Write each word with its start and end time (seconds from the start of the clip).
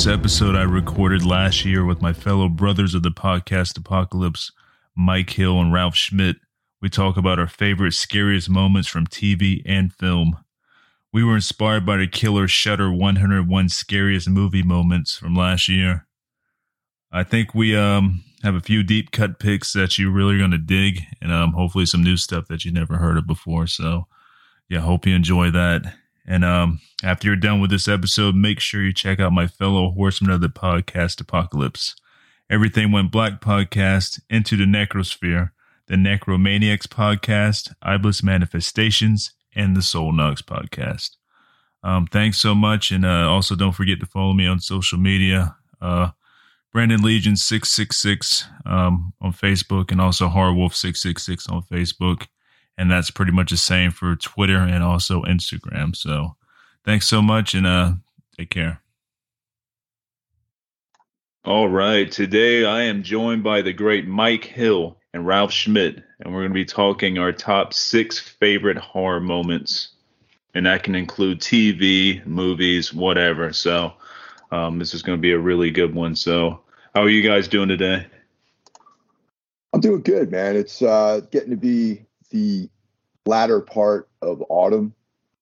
this 0.00 0.06
episode 0.06 0.56
I 0.56 0.62
recorded 0.62 1.26
last 1.26 1.66
year 1.66 1.84
with 1.84 2.00
my 2.00 2.14
fellow 2.14 2.48
brothers 2.48 2.94
of 2.94 3.02
the 3.02 3.10
podcast 3.10 3.76
Apocalypse, 3.76 4.50
Mike 4.96 5.28
Hill 5.28 5.60
and 5.60 5.74
Ralph 5.74 5.94
Schmidt. 5.94 6.36
We 6.80 6.88
talk 6.88 7.18
about 7.18 7.38
our 7.38 7.46
favorite, 7.46 7.92
scariest 7.92 8.48
moments 8.48 8.88
from 8.88 9.06
TV 9.06 9.60
and 9.66 9.92
film. 9.92 10.38
We 11.12 11.22
were 11.22 11.34
inspired 11.34 11.84
by 11.84 11.98
the 11.98 12.06
killer 12.06 12.48
Shudder 12.48 12.90
101 12.90 13.68
scariest 13.68 14.30
movie 14.30 14.62
moments 14.62 15.18
from 15.18 15.34
last 15.34 15.68
year. 15.68 16.06
I 17.12 17.22
think 17.22 17.54
we 17.54 17.76
um 17.76 18.24
have 18.42 18.54
a 18.54 18.60
few 18.60 18.82
deep 18.82 19.10
cut 19.10 19.38
picks 19.38 19.74
that 19.74 19.98
you're 19.98 20.10
really 20.10 20.38
going 20.38 20.52
to 20.52 20.56
dig, 20.56 21.02
and 21.20 21.30
um 21.30 21.52
hopefully 21.52 21.84
some 21.84 22.02
new 22.02 22.16
stuff 22.16 22.46
that 22.48 22.64
you 22.64 22.72
never 22.72 22.96
heard 22.96 23.18
of 23.18 23.26
before. 23.26 23.66
So 23.66 24.06
yeah, 24.66 24.80
hope 24.80 25.04
you 25.04 25.14
enjoy 25.14 25.50
that. 25.50 25.94
And 26.26 26.44
um 26.44 26.80
after 27.02 27.28
you're 27.28 27.36
done 27.36 27.60
with 27.60 27.70
this 27.70 27.88
episode, 27.88 28.34
make 28.34 28.60
sure 28.60 28.82
you 28.82 28.92
check 28.92 29.20
out 29.20 29.32
my 29.32 29.46
fellow 29.46 29.90
horsemen 29.90 30.32
of 30.32 30.40
the 30.40 30.48
podcast 30.48 31.20
Apocalypse. 31.20 31.94
Everything 32.50 32.90
Went 32.90 33.12
Black 33.12 33.40
podcast, 33.40 34.20
Into 34.28 34.56
the 34.56 34.64
Necrosphere, 34.64 35.50
the 35.86 35.94
Necromaniacs 35.94 36.88
podcast, 36.88 37.72
Iblis 37.86 38.22
Manifestations, 38.22 39.32
and 39.54 39.76
the 39.76 39.82
Soul 39.82 40.12
Knox 40.12 40.42
podcast. 40.42 41.10
Um, 41.82 42.06
thanks 42.06 42.38
so 42.38 42.54
much. 42.54 42.90
And 42.90 43.04
uh, 43.04 43.30
also 43.30 43.54
don't 43.54 43.72
forget 43.72 44.00
to 44.00 44.06
follow 44.06 44.32
me 44.32 44.46
on 44.46 44.60
social 44.60 44.98
media. 44.98 45.56
Uh, 45.80 46.10
Brandon 46.72 47.02
Legion 47.02 47.36
666 47.36 48.44
um, 48.66 49.12
on 49.20 49.32
Facebook 49.32 49.90
and 49.90 50.00
also 50.00 50.28
Horrorwolf 50.28 50.74
666 50.74 51.48
on 51.48 51.62
Facebook. 51.62 52.26
And 52.80 52.90
that's 52.90 53.10
pretty 53.10 53.32
much 53.32 53.50
the 53.50 53.58
same 53.58 53.90
for 53.90 54.16
Twitter 54.16 54.56
and 54.56 54.82
also 54.82 55.20
Instagram. 55.24 55.94
So 55.94 56.36
thanks 56.82 57.06
so 57.06 57.20
much 57.20 57.52
and 57.52 57.66
uh, 57.66 57.92
take 58.38 58.48
care. 58.48 58.80
All 61.44 61.68
right. 61.68 62.10
Today 62.10 62.64
I 62.64 62.84
am 62.84 63.02
joined 63.02 63.44
by 63.44 63.60
the 63.60 63.74
great 63.74 64.08
Mike 64.08 64.44
Hill 64.44 64.96
and 65.12 65.26
Ralph 65.26 65.52
Schmidt, 65.52 66.02
and 66.20 66.32
we're 66.32 66.40
going 66.40 66.52
to 66.52 66.54
be 66.54 66.64
talking 66.64 67.18
our 67.18 67.32
top 67.32 67.74
six 67.74 68.18
favorite 68.18 68.78
horror 68.78 69.20
moments. 69.20 69.88
And 70.54 70.64
that 70.64 70.82
can 70.82 70.94
include 70.94 71.40
TV, 71.40 72.24
movies, 72.24 72.94
whatever. 72.94 73.52
So 73.52 73.92
um, 74.52 74.78
this 74.78 74.94
is 74.94 75.02
going 75.02 75.18
to 75.18 75.22
be 75.22 75.32
a 75.32 75.38
really 75.38 75.70
good 75.70 75.94
one. 75.94 76.16
So, 76.16 76.62
how 76.94 77.02
are 77.02 77.10
you 77.10 77.22
guys 77.22 77.46
doing 77.46 77.68
today? 77.68 78.06
I'm 79.74 79.80
doing 79.80 80.00
good, 80.00 80.30
man. 80.30 80.56
It's 80.56 80.80
uh, 80.80 81.20
getting 81.30 81.50
to 81.50 81.56
be 81.56 82.06
the 82.30 82.68
latter 83.26 83.60
part 83.60 84.08
of 84.22 84.42
autumn, 84.48 84.94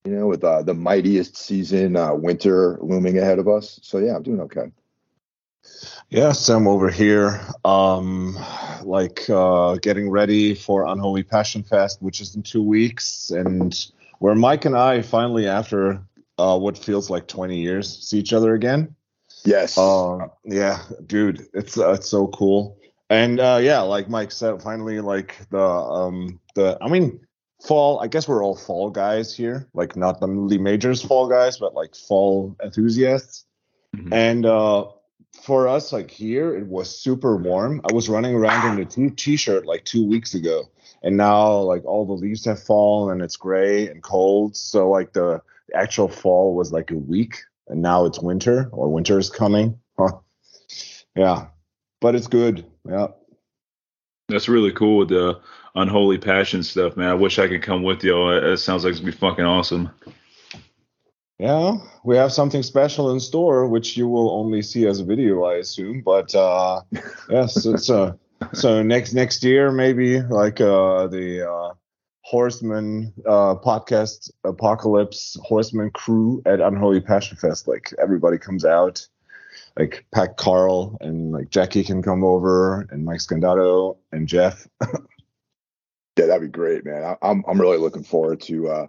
you 0.05 0.13
know, 0.13 0.27
with 0.27 0.45
uh, 0.45 0.63
the 0.63 0.75
mightiest 0.75 1.37
season, 1.37 1.97
uh, 1.97 2.15
winter 2.15 2.79
looming 2.81 3.19
ahead 3.19 3.39
of 3.39 3.49
us. 3.49 3.79
So, 3.83 3.99
yeah, 3.99 4.17
I'm 4.17 4.23
doing 4.23 4.41
okay. 4.43 4.71
Yeah, 6.11 6.33
Sam 6.33 6.67
over 6.67 6.91
here. 6.91 7.41
Um, 7.65 8.39
like 8.83 9.29
uh, 9.29 9.77
getting 9.77 10.11
ready 10.11 10.55
for 10.55 10.87
Unholy 10.87 11.23
Passion 11.23 11.63
Fest, 11.63 12.01
which 12.01 12.21
is 12.21 12.35
in 12.35 12.43
two 12.43 12.63
weeks, 12.63 13.31
and 13.31 13.75
where 14.19 14.35
Mike 14.35 14.65
and 14.65 14.77
I 14.77 15.03
finally, 15.03 15.47
after 15.47 16.03
uh, 16.39 16.59
what 16.59 16.79
feels 16.79 17.11
like 17.11 17.27
20 17.27 17.61
years, 17.61 17.99
see 17.99 18.19
each 18.19 18.33
other 18.33 18.55
again. 18.55 18.95
Yes. 19.45 19.77
Uh, 19.77 20.29
yeah, 20.45 20.83
dude, 21.07 21.47
it's 21.53 21.79
uh, 21.79 21.93
it's 21.93 22.09
so 22.09 22.29
cool. 22.29 22.79
And 23.11 23.41
uh, 23.41 23.59
yeah, 23.61 23.81
like 23.81 24.09
Mike 24.09 24.33
said, 24.33 24.63
finally, 24.63 25.01
like 25.01 25.37
the 25.51 25.63
um 25.63 26.41
the 26.59 26.79
I 26.81 26.89
mean 26.89 27.21
fall. 27.67 28.01
I 28.01 28.07
guess 28.09 28.29
we're 28.29 28.45
all 28.45 28.57
fall 28.57 28.91
guys 28.91 29.35
here, 29.35 29.69
like 29.75 29.97
not 29.97 30.21
the 30.21 30.27
Lee 30.27 30.59
Majors 30.59 31.03
fall 31.03 31.29
guys, 31.29 31.59
but 31.59 31.75
like 31.75 31.95
fall 31.95 32.57
enthusiasts. 32.63 33.47
Mm-hmm. 33.97 34.13
And 34.13 34.47
uh 34.47 34.87
for 35.43 35.69
us, 35.69 35.93
like 35.93 36.11
here, 36.11 36.57
it 36.57 36.67
was 36.67 36.91
super 36.91 37.37
warm. 37.37 37.81
I 37.89 37.93
was 37.93 38.09
running 38.09 38.35
around 38.35 38.73
in 38.73 38.83
a 38.83 38.85
t- 38.85 39.11
t-shirt 39.11 39.67
like 39.67 39.85
two 39.85 40.05
weeks 40.05 40.35
ago, 40.35 40.69
and 41.03 41.17
now 41.17 41.59
like 41.59 41.85
all 41.85 42.05
the 42.05 42.13
leaves 42.13 42.45
have 42.45 42.63
fallen 42.63 43.13
and 43.13 43.23
it's 43.23 43.37
gray 43.37 43.89
and 43.89 44.03
cold. 44.03 44.57
So 44.57 44.91
like 44.91 45.13
the 45.13 45.41
actual 45.75 46.09
fall 46.09 46.55
was 46.55 46.73
like 46.73 46.91
a 46.91 46.97
week, 46.97 47.37
and 47.69 47.81
now 47.83 48.05
it's 48.05 48.21
winter 48.21 48.69
or 48.73 48.89
winter 48.93 49.19
is 49.19 49.31
coming. 49.31 49.79
Huh. 49.99 50.19
Yeah, 51.17 51.47
but 52.01 52.15
it's 52.15 52.29
good. 52.29 52.65
Yeah. 52.89 53.09
That's 54.29 54.49
really 54.49 54.73
cool 54.73 54.99
with 54.99 55.09
the 55.09 55.41
unholy 55.81 56.19
passion 56.19 56.63
stuff, 56.63 56.97
man. 56.97 57.09
I 57.09 57.15
wish 57.15 57.39
I 57.39 57.49
could 57.49 57.63
come 57.63 57.83
with 57.83 58.05
you. 58.05 58.31
It 58.31 58.57
sounds 58.59 58.85
like 58.85 58.93
it's 58.93 59.01
gonna 59.01 59.13
be 59.13 59.19
fucking 59.19 59.45
awesome. 59.45 59.91
Yeah, 61.39 61.77
we 62.05 62.17
have 62.17 62.33
something 62.33 62.65
special 62.65 63.13
in 63.13 63.21
store, 63.21 63.69
which 63.69 63.97
you 63.97 64.09
will 64.09 64.33
only 64.33 64.61
see 64.61 64.87
as 64.87 64.99
a 64.99 65.05
video, 65.05 65.45
I 65.45 65.55
assume. 65.55 66.03
But 66.03 66.35
uh, 66.35 66.83
yes, 67.31 67.65
it's 67.65 67.89
uh, 67.89 68.15
so 68.53 68.83
next 68.83 69.13
next 69.13 69.45
year 69.45 69.71
maybe 69.71 70.21
like 70.21 70.61
uh, 70.61 71.07
the 71.07 71.49
uh, 71.49 71.75
Horseman 72.23 73.13
uh, 73.25 73.55
podcast 73.55 74.31
apocalypse 74.45 75.37
Horseman 75.45 75.91
crew 75.93 76.43
at 76.45 76.61
Unholy 76.61 77.01
Passion 77.01 77.37
Fest. 77.37 77.69
Like 77.69 77.95
everybody 78.03 78.37
comes 78.37 78.65
out, 78.65 79.07
like 79.79 80.05
Pat 80.13 80.37
Carl 80.37 80.99
and 81.01 81.31
like 81.31 81.51
Jackie 81.51 81.85
can 81.85 82.03
come 82.03 82.25
over 82.25 82.87
and 82.91 83.05
Mike 83.05 83.21
Scandato 83.21 83.97
and 84.11 84.27
Jeff. 84.27 84.67
yeah, 86.19 86.27
that'd 86.27 86.43
be 86.43 86.49
great, 86.49 86.85
man. 86.85 87.03
I, 87.03 87.17
I'm 87.23 87.45
I'm 87.49 87.61
really 87.61 87.79
looking 87.79 88.03
forward 88.03 88.41
to 88.43 88.69
uh, 88.69 88.87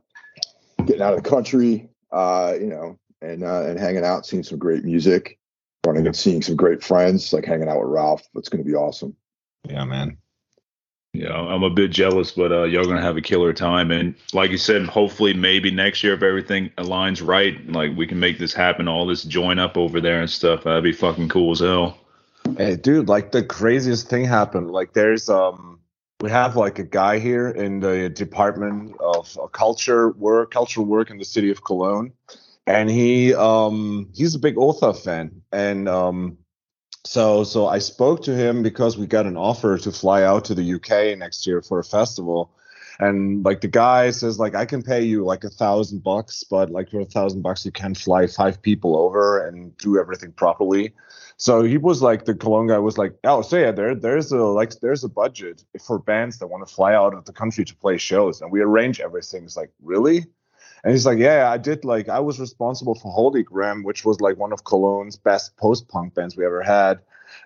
getting 0.85 1.01
out 1.01 1.13
of 1.13 1.23
the 1.23 1.29
country 1.29 1.89
uh, 2.11 2.55
you 2.59 2.67
know, 2.67 2.97
and 3.21 3.43
uh, 3.43 3.63
and 3.63 3.79
hanging 3.79 4.05
out, 4.05 4.25
seeing 4.25 4.43
some 4.43 4.59
great 4.59 4.83
music, 4.83 5.37
running 5.85 6.05
and 6.05 6.15
seeing 6.15 6.41
some 6.41 6.55
great 6.55 6.83
friends, 6.83 7.31
like 7.33 7.45
hanging 7.45 7.67
out 7.67 7.79
with 7.79 7.89
Ralph. 7.89 8.23
That's 8.33 8.49
going 8.49 8.63
to 8.63 8.69
be 8.69 8.75
awesome. 8.75 9.15
Yeah, 9.67 9.85
man. 9.85 10.17
Yeah, 11.13 11.33
I'm 11.33 11.63
a 11.63 11.71
bit 11.71 11.89
jealous, 11.89 12.31
but 12.31 12.51
uh, 12.51 12.63
y'all 12.65 12.85
gonna 12.85 13.01
have 13.01 13.17
a 13.17 13.21
killer 13.21 13.51
time. 13.51 13.89
And 13.89 14.13
like 14.31 14.51
you 14.51 14.59
said, 14.59 14.85
hopefully, 14.85 15.33
maybe 15.33 15.71
next 15.71 16.03
year, 16.03 16.13
if 16.13 16.21
everything 16.21 16.69
aligns 16.77 17.25
right, 17.25 17.67
like 17.67 17.97
we 17.97 18.05
can 18.05 18.19
make 18.19 18.37
this 18.37 18.53
happen. 18.53 18.87
All 18.87 19.07
this 19.07 19.23
join 19.23 19.57
up 19.57 19.75
over 19.75 19.99
there 19.99 20.21
and 20.21 20.29
stuff. 20.29 20.63
That'd 20.63 20.83
be 20.83 20.91
fucking 20.91 21.29
cool 21.29 21.53
as 21.53 21.61
hell. 21.61 21.97
Hey, 22.57 22.75
dude, 22.75 23.09
like 23.09 23.31
the 23.31 23.43
craziest 23.43 24.07
thing 24.07 24.23
happened. 24.23 24.69
Like, 24.69 24.93
there's 24.93 25.29
um, 25.29 25.78
we 26.21 26.29
have 26.29 26.55
like 26.55 26.79
a 26.79 26.83
guy 26.83 27.19
here 27.19 27.47
in 27.47 27.79
the 27.79 28.09
Department 28.09 28.95
of 28.99 29.37
Culture 29.53 30.11
Work, 30.11 30.51
Cultural 30.51 30.85
Work 30.85 31.09
in 31.09 31.17
the 31.17 31.25
city 31.25 31.49
of 31.49 31.63
Cologne, 31.63 32.11
and 32.67 32.89
he 32.89 33.33
um 33.33 34.09
he's 34.13 34.35
a 34.35 34.39
big 34.39 34.55
Ultha 34.55 34.97
fan, 34.97 35.41
and 35.51 35.87
um 35.87 36.37
so 37.05 37.43
so 37.43 37.67
I 37.67 37.79
spoke 37.79 38.23
to 38.23 38.35
him 38.35 38.61
because 38.63 38.97
we 38.97 39.07
got 39.07 39.25
an 39.25 39.37
offer 39.37 39.77
to 39.77 39.91
fly 39.91 40.23
out 40.23 40.45
to 40.45 40.55
the 40.55 40.73
UK 40.73 41.17
next 41.17 41.47
year 41.47 41.61
for 41.61 41.79
a 41.79 41.83
festival. 41.83 42.51
And 43.01 43.45
like 43.45 43.61
the 43.61 43.69
guy 43.69 44.11
says, 44.11 44.39
like 44.39 44.55
I 44.55 44.65
can 44.65 44.83
pay 44.83 45.03
you 45.03 45.23
like 45.23 45.45
a 45.45 45.49
thousand 45.49 46.03
bucks, 46.03 46.43
but 46.43 46.69
like 46.69 46.89
for 46.89 46.99
a 46.99 47.05
thousand 47.05 47.43
bucks 47.43 47.65
you 47.65 47.71
can 47.71 47.95
fly 47.95 48.27
five 48.27 48.61
people 48.61 48.97
over 48.97 49.47
and 49.47 49.75
do 49.77 49.97
everything 49.97 50.33
properly. 50.33 50.93
So 51.39 51.63
he 51.63 51.77
was 51.77 52.01
like 52.01 52.25
the 52.25 52.35
Cologne 52.35 52.67
guy 52.67 52.79
was 52.79 52.97
like, 52.97 53.15
oh, 53.23 53.41
so 53.41 53.57
yeah, 53.57 53.71
there 53.71 53.95
there's 53.95 54.29
a 54.33 54.43
like 54.43 54.77
there's 54.81 55.05
a 55.05 55.09
budget 55.09 55.63
for 55.81 55.97
bands 55.97 56.37
that 56.39 56.47
want 56.47 56.67
to 56.67 56.73
fly 56.73 56.93
out 56.93 57.13
of 57.13 57.23
the 57.23 57.31
country 57.31 57.63
to 57.63 57.75
play 57.77 57.97
shows, 57.97 58.41
and 58.41 58.51
we 58.51 58.59
arrange 58.59 58.99
everything. 58.99 59.45
It's 59.45 59.55
like 59.55 59.71
really, 59.81 60.25
and 60.83 60.91
he's 60.91 61.05
like, 61.05 61.17
yeah, 61.17 61.49
I 61.49 61.57
did. 61.57 61.85
Like, 61.85 62.09
I 62.09 62.19
was 62.19 62.41
responsible 62.41 62.93
for 62.93 63.09
Holy 63.09 63.45
Holygram, 63.45 63.85
which 63.85 64.03
was 64.03 64.19
like 64.19 64.37
one 64.37 64.51
of 64.51 64.65
Cologne's 64.65 65.15
best 65.15 65.55
post-punk 65.55 66.13
bands 66.13 66.35
we 66.35 66.45
ever 66.45 66.61
had. 66.61 66.99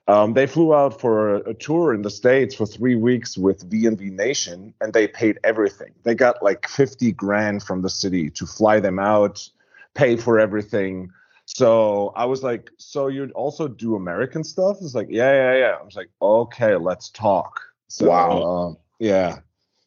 Um, 0.07 0.33
they 0.33 0.47
flew 0.47 0.73
out 0.73 0.99
for 0.99 1.35
a, 1.35 1.49
a, 1.51 1.53
tour 1.53 1.93
in 1.93 2.01
the 2.01 2.09
states 2.09 2.55
for 2.55 2.65
three 2.65 2.95
weeks 2.95 3.37
with 3.37 3.69
VNV 3.69 4.11
Nation, 4.11 4.73
and 4.81 4.91
they 4.91 5.07
paid 5.07 5.37
everything. 5.43 5.93
They 6.01 6.15
got 6.15 6.41
like 6.41 6.67
fifty 6.67 7.11
grand 7.11 7.61
from 7.61 7.83
the 7.83 7.91
city 7.91 8.31
to 8.31 8.47
fly 8.47 8.79
them 8.79 8.97
out, 8.97 9.47
pay 9.93 10.17
for 10.17 10.39
everything. 10.39 11.11
So 11.45 12.13
I 12.15 12.25
was 12.25 12.41
like, 12.41 12.71
so 12.77 13.07
you'd 13.07 13.31
also 13.33 13.67
do 13.67 13.95
American 13.95 14.43
stuff? 14.43 14.77
It's 14.81 14.95
like, 14.95 15.07
yeah, 15.09 15.33
yeah, 15.33 15.57
yeah. 15.59 15.75
I 15.79 15.83
was 15.83 15.95
like, 15.95 16.09
okay, 16.21 16.75
let's 16.75 17.09
talk. 17.09 17.61
So, 17.87 18.09
wow. 18.09 18.43
Um, 18.43 18.77
yeah. 18.99 19.39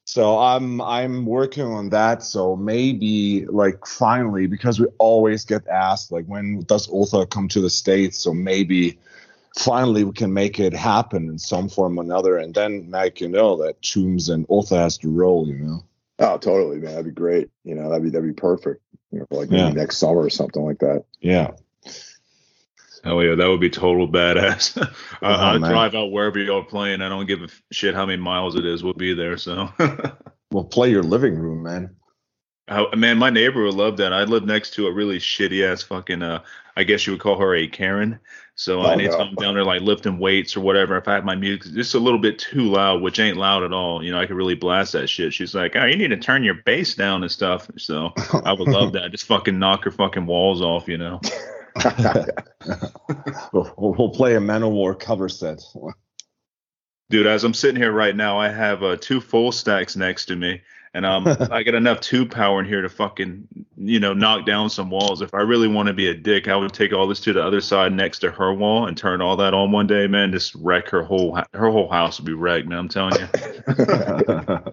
So 0.04 0.38
I'm 0.38 0.80
I'm 0.80 1.26
working 1.26 1.64
on 1.64 1.88
that. 1.88 2.22
So 2.22 2.54
maybe 2.54 3.44
like 3.46 3.84
finally, 3.86 4.46
because 4.46 4.78
we 4.78 4.86
always 4.98 5.44
get 5.44 5.66
asked 5.66 6.12
like 6.12 6.26
when 6.26 6.60
does 6.60 6.86
Ultha 6.86 7.28
come 7.28 7.48
to 7.48 7.60
the 7.60 7.70
States? 7.70 8.18
So 8.18 8.32
maybe 8.32 9.00
finally 9.58 10.04
we 10.04 10.12
can 10.12 10.32
make 10.32 10.60
it 10.60 10.72
happen 10.72 11.28
in 11.28 11.38
some 11.38 11.68
form 11.68 11.98
or 11.98 12.04
another. 12.04 12.36
And 12.36 12.54
then 12.54 12.88
Mike, 12.88 13.20
you 13.20 13.28
know 13.28 13.56
that 13.64 13.82
Tombs 13.82 14.28
and 14.28 14.46
Ultha 14.46 14.76
has 14.76 14.96
to 14.98 15.10
roll, 15.10 15.48
you 15.48 15.54
know. 15.54 15.84
Oh, 16.20 16.38
totally, 16.38 16.78
man. 16.78 16.92
That'd 16.92 17.06
be 17.06 17.10
great. 17.10 17.50
You 17.64 17.74
know, 17.74 17.88
that'd 17.90 18.04
be 18.04 18.10
that'd 18.10 18.28
be 18.28 18.32
perfect. 18.32 18.80
You 19.10 19.20
know, 19.20 19.26
like 19.30 19.50
yeah. 19.50 19.70
next 19.70 19.98
summer 19.98 20.20
or 20.20 20.30
something 20.30 20.64
like 20.64 20.78
that. 20.78 21.04
Yeah. 21.20 21.52
Oh 23.04 23.20
yeah, 23.20 23.36
that 23.36 23.48
would 23.48 23.60
be 23.60 23.70
total 23.70 24.08
badass. 24.08 24.76
I, 25.22 25.34
oh, 25.34 25.54
I'd 25.54 25.58
drive 25.58 25.94
out 25.94 26.10
wherever 26.10 26.38
you're 26.38 26.64
playing. 26.64 27.02
I 27.02 27.08
don't 27.08 27.26
give 27.26 27.42
a 27.42 27.48
shit 27.70 27.94
how 27.94 28.06
many 28.06 28.20
miles 28.20 28.56
it 28.56 28.66
is. 28.66 28.82
We'll 28.82 28.94
be 28.94 29.14
there. 29.14 29.36
So. 29.36 29.72
we'll 30.50 30.64
play 30.64 30.90
your 30.90 31.02
living 31.02 31.36
room, 31.38 31.62
man. 31.62 31.94
man, 32.96 33.18
my 33.18 33.30
neighbor 33.30 33.62
would 33.64 33.74
love 33.74 33.96
that. 33.98 34.12
I 34.12 34.24
live 34.24 34.44
next 34.44 34.74
to 34.74 34.86
a 34.86 34.92
really 34.92 35.18
shitty 35.18 35.70
ass 35.70 35.82
fucking 35.82 36.22
uh, 36.22 36.42
I 36.76 36.84
guess 36.84 37.06
you 37.06 37.14
would 37.14 37.20
call 37.20 37.38
her 37.38 37.54
a 37.54 37.66
Karen. 37.66 38.18
So 38.54 38.82
Oh, 38.82 38.90
anytime 38.90 39.18
no. 39.18 39.24
I'm 39.24 39.34
down 39.34 39.54
there 39.54 39.64
like 39.64 39.82
lifting 39.82 40.18
weights 40.18 40.56
or 40.56 40.60
whatever, 40.60 40.96
if 40.96 41.08
I 41.08 41.14
have 41.14 41.24
my 41.24 41.34
music 41.34 41.72
just 41.74 41.94
a 41.94 41.98
little 41.98 42.18
bit 42.18 42.38
too 42.38 42.62
loud, 42.64 43.02
which 43.02 43.18
ain't 43.18 43.36
loud 43.36 43.62
at 43.62 43.72
all, 43.72 44.04
you 44.04 44.10
know, 44.12 44.20
I 44.20 44.26
could 44.26 44.36
really 44.36 44.54
blast 44.54 44.92
that 44.92 45.08
shit. 45.08 45.32
She's 45.32 45.54
like, 45.54 45.74
oh, 45.76 45.84
you 45.86 45.96
need 45.96 46.08
to 46.08 46.16
turn 46.16 46.44
your 46.44 46.56
bass 46.64 46.94
down 46.94 47.22
and 47.22 47.32
stuff. 47.32 47.70
So 47.76 48.12
I 48.44 48.52
would 48.52 48.68
love 48.68 48.92
that. 48.92 49.10
Just 49.10 49.26
fucking 49.26 49.58
knock 49.58 49.84
her 49.84 49.90
fucking 49.90 50.26
walls 50.26 50.62
off, 50.62 50.88
you 50.88 50.98
know. 50.98 51.20
we'll, 53.52 53.74
we'll 53.76 54.10
play 54.10 54.36
a 54.36 54.40
Manowar 54.40 54.98
cover 54.98 55.28
set. 55.28 55.60
Dude, 57.08 57.26
as 57.26 57.44
I'm 57.44 57.54
sitting 57.54 57.80
here 57.80 57.92
right 57.92 58.16
now, 58.16 58.38
I 58.38 58.48
have 58.48 58.82
uh, 58.82 58.96
two 58.98 59.20
full 59.20 59.52
stacks 59.52 59.96
next 59.96 60.26
to 60.26 60.36
me, 60.36 60.62
and 60.96 61.04
um, 61.04 61.26
I 61.52 61.62
got 61.62 61.74
enough 61.74 62.00
tube 62.00 62.30
power 62.30 62.58
in 62.58 62.64
here 62.64 62.80
to 62.80 62.88
fucking, 62.88 63.46
you 63.76 64.00
know, 64.00 64.14
knock 64.14 64.46
down 64.46 64.70
some 64.70 64.88
walls. 64.88 65.20
If 65.20 65.34
I 65.34 65.42
really 65.42 65.68
want 65.68 65.88
to 65.88 65.92
be 65.92 66.08
a 66.08 66.14
dick, 66.14 66.48
I 66.48 66.56
would 66.56 66.72
take 66.72 66.94
all 66.94 67.06
this 67.06 67.20
to 67.20 67.34
the 67.34 67.44
other 67.44 67.60
side 67.60 67.92
next 67.92 68.20
to 68.20 68.30
her 68.30 68.54
wall 68.54 68.86
and 68.86 68.96
turn 68.96 69.20
all 69.20 69.36
that 69.36 69.52
on 69.52 69.72
one 69.72 69.86
day, 69.86 70.06
man. 70.06 70.32
Just 70.32 70.54
wreck 70.54 70.88
her 70.88 71.02
whole 71.02 71.38
her 71.52 71.70
whole 71.70 71.90
house 71.90 72.18
would 72.18 72.26
be 72.26 72.32
wrecked, 72.32 72.66
man. 72.66 72.78
I'm 72.78 72.88
telling 72.88 73.20
you. 73.20 73.28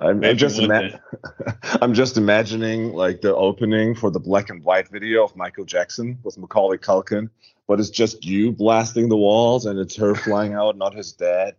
I'm, 0.00 0.24
I'm 0.24 0.36
just 0.36 0.58
ima- 0.58 1.00
I'm 1.82 1.94
just 1.94 2.16
imagining 2.16 2.92
like 2.92 3.20
the 3.20 3.34
opening 3.34 3.94
for 3.94 4.10
the 4.10 4.20
black 4.20 4.50
and 4.50 4.64
white 4.64 4.88
video 4.88 5.24
of 5.24 5.36
Michael 5.36 5.64
Jackson 5.64 6.18
with 6.24 6.36
Macaulay 6.36 6.78
Culkin, 6.78 7.30
but 7.68 7.78
it's 7.78 7.90
just 7.90 8.24
you 8.24 8.50
blasting 8.50 9.08
the 9.08 9.16
walls 9.16 9.66
and 9.66 9.78
it's 9.78 9.94
her 9.96 10.14
flying 10.16 10.54
out, 10.54 10.76
not 10.76 10.94
his 10.94 11.12
dad. 11.12 11.54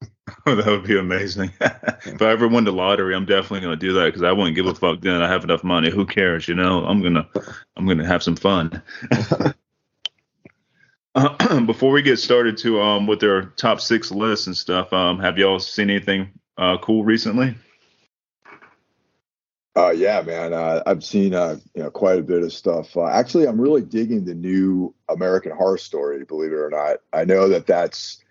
that 0.46 0.66
would 0.66 0.84
be 0.84 0.98
amazing. 0.98 1.52
if 1.60 2.22
I 2.22 2.30
ever 2.30 2.48
win 2.48 2.64
the 2.64 2.72
lottery, 2.72 3.14
I'm 3.14 3.26
definitely 3.26 3.60
gonna 3.60 3.76
do 3.76 3.92
that 3.94 4.06
because 4.06 4.22
I 4.22 4.32
wouldn't 4.32 4.56
give 4.56 4.66
a 4.66 4.74
fuck. 4.74 5.00
Then 5.00 5.20
I 5.20 5.28
have 5.28 5.44
enough 5.44 5.64
money. 5.64 5.90
Who 5.90 6.06
cares? 6.06 6.48
You 6.48 6.54
know, 6.54 6.84
I'm 6.84 7.02
gonna 7.02 7.28
I'm 7.76 7.86
gonna 7.86 8.06
have 8.06 8.22
some 8.22 8.36
fun. 8.36 8.82
Uh, 11.12 11.60
before 11.66 11.90
we 11.90 12.02
get 12.02 12.18
started 12.18 12.56
to 12.56 12.80
um 12.80 13.06
with 13.08 13.18
their 13.18 13.46
top 13.56 13.80
six 13.80 14.12
lists 14.12 14.46
and 14.46 14.56
stuff, 14.56 14.92
um, 14.92 15.18
have 15.18 15.38
y'all 15.38 15.58
seen 15.58 15.90
anything 15.90 16.30
uh 16.56 16.78
cool 16.78 17.02
recently? 17.02 17.52
Uh, 19.76 19.90
yeah, 19.90 20.20
man. 20.22 20.52
Uh, 20.52 20.82
I've 20.86 21.04
seen 21.04 21.34
uh, 21.34 21.56
you 21.74 21.82
know 21.82 21.90
quite 21.90 22.18
a 22.18 22.22
bit 22.22 22.42
of 22.42 22.52
stuff. 22.52 22.96
Uh, 22.96 23.06
actually, 23.06 23.46
I'm 23.46 23.60
really 23.60 23.82
digging 23.82 24.24
the 24.24 24.34
new 24.34 24.94
American 25.08 25.52
Horror 25.52 25.78
Story. 25.78 26.24
Believe 26.24 26.52
it 26.52 26.56
or 26.56 26.70
not, 26.70 26.98
I 27.12 27.24
know 27.24 27.48
that 27.48 27.66
that's 27.66 28.22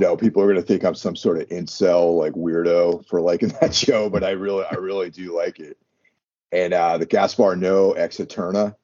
you 0.00 0.06
know 0.06 0.16
people 0.16 0.42
are 0.42 0.46
going 0.46 0.56
to 0.56 0.62
think 0.62 0.84
I'm 0.84 0.94
some 0.94 1.16
sort 1.16 1.40
of 1.40 1.48
incel 1.48 2.18
like 2.18 2.32
weirdo 2.32 3.06
for 3.06 3.20
liking 3.20 3.48
that 3.60 3.74
show, 3.74 4.08
but 4.08 4.24
I 4.24 4.30
really 4.30 4.64
I 4.70 4.74
really 4.76 5.10
do 5.10 5.36
like 5.36 5.60
it. 5.60 5.76
And 6.50 6.74
uh, 6.74 6.98
the 6.98 7.06
Gaspar 7.06 7.56
Noé 7.56 7.96
Lux 7.96 8.18
Æterna 8.18 8.74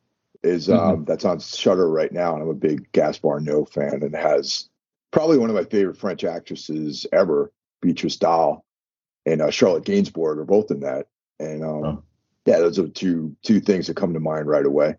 is 0.42 0.70
um, 0.70 1.04
that's 1.04 1.24
on 1.24 1.40
Shudder 1.40 1.90
right 1.90 2.12
now, 2.12 2.34
and 2.34 2.42
I'm 2.42 2.48
a 2.48 2.54
big 2.54 2.90
Gaspar 2.92 3.40
Noé 3.40 3.68
fan, 3.68 4.02
and 4.02 4.14
has 4.14 4.68
probably 5.10 5.38
one 5.38 5.50
of 5.50 5.56
my 5.56 5.64
favorite 5.64 5.96
French 5.98 6.24
actresses 6.24 7.06
ever, 7.12 7.52
Béatrice 7.84 8.18
Dalle, 8.18 8.64
and 9.26 9.42
uh, 9.42 9.50
Charlotte 9.50 9.84
Gainsbourg 9.84 10.38
are 10.38 10.44
both 10.44 10.70
in 10.70 10.80
that. 10.80 11.08
And 11.40 11.62
um, 11.64 11.84
Oh. 11.84 12.02
yeah, 12.46 12.58
those 12.58 12.78
are 12.78 12.88
two 12.88 13.34
two 13.42 13.60
things 13.60 13.86
that 13.86 13.96
come 13.96 14.14
to 14.14 14.20
mind 14.20 14.46
right 14.48 14.64
away. 14.66 14.96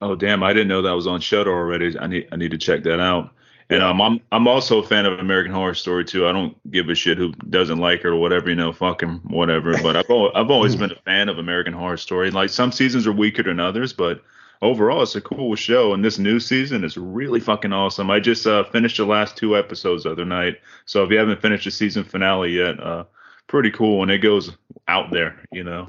Oh 0.00 0.14
damn, 0.14 0.42
I 0.42 0.52
didn't 0.52 0.68
know 0.68 0.82
that 0.82 0.92
was 0.92 1.06
on 1.06 1.20
Shudder 1.20 1.52
already. 1.52 1.98
I 1.98 2.06
need 2.06 2.28
I 2.32 2.36
need 2.36 2.50
to 2.50 2.58
check 2.58 2.82
that 2.84 3.00
out. 3.00 3.30
And 3.68 3.82
um, 3.82 4.00
I'm 4.00 4.20
I'm 4.30 4.46
also 4.46 4.78
a 4.78 4.86
fan 4.86 5.06
of 5.06 5.18
American 5.18 5.52
Horror 5.52 5.74
Story 5.74 6.04
too. 6.04 6.28
I 6.28 6.32
don't 6.32 6.54
give 6.70 6.88
a 6.88 6.94
shit 6.94 7.18
who 7.18 7.32
doesn't 7.50 7.78
like 7.78 8.00
it 8.00 8.06
or 8.06 8.16
whatever, 8.16 8.48
you 8.48 8.54
know, 8.54 8.72
fuck 8.72 9.02
'em, 9.02 9.20
whatever. 9.24 9.76
But 9.82 9.96
I've 9.96 10.10
al- 10.10 10.36
I've 10.36 10.50
always 10.50 10.76
been 10.76 10.92
a 10.92 11.02
fan 11.04 11.28
of 11.28 11.38
American 11.38 11.72
Horror 11.72 11.96
Story. 11.96 12.30
Like 12.30 12.50
some 12.50 12.70
seasons 12.70 13.06
are 13.08 13.12
weaker 13.12 13.42
than 13.42 13.58
others, 13.58 13.92
but 13.92 14.22
overall 14.62 15.02
it's 15.02 15.16
a 15.16 15.20
cool 15.20 15.56
show. 15.56 15.92
And 15.92 16.04
this 16.04 16.18
new 16.18 16.38
season 16.38 16.84
is 16.84 16.96
really 16.96 17.40
fucking 17.40 17.72
awesome. 17.72 18.08
I 18.08 18.20
just 18.20 18.46
uh, 18.46 18.64
finished 18.64 18.98
the 18.98 19.04
last 19.04 19.36
two 19.36 19.56
episodes 19.56 20.04
the 20.04 20.12
other 20.12 20.24
night. 20.24 20.60
So 20.84 21.02
if 21.02 21.10
you 21.10 21.18
haven't 21.18 21.42
finished 21.42 21.64
the 21.64 21.72
season 21.72 22.04
finale 22.04 22.52
yet, 22.52 22.78
uh, 22.78 23.04
pretty 23.48 23.72
cool. 23.72 24.02
And 24.02 24.12
it 24.12 24.18
goes 24.18 24.52
out 24.86 25.10
there, 25.10 25.42
you 25.50 25.64
know. 25.64 25.88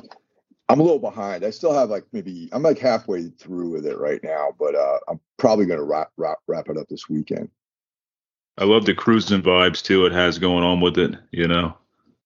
I'm 0.69 0.79
a 0.79 0.83
little 0.83 0.99
behind. 0.99 1.45
I 1.45 1.51
still 1.51 1.73
have 1.73 1.89
like 1.89 2.05
maybe 2.11 2.49
I'm 2.51 2.63
like 2.63 2.79
halfway 2.79 3.29
through 3.29 3.69
with 3.69 3.85
it 3.85 3.99
right 3.99 4.21
now, 4.23 4.49
but 4.57 4.73
uh, 4.73 4.97
I'm 5.07 5.19
probably 5.37 5.65
going 5.67 5.79
to 5.79 5.85
wrap, 5.85 6.11
wrap 6.17 6.39
wrap 6.47 6.69
it 6.69 6.77
up 6.77 6.89
this 6.89 7.07
weekend. 7.07 7.49
I 8.57 8.65
love 8.65 8.85
the 8.85 8.93
cruising 8.93 9.41
vibes 9.41 9.83
too 9.83 10.05
it 10.05 10.11
has 10.13 10.39
going 10.39 10.63
on 10.63 10.81
with 10.81 10.97
it, 10.97 11.15
you 11.31 11.47
know. 11.47 11.77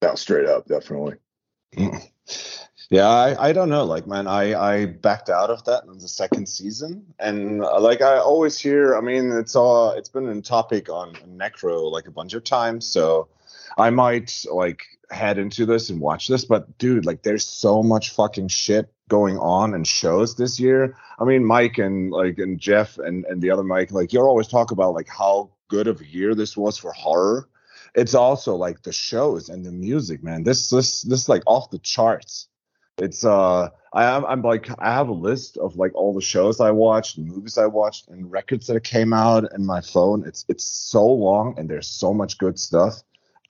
Now, 0.02 0.16
straight 0.16 0.48
up, 0.48 0.68
definitely. 0.68 1.16
Yeah, 2.92 3.08
I, 3.08 3.48
I 3.48 3.54
don't 3.54 3.70
know. 3.70 3.86
Like, 3.86 4.06
man, 4.06 4.28
I, 4.28 4.54
I 4.54 4.86
backed 4.86 5.30
out 5.30 5.50
of 5.50 5.64
that 5.64 5.86
in 5.86 5.98
the 5.98 6.10
second 6.10 6.50
season, 6.50 7.06
and 7.20 7.64
uh, 7.64 7.80
like 7.80 8.02
I 8.02 8.18
always 8.18 8.60
hear, 8.60 8.98
I 8.98 9.02
mean, 9.02 9.32
it's 9.32 9.56
all 9.56 9.92
it's 9.92 10.10
been 10.10 10.28
a 10.28 10.42
topic 10.42 10.90
on 10.90 11.14
Necro 11.26 11.90
like 11.90 12.08
a 12.08 12.12
bunch 12.12 12.34
of 12.34 12.44
times, 12.44 12.86
so 12.86 13.30
I 13.78 13.92
might 13.92 14.44
like 14.52 14.84
head 15.10 15.38
into 15.38 15.66
this 15.66 15.90
and 15.90 16.02
watch 16.02 16.28
this. 16.28 16.44
But 16.44 16.78
dude, 16.80 17.06
like, 17.06 17.24
there's 17.24 17.46
so 17.46 17.82
much 17.82 18.10
fucking 18.10 18.50
shit 18.50 18.92
going 19.08 19.38
on 19.38 19.74
in 19.74 19.86
shows 19.86 20.36
this 20.36 20.60
year. 20.60 20.98
I 21.18 21.24
mean, 21.24 21.46
Mike 21.46 21.78
and 21.78 22.12
like 22.12 22.40
and 22.40 22.60
Jeff 22.60 22.98
and 22.98 23.24
and 23.24 23.42
the 23.42 23.52
other 23.52 23.64
Mike, 23.64 23.94
like, 23.94 24.12
you're 24.12 24.28
always 24.28 24.50
talk 24.50 24.72
about 24.72 24.96
like 24.96 25.08
how 25.08 25.50
good 25.72 25.88
of 25.88 26.02
a 26.02 26.06
year 26.06 26.36
this 26.36 26.56
was 26.56 26.78
for 26.78 26.92
horror. 26.92 27.48
It's 27.96 28.14
also 28.14 28.56
like 28.56 28.84
the 28.84 28.94
shows 28.94 29.50
and 29.50 29.66
the 29.66 29.72
music, 29.72 30.24
man. 30.24 30.44
This 30.44 30.70
this 30.70 31.02
this 31.02 31.28
like 31.28 31.44
off 31.48 31.72
the 31.72 31.80
charts 31.80 32.48
it's 33.02 33.26
uh 33.26 33.70
I 33.94 34.06
am 34.06 34.26
I'm 34.26 34.42
like 34.42 34.70
I 34.80 34.94
have 34.94 35.10
a 35.10 35.14
list 35.14 35.58
of 35.58 35.76
like 35.76 35.94
all 35.96 36.14
the 36.14 36.22
shows 36.22 36.62
I 36.62 36.72
watched, 36.72 37.18
movies 37.18 37.58
I 37.58 37.66
watched, 37.66 38.08
and 38.10 38.32
records 38.32 38.68
that 38.68 38.84
came 38.84 39.12
out 39.12 39.52
in 39.54 39.66
my 39.66 39.82
phone. 39.82 40.24
It's 40.26 40.46
it's 40.48 40.64
so 40.64 41.06
long 41.06 41.56
and 41.58 41.70
there's 41.70 41.88
so 41.88 42.14
much 42.14 42.38
good 42.38 42.60
stuff. 42.60 43.02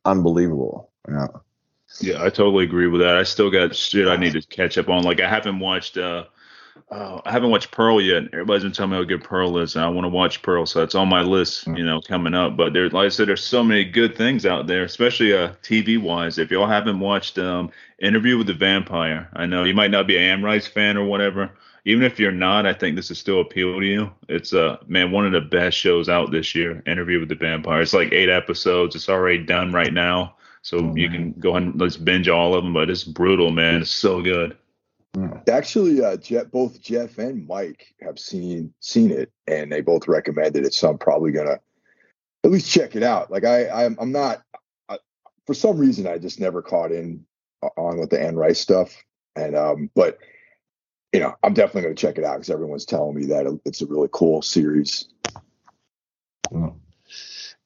Unbelievable. 0.06 0.90
Yeah. 1.08 1.28
Yeah, 2.00 2.24
I 2.24 2.30
totally 2.30 2.64
agree 2.64 2.88
with 2.88 3.02
that. 3.02 3.18
I 3.18 3.24
still 3.24 3.52
got 3.52 3.76
shit 3.76 4.08
I 4.08 4.16
need 4.16 4.32
to 4.32 4.42
catch 4.42 4.78
up 4.78 4.88
on. 4.88 5.04
Like 5.04 5.20
I 5.20 5.28
haven't 5.28 5.60
watched 5.60 5.98
uh 5.98 6.26
oh, 6.92 7.22
I 7.26 7.32
haven't 7.32 7.52
watched 7.52 7.72
Pearl 7.72 8.02
yet. 8.02 8.24
Everybody's 8.34 8.64
been 8.64 8.72
telling 8.72 8.92
me 8.92 8.98
how 8.98 9.04
good 9.04 9.24
Pearl 9.24 9.58
is, 9.60 9.76
and 9.76 9.86
I 9.86 9.90
want 9.90 10.06
to 10.06 10.10
watch 10.10 10.42
Pearl, 10.42 10.66
so 10.66 10.84
it's 10.84 10.96
on 10.96 11.10
my 11.10 11.22
list, 11.22 11.68
you 11.68 11.84
know, 11.86 12.02
coming 12.02 12.34
up. 12.34 12.58
But 12.58 12.74
there's 12.74 12.94
like 12.94 13.06
I 13.06 13.10
said, 13.10 13.28
there's 13.28 13.44
so 13.44 13.64
many 13.64 13.84
good 13.86 14.16
things 14.18 14.46
out 14.46 14.68
there, 14.68 14.84
especially 14.84 15.34
uh 15.34 15.54
TV 15.64 15.98
wise. 16.02 16.38
If 16.38 16.52
y'all 16.52 16.68
haven't 16.68 17.00
watched 17.00 17.38
um 17.40 17.72
Interview 18.00 18.38
with 18.38 18.48
the 18.48 18.54
Vampire, 18.54 19.30
I 19.34 19.46
know 19.46 19.64
you 19.64 19.74
might 19.76 19.92
not 19.92 20.08
be 20.08 20.18
Anne 20.18 20.44
Rice 20.44 20.68
fan 20.68 20.98
or 20.98 21.06
whatever. 21.06 21.52
Even 21.86 22.04
if 22.04 22.20
you're 22.20 22.32
not, 22.32 22.66
I 22.68 22.74
think 22.74 22.96
this 22.96 23.10
is 23.12 23.18
still 23.20 23.42
appeal 23.42 23.80
to 23.80 23.86
you. 23.86 24.12
It's 24.30 24.54
uh 24.54 24.78
man, 24.88 25.12
one 25.12 25.26
of 25.26 25.32
the 25.34 25.42
best 25.42 25.78
shows 25.78 26.10
out 26.10 26.32
this 26.32 26.54
year, 26.56 26.84
Interview 26.88 27.20
with 27.20 27.30
the 27.30 27.36
Vampire. 27.36 27.82
It's 27.82 27.94
like 27.94 28.12
eight 28.14 28.30
episodes. 28.30 28.96
It's 28.96 29.10
already 29.10 29.44
done 29.44 29.72
right 29.72 29.94
now. 29.94 30.36
So 30.64 30.78
Oh, 30.78 30.96
you 30.96 31.10
man. 31.10 31.12
can 31.12 31.32
go 31.40 31.52
ahead 31.52 31.64
and 31.64 31.82
let's 31.82 31.98
binge 31.98 32.28
all 32.30 32.54
of 32.54 32.64
them, 32.64 32.74
but 32.74 32.90
it's 32.90 33.04
brutal, 33.04 33.52
man. 33.52 33.82
It's 33.82 33.92
so 33.92 34.22
good. 34.22 34.58
Actually, 35.50 36.04
uh, 36.04 36.18
Jeff, 36.18 36.50
both 36.52 36.82
Jeff 36.82 37.18
and 37.18 37.46
Mike 37.48 37.94
have 38.02 38.18
seen 38.18 38.74
seen 38.80 39.12
it, 39.12 39.32
and 39.48 39.72
they 39.72 39.82
both 39.82 40.08
recommended 40.08 40.66
it. 40.66 40.74
So 40.74 40.90
I'm 40.90 40.98
probably 40.98 41.32
gonna 41.32 41.60
at 42.44 42.52
least 42.52 42.72
check 42.72 42.96
it 42.96 43.04
out. 43.04 43.30
Like 43.30 43.44
I, 43.44 43.70
I'm, 43.70 43.98
I'm 44.00 44.12
not 44.12 44.42
I, 44.88 45.00
for 45.46 45.54
some 45.54 45.78
reason 45.78 46.08
I 46.08 46.18
just 46.18 46.40
never 46.40 46.62
caught 46.62 46.92
in 46.92 47.26
on 47.78 48.00
with 48.00 48.10
the 48.10 48.22
Anne 48.22 48.38
Rice 48.38 48.60
stuff, 48.60 48.96
and 49.36 49.56
um, 49.56 49.90
but 49.96 50.20
you 51.12 51.20
know 51.20 51.36
I'm 51.44 51.54
definitely 51.54 51.84
gonna 51.84 51.96
check 51.96 52.18
it 52.18 52.24
out 52.24 52.36
because 52.36 52.50
everyone's 52.50 52.86
telling 52.86 53.16
me 53.16 53.26
that 53.28 53.60
it's 53.66 53.82
a 53.82 53.88
really 53.88 54.10
cool 54.12 54.42
series. 54.42 55.10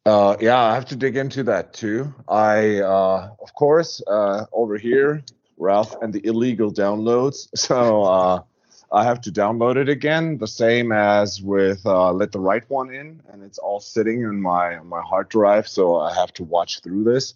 Uh, 0.06 0.38
yeah, 0.40 0.62
I 0.62 0.76
have 0.76 0.86
to 0.86 0.96
dig 0.96 1.18
into 1.18 1.44
that 1.44 1.74
too. 1.74 2.14
I, 2.28 2.80
uh, 2.80 3.32
of 3.42 3.54
course, 3.56 4.04
uh, 4.06 4.46
over 4.54 4.78
here, 4.78 5.24
Ralph 5.58 5.96
and 6.02 6.14
the 6.14 6.26
illegal 6.26 6.72
downloads. 6.72 7.48
So 7.56 8.04
uh, 8.04 8.42
I 8.92 9.04
have 9.04 9.22
to 9.22 9.32
download 9.32 9.78
it 9.78 9.90
again, 9.90 10.38
the 10.38 10.48
same 10.48 10.92
as 10.92 11.42
with 11.42 11.86
uh, 11.86 12.12
Let 12.12 12.32
the 12.32 12.40
Right 12.40 12.64
One 12.70 12.94
In, 12.94 13.22
and 13.32 13.44
it's 13.44 13.58
all 13.58 13.80
sitting 13.80 14.22
in 14.22 14.42
my 14.42 14.80
my 14.80 15.02
hard 15.02 15.30
drive. 15.30 15.68
So 15.68 16.00
I 16.00 16.14
have 16.14 16.32
to 16.34 16.44
watch 16.44 16.82
through 16.82 17.04
this. 17.04 17.34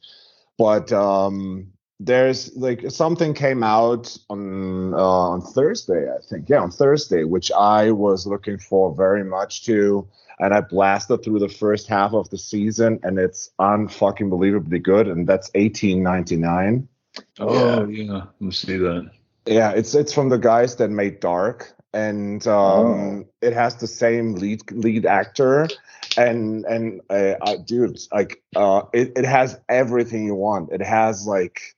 But 0.58 0.92
um, 0.92 1.72
there's 2.00 2.56
like 2.56 2.92
something 2.92 3.34
came 3.34 3.64
out 3.64 4.16
on 4.30 4.94
uh, 4.94 4.98
on 4.98 5.42
Thursday, 5.42 6.08
I 6.10 6.22
think. 6.22 6.50
Yeah, 6.50 6.60
on 6.60 6.72
Thursday, 6.72 7.24
which 7.24 7.52
I 7.52 7.92
was 7.92 8.28
looking 8.28 8.60
for 8.60 8.94
very 8.94 9.24
much 9.24 9.66
to 9.66 10.08
and 10.40 10.54
I 10.54 10.62
blasted 10.62 11.24
through 11.24 11.40
the 11.40 11.50
first 11.50 11.88
half 11.88 12.14
of 12.14 12.30
the 12.30 12.38
season, 12.38 13.00
and 13.04 13.20
it's 13.20 13.52
unfucking 13.60 14.30
believably 14.30 14.82
good. 14.82 15.08
And 15.08 15.28
that's 15.28 15.52
eighteen 15.56 16.02
ninety 16.02 16.38
nine. 16.38 16.88
Oh 17.40 17.88
yeah, 17.88 18.14
let 18.14 18.42
me 18.42 18.52
see 18.52 18.78
that. 18.78 19.12
Yeah, 19.46 19.72
it's 19.72 19.96
it's 19.96 20.14
from 20.14 20.30
the 20.30 20.38
guys 20.38 20.76
that 20.78 20.90
made 20.90 21.20
Dark, 21.20 21.74
and 21.94 22.46
um, 22.48 23.26
it 23.42 23.54
has 23.54 23.76
the 23.76 23.88
same 23.88 24.36
lead 24.36 24.70
lead 24.72 25.06
actor, 25.06 25.68
and 26.18 26.66
and 26.66 27.02
uh, 27.10 27.34
I, 27.42 27.58
dude, 27.58 28.00
like 28.12 28.42
uh, 28.56 28.84
it 28.94 29.14
it 29.18 29.26
has 29.26 29.60
everything 29.68 30.26
you 30.26 30.36
want. 30.36 30.72
It 30.72 30.82
has 30.82 31.26
like 31.26 31.76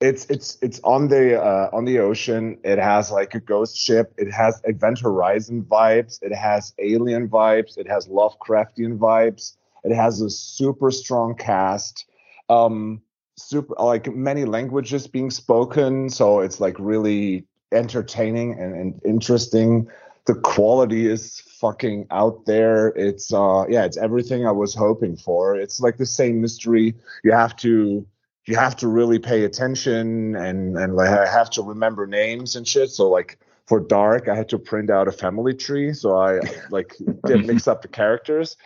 it's 0.00 0.26
it's 0.26 0.58
it's 0.62 0.80
on 0.82 1.08
the 1.08 1.40
uh, 1.40 1.70
on 1.72 1.84
the 1.84 2.00
ocean. 2.00 2.58
It 2.64 2.78
has 2.78 3.10
like 3.10 3.34
a 3.34 3.40
ghost 3.40 3.76
ship. 3.76 4.12
It 4.18 4.32
has 4.32 4.60
Event 4.64 4.98
Horizon 4.98 5.62
vibes. 5.62 6.18
It 6.22 6.34
has 6.34 6.74
Alien 6.80 7.28
vibes. 7.28 7.78
It 7.78 7.86
has 7.88 8.08
Lovecraftian 8.08 8.98
vibes. 8.98 9.56
It 9.84 9.94
has 9.94 10.20
a 10.20 10.28
super 10.28 10.90
strong 10.90 11.36
cast. 11.36 12.04
Um, 12.48 13.02
super 13.36 13.74
like 13.78 14.12
many 14.14 14.44
languages 14.44 15.06
being 15.06 15.30
spoken, 15.30 16.08
so 16.10 16.40
it's 16.40 16.60
like 16.60 16.76
really 16.78 17.46
entertaining 17.72 18.58
and, 18.58 18.74
and 18.74 19.00
interesting. 19.04 19.88
The 20.26 20.34
quality 20.34 21.08
is 21.08 21.40
fucking 21.40 22.06
out 22.10 22.44
there. 22.46 22.88
It's 22.88 23.32
uh 23.32 23.64
yeah, 23.68 23.84
it's 23.84 23.96
everything 23.96 24.46
I 24.46 24.52
was 24.52 24.74
hoping 24.74 25.16
for. 25.16 25.56
It's 25.56 25.80
like 25.80 25.96
the 25.96 26.06
same 26.06 26.40
mystery. 26.40 26.94
You 27.24 27.32
have 27.32 27.56
to 27.56 28.06
you 28.46 28.56
have 28.56 28.76
to 28.76 28.88
really 28.88 29.18
pay 29.18 29.44
attention 29.44 30.36
and 30.36 30.76
and 30.76 30.94
like 30.96 31.10
I 31.10 31.26
have 31.26 31.50
to 31.50 31.62
remember 31.62 32.06
names 32.06 32.56
and 32.56 32.66
shit. 32.66 32.90
So 32.90 33.08
like 33.08 33.38
for 33.66 33.80
Dark, 33.80 34.28
I 34.28 34.34
had 34.34 34.48
to 34.50 34.58
print 34.58 34.90
out 34.90 35.08
a 35.08 35.12
family 35.12 35.54
tree, 35.54 35.92
so 35.92 36.16
I 36.18 36.40
like 36.70 36.96
did 37.26 37.46
mix 37.46 37.66
up 37.66 37.82
the 37.82 37.88
characters. 37.88 38.56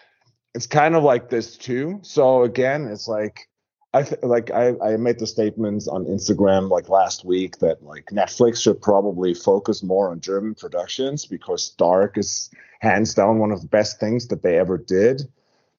It's 0.55 0.67
kind 0.67 0.95
of 0.97 1.05
like 1.05 1.29
this 1.29 1.57
too. 1.57 2.01
So 2.03 2.43
again, 2.43 2.87
it's 2.87 3.09
like 3.09 3.49
I 3.97 4.03
th- 4.03 4.23
like 4.23 4.51
I, 4.51 4.75
I 4.85 4.97
made 4.99 5.19
the 5.19 5.27
statements 5.27 5.89
on 5.89 6.05
Instagram 6.05 6.69
like 6.69 6.91
last 6.91 7.25
week 7.25 7.59
that 7.61 7.83
like 7.83 8.05
Netflix 8.07 8.61
should 8.61 8.83
probably 8.83 9.33
focus 9.33 9.83
more 9.83 10.11
on 10.11 10.21
German 10.21 10.55
productions 10.55 11.25
because 11.25 11.71
Dark 11.71 12.19
is 12.19 12.51
hands 12.81 13.15
down 13.15 13.39
one 13.39 13.53
of 13.53 13.63
the 13.63 13.69
best 13.69 13.99
things 13.99 14.29
that 14.29 14.43
they 14.43 14.59
ever 14.59 14.77
did. 14.77 15.23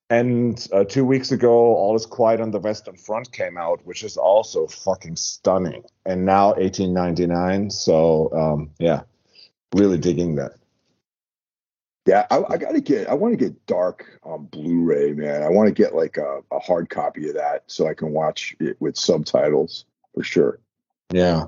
And 0.09 0.67
uh, 0.73 0.85
two 0.85 1.05
weeks 1.05 1.31
ago, 1.31 1.53
All 1.75 1.95
Is 1.95 2.07
Quiet 2.07 2.41
on 2.41 2.49
the 2.49 2.59
Western 2.59 2.95
Front 2.95 3.31
came 3.31 3.55
out, 3.55 3.85
which 3.85 4.03
is 4.03 4.17
also 4.17 4.65
fucking 4.65 5.17
stunning. 5.17 5.83
And 6.03 6.25
now 6.25 6.55
1899. 6.55 7.69
So 7.69 8.33
um, 8.33 8.71
yeah, 8.79 9.01
really 9.75 9.99
digging 9.99 10.35
that. 10.35 10.53
Yeah, 12.07 12.25
I, 12.31 12.41
I 12.51 12.57
got 12.57 12.71
to 12.71 12.79
get. 12.79 13.09
I 13.09 13.13
want 13.15 13.33
to 13.33 13.37
get 13.37 13.65
Dark 13.65 14.17
on 14.23 14.45
Blu-ray, 14.45 15.11
man. 15.11 15.43
I 15.43 15.49
want 15.49 15.67
to 15.67 15.73
get 15.73 15.93
like 15.93 16.15
a, 16.15 16.39
a 16.53 16.59
hard 16.59 16.89
copy 16.89 17.27
of 17.27 17.35
that 17.35 17.63
so 17.67 17.85
I 17.85 17.93
can 17.93 18.13
watch 18.13 18.55
it 18.61 18.77
with 18.79 18.95
subtitles 18.95 19.83
for 20.15 20.23
sure. 20.23 20.59
Yeah, 21.11 21.47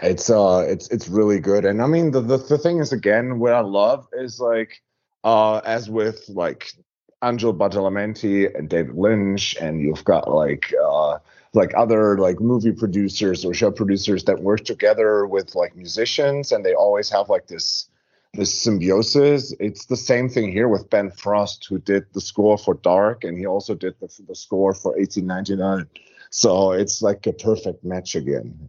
it's 0.00 0.30
uh, 0.30 0.64
it's 0.68 0.88
it's 0.90 1.08
really 1.08 1.40
good. 1.40 1.64
And 1.64 1.82
I 1.82 1.88
mean, 1.88 2.12
the 2.12 2.20
the, 2.20 2.36
the 2.36 2.56
thing 2.56 2.78
is, 2.78 2.92
again, 2.92 3.40
what 3.40 3.52
I 3.52 3.62
love 3.62 4.06
is 4.12 4.38
like, 4.38 4.80
uh, 5.24 5.56
as 5.64 5.90
with 5.90 6.28
like 6.28 6.72
Angelo 7.20 7.52
Badalamenti 7.52 8.56
and 8.56 8.68
David 8.68 8.94
Lynch, 8.94 9.56
and 9.60 9.80
you've 9.80 10.04
got 10.04 10.32
like 10.32 10.72
uh, 10.80 11.18
like 11.52 11.72
other 11.76 12.16
like 12.18 12.38
movie 12.38 12.70
producers 12.70 13.44
or 13.44 13.52
show 13.52 13.72
producers 13.72 14.22
that 14.24 14.40
work 14.40 14.64
together 14.64 15.26
with 15.26 15.56
like 15.56 15.74
musicians, 15.74 16.52
and 16.52 16.64
they 16.64 16.74
always 16.74 17.10
have 17.10 17.28
like 17.28 17.48
this 17.48 17.88
this 18.36 18.54
symbiosis. 18.54 19.54
It's 19.60 19.86
the 19.86 19.96
same 19.96 20.28
thing 20.28 20.52
here 20.52 20.68
with 20.68 20.90
Ben 20.90 21.10
Frost, 21.10 21.66
who 21.68 21.78
did 21.78 22.04
the 22.12 22.20
score 22.20 22.58
for 22.58 22.74
Dark, 22.74 23.24
and 23.24 23.38
he 23.38 23.46
also 23.46 23.74
did 23.74 23.94
the, 24.00 24.08
the 24.26 24.34
score 24.34 24.74
for 24.74 24.92
1899. 24.92 25.88
So 26.30 26.72
it's 26.72 27.02
like 27.02 27.26
a 27.26 27.32
perfect 27.32 27.84
match 27.84 28.14
again. 28.14 28.68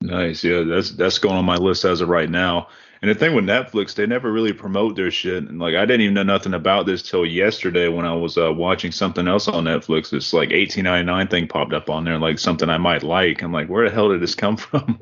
Nice, 0.00 0.44
yeah, 0.44 0.62
that's 0.64 0.90
that's 0.90 1.18
going 1.18 1.36
on 1.36 1.46
my 1.46 1.56
list 1.56 1.86
as 1.86 2.02
of 2.02 2.10
right 2.10 2.28
now. 2.28 2.68
And 3.00 3.10
the 3.10 3.14
thing 3.14 3.34
with 3.34 3.44
Netflix, 3.44 3.94
they 3.94 4.06
never 4.06 4.32
really 4.32 4.52
promote 4.52 4.96
their 4.96 5.10
shit. 5.10 5.44
And 5.44 5.58
like, 5.58 5.74
I 5.74 5.84
didn't 5.84 6.02
even 6.02 6.14
know 6.14 6.22
nothing 6.22 6.54
about 6.54 6.86
this 6.86 7.02
till 7.02 7.26
yesterday 7.26 7.88
when 7.88 8.06
I 8.06 8.14
was 8.14 8.38
uh, 8.38 8.52
watching 8.52 8.92
something 8.92 9.28
else 9.28 9.46
on 9.46 9.64
Netflix. 9.64 10.10
This 10.10 10.32
like 10.32 10.50
1899 10.50 11.28
thing 11.28 11.48
popped 11.48 11.74
up 11.74 11.90
on 11.90 12.04
there, 12.04 12.18
like 12.18 12.38
something 12.38 12.70
I 12.70 12.78
might 12.78 13.02
like. 13.02 13.42
I'm 13.42 13.52
like, 13.52 13.68
where 13.68 13.88
the 13.88 13.94
hell 13.94 14.08
did 14.08 14.22
this 14.22 14.34
come 14.34 14.56
from? 14.58 15.00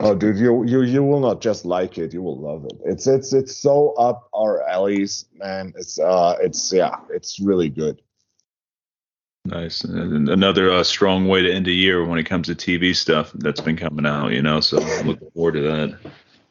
Oh, 0.00 0.14
dude, 0.14 0.36
you 0.36 0.64
you 0.64 0.82
you 0.82 1.02
will 1.02 1.20
not 1.20 1.40
just 1.40 1.64
like 1.64 1.98
it; 1.98 2.12
you 2.12 2.22
will 2.22 2.38
love 2.38 2.64
it. 2.64 2.78
It's 2.84 3.06
it's 3.06 3.32
it's 3.32 3.56
so 3.56 3.94
up 3.94 4.28
our 4.34 4.62
alleys, 4.68 5.24
man. 5.34 5.72
It's 5.76 5.98
uh, 5.98 6.36
it's 6.40 6.72
yeah, 6.72 6.96
it's 7.10 7.40
really 7.40 7.68
good. 7.68 8.00
Nice. 9.44 9.82
And 9.82 10.28
another 10.28 10.70
uh, 10.70 10.84
strong 10.84 11.26
way 11.26 11.42
to 11.42 11.50
end 11.50 11.66
a 11.68 11.72
year 11.72 12.04
when 12.04 12.18
it 12.18 12.24
comes 12.24 12.48
to 12.48 12.54
TV 12.54 12.94
stuff 12.94 13.32
that's 13.34 13.62
been 13.62 13.76
coming 13.76 14.04
out, 14.04 14.32
you 14.32 14.42
know. 14.42 14.60
So 14.60 14.78
I'm 14.80 15.06
looking 15.06 15.30
forward 15.30 15.52
to 15.52 15.62
that 15.62 15.98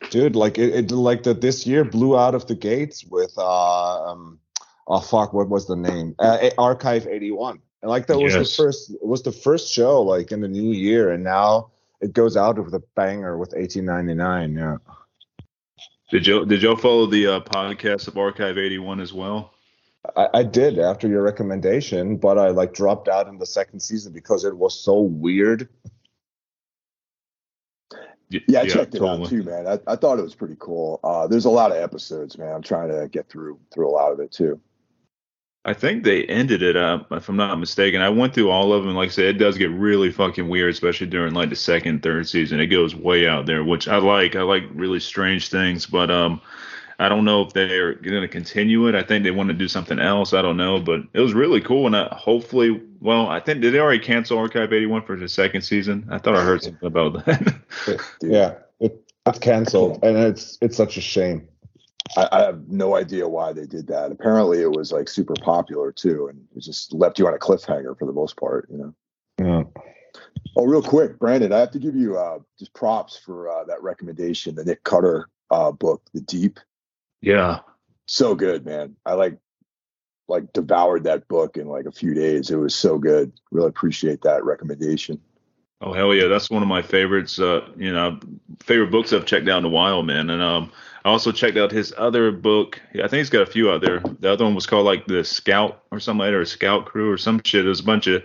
dude 0.09 0.35
like 0.35 0.57
it, 0.57 0.73
it 0.73 0.91
like 0.91 1.23
that 1.23 1.41
this 1.41 1.65
year 1.65 1.83
blew 1.83 2.17
out 2.17 2.35
of 2.35 2.47
the 2.47 2.55
gates 2.55 3.03
with 3.05 3.33
uh 3.37 4.03
um 4.03 4.39
oh 4.87 4.99
fuck 4.99 5.33
what 5.33 5.49
was 5.49 5.67
the 5.67 5.75
name 5.75 6.15
uh, 6.19 6.49
archive 6.57 7.07
81 7.07 7.59
and 7.81 7.89
like 7.89 8.07
that 8.07 8.17
was 8.17 8.33
yes. 8.33 8.49
the 8.49 8.63
first 8.63 8.95
was 9.01 9.23
the 9.23 9.31
first 9.31 9.71
show 9.71 10.01
like 10.01 10.31
in 10.31 10.41
the 10.41 10.47
new 10.47 10.71
year 10.71 11.11
and 11.11 11.23
now 11.23 11.71
it 12.01 12.13
goes 12.13 12.37
out 12.37 12.63
with 12.63 12.73
a 12.73 12.83
banger 12.95 13.37
with 13.37 13.53
1899 13.53 14.55
yeah 14.55 14.77
did 16.11 16.25
you 16.25 16.45
did 16.45 16.61
you 16.61 16.75
follow 16.75 17.05
the 17.05 17.27
uh, 17.27 17.39
podcast 17.41 18.07
of 18.07 18.17
archive 18.17 18.57
81 18.57 18.99
as 18.99 19.13
well 19.13 19.53
I, 20.15 20.27
I 20.35 20.43
did 20.43 20.79
after 20.79 21.07
your 21.07 21.21
recommendation 21.21 22.17
but 22.17 22.37
i 22.37 22.49
like 22.49 22.73
dropped 22.73 23.07
out 23.07 23.27
in 23.27 23.37
the 23.37 23.45
second 23.45 23.79
season 23.79 24.13
because 24.13 24.45
it 24.45 24.57
was 24.57 24.79
so 24.79 24.99
weird 24.99 25.69
yeah, 28.29 28.61
I 28.61 28.67
checked 28.67 28.93
it 28.93 28.99
totally. 28.99 29.23
out 29.23 29.29
too, 29.29 29.43
man. 29.43 29.67
I, 29.67 29.79
I 29.87 29.95
thought 29.95 30.19
it 30.19 30.23
was 30.23 30.35
pretty 30.35 30.57
cool. 30.59 30.99
Uh, 31.03 31.27
there's 31.27 31.45
a 31.45 31.49
lot 31.49 31.71
of 31.71 31.77
episodes, 31.77 32.37
man. 32.37 32.53
I'm 32.53 32.61
trying 32.61 32.89
to 32.89 33.07
get 33.07 33.29
through 33.29 33.57
through 33.73 33.87
a 33.87 33.91
lot 33.91 34.11
of 34.11 34.19
it 34.19 34.31
too. 34.31 34.59
I 35.67 35.73
think 35.73 36.05
they 36.05 36.23
ended 36.23 36.61
it 36.61 36.77
up, 36.77 37.11
if 37.11 37.27
I'm 37.27 37.35
not 37.35 37.59
mistaken. 37.59 37.99
I 37.99 38.07
went 38.07 38.33
through 38.33 38.49
all 38.49 38.71
of 38.71 38.85
them. 38.85 38.95
Like 38.95 39.09
I 39.09 39.11
said, 39.11 39.25
it 39.25 39.33
does 39.37 39.57
get 39.57 39.69
really 39.69 40.13
fucking 40.13 40.47
weird, 40.47 40.71
especially 40.71 41.07
during 41.07 41.33
like 41.33 41.49
the 41.49 41.57
second, 41.57 42.01
third 42.01 42.29
season. 42.29 42.61
It 42.61 42.67
goes 42.67 42.95
way 42.95 43.27
out 43.27 43.47
there, 43.47 43.65
which 43.65 43.89
I 43.89 43.97
like. 43.97 44.37
I 44.37 44.43
like 44.43 44.63
really 44.73 45.01
strange 45.01 45.49
things, 45.49 45.85
but 45.85 46.09
um, 46.09 46.39
I 46.99 47.09
don't 47.09 47.25
know 47.25 47.41
if 47.41 47.51
they're 47.51 47.95
going 47.95 48.21
to 48.21 48.29
continue 48.29 48.87
it. 48.87 48.95
I 48.95 49.03
think 49.03 49.25
they 49.25 49.31
want 49.31 49.49
to 49.49 49.53
do 49.53 49.67
something 49.67 49.99
else. 49.99 50.31
I 50.31 50.41
don't 50.41 50.55
know, 50.55 50.79
but 50.79 51.01
it 51.11 51.19
was 51.19 51.33
really 51.33 51.59
cool. 51.59 51.85
And 51.85 51.97
I, 51.97 52.15
hopefully, 52.15 52.81
well, 53.01 53.27
I 53.27 53.41
think 53.41 53.59
did 53.59 53.73
they 53.73 53.79
already 53.79 53.99
cancel 53.99 54.37
Archive 54.37 54.71
81 54.71 55.01
for 55.01 55.17
the 55.17 55.27
second 55.27 55.63
season? 55.63 56.07
I 56.09 56.17
thought 56.17 56.35
I 56.35 56.43
heard 56.43 56.63
something 56.63 56.87
about 56.87 57.25
that. 57.25 57.55
yeah, 58.21 58.53
it, 58.79 58.97
it's 59.25 59.39
canceled, 59.39 59.99
and 60.01 60.17
it's 60.17 60.57
it's 60.61 60.77
such 60.77 60.95
a 60.95 61.01
shame. 61.01 61.45
I, 62.15 62.29
I, 62.31 62.41
have 62.43 62.67
no 62.67 62.95
idea 62.95 63.27
why 63.27 63.53
they 63.53 63.65
did 63.65 63.87
that. 63.87 64.11
Apparently, 64.11 64.61
it 64.61 64.71
was 64.71 64.91
like 64.91 65.09
super 65.09 65.35
popular 65.41 65.91
too, 65.91 66.27
and 66.27 66.39
it 66.55 66.61
just 66.61 66.93
left 66.93 67.19
you 67.19 67.27
on 67.27 67.33
a 67.33 67.37
cliffhanger 67.37 67.97
for 67.97 68.05
the 68.05 68.13
most 68.13 68.37
part. 68.37 68.67
You 68.71 68.77
know. 68.77 68.93
Yeah. 69.39 69.81
Oh, 70.55 70.65
real 70.65 70.81
quick, 70.81 71.19
Brandon, 71.19 71.53
I 71.53 71.59
have 71.59 71.71
to 71.71 71.79
give 71.79 71.95
you 71.95 72.17
uh, 72.17 72.39
just 72.57 72.73
props 72.73 73.17
for 73.17 73.49
uh, 73.49 73.63
that 73.65 73.81
recommendation, 73.83 74.55
the 74.55 74.65
Nick 74.65 74.83
Cutter 74.83 75.29
uh, 75.51 75.71
book, 75.71 76.01
The 76.13 76.21
Deep. 76.21 76.59
Yeah. 77.21 77.59
So 78.07 78.35
good, 78.35 78.65
man. 78.65 78.95
I 79.05 79.13
like 79.13 79.37
like 80.27 80.51
devoured 80.53 81.05
that 81.05 81.27
book 81.27 81.57
in 81.57 81.67
like 81.67 81.85
a 81.85 81.91
few 81.91 82.13
days. 82.13 82.49
It 82.51 82.57
was 82.57 82.75
so 82.75 82.97
good. 82.97 83.31
Really 83.51 83.69
appreciate 83.69 84.21
that 84.23 84.43
recommendation. 84.43 85.21
Oh 85.79 85.93
hell 85.93 86.13
yeah, 86.13 86.27
that's 86.27 86.49
one 86.49 86.63
of 86.63 86.67
my 86.67 86.81
favorites. 86.81 87.39
Uh, 87.39 87.67
you 87.77 87.93
know, 87.93 88.19
favorite 88.59 88.91
books 88.91 89.13
I've 89.13 89.25
checked 89.25 89.47
out 89.47 89.59
in 89.59 89.65
a 89.65 89.69
while, 89.69 90.03
man. 90.03 90.29
And 90.29 90.41
um, 90.41 90.71
I 91.07 91.09
also 91.09 91.31
checked 91.31 91.55
out 91.55 91.71
his 91.71 91.93
other 91.97 92.33
book. 92.33 92.81
I 92.95 93.07
think 93.07 93.19
he's 93.19 93.29
got 93.29 93.43
a 93.43 93.45
few 93.45 93.71
out 93.71 93.79
there. 93.79 94.01
The 94.19 94.29
other 94.29 94.43
one 94.43 94.55
was 94.55 94.65
called 94.65 94.85
like 94.85 95.07
the 95.07 95.23
Scout 95.23 95.81
or 95.89 96.01
something 96.01 96.19
like 96.19 96.31
that, 96.31 96.37
or 96.37 96.43
Scout 96.43 96.85
Crew 96.85 97.09
or 97.09 97.17
some 97.17 97.39
shit. 97.45 97.63
There's 97.63 97.79
a 97.79 97.85
bunch 97.85 98.07
of 98.07 98.23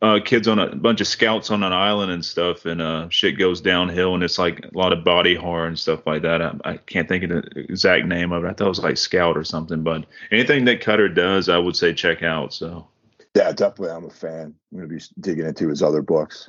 uh, 0.00 0.20
kids 0.24 0.48
on 0.48 0.58
a, 0.58 0.68
a, 0.68 0.74
bunch 0.74 1.02
of 1.02 1.06
scouts 1.06 1.50
on 1.50 1.62
an 1.62 1.74
island 1.74 2.10
and 2.12 2.24
stuff, 2.24 2.64
and 2.64 2.80
uh, 2.80 3.10
shit 3.10 3.38
goes 3.38 3.60
downhill, 3.60 4.14
and 4.14 4.22
it's 4.22 4.38
like 4.38 4.64
a 4.64 4.70
lot 4.72 4.94
of 4.94 5.04
body 5.04 5.34
horror 5.34 5.66
and 5.66 5.78
stuff 5.78 6.06
like 6.06 6.22
that. 6.22 6.40
I, 6.40 6.54
I, 6.64 6.76
can't 6.78 7.06
think 7.06 7.24
of 7.24 7.28
the 7.28 7.42
exact 7.56 8.06
name 8.06 8.32
of 8.32 8.42
it. 8.42 8.48
I 8.48 8.52
thought 8.54 8.66
it 8.66 8.68
was 8.70 8.82
like 8.82 8.96
Scout 8.96 9.36
or 9.36 9.44
something, 9.44 9.82
but 9.82 10.06
anything 10.32 10.64
that 10.64 10.80
Cutter 10.80 11.10
does, 11.10 11.50
I 11.50 11.58
would 11.58 11.76
say 11.76 11.92
check 11.92 12.22
out. 12.22 12.54
So 12.54 12.88
yeah, 13.36 13.52
definitely, 13.52 13.90
I'm 13.90 14.06
a 14.06 14.10
fan. 14.10 14.54
I'm 14.72 14.78
gonna 14.78 14.88
be 14.88 15.02
digging 15.20 15.44
into 15.44 15.68
his 15.68 15.82
other 15.82 16.00
books. 16.00 16.48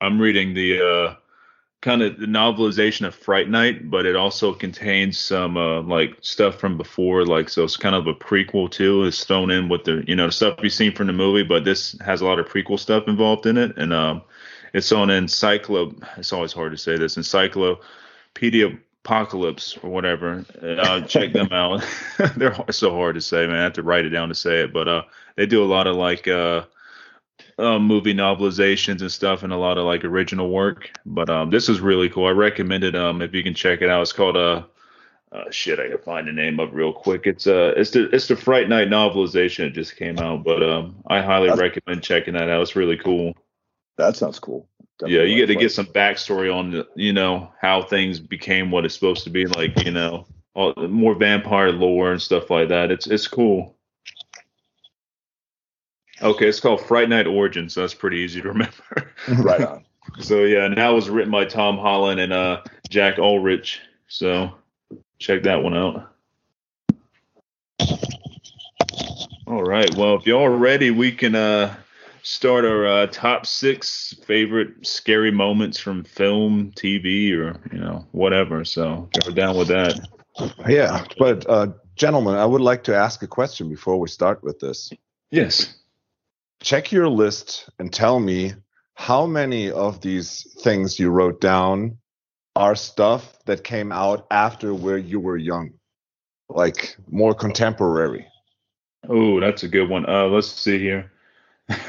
I'm 0.00 0.20
reading 0.20 0.54
the 0.54 0.80
uh, 0.80 1.14
kind 1.80 2.02
of 2.02 2.18
the 2.18 2.26
novelization 2.26 3.06
of 3.06 3.14
Fright 3.14 3.48
Night, 3.48 3.90
but 3.90 4.04
it 4.04 4.16
also 4.16 4.52
contains 4.52 5.18
some 5.18 5.56
uh, 5.56 5.82
like 5.82 6.16
stuff 6.20 6.58
from 6.58 6.76
before, 6.76 7.24
like 7.24 7.48
so 7.48 7.64
it's 7.64 7.76
kind 7.76 7.94
of 7.94 8.06
a 8.06 8.14
prequel 8.14 8.70
too. 8.70 9.04
It's 9.04 9.24
thrown 9.24 9.50
in 9.50 9.68
with 9.68 9.84
the 9.84 10.04
you 10.06 10.16
know 10.16 10.30
stuff 10.30 10.58
you've 10.62 10.72
seen 10.72 10.94
from 10.94 11.06
the 11.06 11.12
movie, 11.12 11.44
but 11.44 11.64
this 11.64 11.96
has 12.00 12.20
a 12.20 12.24
lot 12.24 12.38
of 12.38 12.46
prequel 12.46 12.78
stuff 12.78 13.06
involved 13.06 13.46
in 13.46 13.56
it, 13.56 13.76
and 13.78 13.92
um, 13.92 14.22
it's 14.74 14.90
on 14.90 15.08
Encyclo. 15.08 16.02
It's 16.16 16.32
always 16.32 16.52
hard 16.52 16.72
to 16.72 16.78
say 16.78 16.96
this 16.96 17.16
Encyclopedia 17.16 18.76
Apocalypse 19.04 19.78
or 19.82 19.90
whatever. 19.90 20.44
Uh, 20.60 21.00
check 21.02 21.32
them 21.32 21.52
out. 21.52 21.84
They're 22.36 22.56
so 22.70 22.90
hard 22.90 23.14
to 23.14 23.20
say, 23.20 23.46
man. 23.46 23.56
I 23.56 23.62
have 23.62 23.72
to 23.74 23.82
write 23.82 24.04
it 24.04 24.10
down 24.10 24.28
to 24.28 24.34
say 24.34 24.62
it, 24.62 24.72
but 24.72 24.88
uh, 24.88 25.02
they 25.36 25.46
do 25.46 25.62
a 25.62 25.66
lot 25.66 25.86
of 25.86 25.94
like 25.94 26.26
uh 26.26 26.64
um, 27.58 27.82
movie 27.82 28.14
novelizations 28.14 29.00
and 29.00 29.10
stuff 29.10 29.42
and 29.42 29.52
a 29.52 29.56
lot 29.56 29.78
of 29.78 29.84
like 29.84 30.04
original 30.04 30.50
work. 30.50 30.90
But 31.04 31.28
um, 31.28 31.50
this 31.50 31.68
is 31.68 31.80
really 31.80 32.08
cool. 32.08 32.26
I 32.26 32.30
recommend 32.30 32.84
it. 32.84 32.94
Um, 32.94 33.22
if 33.22 33.34
you 33.34 33.42
can 33.42 33.54
check 33.54 33.82
it 33.82 33.90
out, 33.90 34.02
it's 34.02 34.12
called 34.12 34.36
uh, 34.36 34.64
uh 35.32 35.50
shit. 35.50 35.78
I 35.78 35.88
can 35.88 35.98
find 35.98 36.28
the 36.28 36.32
name 36.32 36.60
of 36.60 36.72
real 36.72 36.92
quick. 36.92 37.26
It's 37.26 37.46
uh, 37.46 37.74
it's 37.76 37.90
the 37.90 38.08
it's 38.10 38.28
the 38.28 38.36
Fright 38.36 38.68
Night 38.68 38.88
novelization. 38.88 39.66
It 39.66 39.70
just 39.70 39.96
came 39.96 40.18
out, 40.18 40.44
but 40.44 40.62
um, 40.62 40.96
I 41.06 41.20
highly 41.20 41.50
recommend 41.50 42.02
checking 42.02 42.34
that 42.34 42.48
out. 42.48 42.62
It's 42.62 42.76
really 42.76 42.96
cool. 42.96 43.34
That 43.96 44.16
sounds 44.16 44.38
cool. 44.38 44.68
yeah, 45.04 45.22
you 45.22 45.34
get 45.34 45.46
to 45.46 45.56
get 45.56 45.72
some 45.72 45.86
backstory 45.86 46.54
on 46.54 46.70
the, 46.70 46.88
you 46.94 47.12
know 47.12 47.52
how 47.60 47.82
things 47.82 48.20
became 48.20 48.70
what 48.70 48.84
it's 48.84 48.94
supposed 48.94 49.24
to 49.24 49.30
be, 49.30 49.46
like 49.46 49.84
you 49.84 49.90
know, 49.90 50.26
all, 50.54 50.74
more 50.76 51.16
vampire 51.16 51.72
lore 51.72 52.12
and 52.12 52.22
stuff 52.22 52.50
like 52.50 52.68
that. 52.68 52.92
It's 52.92 53.08
it's 53.08 53.26
cool. 53.26 53.77
Okay, 56.20 56.48
it's 56.48 56.60
called 56.60 56.80
Fright 56.80 57.08
Night 57.08 57.26
Origins, 57.26 57.74
so 57.74 57.82
that's 57.82 57.94
pretty 57.94 58.18
easy 58.18 58.40
to 58.40 58.48
remember. 58.48 59.12
right 59.38 59.60
on. 59.60 59.84
So 60.20 60.44
yeah, 60.44 60.64
and 60.64 60.76
that 60.76 60.88
was 60.88 61.08
written 61.08 61.30
by 61.30 61.44
Tom 61.44 61.78
Holland 61.78 62.18
and 62.18 62.32
uh, 62.32 62.62
Jack 62.88 63.18
Ulrich. 63.18 63.80
So 64.08 64.52
check 65.18 65.42
that 65.44 65.62
one 65.62 65.76
out. 65.76 66.12
All 69.46 69.62
right. 69.62 69.94
Well, 69.94 70.16
if 70.16 70.26
y'all 70.26 70.44
are 70.44 70.50
ready, 70.50 70.90
we 70.90 71.12
can 71.12 71.34
uh, 71.34 71.74
start 72.22 72.64
our 72.64 72.86
uh, 72.86 73.06
top 73.06 73.46
six 73.46 74.14
favorite 74.26 74.86
scary 74.86 75.30
moments 75.30 75.78
from 75.78 76.04
film, 76.04 76.72
TV, 76.72 77.32
or 77.32 77.60
you 77.72 77.78
know 77.78 78.06
whatever. 78.12 78.64
So 78.64 79.08
we're 79.24 79.34
down 79.34 79.56
with 79.56 79.68
that. 79.68 80.00
Yeah, 80.68 81.04
but 81.18 81.48
uh, 81.48 81.68
gentlemen, 81.96 82.34
I 82.34 82.44
would 82.44 82.60
like 82.60 82.84
to 82.84 82.96
ask 82.96 83.22
a 83.22 83.26
question 83.26 83.68
before 83.68 83.98
we 83.98 84.08
start 84.08 84.42
with 84.42 84.58
this. 84.58 84.90
Yes. 85.30 85.77
Check 86.60 86.92
your 86.92 87.08
list 87.08 87.68
and 87.78 87.92
tell 87.92 88.18
me 88.18 88.54
how 88.94 89.26
many 89.26 89.70
of 89.70 90.00
these 90.00 90.46
things 90.60 90.98
you 90.98 91.10
wrote 91.10 91.40
down 91.40 91.98
are 92.56 92.74
stuff 92.74 93.38
that 93.44 93.62
came 93.62 93.92
out 93.92 94.26
after 94.32 94.74
where 94.74 94.98
you 94.98 95.20
were 95.20 95.36
young, 95.36 95.70
like 96.48 96.96
more 97.08 97.32
contemporary. 97.32 98.26
Oh, 99.08 99.38
that's 99.38 99.62
a 99.62 99.68
good 99.68 99.88
one. 99.88 100.08
Uh, 100.08 100.26
let's 100.26 100.48
see 100.48 100.80
here. 100.80 101.12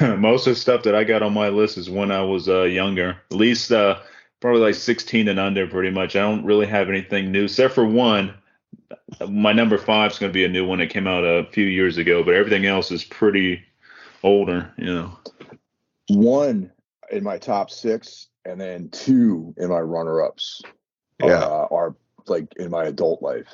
Most 0.00 0.46
of 0.46 0.54
the 0.54 0.60
stuff 0.60 0.84
that 0.84 0.94
I 0.94 1.02
got 1.02 1.22
on 1.22 1.34
my 1.34 1.48
list 1.48 1.76
is 1.76 1.90
when 1.90 2.12
I 2.12 2.22
was 2.22 2.48
uh, 2.48 2.62
younger, 2.62 3.16
at 3.30 3.36
least 3.36 3.72
uh, 3.72 3.98
probably 4.40 4.60
like 4.60 4.76
16 4.76 5.26
and 5.26 5.40
under, 5.40 5.66
pretty 5.66 5.90
much. 5.90 6.14
I 6.14 6.20
don't 6.20 6.44
really 6.44 6.66
have 6.66 6.88
anything 6.88 7.32
new, 7.32 7.44
except 7.44 7.74
for 7.74 7.84
one. 7.84 8.34
My 9.28 9.52
number 9.52 9.78
five 9.78 10.12
is 10.12 10.18
going 10.18 10.30
to 10.30 10.34
be 10.34 10.44
a 10.44 10.48
new 10.48 10.64
one 10.64 10.78
that 10.78 10.90
came 10.90 11.08
out 11.08 11.24
a 11.24 11.48
few 11.50 11.66
years 11.66 11.98
ago, 11.98 12.22
but 12.22 12.34
everything 12.34 12.66
else 12.66 12.92
is 12.92 13.02
pretty 13.02 13.64
older, 14.22 14.72
you 14.76 14.92
know. 14.92 15.18
One 16.08 16.72
in 17.10 17.24
my 17.24 17.38
top 17.38 17.70
six, 17.70 18.28
and 18.44 18.60
then 18.60 18.88
two 18.90 19.54
in 19.58 19.68
my 19.68 19.80
runner-ups. 19.80 20.62
Yeah, 21.22 21.44
uh, 21.44 21.68
are 21.70 21.94
like 22.26 22.54
in 22.56 22.70
my 22.70 22.84
adult 22.84 23.22
life. 23.22 23.48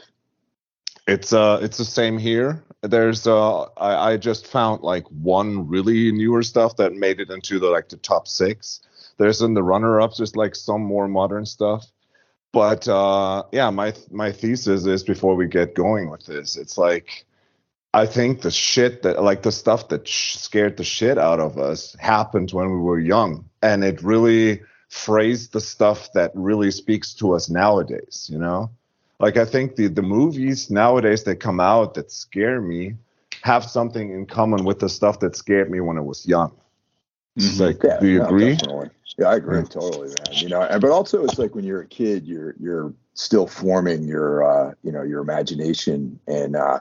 It's 1.07 1.33
uh, 1.33 1.59
it's 1.63 1.79
the 1.79 1.85
same 1.85 2.19
here. 2.19 2.65
There's 2.83 3.27
uh, 3.27 3.63
I, 3.77 4.13
I 4.13 4.17
just 4.17 4.47
found 4.47 4.83
like 4.83 5.05
one 5.09 5.67
really 5.69 6.13
newer 6.13 6.43
stuff 6.43 6.77
that 6.77 6.93
made 6.93 7.21
it 7.21 7.31
into 7.31 7.59
the 7.59 7.69
like 7.69 7.89
the 7.89 7.97
top 7.97 8.29
six. 8.29 8.81
There's 9.19 9.41
in 9.41 9.55
the 9.55 9.63
runner-ups, 9.63 10.19
just 10.19 10.37
like 10.37 10.55
some 10.55 10.83
more 10.83 11.09
modern 11.09 11.47
stuff. 11.47 11.87
But 12.53 12.89
uh, 12.89 13.45
yeah, 13.53 13.71
my 13.71 13.95
my 14.11 14.33
thesis 14.33 14.87
is 14.87 15.03
before 15.03 15.35
we 15.35 15.47
get 15.47 15.75
going 15.75 16.11
with 16.11 16.25
this, 16.27 16.57
it's 16.57 16.79
like 16.79 17.27
I 17.97 18.05
think 18.05 18.43
the 18.43 18.51
shit 18.51 19.03
that 19.05 19.23
like 19.23 19.41
the 19.41 19.51
stuff 19.51 19.89
that 19.89 20.07
sh- 20.07 20.37
scared 20.37 20.77
the 20.77 20.85
shit 20.85 21.17
out 21.17 21.41
of 21.41 21.57
us 21.57 21.97
happened 21.99 22.51
when 22.51 22.71
we 22.71 22.77
were 22.79 23.01
young, 23.01 23.49
and 23.63 23.83
it 23.83 24.03
really 24.03 24.61
phrased 24.91 25.55
the 25.55 25.63
stuff 25.63 26.13
that 26.13 26.31
really 26.35 26.71
speaks 26.71 27.15
to 27.15 27.33
us 27.33 27.49
nowadays. 27.49 28.29
You 28.31 28.39
know, 28.39 28.71
like 29.19 29.39
I 29.39 29.47
think 29.47 29.77
the 29.77 29.87
the 29.87 30.03
movies 30.03 30.71
nowadays 30.71 31.25
that 31.25 31.37
come 31.37 31.59
out 31.59 31.95
that 31.95 32.13
scare 32.13 32.61
me 32.61 32.97
have 33.41 33.65
something 33.65 34.11
in 34.11 34.27
common 34.27 34.67
with 34.67 34.81
the 34.81 34.91
stuff 34.91 35.21
that 35.21 35.35
scared 35.35 35.71
me 35.71 35.81
when 35.81 35.97
I 35.97 36.03
was 36.03 36.27
young. 36.27 36.53
Mm-hmm. 37.39 37.63
Like, 37.63 37.83
yeah, 37.83 37.99
do 37.99 38.09
you 38.09 38.19
no, 38.19 38.27
agree? 38.27 38.57
Definitely. 38.57 38.91
Yeah, 39.17 39.29
I 39.29 39.37
agree 39.37 39.61
yeah. 39.61 39.65
totally, 39.65 40.09
man. 40.09 40.33
You 40.33 40.51
know, 40.51 40.61
and 40.61 40.83
but 40.83 40.91
also 40.91 41.25
it's 41.25 41.39
like 41.39 41.55
when 41.55 41.65
you're 41.65 41.81
a 41.81 41.89
kid, 41.89 42.27
you're 42.27 42.57
you're 42.61 42.93
still 43.15 43.47
forming 43.47 44.03
your 44.03 44.45
uh, 44.45 44.75
you 44.83 44.93
know 44.93 45.03
your 45.03 45.23
imagination 45.23 46.21
and 46.27 46.57
uh, 46.57 46.81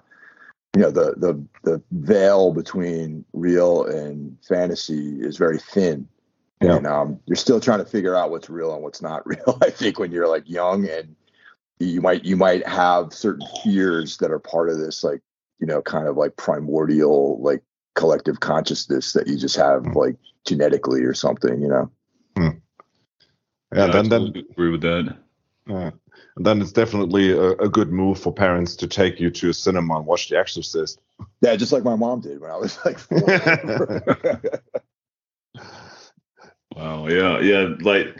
you 0.75 0.81
know 0.81 0.91
the 0.91 1.13
the 1.17 1.41
the 1.63 1.81
veil 1.91 2.51
between 2.51 3.23
real 3.33 3.85
and 3.85 4.37
fantasy 4.47 5.17
is 5.21 5.37
very 5.37 5.57
thin 5.57 6.07
yeah. 6.61 6.75
and 6.75 6.87
um, 6.87 7.19
you're 7.25 7.35
still 7.35 7.59
trying 7.59 7.79
to 7.79 7.85
figure 7.85 8.15
out 8.15 8.29
what's 8.29 8.49
real 8.49 8.73
and 8.73 8.83
what's 8.83 9.01
not 9.01 9.25
real 9.27 9.57
i 9.61 9.69
think 9.69 9.97
when 9.99 10.11
you're 10.11 10.27
like 10.27 10.47
young 10.49 10.87
and 10.87 11.15
you 11.79 12.01
might 12.01 12.25
you 12.25 12.35
might 12.35 12.65
have 12.67 13.13
certain 13.13 13.45
fears 13.63 14.17
that 14.17 14.31
are 14.31 14.39
part 14.39 14.69
of 14.69 14.77
this 14.77 15.03
like 15.03 15.21
you 15.59 15.67
know 15.67 15.81
kind 15.81 16.07
of 16.07 16.17
like 16.17 16.35
primordial 16.35 17.41
like 17.41 17.61
collective 17.95 18.41
consciousness 18.41 19.13
that 19.13 19.27
you 19.27 19.37
just 19.37 19.55
have 19.55 19.83
mm. 19.83 19.95
like 19.95 20.17
genetically 20.45 21.01
or 21.01 21.13
something 21.13 21.61
you 21.61 21.67
know 21.67 21.89
mm. 22.37 22.61
yeah, 23.73 23.85
yeah 23.85 23.91
then 23.91 24.09
then 24.09 24.33
agree 24.51 24.69
with 24.69 24.81
that 24.81 25.15
yeah 25.67 25.91
then 26.37 26.61
it's 26.61 26.71
definitely 26.71 27.31
a, 27.31 27.51
a, 27.53 27.69
good 27.69 27.91
move 27.91 28.19
for 28.19 28.33
parents 28.33 28.75
to 28.75 28.87
take 28.87 29.19
you 29.19 29.29
to 29.31 29.49
a 29.49 29.53
cinema 29.53 29.97
and 29.97 30.05
watch 30.05 30.27
The 30.29 30.37
Exorcist. 30.37 30.99
Yeah, 31.41 31.55
just 31.55 31.71
like 31.71 31.83
my 31.83 31.95
mom 31.95 32.19
did 32.19 32.41
when 32.41 32.51
I 32.51 32.57
was 32.57 32.77
like. 32.83 32.99
wow. 36.75 37.07
Yeah. 37.07 37.39
Yeah. 37.39 37.75
Like, 37.79 38.17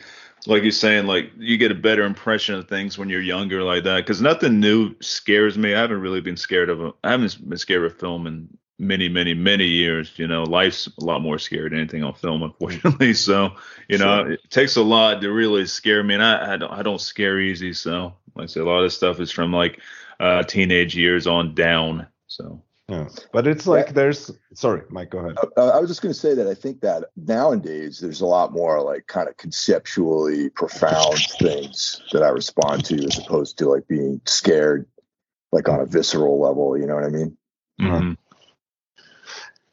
like 0.47 0.63
you're 0.63 0.71
saying, 0.71 1.07
like 1.07 1.31
you 1.37 1.57
get 1.57 1.71
a 1.71 1.75
better 1.75 2.03
impression 2.03 2.55
of 2.55 2.69
things 2.69 2.97
when 2.97 3.09
you're 3.09 3.19
younger, 3.19 3.63
like 3.63 3.83
that. 3.83 3.97
Because 3.97 4.21
nothing 4.21 4.61
new 4.61 4.95
scares 5.01 5.57
me. 5.57 5.75
I 5.75 5.81
haven't 5.81 5.99
really 5.99 6.21
been 6.21 6.37
scared 6.37 6.69
of. 6.69 6.81
A, 6.81 6.93
I 7.03 7.11
haven't 7.11 7.49
been 7.49 7.57
scared 7.57 7.83
of 7.83 7.99
film 7.99 8.27
in 8.27 8.47
many, 8.79 9.09
many, 9.09 9.33
many 9.33 9.65
years. 9.65 10.11
You 10.17 10.27
know, 10.27 10.43
life's 10.43 10.87
a 10.87 11.03
lot 11.03 11.21
more 11.21 11.39
scary 11.39 11.69
than 11.69 11.79
anything 11.79 12.03
on 12.03 12.13
film, 12.13 12.43
unfortunately. 12.43 13.13
So, 13.25 13.51
you 13.87 13.97
know, 13.97 14.23
sure. 14.23 14.31
it 14.33 14.49
takes 14.49 14.75
a 14.75 14.83
lot 14.83 15.21
to 15.21 15.31
really 15.31 15.65
scare 15.65 16.03
me, 16.03 16.15
and 16.15 16.23
I, 16.23 16.53
I 16.53 16.57
don't, 16.57 16.71
I 16.71 16.83
don't 16.83 17.01
scare 17.01 17.39
easy. 17.39 17.73
So, 17.73 18.13
like 18.35 18.43
I 18.43 18.47
say, 18.47 18.59
a 18.59 18.65
lot 18.65 18.83
of 18.83 18.93
stuff 18.93 19.19
is 19.19 19.31
from 19.31 19.53
like 19.53 19.79
uh, 20.19 20.43
teenage 20.43 20.95
years 20.95 21.27
on 21.27 21.55
down. 21.55 22.07
So. 22.27 22.61
Yeah. 22.87 23.09
But 23.33 23.47
it's 23.47 23.65
like 23.65 23.87
yeah. 23.87 23.93
there's 23.93 24.29
sorry, 24.53 24.83
Mike, 24.89 25.09
go 25.09 25.17
ahead. 25.19 25.37
Uh, 25.57 25.69
I 25.69 25.79
was 25.79 25.89
just 25.89 26.03
going 26.03 26.13
to 26.13 26.19
say 26.19 26.35
that 26.35 26.47
I 26.47 26.53
think 26.53 26.81
that 26.81 27.05
nowadays 27.15 27.99
there's 27.99 28.21
a 28.21 28.27
lot 28.27 28.51
more 28.51 28.79
like 28.79 29.07
kind 29.07 29.27
of 29.27 29.37
conceptually 29.37 30.51
profound 30.51 31.17
things 31.39 32.03
that 32.11 32.21
I 32.21 32.27
respond 32.27 32.85
to 32.85 32.95
as 33.03 33.17
opposed 33.17 33.57
to 33.57 33.69
like 33.69 33.87
being 33.87 34.21
scared 34.25 34.87
like 35.51 35.67
on 35.67 35.79
a 35.79 35.85
visceral 35.85 36.39
level, 36.39 36.77
you 36.77 36.85
know 36.85 36.93
what 36.93 37.05
I 37.05 37.09
mean? 37.09 37.37
Mm-hmm. 37.81 38.13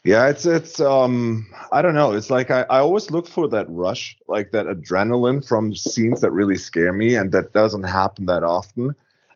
Yeah, 0.04 0.28
it's 0.28 0.46
it's 0.46 0.80
um 0.80 1.46
I 1.70 1.80
don't 1.80 1.94
know. 1.94 2.12
It's 2.12 2.30
like 2.30 2.50
I, 2.50 2.62
I 2.62 2.80
always 2.80 3.10
look 3.10 3.28
for 3.28 3.48
that 3.48 3.66
rush, 3.70 4.16
like 4.26 4.50
that 4.50 4.66
adrenaline 4.66 5.46
from 5.46 5.74
scenes 5.76 6.20
that 6.22 6.32
really 6.32 6.56
scare 6.56 6.92
me 6.92 7.14
and 7.14 7.30
that 7.32 7.52
doesn't 7.52 7.84
happen 7.84 8.26
that 8.26 8.42
often. 8.42 8.94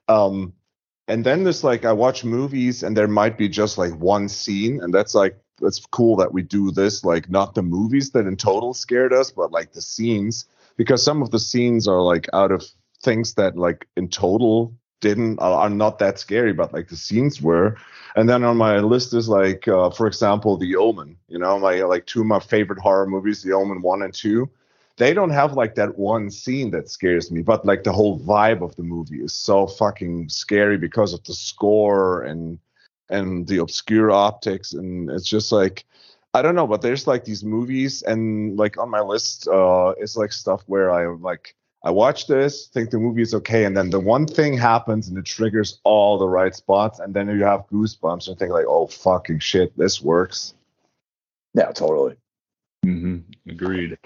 Um 0.08 0.54
and 1.08 1.24
then 1.24 1.44
there's 1.44 1.62
like 1.62 1.84
I 1.84 1.92
watch 1.92 2.24
movies 2.24 2.82
and 2.82 2.96
there 2.96 3.06
might 3.06 3.38
be 3.38 3.48
just 3.48 3.78
like 3.78 3.94
one 3.94 4.28
scene 4.28 4.82
and 4.82 4.92
that's 4.92 5.14
like 5.14 5.38
that's 5.60 5.86
cool 5.86 6.16
that 6.16 6.32
we 6.32 6.42
do 6.42 6.70
this, 6.72 7.04
like 7.04 7.30
not 7.30 7.54
the 7.54 7.62
movies 7.62 8.10
that 8.10 8.26
in 8.26 8.36
total 8.36 8.74
scared 8.74 9.12
us, 9.12 9.30
but 9.30 9.52
like 9.52 9.72
the 9.72 9.80
scenes. 9.80 10.46
Because 10.76 11.02
some 11.02 11.22
of 11.22 11.30
the 11.30 11.38
scenes 11.38 11.86
are 11.88 12.02
like 12.02 12.28
out 12.34 12.50
of 12.52 12.64
things 13.02 13.34
that 13.34 13.56
like 13.56 13.86
in 13.96 14.08
total 14.08 14.74
didn't 15.00 15.38
are 15.40 15.70
not 15.70 15.98
that 15.98 16.18
scary, 16.18 16.52
but 16.52 16.72
like 16.72 16.88
the 16.88 16.96
scenes 16.96 17.40
were. 17.42 17.76
And 18.16 18.28
then 18.28 18.44
on 18.44 18.56
my 18.56 18.78
list 18.78 19.12
is 19.12 19.28
like, 19.28 19.68
uh, 19.68 19.90
for 19.90 20.06
example, 20.06 20.56
The 20.56 20.76
Omen. 20.76 21.16
You 21.28 21.38
know, 21.38 21.58
my 21.58 21.82
like 21.82 22.06
two 22.06 22.22
of 22.22 22.26
my 22.26 22.40
favorite 22.40 22.78
horror 22.78 23.06
movies, 23.06 23.42
The 23.42 23.52
Omen 23.52 23.82
one 23.82 24.02
and 24.02 24.14
two. 24.14 24.48
They 24.96 25.12
don't 25.12 25.30
have 25.30 25.52
like 25.52 25.74
that 25.74 25.98
one 25.98 26.30
scene 26.30 26.70
that 26.70 26.88
scares 26.88 27.30
me, 27.30 27.42
but 27.42 27.66
like 27.66 27.84
the 27.84 27.92
whole 27.92 28.18
vibe 28.20 28.62
of 28.62 28.74
the 28.76 28.82
movie 28.82 29.22
is 29.22 29.34
so 29.34 29.66
fucking 29.66 30.30
scary 30.30 30.78
because 30.78 31.12
of 31.12 31.22
the 31.24 31.34
score 31.34 32.22
and 32.22 32.58
and 33.10 33.46
the 33.46 33.58
obscure 33.58 34.10
optics, 34.10 34.72
and 34.72 35.10
it's 35.10 35.28
just 35.28 35.52
like 35.52 35.84
I 36.34 36.42
don't 36.42 36.54
know, 36.54 36.66
but 36.66 36.82
there's 36.82 37.06
like 37.06 37.24
these 37.24 37.44
movies, 37.44 38.02
and 38.02 38.56
like 38.56 38.78
on 38.78 38.90
my 38.90 39.00
list 39.00 39.48
uh, 39.48 39.92
it's 39.98 40.16
like 40.16 40.32
stuff 40.32 40.62
where 40.66 40.90
I 40.90 41.06
like 41.08 41.54
I 41.86 41.90
watch 41.90 42.26
this, 42.26 42.66
think 42.66 42.90
the 42.90 42.98
movie 42.98 43.22
is 43.22 43.32
okay, 43.32 43.64
and 43.64 43.76
then 43.76 43.90
the 43.90 44.00
one 44.00 44.26
thing 44.26 44.58
happens 44.58 45.06
and 45.06 45.16
it 45.16 45.24
triggers 45.24 45.78
all 45.84 46.18
the 46.18 46.26
right 46.26 46.52
spots, 46.52 46.98
and 46.98 47.14
then 47.14 47.28
you 47.28 47.44
have 47.44 47.68
goosebumps 47.68 48.26
and 48.26 48.36
think 48.36 48.50
like, 48.50 48.64
"Oh 48.66 48.88
fucking 48.88 49.38
shit, 49.38 49.76
this 49.78 50.02
works." 50.02 50.54
Yeah, 51.54 51.70
totally. 51.70 52.16
Mm-hmm. 52.84 53.50
Agreed. 53.50 53.98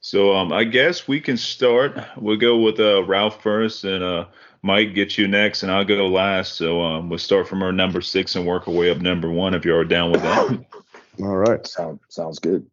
So 0.00 0.34
um, 0.34 0.52
I 0.52 0.64
guess 0.64 1.06
we 1.06 1.20
can 1.20 1.36
start. 1.36 1.96
We'll 2.16 2.36
go 2.36 2.58
with 2.58 2.80
uh, 2.80 3.04
Ralph 3.04 3.40
first, 3.40 3.84
and 3.84 4.02
uh, 4.02 4.24
Mike 4.62 4.94
get 4.94 5.16
you 5.16 5.28
next, 5.28 5.62
and 5.62 5.70
I'll 5.70 5.84
go 5.84 6.08
last. 6.08 6.56
So 6.56 6.82
um, 6.82 7.08
we'll 7.08 7.20
start 7.20 7.46
from 7.46 7.62
our 7.62 7.70
number 7.70 8.00
six 8.00 8.34
and 8.34 8.44
work 8.44 8.66
our 8.66 8.74
way 8.74 8.90
up 8.90 8.98
number 8.98 9.30
one. 9.30 9.54
If 9.54 9.64
you're 9.64 9.84
down 9.84 10.10
with 10.10 10.22
that. 10.22 10.64
All 11.20 11.36
right. 11.36 11.64
Sound, 11.64 12.00
sounds 12.08 12.40
good. 12.40 12.66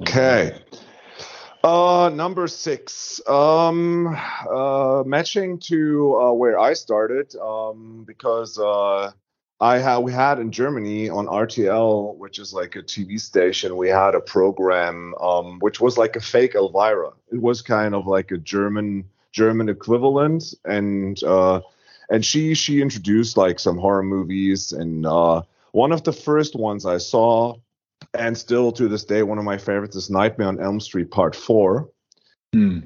Okay. 0.00 0.58
Uh, 1.64 2.10
number 2.10 2.46
six. 2.46 3.26
Um, 3.26 4.14
uh, 4.54 5.02
matching 5.06 5.58
to 5.60 6.14
uh, 6.20 6.32
where 6.32 6.58
I 6.58 6.74
started. 6.74 7.34
Um, 7.36 8.04
because 8.06 8.58
uh, 8.58 9.12
I 9.62 9.78
had 9.78 9.98
we 10.00 10.12
had 10.12 10.40
in 10.40 10.52
Germany 10.52 11.08
on 11.08 11.26
RTL, 11.26 12.16
which 12.16 12.38
is 12.38 12.52
like 12.52 12.76
a 12.76 12.82
TV 12.82 13.18
station, 13.18 13.78
we 13.78 13.88
had 13.88 14.14
a 14.14 14.20
program 14.20 15.14
um, 15.18 15.58
which 15.60 15.80
was 15.80 15.96
like 15.96 16.16
a 16.16 16.20
fake 16.20 16.54
Elvira. 16.54 17.12
It 17.32 17.40
was 17.40 17.62
kind 17.62 17.94
of 17.94 18.06
like 18.06 18.30
a 18.30 18.36
German 18.36 19.08
German 19.32 19.70
equivalent, 19.70 20.52
and 20.66 21.18
uh, 21.22 21.62
and 22.10 22.22
she 22.22 22.54
she 22.54 22.82
introduced 22.82 23.38
like 23.38 23.58
some 23.58 23.78
horror 23.78 24.02
movies, 24.02 24.72
and 24.72 25.06
uh, 25.06 25.40
one 25.72 25.92
of 25.92 26.04
the 26.04 26.12
first 26.12 26.54
ones 26.54 26.84
I 26.84 26.98
saw, 26.98 27.56
and 28.14 28.36
still 28.36 28.72
to 28.72 28.88
this 28.88 29.04
day 29.04 29.22
one 29.22 29.38
of 29.38 29.44
my 29.44 29.58
favorites 29.58 29.96
is 29.96 30.10
Nightmare 30.10 30.48
on 30.48 30.60
Elm 30.60 30.80
Street 30.80 31.10
Part 31.10 31.34
Four. 31.34 31.90
Hmm. 32.52 32.80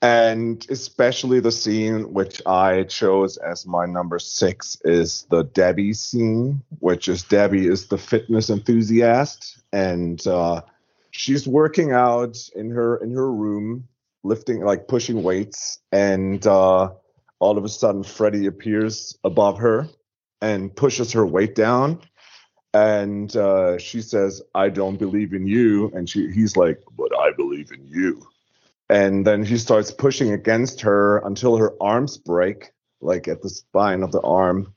And 0.00 0.64
especially 0.70 1.40
the 1.40 1.50
scene 1.50 2.12
which 2.12 2.40
I 2.46 2.84
chose 2.84 3.36
as 3.36 3.66
my 3.66 3.84
number 3.84 4.20
six 4.20 4.76
is 4.84 5.26
the 5.28 5.42
Debbie 5.42 5.92
scene, 5.92 6.62
which 6.78 7.08
is 7.08 7.24
Debbie 7.24 7.66
is 7.66 7.88
the 7.88 7.98
fitness 7.98 8.48
enthusiast, 8.48 9.60
and 9.72 10.24
uh, 10.24 10.62
she's 11.10 11.48
working 11.48 11.90
out 11.90 12.38
in 12.54 12.70
her 12.70 12.98
in 12.98 13.12
her 13.12 13.32
room, 13.32 13.88
lifting 14.22 14.60
like 14.60 14.86
pushing 14.86 15.24
weights, 15.24 15.80
and 15.90 16.46
uh, 16.46 16.90
all 17.40 17.58
of 17.58 17.64
a 17.64 17.68
sudden 17.68 18.04
Freddy 18.04 18.46
appears 18.46 19.18
above 19.24 19.58
her 19.58 19.88
and 20.40 20.74
pushes 20.74 21.10
her 21.12 21.26
weight 21.26 21.56
down, 21.56 22.00
and 22.74 23.34
uh, 23.36 23.78
she 23.78 24.02
says, 24.02 24.42
"I 24.54 24.68
don't 24.68 24.98
believe 24.98 25.32
in 25.32 25.46
you," 25.46 25.90
and 25.94 26.08
she 26.08 26.30
he's 26.30 26.56
like, 26.56 26.82
"But 26.96 27.10
I 27.18 27.32
believe 27.32 27.72
in 27.72 27.86
you." 27.86 28.26
and 28.88 29.26
then 29.26 29.44
he 29.44 29.58
starts 29.58 29.90
pushing 29.90 30.32
against 30.32 30.80
her 30.80 31.18
until 31.18 31.56
her 31.56 31.74
arms 31.80 32.16
break 32.16 32.72
like 33.00 33.28
at 33.28 33.42
the 33.42 33.48
spine 33.48 34.02
of 34.02 34.12
the 34.12 34.20
arm 34.22 34.72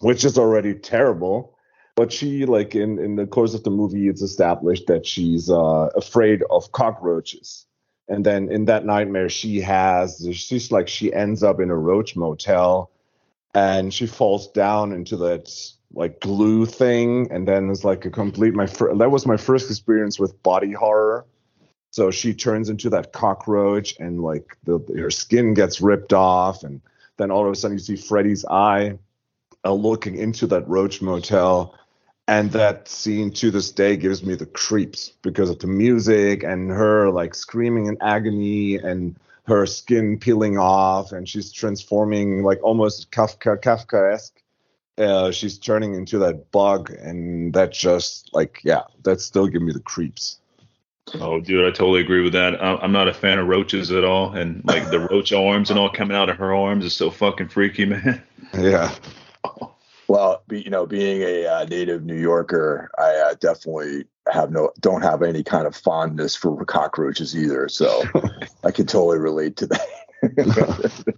which 0.00 0.24
is 0.24 0.36
already 0.36 0.74
terrible. 0.74 1.56
But 1.96 2.12
she 2.12 2.44
like 2.44 2.74
in 2.74 2.98
in 2.98 3.16
the 3.16 3.26
course 3.26 3.54
of 3.54 3.62
the 3.62 3.70
movie 3.70 4.08
it's 4.08 4.22
established 4.22 4.86
that 4.88 5.06
she's 5.06 5.48
uh 5.48 5.88
afraid 5.96 6.42
of 6.50 6.72
cockroaches. 6.72 7.66
And 8.08 8.26
then 8.26 8.50
in 8.50 8.66
that 8.66 8.84
nightmare 8.84 9.28
she 9.28 9.60
has 9.60 10.26
she's 10.32 10.70
like 10.70 10.88
she 10.88 11.12
ends 11.12 11.42
up 11.42 11.60
in 11.60 11.70
a 11.70 11.76
roach 11.76 12.16
motel 12.16 12.90
and 13.54 13.94
she 13.94 14.06
falls 14.06 14.48
down 14.48 14.92
into 14.92 15.16
that 15.18 15.48
like 15.92 16.20
glue 16.20 16.66
thing 16.66 17.30
and 17.30 17.46
then 17.46 17.70
it's 17.70 17.84
like 17.84 18.04
a 18.04 18.10
complete 18.10 18.54
my 18.54 18.66
fir- 18.66 18.94
that 18.96 19.10
was 19.10 19.26
my 19.26 19.36
first 19.36 19.70
experience 19.70 20.18
with 20.18 20.42
body 20.42 20.72
horror 20.72 21.24
so 21.94 22.10
she 22.10 22.34
turns 22.34 22.70
into 22.70 22.90
that 22.90 23.12
cockroach, 23.12 23.94
and 24.00 24.20
like 24.20 24.58
the, 24.64 24.80
her 24.98 25.12
skin 25.12 25.54
gets 25.54 25.80
ripped 25.80 26.12
off, 26.12 26.64
and 26.64 26.80
then 27.18 27.30
all 27.30 27.46
of 27.46 27.52
a 27.52 27.54
sudden 27.54 27.76
you 27.76 27.84
see 27.84 27.94
Freddy's 27.94 28.44
eye 28.44 28.98
uh, 29.64 29.72
looking 29.72 30.16
into 30.16 30.48
that 30.48 30.68
roach 30.68 31.00
motel, 31.00 31.78
and 32.26 32.50
that 32.50 32.88
scene 32.88 33.30
to 33.34 33.52
this 33.52 33.70
day 33.70 33.96
gives 33.96 34.24
me 34.24 34.34
the 34.34 34.44
creeps 34.44 35.10
because 35.22 35.48
of 35.48 35.60
the 35.60 35.68
music 35.68 36.42
and 36.42 36.68
her 36.68 37.10
like 37.10 37.32
screaming 37.32 37.86
in 37.86 37.96
agony 38.00 38.74
and 38.74 39.14
her 39.44 39.64
skin 39.64 40.18
peeling 40.18 40.58
off, 40.58 41.12
and 41.12 41.28
she's 41.28 41.52
transforming 41.52 42.42
like 42.42 42.60
almost 42.64 43.12
Kafka 43.12 43.56
Kafkaesque. 43.62 44.42
Uh, 44.96 45.30
she's 45.30 45.58
turning 45.58 45.94
into 45.94 46.18
that 46.18 46.50
bug, 46.52 46.90
and 46.90 47.52
that 47.54 47.72
just 47.72 48.30
like 48.32 48.60
yeah, 48.64 48.82
that 49.02 49.20
still 49.20 49.46
give 49.46 49.62
me 49.62 49.72
the 49.72 49.80
creeps. 49.80 50.38
Oh, 51.14 51.40
dude, 51.40 51.66
I 51.66 51.70
totally 51.70 52.00
agree 52.00 52.22
with 52.22 52.32
that. 52.32 52.62
I'm 52.62 52.92
not 52.92 53.08
a 53.08 53.14
fan 53.14 53.38
of 53.38 53.46
roaches 53.46 53.90
at 53.92 54.04
all, 54.04 54.34
and 54.34 54.62
like 54.64 54.90
the 54.90 55.00
roach 55.00 55.32
arms 55.34 55.70
and 55.70 55.78
all 55.78 55.90
coming 55.90 56.16
out 56.16 56.30
of 56.30 56.36
her 56.38 56.54
arms 56.54 56.84
is 56.84 56.94
so 56.94 57.10
fucking 57.10 57.48
freaky, 57.48 57.84
man. 57.84 58.22
Yeah. 58.54 58.94
Well, 60.08 60.42
be, 60.48 60.60
you 60.60 60.70
know, 60.70 60.86
being 60.86 61.22
a 61.22 61.46
uh, 61.46 61.64
native 61.64 62.04
New 62.04 62.18
Yorker, 62.18 62.90
I 62.98 63.30
uh, 63.30 63.34
definitely 63.40 64.04
have 64.32 64.50
no 64.50 64.70
don't 64.80 65.02
have 65.02 65.22
any 65.22 65.42
kind 65.42 65.66
of 65.66 65.76
fondness 65.76 66.34
for 66.36 66.64
cockroaches 66.64 67.36
either. 67.36 67.68
So 67.68 68.02
I 68.64 68.70
can 68.70 68.86
totally 68.86 69.18
relate 69.18 69.56
to 69.56 69.66
that. 69.66 69.86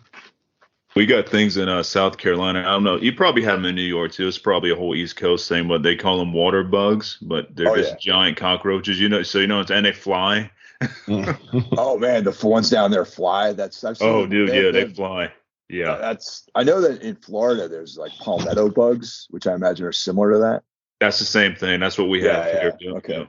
We 0.97 1.05
got 1.07 1.29
things 1.29 1.59
in 1.59 1.69
uh, 1.69 1.83
South 1.83 2.17
Carolina. 2.17 2.61
I 2.61 2.73
don't 2.73 2.83
know. 2.83 2.97
You 2.97 3.13
probably 3.13 3.43
have 3.43 3.57
them 3.59 3.67
in 3.67 3.75
New 3.75 3.83
York 3.83 4.13
too. 4.13 4.27
It's 4.27 4.39
probably 4.39 4.71
a 4.71 4.75
whole 4.75 4.95
East 4.95 5.17
Coast 5.17 5.49
thing, 5.49 5.69
but 5.69 5.83
they 5.83 5.95
call 5.95 6.19
them 6.19 6.33
water 6.33 6.65
bugs. 6.65 7.19
But 7.21 7.55
they're 7.55 7.71
Oh, 7.71 7.77
just 7.77 7.93
yeah. 7.93 8.15
giant 8.15 8.39
cockroaches. 8.39 8.99
You 8.99 9.09
know, 9.11 9.23
so 9.23 9.39
you 9.39 9.47
know, 9.47 9.61
it's, 9.61 9.71
and 9.71 9.85
they 9.85 9.93
fly. 9.93 10.51
oh 11.09 11.99
man, 11.99 12.25
the 12.25 12.37
ones 12.43 12.71
down 12.71 12.91
there 12.91 13.05
fly. 13.05 13.53
That's 13.53 13.85
I've 13.85 13.99
seen 13.99 14.09
Oh, 14.09 14.23
them. 14.23 14.31
dude, 14.31 14.51
They- 14.51 14.65
yeah, 14.65 14.71
they 14.71 14.85
they- 14.85 14.95
fly. 14.95 15.33
Yeah, 15.69 15.97
That's 15.97 16.47
I 16.55 16.63
know 16.63 16.81
that 16.81 17.03
in 17.03 17.17
Florida 17.17 17.67
there's 17.69 17.99
like 17.99 18.13
palmetto 18.21 18.71
bugs, 18.71 19.27
which 19.31 19.49
I 19.49 19.55
imagine 19.55 19.85
are 19.85 19.91
similar 19.93 20.33
to 20.35 20.39
that. 20.39 20.63
that's 21.01 21.19
the 21.19 21.25
same 21.25 21.57
thing. 21.57 21.81
That's 21.81 21.99
what 21.99 22.09
we 22.09 22.25
Yeah, 22.25 22.35
have 22.37 22.45
here. 22.53 22.77
yeah, 22.81 22.91
Yeah, 22.91 22.97
okay. 22.99 23.29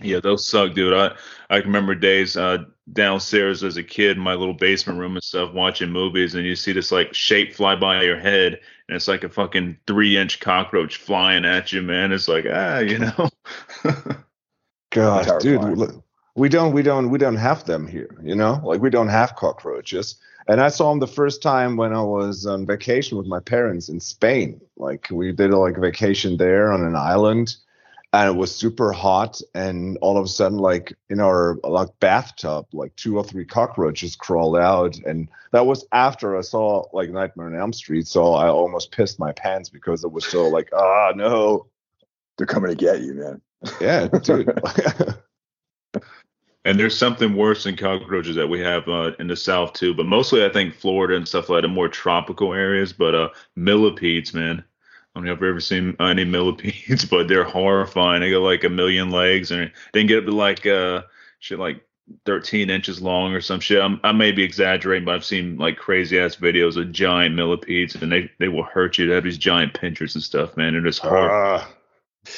Yeah. 0.00 0.14
Yeah, 0.14 0.20
those 0.20 0.46
suck, 0.46 0.74
dude. 0.74 0.94
I 0.94 1.14
I 1.50 1.58
remember 1.58 1.94
days 1.94 2.36
uh, 2.36 2.64
downstairs 2.92 3.62
as 3.62 3.76
a 3.76 3.82
kid 3.82 4.16
in 4.16 4.22
my 4.22 4.34
little 4.34 4.54
basement 4.54 4.98
room 4.98 5.14
and 5.14 5.24
stuff, 5.24 5.52
watching 5.52 5.90
movies, 5.90 6.34
and 6.34 6.46
you 6.46 6.56
see 6.56 6.72
this 6.72 6.92
like 6.92 7.14
shape 7.14 7.54
fly 7.54 7.76
by 7.76 8.02
your 8.02 8.18
head, 8.18 8.60
and 8.88 8.96
it's 8.96 9.08
like 9.08 9.24
a 9.24 9.28
fucking 9.28 9.78
three 9.86 10.16
inch 10.16 10.40
cockroach 10.40 10.96
flying 10.96 11.44
at 11.44 11.72
you, 11.72 11.82
man. 11.82 12.12
It's 12.12 12.28
like 12.28 12.46
ah, 12.50 12.78
you 12.78 12.98
know. 12.98 13.28
God, 14.90 15.40
dude, 15.40 15.62
look, 15.62 16.04
we 16.34 16.48
don't, 16.48 16.72
we 16.72 16.82
don't, 16.82 17.10
we 17.10 17.18
don't 17.18 17.36
have 17.36 17.64
them 17.64 17.86
here. 17.86 18.16
You 18.22 18.34
know, 18.34 18.60
like 18.62 18.80
we 18.80 18.90
don't 18.90 19.08
have 19.08 19.36
cockroaches. 19.36 20.16
And 20.48 20.60
I 20.60 20.68
saw 20.68 20.90
them 20.90 20.98
the 20.98 21.06
first 21.06 21.42
time 21.42 21.76
when 21.76 21.92
I 21.92 22.02
was 22.02 22.46
on 22.46 22.66
vacation 22.66 23.16
with 23.16 23.26
my 23.26 23.40
parents 23.40 23.88
in 23.88 24.00
Spain. 24.00 24.60
Like 24.76 25.08
we 25.10 25.32
did 25.32 25.50
a 25.50 25.58
like 25.58 25.76
vacation 25.76 26.36
there 26.36 26.72
on 26.72 26.84
an 26.84 26.96
island, 26.96 27.56
and 28.12 28.28
it 28.28 28.36
was 28.38 28.54
super 28.54 28.92
hot. 28.92 29.40
And 29.54 29.96
all 30.00 30.18
of 30.18 30.24
a 30.24 30.28
sudden, 30.28 30.58
like 30.58 30.94
in 31.08 31.20
our 31.20 31.58
like 31.64 31.88
bathtub, 32.00 32.66
like 32.72 32.94
two 32.96 33.16
or 33.16 33.24
three 33.24 33.44
cockroaches 33.44 34.16
crawled 34.16 34.56
out, 34.56 34.96
and 34.98 35.28
that 35.52 35.66
was 35.66 35.86
after 35.92 36.36
I 36.36 36.42
saw 36.42 36.84
like 36.92 37.10
Nightmare 37.10 37.46
on 37.46 37.56
Elm 37.56 37.72
Street. 37.72 38.06
So 38.06 38.34
I 38.34 38.48
almost 38.48 38.92
pissed 38.92 39.18
my 39.18 39.32
pants 39.32 39.68
because 39.70 40.04
it 40.04 40.12
was 40.12 40.26
so 40.26 40.48
like, 40.48 40.68
ah, 40.74 41.12
no, 41.16 41.66
They're 42.36 42.46
coming 42.46 42.70
to 42.70 42.76
get 42.76 43.00
you, 43.00 43.14
man. 43.14 43.40
yeah, 43.80 44.08
dude. 44.08 44.52
And 46.64 46.78
there's 46.78 46.96
something 46.96 47.34
worse 47.34 47.64
than 47.64 47.76
cockroaches 47.76 48.36
that 48.36 48.46
we 48.46 48.60
have 48.60 48.86
uh, 48.86 49.12
in 49.18 49.26
the 49.26 49.34
South 49.34 49.72
too, 49.72 49.94
but 49.94 50.06
mostly 50.06 50.44
I 50.44 50.48
think 50.48 50.74
Florida 50.74 51.16
and 51.16 51.26
stuff 51.26 51.48
like 51.48 51.62
the 51.62 51.68
more 51.68 51.88
tropical 51.88 52.54
areas. 52.54 52.92
But 52.92 53.14
uh, 53.16 53.28
millipedes, 53.56 54.32
man, 54.32 54.62
I 55.14 55.18
don't 55.18 55.26
know 55.26 55.32
if 55.32 55.40
you've 55.40 55.48
ever 55.50 55.60
seen 55.60 55.96
any 56.00 56.24
millipedes, 56.24 57.04
but 57.10 57.28
they're 57.28 57.44
horrifying. 57.44 58.22
They 58.22 58.30
got 58.30 58.38
like 58.38 58.64
a 58.64 58.68
million 58.70 59.10
legs, 59.10 59.50
and 59.50 59.70
they 59.92 60.00
can 60.00 60.06
get 60.06 60.18
up 60.20 60.24
to 60.26 60.32
like 60.32 60.66
uh, 60.66 61.02
shit 61.40 61.58
like 61.58 61.82
13 62.24 62.70
inches 62.70 63.00
long 63.02 63.32
or 63.32 63.40
some 63.40 63.60
shit. 63.60 63.80
I'm, 63.80 64.00
I 64.02 64.12
may 64.12 64.32
be 64.32 64.42
exaggerating, 64.42 65.04
but 65.04 65.14
I've 65.14 65.24
seen 65.24 65.56
like 65.58 65.76
crazy 65.76 66.18
ass 66.18 66.36
videos 66.36 66.76
of 66.80 66.92
giant 66.92 67.34
millipedes, 67.34 67.94
and 67.94 68.10
they 68.10 68.30
they 68.38 68.48
will 68.48 68.64
hurt 68.64 68.96
you. 68.98 69.06
They 69.06 69.14
have 69.14 69.24
these 69.24 69.38
giant 69.38 69.74
pinchers 69.74 70.14
and 70.14 70.24
stuff, 70.24 70.56
man. 70.56 70.72
They're 70.72 70.82
just 70.82 71.00
horrifying. 71.00 71.60
Ah. 71.62 71.70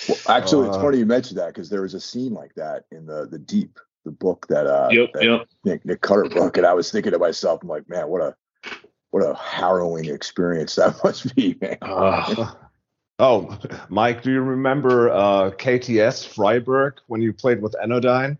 Well, 0.08 0.18
actually, 0.28 0.68
it's 0.68 0.76
Uh. 0.76 0.82
funny 0.82 0.98
you 0.98 1.06
mentioned 1.06 1.38
that 1.38 1.48
because 1.48 1.68
there 1.70 1.82
was 1.82 1.94
a 1.94 2.00
scene 2.00 2.32
like 2.34 2.54
that 2.54 2.84
in 2.90 3.06
the 3.06 3.26
the 3.30 3.38
Deep, 3.38 3.78
the 4.04 4.10
book 4.10 4.46
that 4.48 4.66
uh 4.66 4.88
yep, 4.90 5.12
that 5.12 5.22
yep. 5.22 5.46
Nick, 5.64 5.84
Nick 5.84 6.00
Cutter 6.00 6.24
book, 6.28 6.56
and 6.56 6.66
I 6.66 6.74
was 6.74 6.90
thinking 6.90 7.12
to 7.12 7.18
myself, 7.18 7.62
I'm 7.62 7.68
like, 7.68 7.88
man, 7.88 8.08
what 8.08 8.20
a 8.20 8.34
what 9.10 9.22
a 9.22 9.34
harrowing 9.34 10.06
experience 10.06 10.74
that 10.74 10.96
must 11.04 11.34
be, 11.36 11.56
man. 11.60 11.78
Ah. 11.82 12.56
Oh, 13.18 13.58
Mike, 13.88 14.22
do 14.22 14.32
you 14.32 14.40
remember 14.40 15.10
uh, 15.10 15.50
KTS 15.52 16.26
Freiburg 16.26 16.94
when 17.06 17.22
you 17.22 17.32
played 17.32 17.62
with 17.62 17.74
Anodyne? 17.82 18.38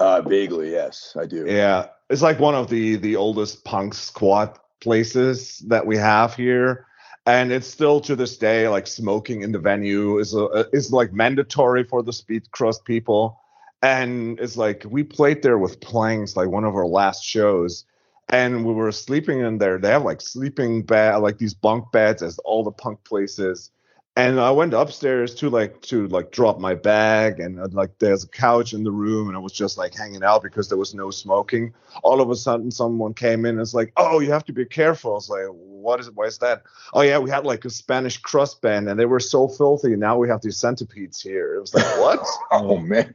Uh, 0.00 0.20
vaguely, 0.22 0.72
yes, 0.72 1.16
I 1.18 1.26
do. 1.26 1.44
Yeah, 1.46 1.86
it's 2.10 2.22
like 2.22 2.40
one 2.40 2.54
of 2.54 2.68
the 2.68 2.96
the 2.96 3.16
oldest 3.16 3.64
punk 3.64 3.94
squat 3.94 4.58
places 4.80 5.58
that 5.68 5.86
we 5.86 5.96
have 5.96 6.34
here, 6.34 6.86
and 7.24 7.52
it's 7.52 7.68
still 7.68 8.00
to 8.00 8.16
this 8.16 8.36
day 8.36 8.66
like 8.68 8.88
smoking 8.88 9.42
in 9.42 9.52
the 9.52 9.60
venue 9.60 10.18
is 10.18 10.34
a, 10.34 10.66
is 10.72 10.92
like 10.92 11.12
mandatory 11.12 11.84
for 11.84 12.02
the 12.02 12.12
speed 12.12 12.50
crust 12.50 12.84
people, 12.84 13.40
and 13.80 14.40
it's 14.40 14.56
like 14.56 14.84
we 14.88 15.04
played 15.04 15.42
there 15.42 15.58
with 15.58 15.80
planks 15.80 16.36
like 16.36 16.48
one 16.48 16.64
of 16.64 16.74
our 16.74 16.86
last 16.86 17.24
shows. 17.24 17.84
And 18.32 18.64
we 18.66 18.74
were 18.74 18.92
sleeping 18.92 19.40
in 19.40 19.58
there. 19.58 19.78
They 19.78 19.90
have 19.90 20.04
like 20.04 20.20
sleeping 20.22 20.82
bed, 20.84 21.18
like 21.18 21.38
these 21.38 21.54
bunk 21.54 21.92
beds, 21.92 22.22
as 22.22 22.38
all 22.40 22.64
the 22.64 22.72
punk 22.72 23.04
places. 23.04 23.70
And 24.14 24.38
I 24.38 24.50
went 24.50 24.74
upstairs 24.74 25.34
to 25.36 25.48
like 25.48 25.80
to 25.82 26.06
like 26.08 26.32
drop 26.32 26.58
my 26.58 26.74
bag, 26.74 27.40
and 27.40 27.58
uh, 27.58 27.68
like 27.72 27.98
there's 27.98 28.24
a 28.24 28.28
couch 28.28 28.74
in 28.74 28.84
the 28.84 28.90
room, 28.90 29.28
and 29.28 29.36
I 29.36 29.40
was 29.40 29.54
just 29.54 29.78
like 29.78 29.94
hanging 29.94 30.22
out 30.22 30.42
because 30.42 30.68
there 30.68 30.76
was 30.76 30.94
no 30.94 31.10
smoking. 31.10 31.72
All 32.02 32.20
of 32.20 32.28
a 32.28 32.36
sudden, 32.36 32.70
someone 32.70 33.14
came 33.14 33.46
in 33.46 33.52
and 33.52 33.60
it's 33.60 33.72
like, 33.72 33.90
"Oh, 33.96 34.20
you 34.20 34.30
have 34.30 34.44
to 34.44 34.52
be 34.52 34.66
careful." 34.66 35.12
I 35.12 35.14
was 35.14 35.30
like, 35.30 35.46
"What 35.50 35.98
is? 35.98 36.10
Why 36.10 36.26
is 36.26 36.36
that?" 36.38 36.62
Oh 36.92 37.00
yeah, 37.00 37.18
we 37.20 37.30
had 37.30 37.46
like 37.46 37.64
a 37.64 37.70
Spanish 37.70 38.18
crust 38.18 38.60
band, 38.60 38.86
and 38.86 39.00
they 39.00 39.06
were 39.06 39.18
so 39.18 39.48
filthy. 39.48 39.96
Now 39.96 40.18
we 40.18 40.28
have 40.28 40.42
these 40.42 40.58
centipedes 40.58 41.22
here. 41.22 41.54
It 41.54 41.60
was 41.60 41.74
like, 41.74 41.86
what? 41.98 42.20
Oh 42.52 42.76
man, 42.76 43.14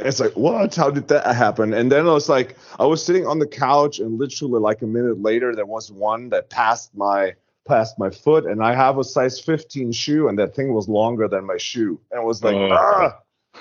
It's 0.00 0.18
like, 0.18 0.32
what? 0.32 0.74
How 0.74 0.90
did 0.90 1.06
that 1.08 1.32
happen? 1.34 1.72
And 1.72 1.92
then 1.92 2.08
I 2.08 2.12
was 2.12 2.28
like, 2.28 2.56
I 2.80 2.86
was 2.86 3.04
sitting 3.04 3.24
on 3.24 3.38
the 3.38 3.46
couch, 3.46 4.00
and 4.00 4.18
literally 4.18 4.58
like 4.58 4.82
a 4.82 4.86
minute 4.86 5.22
later, 5.22 5.54
there 5.54 5.64
was 5.66 5.92
one 5.92 6.30
that 6.30 6.50
passed 6.50 6.92
my 6.96 7.34
past 7.66 7.98
my 7.98 8.10
foot, 8.10 8.46
and 8.46 8.62
I 8.62 8.74
have 8.74 8.98
a 8.98 9.04
size 9.04 9.40
15 9.40 9.92
shoe, 9.92 10.28
and 10.28 10.38
that 10.38 10.54
thing 10.54 10.74
was 10.74 10.88
longer 10.88 11.28
than 11.28 11.46
my 11.46 11.56
shoe, 11.56 12.00
and 12.10 12.22
it 12.22 12.26
was 12.26 12.42
like, 12.42 12.54
oh. 12.54 12.70
ah, 12.72 13.18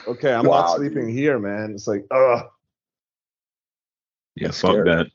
okay, 0.08 0.34
I'm 0.34 0.46
wow, 0.46 0.62
not 0.62 0.78
sleeping 0.78 1.08
dude. 1.08 1.16
here, 1.16 1.40
man. 1.40 1.72
It's 1.74 1.88
like, 1.88 2.06
ugh. 2.12 2.46
Yeah, 4.36 4.48
That's 4.48 4.62
fuck 4.62 4.72
scary. 4.72 4.90
that. 4.90 5.08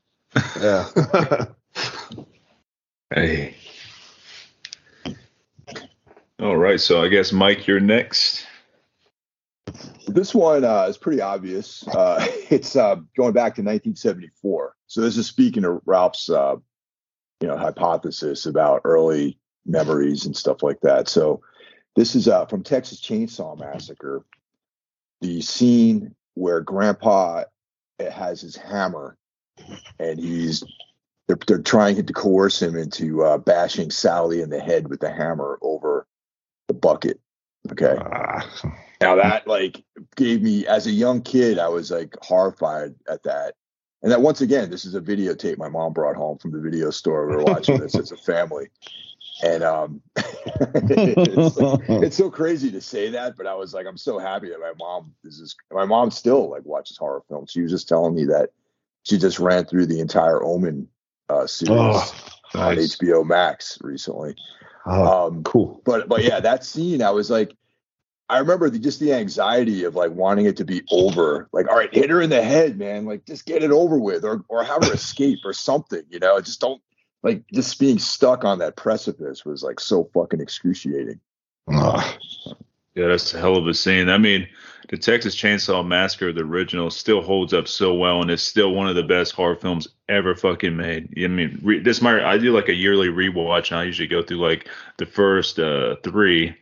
Yeah. 0.61 1.44
hey. 3.14 3.55
All 6.40 6.57
right, 6.57 6.81
so 6.81 7.03
I 7.03 7.09
guess 7.09 7.33
Mike, 7.33 7.66
you're 7.66 7.81
next. 7.81 8.46
This 10.07 10.35
one 10.35 10.64
uh, 10.64 10.85
is 10.85 10.96
pretty 10.96 11.20
obvious. 11.20 11.87
Uh, 11.88 12.24
it's 12.51 12.77
uh, 12.77 12.96
going 13.16 13.33
back 13.33 13.57
to 13.57 13.62
1974. 13.62 14.74
So 14.87 15.01
this 15.01 15.16
is 15.16 15.27
speaking 15.27 15.64
to 15.64 15.81
Ralph's, 15.85 16.31
uh, 16.31 16.57
you 17.40 17.48
know, 17.48 17.57
hypothesis 17.57 18.46
about 18.46 18.83
early 18.85 19.38
memories 19.66 20.27
and 20.27 20.37
stuff 20.37 20.62
like 20.62 20.81
that. 20.81 21.09
So 21.09 21.40
this 21.96 22.14
is 22.14 22.29
uh, 22.29 22.46
from 22.46 22.62
Texas 22.62 23.01
Chainsaw 23.01 23.59
Massacre. 23.59 24.24
The 25.20 25.40
scene 25.40 26.14
where 26.35 26.61
Grandpa 26.61 27.44
has 27.98 28.40
his 28.40 28.57
hammer, 28.57 29.16
and 29.98 30.18
he's 30.18 30.62
they're, 31.27 31.38
they're 31.46 31.59
trying 31.59 32.05
to 32.05 32.12
coerce 32.12 32.62
him 32.62 32.77
into 32.77 33.22
uh, 33.24 33.38
bashing 33.38 33.90
Sally 33.90 34.40
in 34.40 34.51
the 34.51 34.61
head 34.61 34.88
with 34.88 35.01
the 35.01 35.12
hammer 35.12 35.59
over 35.61 36.07
the 36.68 36.74
bucket. 36.74 37.20
Okay. 37.72 37.96
Uh, 37.96 38.40
now 39.01 39.16
that 39.16 39.46
like 39.46 39.85
gave 40.16 40.42
me 40.42 40.66
as 40.66 40.87
a 40.87 40.92
young 40.92 41.20
kid, 41.22 41.59
I 41.59 41.68
was 41.68 41.90
like 41.90 42.14
horrified 42.22 42.94
at 43.09 43.22
that. 43.24 43.55
And 44.03 44.13
that 44.13 44.23
once 44.23 44.41
again, 44.41 44.71
this 44.71 44.85
is 44.85 44.95
a 44.95 45.01
videotape 45.01 45.59
my 45.59 45.69
mom 45.69 45.93
brought 45.93 46.17
home 46.17 46.39
from 46.39 46.53
the 46.53 46.61
video 46.61 46.91
store. 46.91 47.27
We 47.27 47.37
were 47.37 47.45
watching 47.45 47.79
this 47.79 47.97
as 47.97 48.13
a 48.13 48.17
family. 48.33 48.69
And 49.43 49.63
um 49.63 50.01
it's, 50.17 51.57
like, 51.57 51.81
it's 51.89 52.17
so 52.17 52.31
crazy 52.31 52.73
to 52.73 52.81
say 52.81 53.09
that, 53.11 53.37
but 53.37 53.47
I 53.47 53.55
was 53.55 53.73
like, 53.73 53.87
I'm 53.87 53.97
so 53.97 54.19
happy 54.19 54.49
that 54.49 54.59
my 54.59 54.73
mom 54.79 55.15
is 55.25 55.41
this 55.41 55.55
my 55.73 55.85
mom 55.85 56.11
still 56.11 56.51
like 56.51 56.65
watches 56.65 56.97
horror 56.97 57.23
films. 57.29 57.53
She 57.53 57.63
was 57.63 57.71
just 57.71 57.89
telling 57.89 58.15
me 58.15 58.25
that 58.27 58.51
she 59.05 59.17
just 59.17 59.39
ran 59.39 59.65
through 59.65 59.87
the 59.87 60.01
entire 60.01 60.43
Omen 60.43 60.89
uh 61.29 61.47
series 61.47 61.73
oh, 61.73 62.13
on 62.55 62.77
HBO 62.77 63.25
Max 63.25 63.79
recently. 63.81 64.35
Oh, 64.87 65.29
um, 65.29 65.43
cool. 65.45 65.83
But 65.85 66.09
but 66.09 66.25
yeah, 66.25 66.41
that 66.41 66.65
scene, 66.65 67.03
I 67.03 67.11
was 67.11 67.31
like, 67.31 67.55
I 68.31 68.38
remember 68.38 68.69
the, 68.69 68.79
just 68.79 69.01
the 69.01 69.14
anxiety 69.14 69.85
of 69.85 69.95
like 69.95 70.12
wanting 70.12 70.47
it 70.47 70.57
to 70.59 70.64
be 70.64 70.83
over. 70.91 71.49
Like, 71.53 71.69
all 71.69 71.77
right, 71.77 71.93
hit 71.93 72.11
her 72.11 72.21
in 72.21 72.31
the 72.31 72.43
head, 72.43 72.79
man. 72.79 73.07
Like, 73.07 73.25
just 73.25 73.47
get 73.47 73.62
it 73.62 73.71
over 73.71 73.99
with, 73.99 74.25
or 74.25 74.45
or 74.49 74.62
have 74.64 74.85
her 74.85 74.93
escape 74.93 75.41
or 75.45 75.53
something. 75.53 76.03
You 76.11 76.19
know, 76.19 76.38
just 76.41 76.61
don't 76.61 76.83
like 77.23 77.45
just 77.53 77.79
being 77.79 77.99
stuck 77.99 78.45
on 78.45 78.59
that 78.59 78.77
precipice 78.77 79.45
was 79.45 79.62
like 79.62 79.81
so 79.81 80.11
fucking 80.14 80.41
excruciating. 80.41 81.21
Yeah, 82.95 83.09
that's 83.09 83.33
a 83.33 83.38
hell 83.38 83.57
of 83.57 83.67
a 83.69 83.75
scene. 83.75 84.09
I 84.09 84.19
mean, 84.19 84.49
the 84.88 84.99
Texas 84.99 85.37
Chainsaw 85.37 85.87
Massacre, 85.87 86.33
the 86.33 86.41
original, 86.41 86.91
still 86.91 87.23
holds 87.23 87.55
up 87.55 87.69
so 87.69 87.95
well, 87.95 88.23
and 88.23 88.31
it's 88.31 88.43
still 88.43 88.75
one 88.75 88.88
of 88.88 88.97
the 88.97 89.05
best 89.05 89.33
horror 89.33 89.55
films 89.55 89.87
ever 90.09 90.35
fucking 90.35 90.77
made. 90.77 91.14
I 91.17 91.29
mean, 91.29 91.61
re- 91.62 91.79
this 91.79 92.03
my 92.03 92.25
I 92.27 92.38
do 92.38 92.53
like 92.55 92.69
a 92.69 92.75
yearly 92.75 93.09
rewatch, 93.09 93.71
and 93.71 93.81
I 93.81 93.85
usually 93.85 94.09
go 94.09 94.23
through 94.23 94.38
like 94.38 94.69
the 94.97 95.07
first 95.07 95.61
uh, 95.61 95.97
three 96.03 96.57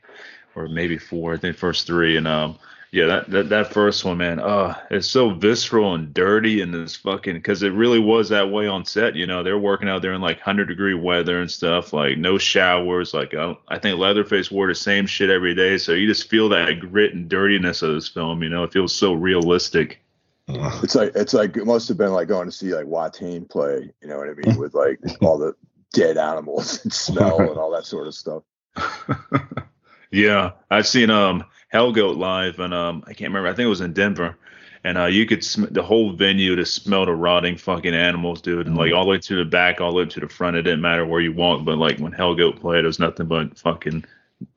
or 0.57 0.69
maybe 0.69 0.99
four. 0.99 1.35
I 1.35 1.37
think 1.37 1.57
first 1.57 1.87
three, 1.87 2.17
and 2.17 2.27
um, 2.27 2.59
yeah, 2.91 3.07
that, 3.07 3.31
that 3.31 3.49
that 3.51 3.73
first 3.73 4.05
one, 4.05 4.19
man, 4.19 4.41
uh, 4.41 4.75
it's 4.91 5.07
so 5.07 5.31
visceral 5.31 5.95
and 5.95 6.15
dirty 6.15 6.63
and 6.63 6.73
this 6.73 6.97
fucking 6.97 7.35
because 7.35 7.63
it 7.63 7.73
really 7.73 7.99
was 7.99 8.31
that 8.31 8.51
way 8.51 8.67
on 8.67 8.85
set. 8.85 9.15
You 9.15 9.27
know, 9.27 9.43
they're 9.43 9.59
working 9.59 9.89
out 9.89 10.03
there 10.03 10.15
in 10.15 10.21
like 10.21 10.41
hundred 10.41 10.67
degree 10.67 10.95
weather 10.95 11.41
and 11.41 11.51
stuff, 11.51 11.93
like 11.93 12.17
no 12.17 12.39
showers. 12.39 13.13
Like 13.13 13.35
I, 13.35 13.57
I 13.69 13.79
think 13.79 13.99
Leatherface 13.99 14.51
wore 14.51 14.69
the 14.69 14.75
same 14.75 15.07
shit 15.07 15.31
every 15.31 15.55
day, 15.55 15.79
so 15.79 15.93
you 15.93 16.07
just 16.07 16.31
feel 16.31 16.49
that 16.49 16.81
grit 16.81 17.13
and 17.13 17.29
dirtiness 17.29 17.83
of 17.83 17.93
this 17.93 18.09
film. 18.09 18.43
You 18.43 18.49
know, 18.49 18.65
it 18.65 18.73
feels 18.73 18.95
so 18.95 19.13
realistic. 19.13 20.01
It's 20.49 20.95
like 20.95 21.13
it's 21.15 21.35
like 21.35 21.57
it 21.57 21.67
must 21.67 21.89
have 21.89 21.99
been 21.99 22.13
like 22.13 22.29
going 22.29 22.47
to 22.47 22.53
see 22.53 22.75
like 22.75 22.87
Watain 22.87 23.49
play. 23.51 23.91
You 24.01 24.09
know 24.09 24.17
what 24.17 24.31
I 24.31 24.35
mean? 24.35 24.57
With 24.57 24.75
like 24.75 25.01
all 25.21 25.39
the 25.39 25.55
dead 25.93 26.17
animals 26.17 26.83
and 26.85 26.93
smell 26.93 27.41
and 27.51 27.59
all 27.59 27.73
that 27.73 27.85
sort 27.85 28.07
of 28.07 28.15
stuff. 28.15 28.43
yeah, 30.11 30.53
I've 30.71 30.87
seen 30.87 31.11
um 31.11 31.45
Hellgoat 31.73 32.17
live, 32.17 32.59
and 32.59 32.73
um, 32.73 33.05
I 33.07 33.13
can't 33.13 33.31
remember. 33.31 33.49
I 33.49 33.53
think 33.53 33.67
it 33.67 33.71
was 33.71 33.81
in 33.81 33.93
Denver, 33.93 34.37
and 34.85 34.97
uh, 34.97 35.07
you 35.07 35.27
could 35.27 35.45
sm- 35.45 35.67
the 35.71 35.83
whole 35.83 36.13
venue 36.13 36.57
to 36.57 36.65
smell 36.65 37.07
the 37.07 37.13
rotting 37.13 37.57
fucking 37.57 37.95
animals, 37.95 38.41
dude, 38.41 38.67
and 38.67 38.77
like 38.77 38.91
mm-hmm. 38.91 38.99
all 38.99 39.05
the 39.05 39.11
way 39.11 39.19
to 39.19 39.37
the 39.37 39.45
back, 39.45 39.81
all 39.81 39.91
the 39.91 39.99
way 39.99 40.07
to 40.07 40.21
the 40.21 40.29
front. 40.29 40.57
It 40.57 40.63
didn't 40.63 40.81
matter 40.81 41.05
where 41.05 41.21
you 41.21 41.33
walked, 41.33 41.65
but 41.65 41.79
like 41.79 41.99
when 41.99 42.13
Hellgoat 42.13 42.61
played, 42.61 42.85
it 42.85 42.87
was 42.87 42.99
nothing 42.99 43.27
but 43.27 43.59
fucking 43.59 44.05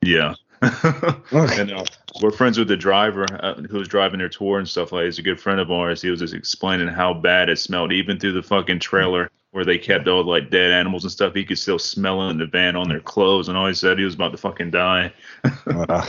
yeah. 0.02 0.34
and 0.62 1.72
uh, 1.72 1.84
we're 2.20 2.30
friends 2.30 2.58
with 2.58 2.68
the 2.68 2.76
driver 2.76 3.24
uh, 3.40 3.54
who 3.54 3.78
was 3.78 3.88
driving 3.88 4.18
their 4.18 4.28
tour 4.28 4.58
and 4.58 4.68
stuff 4.68 4.92
like. 4.92 5.06
He's 5.06 5.18
a 5.18 5.22
good 5.22 5.40
friend 5.40 5.58
of 5.58 5.70
ours. 5.70 6.02
He 6.02 6.10
was 6.10 6.20
just 6.20 6.34
explaining 6.34 6.88
how 6.88 7.14
bad 7.14 7.48
it 7.48 7.58
smelled, 7.58 7.92
even 7.92 8.18
through 8.18 8.32
the 8.32 8.42
fucking 8.42 8.80
trailer 8.80 9.30
where 9.52 9.64
they 9.64 9.78
kept 9.78 10.06
all 10.06 10.24
like 10.24 10.50
dead 10.50 10.70
animals 10.70 11.04
and 11.04 11.12
stuff. 11.12 11.34
He 11.34 11.44
could 11.44 11.58
still 11.58 11.78
smell 11.78 12.26
it 12.26 12.30
in 12.30 12.38
the 12.38 12.46
van 12.46 12.76
on 12.76 12.88
their 12.88 13.00
clothes, 13.00 13.48
and 13.48 13.56
always 13.56 13.78
said 13.78 13.98
he 13.98 14.04
was 14.04 14.14
about 14.14 14.32
to 14.32 14.38
fucking 14.38 14.70
die. 14.70 15.12
uh, 15.66 16.08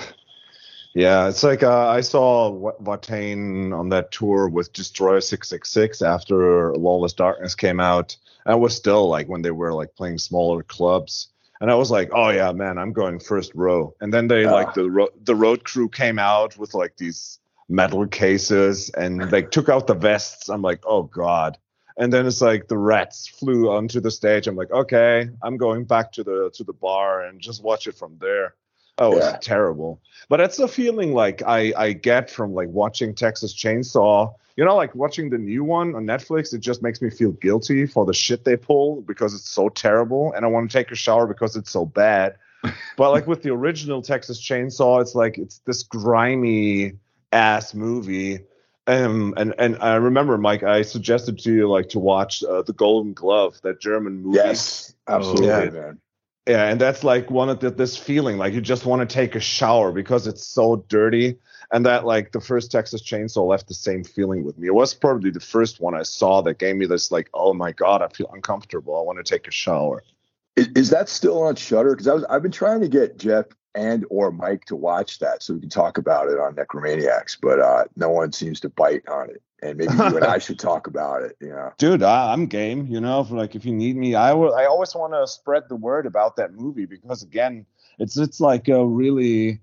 yeah, 0.94 1.30
it's 1.30 1.44
like 1.44 1.64
uh, 1.64 1.88
I 1.88 2.02
saw 2.02 2.52
Watain 2.82 3.78
on 3.78 3.90
that 3.90 4.12
tour 4.12 4.50
with 4.50 4.74
Destroyer 4.74 5.22
666 5.22 6.02
after 6.02 6.74
Lawless 6.76 7.14
Darkness 7.14 7.56
came 7.56 7.80
out. 7.80 8.18
It 8.46 8.60
was 8.60 8.76
still 8.76 9.08
like 9.08 9.28
when 9.28 9.42
they 9.42 9.52
were 9.52 9.74
like 9.74 9.96
playing 9.96 10.18
smaller 10.18 10.64
clubs. 10.64 11.30
And 11.62 11.70
I 11.70 11.76
was 11.76 11.92
like, 11.92 12.10
oh 12.12 12.30
yeah, 12.30 12.52
man, 12.52 12.78
I'm 12.80 12.92
going 12.92 13.20
first 13.20 13.54
row. 13.54 13.94
And 14.02 14.12
then 14.14 14.28
they 14.28 14.46
uh. 14.46 14.52
like 14.52 14.74
the 14.74 14.90
ro- 14.90 15.14
the 15.24 15.36
road 15.36 15.64
crew 15.64 15.88
came 15.88 16.20
out 16.20 16.58
with 16.58 16.74
like 16.74 16.98
these 16.98 17.40
metal 17.70 18.06
cases 18.08 18.90
and 18.90 19.22
they 19.22 19.44
took 19.44 19.70
out 19.70 19.88
the 19.88 19.94
vests. 19.94 20.50
I'm 20.50 20.62
like, 20.62 20.82
oh 20.86 21.04
god. 21.04 21.58
And 21.98 22.12
then 22.12 22.26
it's 22.26 22.42
like 22.42 22.68
the 22.68 22.78
rats 22.78 23.28
flew 23.28 23.70
onto 23.70 24.00
the 24.00 24.12
stage. 24.12 24.48
I'm 24.48 24.56
like, 24.56 24.72
okay, 24.72 25.30
I'm 25.44 25.58
going 25.58 25.86
back 25.86 26.12
to 26.14 26.24
the 26.24 26.52
to 26.56 26.64
the 26.64 26.74
bar 26.74 27.22
and 27.24 27.40
just 27.40 27.64
watch 27.64 27.88
it 27.88 27.96
from 27.96 28.18
there. 28.20 28.56
Oh, 28.98 29.18
yeah. 29.18 29.36
it's 29.36 29.46
terrible. 29.46 30.02
But 30.30 30.38
that's 30.38 30.58
the 30.58 30.68
feeling 30.68 31.14
like 31.14 31.42
I 31.44 31.74
I 31.76 31.94
get 31.94 32.30
from 32.30 32.54
like 32.54 32.70
watching 32.70 33.16
Texas 33.16 33.54
Chainsaw. 33.54 34.34
You 34.58 34.66
know, 34.66 34.76
like 34.76 34.94
watching 34.94 35.30
the 35.30 35.38
new 35.38 35.64
one 35.64 35.96
on 35.96 36.06
Netflix, 36.06 36.54
it 36.54 36.60
just 36.60 36.84
makes 36.84 37.02
me 37.02 37.10
feel 37.10 37.32
guilty 37.32 37.88
for 37.88 38.06
the 38.06 38.14
shit 38.14 38.44
they 38.44 38.58
pull 38.58 39.02
because 39.02 39.34
it's 39.34 39.50
so 39.50 39.70
terrible, 39.70 40.34
and 40.34 40.46
I 40.46 40.50
want 40.50 40.70
to 40.70 40.78
take 40.78 40.92
a 40.92 40.96
shower 40.96 41.26
because 41.26 41.56
it's 41.56 41.72
so 41.72 41.86
bad. 41.86 42.36
but 42.98 43.12
like 43.12 43.28
with 43.28 43.42
the 43.42 43.50
original 43.50 44.02
Texas 44.02 44.40
Chainsaw, 44.42 45.02
it's 45.02 45.16
like 45.16 45.38
it's 45.38 45.60
this 45.60 45.84
grimy 45.84 46.94
ass 47.32 47.74
movie. 47.74 48.42
Um, 48.92 49.34
and 49.38 49.56
and 49.58 49.78
I 49.80 49.96
remember, 49.96 50.38
Mike, 50.38 50.64
I 50.64 50.82
suggested 50.82 51.40
to 51.40 51.54
you 51.54 51.70
like 51.70 51.90
to 51.90 52.00
watch 52.00 52.44
uh, 52.44 52.62
the 52.62 52.74
Golden 52.74 53.14
Glove, 53.14 53.60
that 53.64 53.80
German 53.80 54.22
movie. 54.22 54.38
Yes, 54.38 54.94
absolutely, 55.08 55.50
oh, 55.50 55.64
yeah. 55.64 55.70
man. 55.70 56.00
Yeah, 56.48 56.68
and 56.68 56.82
that's 56.82 57.04
like 57.04 57.30
one 57.30 57.50
of 57.50 57.60
the, 57.60 57.70
this 57.70 57.96
feeling 57.96 58.38
like 58.38 58.54
you 58.54 58.62
just 58.62 58.86
want 58.86 59.08
to 59.08 59.14
take 59.14 59.36
a 59.36 59.40
shower 59.40 59.92
because 59.92 60.28
it's 60.28 60.46
so 60.46 60.84
dirty. 60.90 61.38
And 61.72 61.86
that 61.86 62.06
like 62.06 62.34
the 62.34 62.42
first 62.42 62.70
Texas 62.70 63.02
Chainsaw 63.02 63.48
left 63.48 63.70
the 63.70 63.74
same 63.74 64.04
feeling 64.04 64.44
with 64.44 64.58
me. 64.58 64.68
It 64.68 64.74
was 64.74 64.94
probably 64.94 65.30
the 65.30 65.40
first 65.40 65.80
one 65.80 65.96
I 65.96 66.04
saw 66.04 66.42
that 66.42 66.58
gave 66.58 66.76
me 66.76 66.86
this 66.86 67.12
like, 67.12 67.30
oh 67.34 67.54
my 67.54 67.72
god, 67.72 68.02
I 68.02 68.10
feel 68.10 68.30
uncomfortable. 68.34 68.98
I 68.98 69.04
want 69.04 69.24
to 69.24 69.24
take 69.24 69.48
a 69.48 69.52
shower. 69.52 70.04
Is, 70.58 70.68
is 70.76 70.90
that 70.90 71.08
still 71.08 71.44
on 71.44 71.56
Shudder? 71.56 71.92
Because 71.92 72.08
I 72.08 72.14
was 72.14 72.26
I've 72.26 72.42
been 72.42 72.52
trying 72.52 72.82
to 72.82 72.90
get 72.90 73.18
Jeff 73.18 73.46
and 73.76 74.06
or 74.10 74.32
Mike 74.32 74.66
to 74.66 74.76
watch 74.76 75.20
that 75.20 75.44
so 75.44 75.54
we 75.54 75.62
can 75.62 75.70
talk 75.70 75.98
about 75.98 76.30
it 76.30 76.40
on 76.40 76.56
Necromaniacs, 76.56 77.38
but 77.42 77.60
uh, 77.60 77.86
no 77.96 78.10
one 78.10 78.32
seems 78.32 78.60
to 78.62 78.70
bite 78.70 79.08
on 79.08 79.30
it. 79.30 79.42
And 79.64 79.78
maybe 79.78 79.94
you 79.94 80.04
and 80.04 80.26
I 80.26 80.38
should 80.40 80.60
talk 80.60 80.88
about 80.88 81.22
it. 81.22 81.38
You 81.40 81.50
know, 81.50 81.72
dude, 81.78 82.04
I, 82.04 82.34
am 82.34 82.48
game. 82.48 82.88
You 82.88 83.00
know, 83.00 83.24
for 83.24 83.36
like 83.36 83.56
if 83.56 83.64
you 83.64 83.74
need 83.74 83.96
me, 83.96 84.16
I 84.16 84.34
will. 84.34 84.56
I 84.56 84.66
always 84.66 84.96
want 84.96 85.14
to 85.14 85.28
spread 85.28 85.64
the 85.70 85.76
word 85.76 86.06
about 86.06 86.36
that 86.38 86.54
movie 86.54 86.86
because 86.86 87.22
again, 87.22 87.66
it's 88.00 88.18
it's 88.18 88.42
like 88.42 88.68
a 88.70 88.84
really 88.84 89.62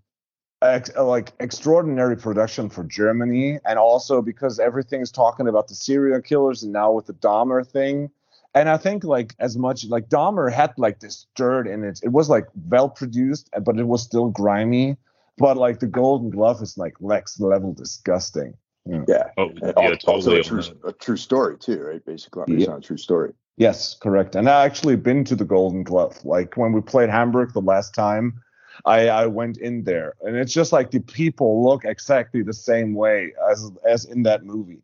ex, 0.63 0.95
like 0.97 1.33
extraordinary 1.41 2.17
production 2.17 2.71
for 2.71 2.85
Germany, 2.85 3.59
and 3.65 3.79
also 3.79 4.23
because 4.23 4.61
everything's 4.61 5.11
talking 5.11 5.49
about 5.49 5.67
the 5.67 5.75
serial 5.75 6.23
killers, 6.23 6.63
and 6.63 6.73
now 6.73 6.93
with 6.93 7.07
the 7.07 7.15
Dahmer 7.15 7.67
thing 7.67 8.11
and 8.55 8.69
I 8.69 8.77
think 8.77 9.05
like 9.05 9.35
as 9.39 9.57
much 9.57 9.85
like 9.87 10.09
Dahmer 10.09 10.53
had 10.53 10.73
like 10.77 11.01
this 11.01 11.27
dirt 11.35 11.67
in 11.67 11.85
it. 11.85 12.01
It 12.03 12.13
was 12.13 12.29
like 12.29 12.47
well 12.69 12.89
produced, 12.89 13.51
eh, 13.53 13.61
but 13.61 13.79
it 13.79 13.87
was 13.87 14.03
still 14.03 14.31
grimy. 14.31 14.97
But 15.37 15.57
like 15.57 15.81
the 15.81 15.87
Golden 15.87 16.31
Glove 16.31 16.61
is 16.63 16.77
like 16.77 16.95
Lex 17.01 17.39
level 17.39 17.73
disgusting. 17.73 18.55
Yeah, 18.87 19.05
yeah, 19.07 19.25
oh, 19.37 19.51
yeah 19.63 19.95
totally. 19.97 20.41
A 20.41 20.43
true, 20.43 20.63
a 20.85 20.93
true, 20.93 21.17
story 21.17 21.59
too, 21.59 21.81
right? 21.81 22.05
Basically, 22.05 22.55
it's 22.55 22.67
yeah. 22.67 22.77
a 22.77 22.81
true 22.81 22.97
story. 22.97 23.35
Yes, 23.57 23.95
correct. 23.95 24.35
And 24.35 24.49
I 24.49 24.65
actually 24.65 24.97
been 24.97 25.25
to 25.25 25.37
the 25.37 25.45
Golden 25.45 25.83
Glove. 25.83 26.25
Like 26.25 26.57
when 26.57 26.73
we 26.73 26.81
played 26.81 27.11
Hamburg 27.11 27.53
the 27.53 27.61
last 27.61 27.95
time, 27.95 28.41
I, 28.85 29.09
I 29.09 29.27
went 29.27 29.59
in 29.59 29.85
there, 29.85 30.15
and 30.23 30.37
it's 30.37 30.53
just 30.53 30.73
like 30.73 30.91
the 30.91 31.01
people 31.01 31.63
look 31.63 31.85
exactly 31.85 32.43
the 32.43 32.55
same 32.55 32.95
way 32.95 33.35
as 33.51 33.71
as 33.87 34.05
in 34.07 34.23
that 34.23 34.45
movie. 34.45 34.83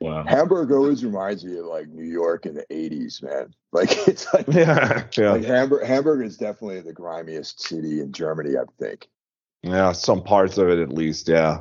Wow. 0.00 0.24
Hamburg 0.24 0.72
always 0.72 1.04
reminds 1.04 1.44
me 1.44 1.56
of 1.58 1.64
like 1.66 1.88
New 1.88 2.04
York 2.04 2.46
in 2.46 2.54
the 2.54 2.66
'80s, 2.70 3.22
man. 3.22 3.54
Like 3.72 4.08
it's 4.08 4.32
like 4.32 4.46
Yeah, 4.48 5.04
yeah, 5.18 5.32
like 5.32 5.44
Hamburg. 5.44 5.86
Hamburg 5.86 6.24
is 6.24 6.38
definitely 6.38 6.80
the 6.80 6.94
grimiest 6.94 7.60
city 7.62 8.00
in 8.00 8.10
Germany, 8.12 8.56
I 8.56 8.64
think. 8.78 9.06
yeah. 9.62 9.92
Some 9.92 10.22
parts 10.22 10.56
of 10.56 10.68
it, 10.70 10.78
at 10.78 10.90
least. 10.92 11.28
Yeah. 11.28 11.60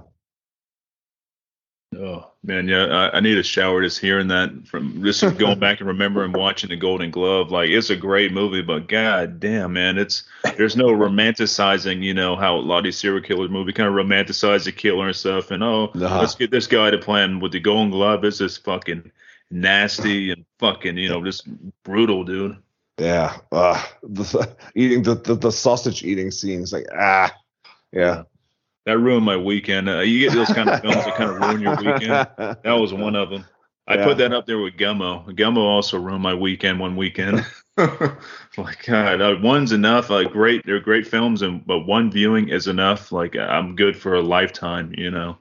Oh 1.95 2.31
man, 2.45 2.67
yeah, 2.67 2.85
I, 2.85 3.17
I 3.17 3.19
need 3.19 3.37
a 3.37 3.43
shower 3.43 3.81
just 3.81 3.99
hearing 3.99 4.27
that 4.29 4.67
from 4.67 5.03
just 5.03 5.21
going 5.37 5.59
back 5.59 5.79
and 5.79 5.87
remembering 5.87 6.31
watching 6.31 6.69
the 6.69 6.75
Golden 6.75 7.11
Glove. 7.11 7.51
Like 7.51 7.69
it's 7.69 7.89
a 7.89 7.95
great 7.95 8.31
movie, 8.31 8.61
but 8.61 8.87
god 8.87 9.39
damn, 9.39 9.73
man, 9.73 9.97
it's 9.97 10.23
there's 10.57 10.75
no 10.75 10.87
romanticizing. 10.87 12.01
You 12.03 12.13
know 12.13 12.35
how 12.35 12.55
a 12.55 12.57
lot 12.57 12.79
of 12.79 12.83
these 12.85 12.97
serial 12.97 13.21
killer 13.23 13.47
movie 13.47 13.73
kind 13.73 13.89
of 13.89 13.95
romanticize 13.95 14.65
the 14.65 14.71
killer 14.71 15.07
and 15.07 15.15
stuff, 15.15 15.51
and 15.51 15.63
oh, 15.63 15.85
Uh-huh. 15.95 16.19
let's 16.19 16.35
get 16.35 16.51
this 16.51 16.67
guy 16.67 16.91
to 16.91 16.97
plan 16.97 17.39
with 17.39 17.51
the 17.51 17.59
Golden 17.59 17.89
Glove. 17.91 18.23
It's 18.23 18.37
just 18.37 18.63
fucking 18.63 19.11
nasty 19.51 20.31
and 20.31 20.45
fucking 20.59 20.97
you 20.97 21.09
know 21.09 21.23
just 21.23 21.47
brutal, 21.83 22.23
dude. 22.23 22.57
Yeah. 22.97 23.37
Uh, 23.51 23.83
the, 24.03 24.55
eating 24.75 25.03
the, 25.03 25.15
the 25.15 25.35
the 25.35 25.51
sausage 25.51 26.03
eating 26.03 26.31
scenes, 26.31 26.71
like 26.73 26.85
ah, 26.97 27.33
yeah. 27.91 28.23
That 28.85 28.99
ruined 28.99 29.25
my 29.25 29.37
weekend. 29.37 29.89
Uh, 29.89 29.99
you 29.99 30.19
get 30.19 30.33
those 30.33 30.51
kind 30.51 30.69
of 30.69 30.81
films 30.81 31.05
that 31.05 31.15
kind 31.15 31.31
of 31.31 31.39
ruin 31.41 31.61
your 31.61 31.75
weekend. 31.77 32.27
That 32.37 32.73
was 32.79 32.93
one 32.93 33.15
of 33.15 33.29
them. 33.29 33.45
I 33.87 33.95
Yeah. 33.95 34.03
put 34.03 34.17
that 34.17 34.33
up 34.33 34.45
there 34.45 34.59
with 34.59 34.77
Gummo. 34.77 35.25
Gummo 35.35 35.57
also 35.57 35.99
ruined 35.99 36.23
my 36.23 36.33
weekend 36.33 36.79
one 36.79 36.95
weekend. 36.95 37.45
like 37.77 38.85
God, 38.85 39.21
uh, 39.21 39.35
one's 39.41 39.73
enough. 39.73 40.09
Like 40.09 40.31
great, 40.31 40.65
they're 40.65 40.79
great 40.79 41.05
films, 41.05 41.41
and 41.41 41.65
but 41.65 41.79
one 41.79 42.09
viewing 42.09 42.47
is 42.49 42.67
enough. 42.67 43.11
Like 43.11 43.35
I'm 43.35 43.75
good 43.75 43.97
for 43.97 44.15
a 44.15 44.21
lifetime. 44.21 44.93
You 44.97 45.11
know. 45.11 45.37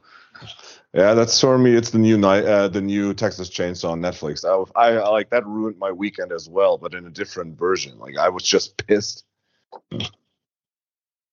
Yeah, 0.92 1.14
that's 1.14 1.40
for 1.40 1.59
me. 1.59 1.74
It's 1.74 1.90
the 1.90 1.98
new 1.98 2.16
night, 2.18 2.44
uh, 2.44 2.68
the 2.68 2.80
new 2.80 3.14
Texas 3.14 3.50
Chainsaw 3.50 3.90
on 3.90 4.00
Netflix. 4.00 4.44
I, 4.44 4.80
I, 4.80 4.92
I 4.96 5.09
like 5.09 5.30
that 5.30 5.46
ruined 5.46 5.78
my 5.78 5.90
weekend 5.92 6.33
as 6.33 6.48
well, 6.48 6.76
but 6.76 6.94
in 6.94 7.07
a 7.07 7.11
different 7.11 7.59
version. 7.59 7.98
Like 7.98 8.16
I 8.16 8.28
was 8.28 8.42
just 8.42 8.76
pissed. 8.87 9.24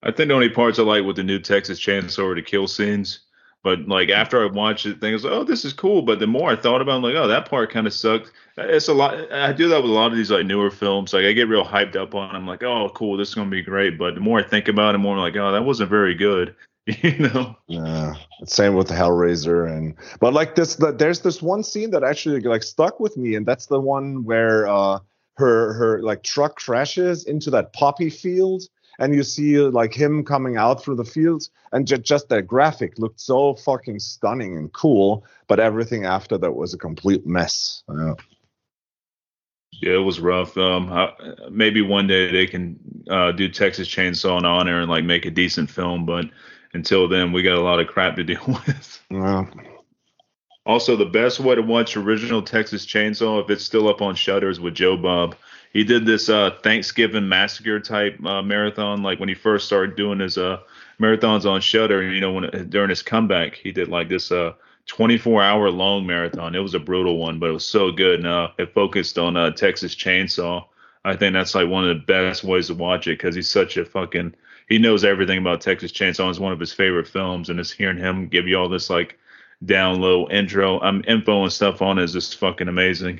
I 0.03 0.11
think 0.11 0.29
the 0.29 0.33
only 0.33 0.49
parts 0.49 0.79
I 0.79 0.83
like 0.83 1.03
with 1.03 1.15
the 1.15 1.23
new 1.23 1.39
Texas 1.39 1.79
Chainsaw 1.79 2.35
the 2.35 2.41
kill 2.41 2.67
scenes. 2.67 3.19
But 3.63 3.87
like 3.87 4.09
after 4.09 4.41
I 4.41 4.47
watched 4.47 4.87
it, 4.87 4.99
things 4.99 5.23
like, 5.23 5.33
oh, 5.33 5.43
this 5.43 5.63
is 5.65 5.73
cool. 5.73 6.01
But 6.01 6.19
the 6.19 6.25
more 6.25 6.49
I 6.49 6.55
thought 6.55 6.81
about, 6.81 6.93
it, 6.93 6.95
I'm 6.95 7.03
like, 7.03 7.15
oh, 7.15 7.27
that 7.27 7.47
part 7.47 7.71
kind 7.71 7.85
of 7.85 7.93
sucked. 7.93 8.31
It's 8.57 8.87
a 8.87 8.93
lot. 8.93 9.31
I 9.31 9.53
do 9.53 9.67
that 9.69 9.83
with 9.83 9.91
a 9.91 9.93
lot 9.93 10.11
of 10.11 10.17
these 10.17 10.31
like 10.31 10.47
newer 10.47 10.71
films. 10.71 11.13
Like 11.13 11.25
I 11.25 11.33
get 11.33 11.47
real 11.47 11.63
hyped 11.63 11.95
up 11.95 12.15
on. 12.15 12.29
'em. 12.29 12.37
I'm 12.37 12.47
like, 12.47 12.63
oh, 12.63 12.89
cool, 12.95 13.17
this 13.17 13.29
is 13.29 13.35
gonna 13.35 13.51
be 13.51 13.61
great. 13.61 13.99
But 13.99 14.15
the 14.15 14.21
more 14.21 14.39
I 14.39 14.43
think 14.43 14.67
about 14.67 14.95
it, 14.95 14.97
more 14.97 15.15
I'm 15.15 15.21
like, 15.21 15.35
oh, 15.35 15.51
that 15.51 15.63
wasn't 15.63 15.89
very 15.89 16.15
good. 16.15 16.55
You 17.03 17.19
know? 17.19 17.55
Yeah, 17.67 18.15
same 18.45 18.73
with 18.73 18.87
the 18.87 18.95
Hellraiser, 18.95 19.69
and 19.69 19.95
but 20.19 20.33
like 20.33 20.55
this, 20.55 20.75
the, 20.75 20.91
there's 20.91 21.19
this 21.19 21.39
one 21.39 21.63
scene 21.63 21.91
that 21.91 22.03
actually 22.03 22.41
like 22.41 22.63
stuck 22.63 22.99
with 22.99 23.15
me, 23.17 23.35
and 23.35 23.45
that's 23.45 23.67
the 23.67 23.79
one 23.79 24.23
where 24.23 24.67
uh 24.67 24.97
her 25.37 25.73
her 25.73 26.01
like 26.01 26.23
truck 26.23 26.57
crashes 26.57 27.25
into 27.25 27.51
that 27.51 27.71
poppy 27.73 28.09
field, 28.09 28.63
and 28.99 29.15
you 29.15 29.23
see 29.23 29.57
like 29.57 29.93
him 29.93 30.23
coming 30.23 30.57
out 30.57 30.83
through 30.83 30.95
the 30.95 31.05
fields, 31.05 31.49
and 31.71 31.87
ju- 31.87 31.97
just 31.97 32.29
that 32.29 32.43
graphic 32.43 32.97
looked 32.99 33.19
so 33.19 33.55
fucking 33.55 33.99
stunning 33.99 34.57
and 34.57 34.71
cool, 34.73 35.25
but 35.47 35.59
everything 35.59 36.05
after 36.05 36.37
that 36.37 36.55
was 36.55 36.73
a 36.73 36.77
complete 36.77 37.25
mess. 37.25 37.83
Yeah. 37.89 38.13
Yeah, 39.81 39.93
it 39.93 40.03
was 40.03 40.19
rough. 40.19 40.55
Um, 40.57 40.91
I, 40.91 41.11
maybe 41.49 41.81
one 41.81 42.05
day 42.05 42.31
they 42.31 42.45
can 42.45 42.77
uh, 43.09 43.31
do 43.31 43.49
Texas 43.49 43.87
Chainsaw 43.87 44.37
in 44.37 44.45
honor 44.45 44.79
and 44.81 44.89
like 44.89 45.03
make 45.03 45.25
a 45.25 45.31
decent 45.31 45.71
film. 45.71 46.05
But 46.05 46.25
until 46.73 47.07
then, 47.07 47.31
we 47.31 47.41
got 47.41 47.57
a 47.57 47.61
lot 47.61 47.79
of 47.79 47.87
crap 47.87 48.15
to 48.17 48.23
deal 48.23 48.45
with. 48.45 49.03
Yeah. 49.09 49.45
Also, 50.67 50.95
the 50.95 51.05
best 51.05 51.39
way 51.39 51.55
to 51.55 51.61
watch 51.63 51.97
original 51.97 52.43
Texas 52.43 52.85
Chainsaw, 52.85 53.43
if 53.43 53.49
it's 53.49 53.63
still 53.63 53.89
up 53.89 54.01
on 54.01 54.13
Shutters, 54.13 54.59
with 54.59 54.75
Joe 54.75 54.95
Bob. 54.95 55.35
He 55.73 55.83
did 55.83 56.05
this 56.05 56.27
uh, 56.29 56.51
Thanksgiving 56.63 57.29
massacre 57.29 57.79
type 57.79 58.23
uh, 58.25 58.41
marathon, 58.41 59.03
like 59.03 59.19
when 59.19 59.29
he 59.29 59.35
first 59.35 59.65
started 59.65 59.95
doing 59.95 60.19
his 60.19 60.37
uh, 60.37 60.59
marathons 60.99 61.49
on 61.49 61.61
Shudder. 61.61 62.03
You 62.03 62.19
know, 62.19 62.33
when 62.33 62.69
during 62.69 62.89
his 62.89 63.01
comeback, 63.01 63.55
he 63.55 63.71
did 63.71 63.87
like 63.87 64.09
this 64.09 64.31
uh, 64.31 64.53
24 64.87 65.41
hour 65.41 65.69
long 65.69 66.05
marathon. 66.05 66.55
It 66.55 66.59
was 66.59 66.73
a 66.73 66.79
brutal 66.79 67.17
one, 67.17 67.39
but 67.39 67.49
it 67.49 67.53
was 67.53 67.67
so 67.67 67.91
good. 67.91 68.19
And 68.19 68.27
uh, 68.27 68.49
it 68.57 68.73
focused 68.73 69.17
on 69.17 69.37
uh, 69.37 69.51
Texas 69.51 69.95
Chainsaw. 69.95 70.65
I 71.05 71.15
think 71.15 71.33
that's 71.33 71.55
like 71.55 71.69
one 71.69 71.89
of 71.89 71.95
the 71.97 72.03
best 72.05 72.43
ways 72.43 72.67
to 72.67 72.75
watch 72.75 73.07
it 73.07 73.17
because 73.17 73.33
he's 73.33 73.49
such 73.49 73.77
a 73.77 73.85
fucking 73.85 74.35
he 74.71 74.77
knows 74.77 75.03
everything 75.03 75.37
about 75.37 75.59
Texas 75.59 75.91
Chainsaw. 75.91 76.29
It's 76.29 76.39
one 76.39 76.53
of 76.53 76.59
his 76.59 76.71
favorite 76.71 77.07
films, 77.07 77.49
and 77.49 77.59
just 77.59 77.73
hearing 77.73 77.97
him 77.97 78.27
give 78.27 78.47
you 78.47 78.57
all 78.57 78.69
this 78.69 78.89
like 78.89 79.17
down 79.65 79.99
low 79.99 80.29
intro, 80.29 80.79
um, 80.81 81.03
info 81.07 81.43
and 81.43 81.51
stuff 81.51 81.81
on 81.81 81.99
it 81.99 82.03
is 82.03 82.13
just 82.13 82.37
fucking 82.37 82.67
amazing. 82.67 83.19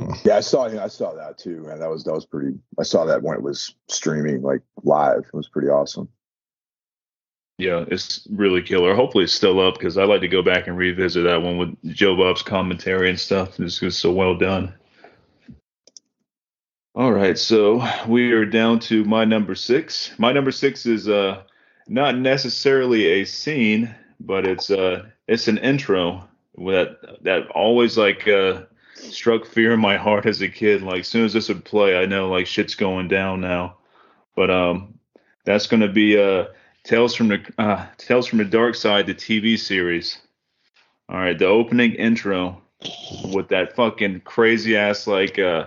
Yeah, 0.24 0.36
I 0.36 0.40
saw 0.40 0.64
I 0.64 0.88
saw 0.88 1.14
that 1.14 1.38
too, 1.38 1.60
man. 1.60 1.78
That 1.80 1.90
was 1.90 2.04
that 2.04 2.12
was 2.12 2.26
pretty. 2.26 2.58
I 2.78 2.82
saw 2.82 3.04
that 3.04 3.22
when 3.22 3.36
it 3.36 3.42
was 3.42 3.74
streaming 3.88 4.42
like 4.42 4.62
live. 4.82 5.24
It 5.26 5.34
was 5.34 5.48
pretty 5.48 5.68
awesome. 5.68 6.08
Yeah, 7.58 7.84
it's 7.88 8.26
really 8.30 8.62
killer. 8.62 8.94
Hopefully, 8.94 9.24
it's 9.24 9.34
still 9.34 9.60
up 9.60 9.74
because 9.74 9.98
I 9.98 10.04
like 10.04 10.22
to 10.22 10.28
go 10.28 10.42
back 10.42 10.66
and 10.66 10.78
revisit 10.78 11.24
that 11.24 11.42
one 11.42 11.58
with 11.58 11.94
Joe 11.94 12.16
Bob's 12.16 12.42
commentary 12.42 13.10
and 13.10 13.20
stuff. 13.20 13.60
It's 13.60 13.78
just 13.78 14.00
so 14.00 14.12
well 14.12 14.34
done. 14.36 14.74
All 16.94 17.12
right, 17.12 17.38
so 17.38 17.86
we 18.08 18.32
are 18.32 18.46
down 18.46 18.80
to 18.80 19.04
my 19.04 19.24
number 19.24 19.54
six. 19.54 20.12
My 20.18 20.32
number 20.32 20.50
six 20.50 20.86
is 20.86 21.08
uh 21.08 21.42
not 21.88 22.16
necessarily 22.16 23.06
a 23.06 23.24
scene, 23.24 23.94
but 24.18 24.46
it's 24.46 24.70
uh 24.70 25.06
it's 25.28 25.48
an 25.48 25.58
intro 25.58 26.26
that 26.56 26.98
that 27.22 27.48
always 27.50 27.98
like 27.98 28.26
uh 28.26 28.62
struck 29.10 29.46
fear 29.46 29.72
in 29.72 29.80
my 29.80 29.96
heart 29.96 30.26
as 30.26 30.40
a 30.42 30.48
kid. 30.48 30.82
Like 30.82 31.00
as 31.00 31.08
soon 31.08 31.24
as 31.24 31.32
this 31.32 31.48
would 31.48 31.64
play, 31.64 31.96
I 31.96 32.06
know 32.06 32.30
like 32.30 32.46
shit's 32.46 32.74
going 32.74 33.08
down 33.08 33.40
now. 33.40 33.76
But 34.36 34.50
um 34.50 34.98
that's 35.44 35.66
gonna 35.66 35.88
be 35.88 36.18
uh 36.20 36.46
Tales 36.84 37.14
from 37.14 37.28
the 37.28 37.40
uh, 37.58 37.86
Tales 37.98 38.26
from 38.26 38.38
the 38.38 38.44
Dark 38.44 38.74
Side, 38.74 39.06
the 39.06 39.14
TV 39.14 39.58
series. 39.58 40.18
All 41.08 41.18
right, 41.18 41.38
the 41.38 41.46
opening 41.46 41.94
intro 41.94 42.62
with 43.32 43.48
that 43.48 43.76
fucking 43.76 44.20
crazy 44.20 44.76
ass 44.76 45.06
like 45.06 45.38
uh, 45.38 45.66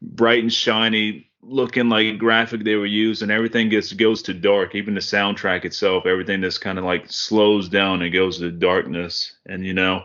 bright 0.00 0.42
and 0.42 0.52
shiny 0.52 1.28
looking 1.42 1.88
like 1.88 2.18
graphic 2.18 2.62
they 2.62 2.76
were 2.76 2.86
using. 2.86 3.30
Everything 3.30 3.68
gets 3.68 3.92
goes 3.92 4.22
to 4.22 4.34
dark. 4.34 4.76
Even 4.76 4.94
the 4.94 5.00
soundtrack 5.00 5.64
itself, 5.64 6.06
everything 6.06 6.40
just 6.42 6.60
kind 6.60 6.78
of 6.78 6.84
like 6.84 7.10
slows 7.10 7.68
down 7.68 8.00
and 8.02 8.12
goes 8.12 8.38
to 8.38 8.50
darkness. 8.52 9.32
And 9.46 9.66
you 9.66 9.74
know, 9.74 10.04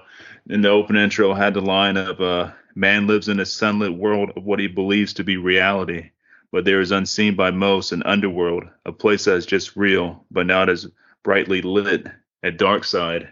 in 0.50 0.62
the 0.62 0.70
open 0.70 0.96
intro 0.96 1.36
had 1.36 1.54
the 1.54 1.62
line 1.62 1.98
of 1.98 2.20
uh, 2.20 2.52
"Man 2.78 3.08
lives 3.08 3.28
in 3.28 3.40
a 3.40 3.46
sunlit 3.46 3.94
world 3.94 4.32
of 4.38 4.46
what 4.46 4.60
he 4.60 4.68
believes 4.68 5.14
to 5.14 5.24
be 5.24 5.38
reality." 5.38 6.12
but 6.52 6.66
there 6.66 6.80
is 6.80 6.92
unseen 6.92 7.36
by 7.36 7.52
most 7.52 7.92
an 7.92 8.04
underworld, 8.04 8.64
a 8.86 8.92
place 8.92 9.26
that 9.26 9.36
is 9.36 9.46
just 9.46 9.76
real, 9.76 10.26
but 10.32 10.46
not 10.46 10.70
as 10.70 10.88
brightly 11.24 11.62
lit, 11.62 12.08
a 12.44 12.52
dark 12.52 12.84
side. 12.84 13.30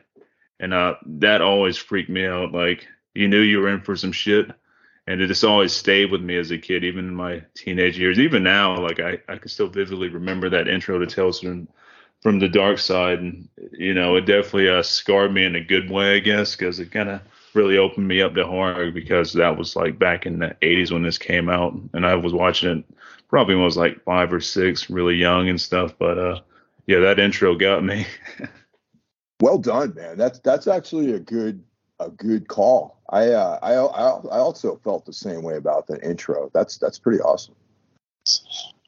And 0.60 0.74
uh, 0.74 0.96
that 1.06 1.42
always 1.42 1.78
freaked 1.78 2.10
me 2.10 2.26
out. 2.26 2.52
Like 2.52 2.88
you 3.14 3.28
knew 3.28 3.40
you 3.42 3.60
were 3.60 3.70
in 3.70 3.82
for 3.82 3.96
some 3.96 4.12
shit, 4.12 4.50
and 5.08 5.22
it 5.22 5.28
just 5.28 5.44
always 5.44 5.74
stayed 5.74 6.12
with 6.12 6.22
me 6.22 6.38
as 6.38 6.52
a 6.52 6.58
kid, 6.58 6.84
even 6.84 7.08
in 7.08 7.16
my 7.16 7.44
teenage 7.56 7.98
years. 7.98 8.20
Even 8.20 8.44
now, 8.44 8.80
like 8.80 9.00
I, 9.00 9.20
I 9.28 9.38
can 9.38 9.50
still 9.50 9.68
vividly 9.68 10.10
remember 10.10 10.50
that 10.50 10.68
intro 10.68 11.00
to 11.00 11.06
Tales 11.06 11.40
from 11.40 11.68
from 12.22 12.40
the 12.40 12.48
Dark 12.48 12.80
Side, 12.80 13.20
and 13.20 13.48
you 13.72 13.94
know, 13.94 14.16
it 14.16 14.26
definitely 14.26 14.70
uh, 14.70 14.82
scarred 14.82 15.34
me 15.34 15.46
in 15.46 15.56
a 15.56 15.64
good 15.64 15.90
way, 15.90 16.16
I 16.16 16.20
guess, 16.20 16.56
because 16.56 16.80
it 16.80 16.92
kind 16.92 17.10
of 17.10 17.22
really 17.56 17.78
opened 17.78 18.08
me 18.08 18.22
up 18.22 18.36
to 18.36 18.46
horror 18.46 18.92
because 18.92 19.34
that 19.34 19.58
was 19.58 19.76
like 19.76 19.98
back 19.98 20.26
in 20.26 20.40
the 20.40 20.56
80s 20.62 20.92
when 20.92 21.04
this 21.04 21.18
came 21.18 21.50
out 21.50 21.74
and 21.94 22.06
I 22.06 22.16
was 22.16 22.34
watching 22.34 22.80
it 22.80 22.86
probably 23.30 23.56
when 23.56 23.64
I 23.64 23.66
was 23.66 23.78
like 23.78 24.04
five 24.04 24.32
or 24.32 24.40
six, 24.40 24.90
really 24.90 25.16
young 25.16 25.50
and 25.50 25.60
stuff. 25.60 25.94
But 25.98 26.18
uh, 26.18 26.40
yeah, 26.88 27.00
that 27.00 27.20
intro 27.20 27.56
got 27.56 27.84
me. 27.84 28.06
Well 29.42 29.58
done, 29.58 29.94
man. 29.96 30.18
That's 30.18 30.40
that's 30.40 30.66
actually 30.66 31.12
a 31.12 31.20
good 31.20 31.62
a 32.00 32.10
good 32.10 32.48
call. 32.48 33.02
I 33.10 33.32
uh, 33.32 33.60
I 33.62 33.74
I 33.74 34.38
I 34.38 34.40
also 34.40 34.80
felt 34.84 35.06
the 35.06 35.14
same 35.14 35.44
way 35.44 35.58
about 35.58 35.88
the 35.88 36.02
intro. 36.02 36.50
That's 36.54 36.78
that's 36.78 36.98
pretty 36.98 37.20
awesome. 37.20 37.56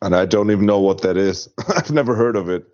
And 0.01 0.15
I 0.15 0.25
don't 0.25 0.49
even 0.51 0.65
know 0.65 0.79
what 0.79 1.01
that 1.01 1.17
is. 1.17 1.49
I've 1.75 1.91
never 1.91 2.15
heard 2.15 2.35
of 2.35 2.49
it. 2.49 2.65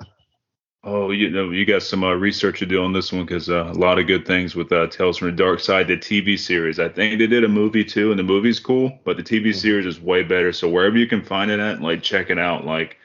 Oh, 0.85 1.11
you 1.11 1.29
know, 1.29 1.51
you 1.51 1.65
got 1.65 1.81
some 1.81 2.03
uh, 2.03 2.13
research 2.13 2.59
to 2.59 2.65
do 2.65 2.83
on 2.83 2.91
this 2.91 3.13
one 3.13 3.25
because 3.25 3.49
uh, 3.49 3.71
a 3.71 3.73
lot 3.73 3.99
of 3.99 4.07
good 4.07 4.25
things 4.25 4.53
with 4.53 4.69
uh, 4.73 4.87
Tales 4.87 5.17
from 5.17 5.29
the 5.29 5.35
Dark 5.37 5.61
Side, 5.61 5.87
the 5.87 5.95
TV 5.95 6.37
series. 6.37 6.77
I 6.77 6.89
think 6.89 7.19
they 7.19 7.27
did 7.27 7.45
a 7.45 7.47
movie 7.47 7.85
too, 7.85 8.09
and 8.11 8.19
the 8.19 8.23
movie's 8.23 8.59
cool, 8.59 8.99
but 9.05 9.15
the 9.15 9.23
TV 9.23 9.55
series 9.55 9.85
is 9.85 10.01
way 10.01 10.23
better. 10.23 10.51
So 10.51 10.67
wherever 10.67 10.97
you 10.97 11.07
can 11.07 11.23
find 11.23 11.49
it 11.49 11.61
at, 11.61 11.81
like 11.81 12.03
check 12.03 12.29
it 12.29 12.37
out. 12.37 12.65
Like 12.65 12.97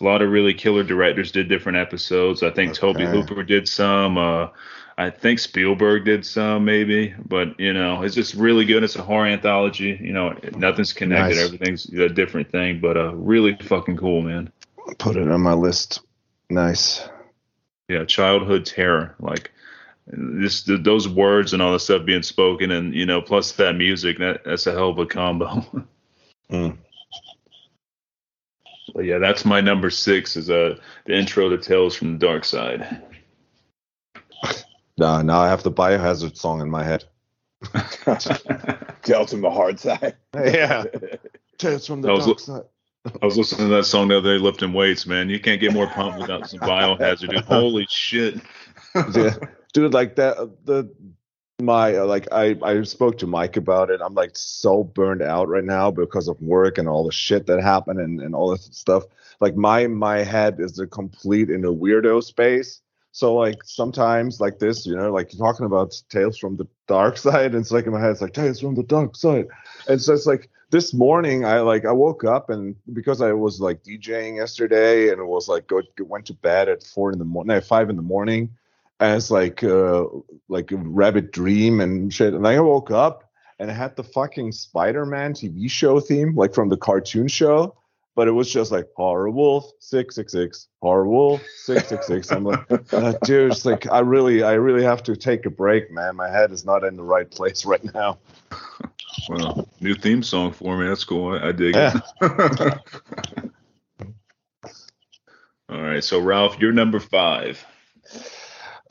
a 0.00 0.04
lot 0.04 0.22
of 0.22 0.30
really 0.30 0.54
killer 0.54 0.82
directors 0.82 1.30
did 1.30 1.48
different 1.48 1.78
episodes. 1.78 2.42
I 2.42 2.50
think 2.50 2.74
Tobe 2.74 2.98
Hooper 2.98 3.44
did 3.44 3.68
some. 3.68 4.18
Uh, 4.18 4.48
I 4.98 5.10
think 5.10 5.38
Spielberg 5.38 6.04
did 6.04 6.26
some, 6.26 6.64
maybe. 6.64 7.14
But 7.28 7.60
you 7.60 7.72
know, 7.72 8.02
it's 8.02 8.16
just 8.16 8.34
really 8.34 8.64
good. 8.64 8.82
It's 8.82 8.96
a 8.96 9.02
horror 9.02 9.26
anthology. 9.26 9.96
You 10.00 10.12
know, 10.12 10.36
nothing's 10.56 10.92
connected. 10.92 11.36
Nice. 11.36 11.44
Everything's 11.44 11.88
a 11.92 12.08
different 12.08 12.50
thing, 12.50 12.80
but 12.80 12.96
uh, 12.96 13.14
really 13.14 13.56
fucking 13.62 13.98
cool, 13.98 14.20
man. 14.20 14.50
Put 14.98 15.14
it 15.14 15.30
on 15.30 15.40
my 15.42 15.54
list. 15.54 16.00
Nice. 16.50 17.08
Yeah 17.90 18.04
childhood 18.04 18.64
terror 18.64 19.14
like 19.18 19.50
just 20.40 20.66
the, 20.66 20.76
those 20.76 21.08
words 21.08 21.52
and 21.52 21.62
all 21.62 21.72
the 21.72 21.80
stuff 21.80 22.04
being 22.04 22.22
spoken, 22.22 22.70
and 22.70 22.94
you 22.94 23.06
know, 23.06 23.20
plus 23.20 23.52
that 23.52 23.76
music, 23.76 24.18
that 24.18 24.44
that's 24.44 24.66
a 24.66 24.72
hell 24.72 24.90
of 24.90 24.98
a 24.98 25.06
combo. 25.06 25.64
Mm. 26.50 26.76
But 28.92 29.04
yeah, 29.04 29.18
that's 29.18 29.44
my 29.44 29.60
number 29.60 29.88
six 29.88 30.36
is 30.36 30.50
uh, 30.50 30.80
the 31.06 31.16
intro 31.16 31.48
to 31.48 31.56
Tales 31.56 31.94
from 31.94 32.18
the 32.18 32.26
Dark 32.26 32.44
Side. 32.44 33.00
Nah, 34.98 35.22
now 35.22 35.40
I 35.40 35.48
have 35.48 35.62
the 35.62 35.70
Biohazard 35.70 36.36
song 36.36 36.60
in 36.60 36.68
my 36.68 36.82
head. 36.82 37.04
Tales 39.02 39.30
from 39.30 39.42
the 39.42 39.50
hard 39.50 39.78
side. 39.78 40.16
yeah. 40.34 40.84
Tales 41.56 41.86
from 41.86 42.02
the 42.02 42.08
dark 42.08 42.26
li- 42.26 42.34
side. 42.36 42.64
I 43.22 43.24
was 43.24 43.38
listening 43.38 43.68
to 43.68 43.74
that 43.76 43.84
song 43.84 44.08
the 44.08 44.18
other 44.18 44.36
day, 44.36 44.42
lifting 44.42 44.72
weights, 44.72 45.06
man. 45.06 45.30
You 45.30 45.40
can't 45.40 45.60
get 45.60 45.72
more 45.72 45.86
pumped 45.86 46.18
without 46.18 46.48
some 46.48 46.60
biohazard, 46.60 47.30
dude. 47.30 47.44
Holy 47.44 47.86
shit. 47.88 48.40
yeah. 49.14 49.34
dude 49.72 49.94
like 49.94 50.16
that 50.16 50.36
the 50.64 50.90
my 51.60 51.96
uh, 51.96 52.04
like 52.04 52.26
i 52.32 52.56
i 52.62 52.82
spoke 52.82 53.18
to 53.18 53.26
mike 53.26 53.56
about 53.56 53.90
it 53.90 54.00
i'm 54.02 54.14
like 54.14 54.30
so 54.34 54.82
burned 54.82 55.22
out 55.22 55.48
right 55.48 55.64
now 55.64 55.90
because 55.90 56.26
of 56.26 56.40
work 56.40 56.78
and 56.78 56.88
all 56.88 57.04
the 57.04 57.12
shit 57.12 57.46
that 57.46 57.62
happened 57.62 58.00
and, 58.00 58.20
and 58.20 58.34
all 58.34 58.50
this 58.50 58.68
stuff 58.72 59.04
like 59.40 59.54
my 59.56 59.86
my 59.86 60.18
head 60.18 60.56
is 60.58 60.78
a 60.78 60.86
complete 60.86 61.50
in 61.50 61.64
a 61.64 61.72
weirdo 61.72 62.22
space 62.22 62.80
so 63.12 63.34
like 63.34 63.62
sometimes 63.62 64.40
like 64.40 64.58
this 64.58 64.86
you 64.86 64.96
know 64.96 65.12
like 65.12 65.32
you're 65.32 65.46
talking 65.46 65.66
about 65.66 65.94
tales 66.08 66.38
from 66.38 66.56
the 66.56 66.66
dark 66.88 67.16
side 67.26 67.52
and 67.52 67.60
it's 67.60 67.70
like 67.70 67.86
in 67.86 67.92
my 67.92 68.00
head 68.00 68.10
it's 68.10 68.22
like 68.22 68.32
tales 68.32 68.60
from 68.60 68.74
the 68.74 68.82
dark 68.84 69.14
side 69.14 69.46
and 69.88 70.00
so 70.00 70.14
it's 70.14 70.26
like 70.26 70.48
this 70.70 70.94
morning 70.94 71.44
i 71.44 71.60
like 71.60 71.84
i 71.84 71.92
woke 71.92 72.24
up 72.24 72.48
and 72.48 72.76
because 72.92 73.20
i 73.20 73.32
was 73.32 73.60
like 73.60 73.82
djing 73.82 74.36
yesterday 74.36 75.10
and 75.10 75.20
it 75.20 75.26
was 75.26 75.48
like 75.48 75.66
go 75.66 75.82
went 76.00 76.24
to 76.24 76.34
bed 76.34 76.68
at 76.68 76.82
four 76.82 77.12
in 77.12 77.18
the 77.18 77.24
morning 77.24 77.54
no, 77.54 77.60
five 77.60 77.90
in 77.90 77.96
the 77.96 78.02
morning 78.02 78.48
as 79.00 79.30
like 79.30 79.62
uh 79.64 80.04
like 80.48 80.70
a 80.70 80.76
rabbit 80.76 81.32
dream 81.32 81.80
and 81.80 82.12
shit. 82.12 82.34
And 82.34 82.46
i 82.46 82.58
woke 82.60 82.90
up 82.90 83.30
and 83.58 83.70
it 83.70 83.74
had 83.74 83.96
the 83.96 84.04
fucking 84.04 84.52
spider-man 84.52 85.34
tv 85.34 85.70
show 85.70 85.98
theme 86.00 86.34
like 86.36 86.54
from 86.54 86.68
the 86.68 86.76
cartoon 86.76 87.26
show 87.26 87.76
but 88.14 88.28
it 88.28 88.32
was 88.32 88.50
just 88.50 88.70
like 88.70 88.86
horror 88.96 89.30
wolf 89.30 89.72
666 89.80 90.68
horror 90.80 91.08
wolf 91.08 91.42
666 91.64 92.30
i'm 92.30 92.44
like 92.44 92.92
uh, 92.92 93.14
dude 93.24 93.50
it's 93.50 93.64
like 93.64 93.90
i 93.90 93.98
really 93.98 94.44
i 94.44 94.52
really 94.52 94.84
have 94.84 95.02
to 95.02 95.16
take 95.16 95.46
a 95.46 95.50
break 95.50 95.90
man. 95.90 96.14
My 96.14 96.30
head 96.30 96.52
is 96.52 96.64
not 96.64 96.84
in 96.84 96.96
the 96.96 97.02
right 97.02 97.28
place 97.28 97.64
right 97.64 97.82
now 97.92 98.18
Well, 99.28 99.68
new 99.80 99.94
theme 99.94 100.22
song 100.22 100.52
for 100.52 100.76
me. 100.76 100.88
That's 100.88 101.04
cool. 101.04 101.34
I, 101.34 101.48
I 101.48 101.52
dig 101.52 101.74
Yeah. 101.74 101.98
it. 102.20 102.78
All 105.68 105.80
right. 105.82 106.02
So, 106.02 106.20
Ralph, 106.20 106.58
you're 106.58 106.72
number 106.72 106.98
five. 107.00 107.64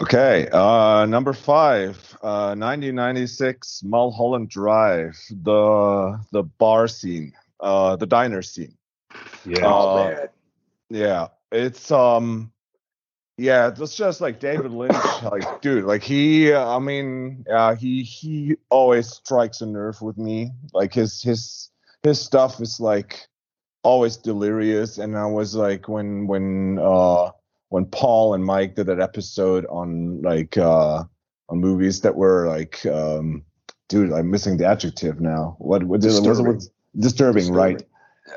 Okay, 0.02 0.48
uh, 0.54 1.06
number 1.06 1.34
five, 1.34 1.98
uh, 2.24 2.56
1996 2.56 3.82
Mulholland 3.84 4.50
Drive, 4.50 5.18
the 5.30 6.18
the 6.32 6.44
bar 6.44 6.88
scene, 6.88 7.34
uh, 7.60 7.98
the 7.98 8.06
diner 8.06 8.42
scene. 8.42 8.78
Yeah. 9.46 9.66
Oh 9.66 9.98
Uh. 9.98 10.28
Yeah, 10.90 11.28
it's 11.52 11.92
um, 11.92 12.52
yeah, 13.40 13.72
it's 13.76 13.96
just 13.96 14.20
like 14.20 14.40
David 14.40 14.72
Lynch, 14.72 14.94
like 15.24 15.62
dude, 15.62 15.86
like 15.86 16.04
he, 16.04 16.52
uh, 16.52 16.76
I 16.76 16.80
mean, 16.80 17.46
uh, 17.52 17.76
he 17.76 18.04
he 18.04 18.56
always 18.70 19.08
strikes 19.08 19.62
a 19.62 19.66
nerve 19.66 20.02
with 20.02 20.18
me. 20.18 20.52
Like 20.74 20.94
his 20.94 21.22
his 21.22 21.70
his 22.04 22.20
stuff 22.20 22.60
is 22.62 22.80
like 22.80 23.28
always 23.84 24.18
delirious, 24.18 24.98
and 24.98 25.18
I 25.18 25.26
was 25.26 25.56
like 25.56 25.88
when 25.88 26.28
when 26.28 26.80
uh 26.80 27.32
when 27.70 27.86
Paul 27.86 28.34
and 28.34 28.44
Mike 28.44 28.76
did 28.76 28.88
that 28.88 29.00
episode 29.00 29.66
on 29.68 30.22
like 30.22 30.58
uh 30.58 31.04
on 31.48 31.60
movies 31.60 32.02
that 32.02 32.16
were 32.16 32.48
like 32.48 32.86
um 32.86 33.44
dude, 33.88 34.12
I'm 34.12 34.30
missing 34.30 34.58
the 34.58 34.66
adjective 34.66 35.22
now. 35.22 35.56
What 35.60 35.84
what 35.84 36.02
was 36.02 36.18
it? 36.18 36.24
Disturbing. 36.24 36.62
Disturbing, 36.98 37.54
right? 37.54 37.84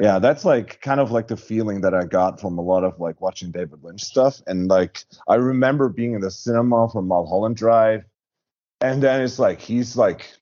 Yeah 0.00 0.18
that's 0.18 0.44
like 0.44 0.80
kind 0.80 1.00
of 1.00 1.10
like 1.10 1.28
the 1.28 1.36
feeling 1.36 1.80
that 1.82 1.94
i 1.94 2.04
got 2.04 2.40
from 2.40 2.58
a 2.58 2.62
lot 2.62 2.84
of 2.84 2.98
like 2.98 3.20
watching 3.20 3.50
david 3.50 3.82
lynch 3.82 4.02
stuff. 4.02 4.40
And 4.46 4.68
like 4.68 5.04
i 5.28 5.34
remember 5.34 5.88
being 5.88 6.14
in 6.14 6.20
the 6.20 6.30
cinema 6.30 6.88
for 6.88 7.02
mulholland 7.02 7.56
drive 7.56 8.04
and 8.80 9.02
then 9.02 9.20
it's 9.20 9.38
like 9.38 9.60
he's 9.60 9.96
like 9.96 10.32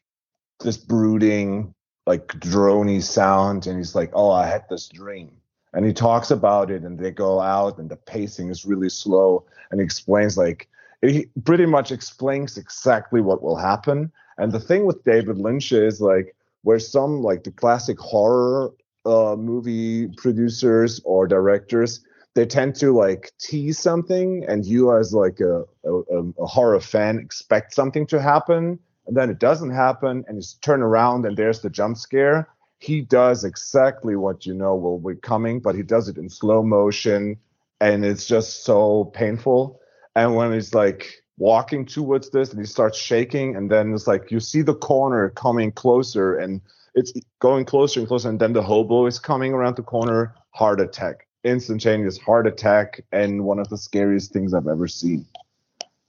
this 0.61 0.77
brooding 0.77 1.75
like 2.07 2.29
drony 2.29 3.03
sound 3.03 3.67
and 3.67 3.79
he's 3.79 3.95
like 3.95 4.11
oh 4.15 4.31
i 4.31 4.47
had 4.47 4.65
this 4.69 4.89
dream. 4.89 5.33
And 5.73 5.87
he 5.87 5.93
talks 5.93 6.33
about 6.33 6.71
it 6.73 6.83
and 6.83 6.99
they 6.99 7.13
go 7.13 7.41
out 7.41 7.79
and 7.79 7.89
the 7.89 7.97
pacing 7.97 8.49
is 8.51 8.65
really 8.65 8.89
slow 8.89 9.45
and 9.71 9.81
he 9.81 9.85
explains 9.85 10.37
like 10.37 10.69
he 11.01 11.27
pretty 11.45 11.67
much 11.67 11.93
explains 11.93 12.59
exactly 12.59 13.21
what 13.21 13.43
will 13.43 13.57
happen. 13.57 14.13
And 14.37 14.53
the 14.53 14.61
thing 14.61 14.85
with 14.85 15.05
david 15.05 15.39
lynch 15.39 15.73
is 15.73 16.01
like 16.01 16.35
where 16.63 16.79
some 16.79 17.23
like 17.23 17.45
the 17.45 17.53
classic 17.53 17.99
horror 17.99 18.73
uh, 19.07 19.37
movie 19.37 20.09
producers 20.17 21.01
or 21.05 21.27
directors 21.27 22.01
they 22.35 22.47
tend 22.47 22.75
to 22.77 22.93
like 22.93 23.33
tease 23.39 23.79
something 23.79 24.45
and 24.47 24.65
you 24.65 24.97
as 24.97 25.13
like 25.13 25.41
a, 25.41 25.65
a, 25.85 26.23
a 26.39 26.47
horror 26.47 26.81
fan 26.81 27.19
expect 27.19 27.75
something 27.75 28.07
to 28.07 28.21
happen 28.21 28.79
and 29.07 29.17
then 29.17 29.31
it 29.31 29.39
doesn't 29.39 29.71
happen 29.71 30.25
and 30.29 30.39
you 30.39 30.45
turn 30.61 30.83
around 30.83 31.27
and 31.27 31.37
there's 31.37 31.61
the 31.61 31.71
jump 31.71 31.97
scare. 31.97 32.49
He 32.79 33.01
does 33.01 33.45
exactly 33.45 34.17
what 34.17 34.47
you 34.47 34.55
know 34.55 34.77
will 34.77 35.01
be 35.01 35.21
coming 35.21 35.61
but 35.61 35.75
he 35.75 35.83
does 35.83 36.09
it 36.09 36.17
in 36.17 36.29
slow 36.29 36.63
motion 36.63 37.37
and 37.81 38.05
it's 38.05 38.27
just 38.27 38.65
so 38.65 39.07
painful. 39.07 39.81
And 40.15 40.37
when 40.37 40.53
he's 40.53 40.75
like 40.75 41.23
walking 41.39 41.87
towards 41.87 42.31
this 42.31 42.51
and 42.51 42.61
he 42.61 42.67
starts 42.67 42.99
shaking 42.99 43.57
and 43.57 43.71
then 43.71 43.93
it's 43.93 44.07
like 44.07 44.31
you 44.31 44.39
see 44.39 44.63
the 44.63 44.75
corner 44.75 45.31
coming 45.31 45.73
closer 45.73 46.37
and 46.37 46.61
it's 46.95 47.13
going 47.41 47.65
closer 47.65 48.01
and 48.01 48.09
closer 48.09 48.29
and 48.29 48.39
then 48.41 48.53
the 48.53 48.63
hobo 48.63 49.07
is 49.07 49.19
coming 49.19 49.53
around 49.53 49.77
the 49.77 49.83
corner 49.83 50.35
heart 50.51 50.81
attack 50.81 51.27
instantaneous 51.45 52.19
heart 52.19 52.47
attack 52.47 53.01
and 53.13 53.45
one 53.45 53.59
of 53.59 53.69
the 53.69 53.79
scariest 53.79 54.33
things 54.33 54.53
i've 54.55 54.69
ever 54.69 54.87
seen 54.89 55.25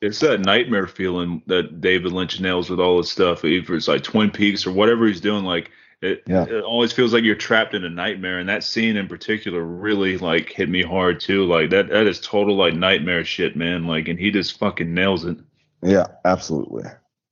It's 0.02 0.20
that 0.22 0.40
nightmare 0.42 0.88
feeling 0.88 1.44
that 1.46 1.80
David 1.80 2.12
Lynch 2.12 2.40
nails 2.42 2.72
with 2.72 2.80
all 2.80 2.98
his 2.98 3.12
stuff. 3.12 3.46
Either 3.46 3.76
it's 3.76 3.88
like 3.88 4.02
Twin 4.02 4.32
Peaks 4.32 4.66
or 4.66 4.72
whatever 4.72 5.06
he's 5.06 5.22
doing, 5.22 5.44
like 5.46 5.70
it, 6.02 6.24
Yeah. 6.26 6.46
it 6.50 6.64
always 6.64 6.92
feels 6.92 7.14
like 7.14 7.24
you're 7.24 7.36
trapped 7.36 7.76
in 7.76 7.84
a 7.86 7.90
nightmare. 7.90 8.40
And 8.40 8.50
that 8.50 8.64
scene 8.64 8.98
in 8.98 9.08
particular 9.08 9.62
really 9.64 10.18
like 10.18 10.50
hit 10.50 10.70
me 10.70 10.82
hard 10.82 11.20
too. 11.20 11.46
Like 11.46 11.70
that 11.70 11.90
that 11.90 12.08
is 12.08 12.20
total 12.20 12.56
like 12.56 12.74
nightmare 12.74 13.24
shit, 13.24 13.56
man. 13.56 13.86
Like 13.86 14.08
and 14.08 14.18
he 14.18 14.32
just 14.32 14.58
fucking 14.58 14.92
nails 14.92 15.24
it. 15.26 15.38
yeah 15.84 16.08
absolutely 16.26 16.86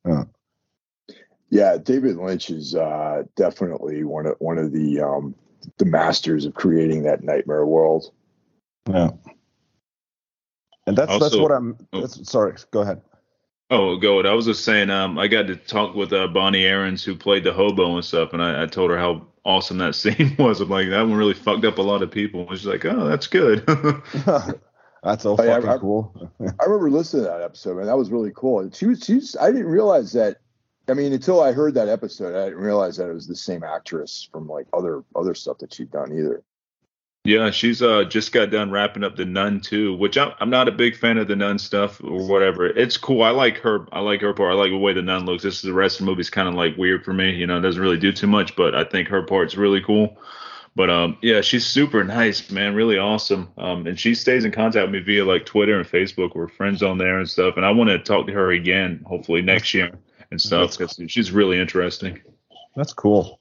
Yeah, 0.05 0.25
David 1.51 2.17
Lynch 2.17 2.49
is 2.49 2.75
uh, 2.75 3.23
definitely 3.35 4.03
one 4.03 4.25
of 4.25 4.35
one 4.39 4.57
of 4.57 4.71
the 4.71 5.01
um, 5.01 5.35
the 5.77 5.85
masters 5.85 6.45
of 6.45 6.53
creating 6.53 7.03
that 7.03 7.23
nightmare 7.23 7.65
world. 7.65 8.11
yeah 8.89 9.09
and 10.87 10.97
that's 10.97 11.19
that's 11.19 11.35
what 11.35 11.51
i'm 11.51 11.77
oh. 11.93 12.07
sorry 12.07 12.53
go 12.71 12.81
ahead 12.81 13.01
Oh, 13.71 13.97
go. 13.97 14.19
Ahead. 14.19 14.25
I 14.25 14.33
was 14.33 14.45
just 14.45 14.65
saying, 14.65 14.89
um, 14.89 15.19
I 15.19 15.27
got 15.27 15.45
to 15.47 15.55
talk 15.55 15.93
with 15.93 16.11
uh, 16.11 16.27
Bonnie 16.27 16.65
Aarons, 16.65 17.03
who 17.03 17.15
played 17.15 17.43
the 17.43 17.53
hobo 17.53 17.95
and 17.95 18.03
stuff, 18.03 18.33
and 18.33 18.41
I, 18.41 18.63
I 18.63 18.65
told 18.65 18.89
her 18.89 18.97
how 18.97 19.27
awesome 19.45 19.77
that 19.77 19.95
scene 19.95 20.35
was. 20.39 20.59
I'm 20.61 20.69
like, 20.69 20.89
that 20.89 21.01
one 21.01 21.13
really 21.13 21.35
fucked 21.35 21.65
up 21.65 21.77
a 21.77 21.81
lot 21.81 22.01
of 22.01 22.09
people. 22.09 22.49
And 22.49 22.57
she's 22.57 22.65
like, 22.65 22.85
oh, 22.85 23.07
that's 23.07 23.27
good. 23.27 23.63
that's 25.03 25.23
so 25.23 25.35
Oh, 25.37 25.43
yeah, 25.43 25.55
fucking 25.55 25.69
I- 25.69 25.77
cool 25.77 26.31
I 26.39 26.65
remember 26.65 26.89
listening 26.89 27.25
to 27.25 27.29
that 27.29 27.41
episode, 27.41 27.77
and 27.77 27.87
that 27.87 27.97
was 27.97 28.09
really 28.09 28.31
cool. 28.35 28.59
And 28.61 28.73
she 28.73 28.87
was, 28.87 29.03
she 29.03 29.15
was, 29.15 29.35
I 29.39 29.51
didn't 29.51 29.67
realize 29.67 30.13
that. 30.13 30.37
I 30.89 30.93
mean, 30.93 31.13
until 31.13 31.41
I 31.41 31.51
heard 31.51 31.75
that 31.75 31.87
episode, 31.89 32.35
I 32.35 32.49
didn't 32.49 32.63
realize 32.63 32.97
that 32.97 33.09
it 33.09 33.13
was 33.13 33.27
the 33.27 33.35
same 33.35 33.63
actress 33.63 34.27
from 34.31 34.47
like 34.47 34.67
other 34.73 35.03
other 35.15 35.33
stuff 35.35 35.59
that 35.59 35.73
she'd 35.73 35.91
done 35.91 36.11
either. 36.17 36.43
yeah, 37.25 37.51
she's 37.51 37.81
uh 37.81 38.05
just 38.05 38.31
got 38.31 38.49
done 38.49 38.71
wrapping 38.71 39.03
up 39.03 39.15
the 39.15 39.25
Nun 39.25 39.61
too, 39.61 39.95
which 39.97 40.17
I'm, 40.17 40.33
I'm 40.39 40.49
not 40.49 40.67
a 40.67 40.71
big 40.71 40.95
fan 40.95 41.17
of 41.17 41.27
the 41.27 41.35
Nun 41.35 41.59
stuff 41.59 42.01
or 42.03 42.27
whatever. 42.27 42.65
It's 42.65 42.97
cool. 42.97 43.23
I 43.23 43.29
like 43.31 43.57
her. 43.57 43.85
I 43.91 43.99
like 43.99 44.21
her 44.21 44.33
part. 44.33 44.53
I 44.53 44.55
like 44.55 44.71
the 44.71 44.77
way 44.77 44.93
the 44.93 45.01
Nun 45.01 45.25
looks. 45.25 45.43
This 45.43 45.55
is 45.55 45.61
the 45.61 45.73
rest 45.73 45.99
of 45.99 46.05
the 46.05 46.11
movie's 46.11 46.29
kind 46.29 46.47
of 46.47 46.55
like 46.55 46.77
weird 46.77 47.03
for 47.05 47.13
me. 47.13 47.31
You 47.31 47.45
know, 47.47 47.57
it 47.57 47.61
doesn't 47.61 47.81
really 47.81 47.99
do 47.99 48.11
too 48.11 48.27
much, 48.27 48.55
but 48.55 48.73
I 48.75 48.83
think 48.83 49.09
her 49.09 49.21
part's 49.21 49.55
really 49.55 49.81
cool. 49.81 50.17
But 50.75 50.89
um, 50.89 51.17
yeah, 51.21 51.41
she's 51.41 51.65
super 51.65 52.03
nice, 52.03 52.49
man, 52.51 52.73
really 52.73 52.97
awesome. 52.97 53.49
Um, 53.57 53.85
and 53.85 53.99
she 53.99 54.15
stays 54.15 54.45
in 54.45 54.51
contact 54.51 54.85
with 54.85 54.93
me 54.93 54.99
via 54.99 55.25
like 55.25 55.45
Twitter 55.45 55.77
and 55.77 55.87
Facebook. 55.87 56.35
We're 56.35 56.47
friends 56.47 56.81
on 56.83 56.97
there 56.97 57.19
and 57.19 57.29
stuff. 57.29 57.57
And 57.57 57.65
I 57.65 57.71
want 57.71 57.89
to 57.89 57.99
talk 57.99 58.27
to 58.27 58.33
her 58.33 58.51
again, 58.51 59.03
hopefully 59.05 59.41
next 59.41 59.73
year 59.73 59.91
and 60.31 60.39
stuff. 60.41 60.77
'cause 60.77 60.99
she's 61.07 61.31
really 61.31 61.59
interesting. 61.59 62.19
That's 62.75 62.93
cool. 62.93 63.39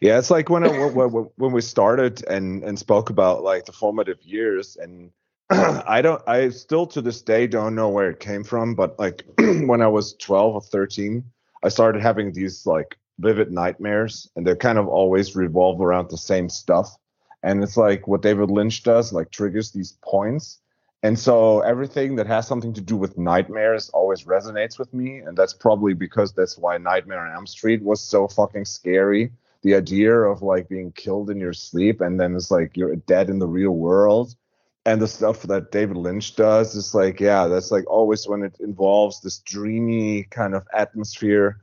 Yeah, 0.00 0.18
it's 0.18 0.30
like 0.30 0.50
when 0.50 0.64
uh, 0.64 0.70
I, 0.70 0.86
when, 0.88 1.28
when 1.36 1.52
we 1.52 1.60
started 1.60 2.24
and 2.26 2.64
and 2.64 2.78
spoke 2.78 3.10
about 3.10 3.44
like 3.44 3.66
the 3.66 3.72
formative 3.72 4.20
years, 4.22 4.76
and 4.76 5.12
I 5.50 6.02
don't, 6.02 6.20
I 6.26 6.48
still 6.48 6.86
to 6.88 7.00
this 7.02 7.22
day 7.22 7.46
don't 7.46 7.74
know 7.76 7.88
where 7.88 8.10
it 8.10 8.18
came 8.18 8.42
from, 8.42 8.74
but 8.74 8.98
like 8.98 9.24
when 9.38 9.80
I 9.82 9.86
was 9.88 10.14
12 10.14 10.54
or 10.54 10.60
13, 10.60 11.22
I 11.62 11.68
started 11.68 12.02
having 12.02 12.32
these 12.32 12.66
like 12.66 12.98
vivid 13.20 13.52
nightmares, 13.52 14.28
and 14.34 14.46
they 14.46 14.56
kind 14.56 14.78
of 14.78 14.88
always 14.88 15.36
revolve 15.36 15.80
around 15.80 16.10
the 16.10 16.18
same 16.18 16.48
stuff. 16.48 16.96
And 17.44 17.62
it's 17.62 17.76
like 17.76 18.08
what 18.08 18.22
David 18.22 18.50
Lynch 18.50 18.82
does, 18.82 19.12
like 19.12 19.30
triggers 19.30 19.70
these 19.72 19.96
points, 20.02 20.60
And 21.04 21.18
so 21.18 21.60
everything 21.60 22.14
that 22.16 22.28
has 22.28 22.46
something 22.46 22.72
to 22.74 22.80
do 22.80 22.96
with 22.96 23.18
nightmares 23.18 23.88
always 23.90 24.22
resonates 24.22 24.78
with 24.78 24.94
me. 24.94 25.18
And 25.18 25.36
that's 25.36 25.52
probably 25.52 25.94
because 25.94 26.32
that's 26.32 26.56
why 26.56 26.78
Nightmare 26.78 27.26
on 27.26 27.34
Elm 27.34 27.46
Street 27.46 27.82
was 27.82 28.00
so 28.00 28.28
fucking 28.28 28.66
scary. 28.66 29.32
The 29.62 29.74
idea 29.74 30.14
of 30.14 30.42
like 30.42 30.68
being 30.68 30.92
killed 30.92 31.30
in 31.30 31.40
your 31.40 31.52
sleep 31.52 32.00
and 32.00 32.20
then 32.20 32.36
it's 32.36 32.52
like 32.52 32.76
you're 32.76 32.94
dead 32.94 33.30
in 33.30 33.40
the 33.40 33.48
real 33.48 33.72
world. 33.72 34.36
And 34.84 35.00
the 35.00 35.08
stuff 35.08 35.42
that 35.42 35.70
David 35.70 35.96
Lynch 35.96 36.34
does 36.36 36.74
is 36.74 36.94
like, 36.94 37.20
yeah, 37.20 37.46
that's 37.46 37.70
like 37.70 37.88
always 37.88 38.26
when 38.26 38.42
it 38.42 38.56
involves 38.60 39.20
this 39.20 39.38
dreamy 39.38 40.24
kind 40.24 40.54
of 40.54 40.66
atmosphere. 40.72 41.60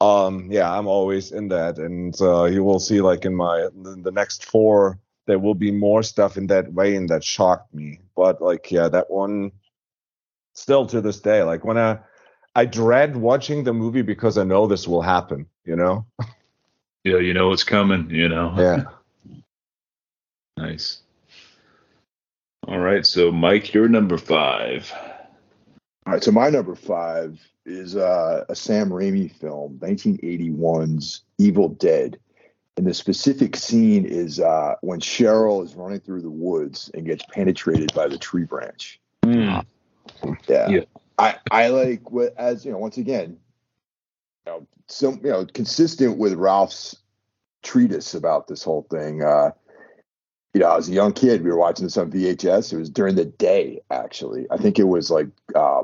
Um, 0.00 0.50
yeah, 0.50 0.72
I'm 0.72 0.86
always 0.86 1.32
in 1.32 1.48
that. 1.48 1.78
And 1.78 2.20
uh, 2.20 2.44
you 2.44 2.62
will 2.62 2.80
see 2.80 3.00
like 3.00 3.24
in 3.24 3.34
my 3.34 3.68
the 3.74 4.12
next 4.12 4.44
four 4.44 4.98
there 5.28 5.38
will 5.38 5.54
be 5.54 5.70
more 5.70 6.02
stuff 6.02 6.38
in 6.38 6.46
that 6.46 6.70
vein 6.70 7.06
that 7.06 7.22
shocked 7.22 7.72
me. 7.72 8.00
But 8.16 8.42
like 8.42 8.72
yeah 8.72 8.88
that 8.88 9.10
one 9.10 9.52
still 10.54 10.86
to 10.86 11.00
this 11.00 11.20
day 11.20 11.44
like 11.44 11.64
when 11.64 11.78
i 11.78 11.96
i 12.56 12.64
dread 12.64 13.16
watching 13.16 13.62
the 13.62 13.72
movie 13.72 14.02
because 14.02 14.36
i 14.36 14.42
know 14.42 14.66
this 14.66 14.88
will 14.88 15.02
happen 15.02 15.46
you 15.64 15.76
know? 15.76 16.04
Yeah 17.04 17.18
you 17.18 17.32
know 17.32 17.52
it's 17.52 17.62
coming 17.62 18.10
you 18.10 18.28
know. 18.28 18.54
Yeah. 18.58 18.84
Nice. 20.56 21.02
All 22.66 22.80
right 22.80 23.06
so 23.06 23.30
mike 23.30 23.72
you're 23.72 23.88
number 23.88 24.18
five. 24.18 24.92
All 26.06 26.14
right 26.14 26.24
so 26.24 26.32
my 26.32 26.48
number 26.48 26.74
five 26.74 27.38
is 27.66 27.94
uh, 27.94 28.44
a 28.48 28.56
sam 28.56 28.88
raimi 28.88 29.30
film 29.30 29.78
1981's 29.80 31.22
evil 31.36 31.68
dead 31.68 32.18
and 32.78 32.86
the 32.86 32.94
specific 32.94 33.56
scene 33.56 34.04
is 34.04 34.38
uh, 34.38 34.76
when 34.82 35.00
Cheryl 35.00 35.64
is 35.64 35.74
running 35.74 35.98
through 35.98 36.22
the 36.22 36.30
woods 36.30 36.88
and 36.94 37.04
gets 37.04 37.24
penetrated 37.32 37.92
by 37.92 38.06
the 38.06 38.16
tree 38.16 38.44
branch. 38.44 39.00
Mm. 39.24 39.66
Yeah. 40.46 40.68
yeah. 40.68 40.84
I, 41.18 41.34
I 41.50 41.68
like 41.68 42.12
what 42.12 42.34
as 42.38 42.64
you 42.64 42.70
know, 42.70 42.78
once 42.78 42.96
again, 42.96 43.36
you 44.46 44.52
know, 44.52 44.66
some 44.86 45.20
you 45.24 45.30
know, 45.30 45.44
consistent 45.44 46.18
with 46.18 46.34
Ralph's 46.34 46.94
treatise 47.64 48.14
about 48.14 48.46
this 48.46 48.62
whole 48.62 48.86
thing. 48.88 49.24
Uh, 49.24 49.50
you 50.54 50.60
know, 50.60 50.76
as 50.76 50.88
a 50.88 50.92
young 50.92 51.12
kid, 51.12 51.42
we 51.42 51.50
were 51.50 51.58
watching 51.58 51.84
this 51.84 51.96
on 51.96 52.12
VHS. 52.12 52.72
It 52.72 52.78
was 52.78 52.90
during 52.90 53.16
the 53.16 53.24
day, 53.24 53.80
actually. 53.90 54.46
I 54.52 54.56
think 54.56 54.78
it 54.78 54.84
was 54.84 55.10
like 55.10 55.26
uh, 55.56 55.82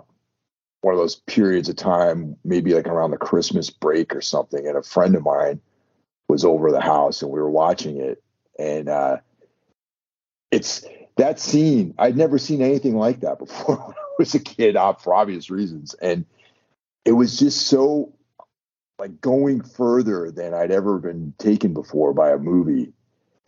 one 0.82 0.95
of 0.95 1.01
those 1.01 1.16
periods 1.16 1.68
of 1.68 1.74
time, 1.74 2.36
maybe 2.45 2.72
like 2.72 2.86
around 2.86 3.11
the 3.11 3.16
Christmas 3.16 3.68
break 3.68 4.14
or 4.14 4.20
something. 4.20 4.64
And 4.64 4.76
a 4.76 4.82
friend 4.84 5.16
of 5.16 5.24
mine 5.24 5.61
was 6.29 6.45
over 6.45 6.70
the 6.70 6.81
house 6.81 7.22
and 7.22 7.31
we 7.31 7.41
were 7.41 7.51
watching 7.51 8.01
it. 8.01 8.22
And 8.59 8.89
uh 8.89 9.18
it's 10.51 10.85
that 11.16 11.41
scene 11.41 11.95
i'd 11.99 12.16
never 12.16 12.39
seen 12.39 12.62
anything 12.62 12.97
like 12.97 13.20
that 13.20 13.39
before 13.39 13.77
when 13.87 13.97
i 13.97 14.14
was 14.18 14.35
a 14.35 14.39
kid 14.39 14.77
uh, 14.77 14.93
for 14.95 15.14
obvious 15.14 15.51
reasons. 15.51 15.95
And 15.95 16.25
it 17.05 17.12
was 17.12 17.39
just 17.39 17.66
so 17.66 18.12
like 18.99 19.20
going 19.20 19.62
further 19.62 20.31
than 20.31 20.55
i'd 20.55 20.70
ever 20.70 20.99
been 20.99 21.35
taken 21.39 21.75
before 21.75 22.12
by 22.12 22.31
a 22.31 22.39
movie. 22.39 22.93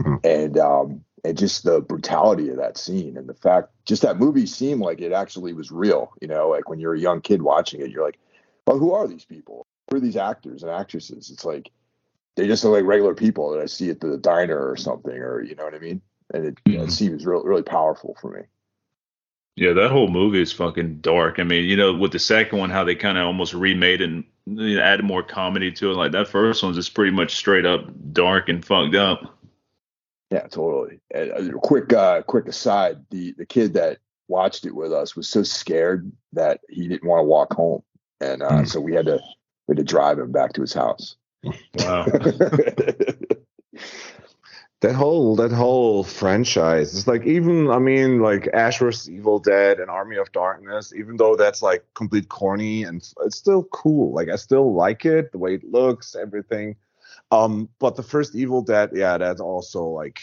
Mm-hmm. 0.02 0.26
and 0.26 0.58
um 0.58 1.04
and 1.24 1.38
just 1.38 1.64
the 1.64 1.80
brutality 1.80 2.50
of 2.50 2.58
that 2.58 2.76
scene 2.76 3.16
and 3.16 3.26
the 3.26 3.34
fact 3.34 3.70
just 3.86 4.02
that 4.02 4.18
movie 4.18 4.44
seemed 4.44 4.82
like 4.82 5.00
it 5.00 5.10
actually 5.10 5.54
was 5.54 5.70
real 5.70 6.12
you 6.20 6.28
know 6.28 6.50
like 6.50 6.68
when 6.68 6.78
you're 6.78 6.94
a 6.94 7.00
young 7.00 7.22
kid 7.22 7.40
watching 7.40 7.80
it 7.80 7.90
you're 7.90 8.04
like 8.04 8.18
well 8.66 8.78
who 8.78 8.92
are 8.92 9.06
these 9.06 9.24
people? 9.24 9.66
Who 9.90 9.96
are 9.96 10.00
these 10.00 10.16
actors 10.16 10.62
and 10.62 10.72
actresses? 10.72 11.30
It's 11.30 11.44
like 11.44 11.70
they 12.36 12.46
just 12.46 12.62
look 12.64 12.74
like 12.74 12.84
regular 12.84 13.14
people 13.14 13.50
that 13.50 13.60
I 13.60 13.66
see 13.66 13.90
at 13.90 14.00
the 14.00 14.16
diner 14.18 14.58
or 14.58 14.76
something, 14.76 15.14
or 15.14 15.42
you 15.42 15.54
know 15.54 15.64
what 15.64 15.74
I 15.74 15.78
mean. 15.78 16.00
And 16.32 16.46
it, 16.46 16.64
mm-hmm. 16.64 16.82
it 16.82 16.92
seems 16.92 17.24
real, 17.24 17.42
really 17.42 17.62
powerful 17.62 18.16
for 18.20 18.30
me. 18.30 18.42
Yeah, 19.56 19.72
that 19.72 19.90
whole 19.90 20.08
movie 20.08 20.42
is 20.42 20.52
fucking 20.52 20.98
dark. 20.98 21.38
I 21.38 21.42
mean, 21.42 21.64
you 21.64 21.76
know, 21.76 21.94
with 21.94 22.12
the 22.12 22.18
second 22.18 22.58
one, 22.58 22.68
how 22.68 22.84
they 22.84 22.94
kind 22.94 23.16
of 23.16 23.24
almost 23.24 23.54
remade 23.54 24.02
and 24.02 24.22
you 24.44 24.76
know, 24.76 24.82
added 24.82 25.04
more 25.04 25.22
comedy 25.22 25.72
to 25.72 25.90
it. 25.90 25.94
Like 25.94 26.12
that 26.12 26.28
first 26.28 26.62
one's 26.62 26.76
just 26.76 26.94
pretty 26.94 27.10
much 27.12 27.34
straight 27.34 27.64
up 27.64 27.86
dark 28.12 28.50
and 28.50 28.62
fucked 28.62 28.94
up. 28.94 29.38
Yeah, 30.30 30.46
totally. 30.48 31.00
And 31.14 31.30
a 31.30 31.56
uh, 31.56 31.60
quick, 31.60 31.92
uh, 31.92 32.22
quick 32.22 32.48
aside: 32.48 32.98
the 33.10 33.32
the 33.38 33.46
kid 33.46 33.72
that 33.74 33.98
watched 34.28 34.66
it 34.66 34.74
with 34.74 34.92
us 34.92 35.16
was 35.16 35.26
so 35.28 35.42
scared 35.42 36.12
that 36.34 36.60
he 36.68 36.86
didn't 36.86 37.08
want 37.08 37.20
to 37.20 37.24
walk 37.24 37.54
home, 37.54 37.82
and 38.20 38.42
uh, 38.42 38.50
mm. 38.50 38.68
so 38.68 38.78
we 38.78 38.94
had 38.94 39.06
to 39.06 39.20
we 39.66 39.72
had 39.72 39.78
to 39.78 39.84
drive 39.84 40.18
him 40.18 40.32
back 40.32 40.52
to 40.54 40.60
his 40.60 40.74
house. 40.74 41.16
Wow. 41.78 42.04
that 44.80 44.94
whole 44.94 45.36
that 45.36 45.52
whole 45.52 46.04
franchise 46.04 46.94
is 46.94 47.06
like 47.08 47.24
even 47.24 47.70
I 47.70 47.78
mean 47.78 48.20
like 48.20 48.48
Ash 48.52 48.78
vs 48.78 49.08
Evil 49.08 49.38
Dead 49.38 49.80
and 49.80 49.90
Army 49.90 50.16
of 50.16 50.30
Darkness, 50.32 50.92
even 50.94 51.16
though 51.16 51.34
that's 51.36 51.62
like 51.62 51.84
complete 51.94 52.28
corny 52.28 52.84
and 52.84 52.96
it's 53.24 53.36
still 53.36 53.64
cool. 53.64 54.12
Like 54.12 54.28
I 54.28 54.36
still 54.36 54.74
like 54.74 55.06
it, 55.06 55.32
the 55.32 55.38
way 55.38 55.54
it 55.54 55.64
looks, 55.64 56.14
everything. 56.14 56.76
Um, 57.30 57.68
but 57.78 57.96
the 57.96 58.02
first 58.02 58.34
Evil 58.34 58.62
Dead, 58.62 58.90
yeah, 58.92 59.18
that 59.18 59.40
also 59.40 59.84
like 59.84 60.20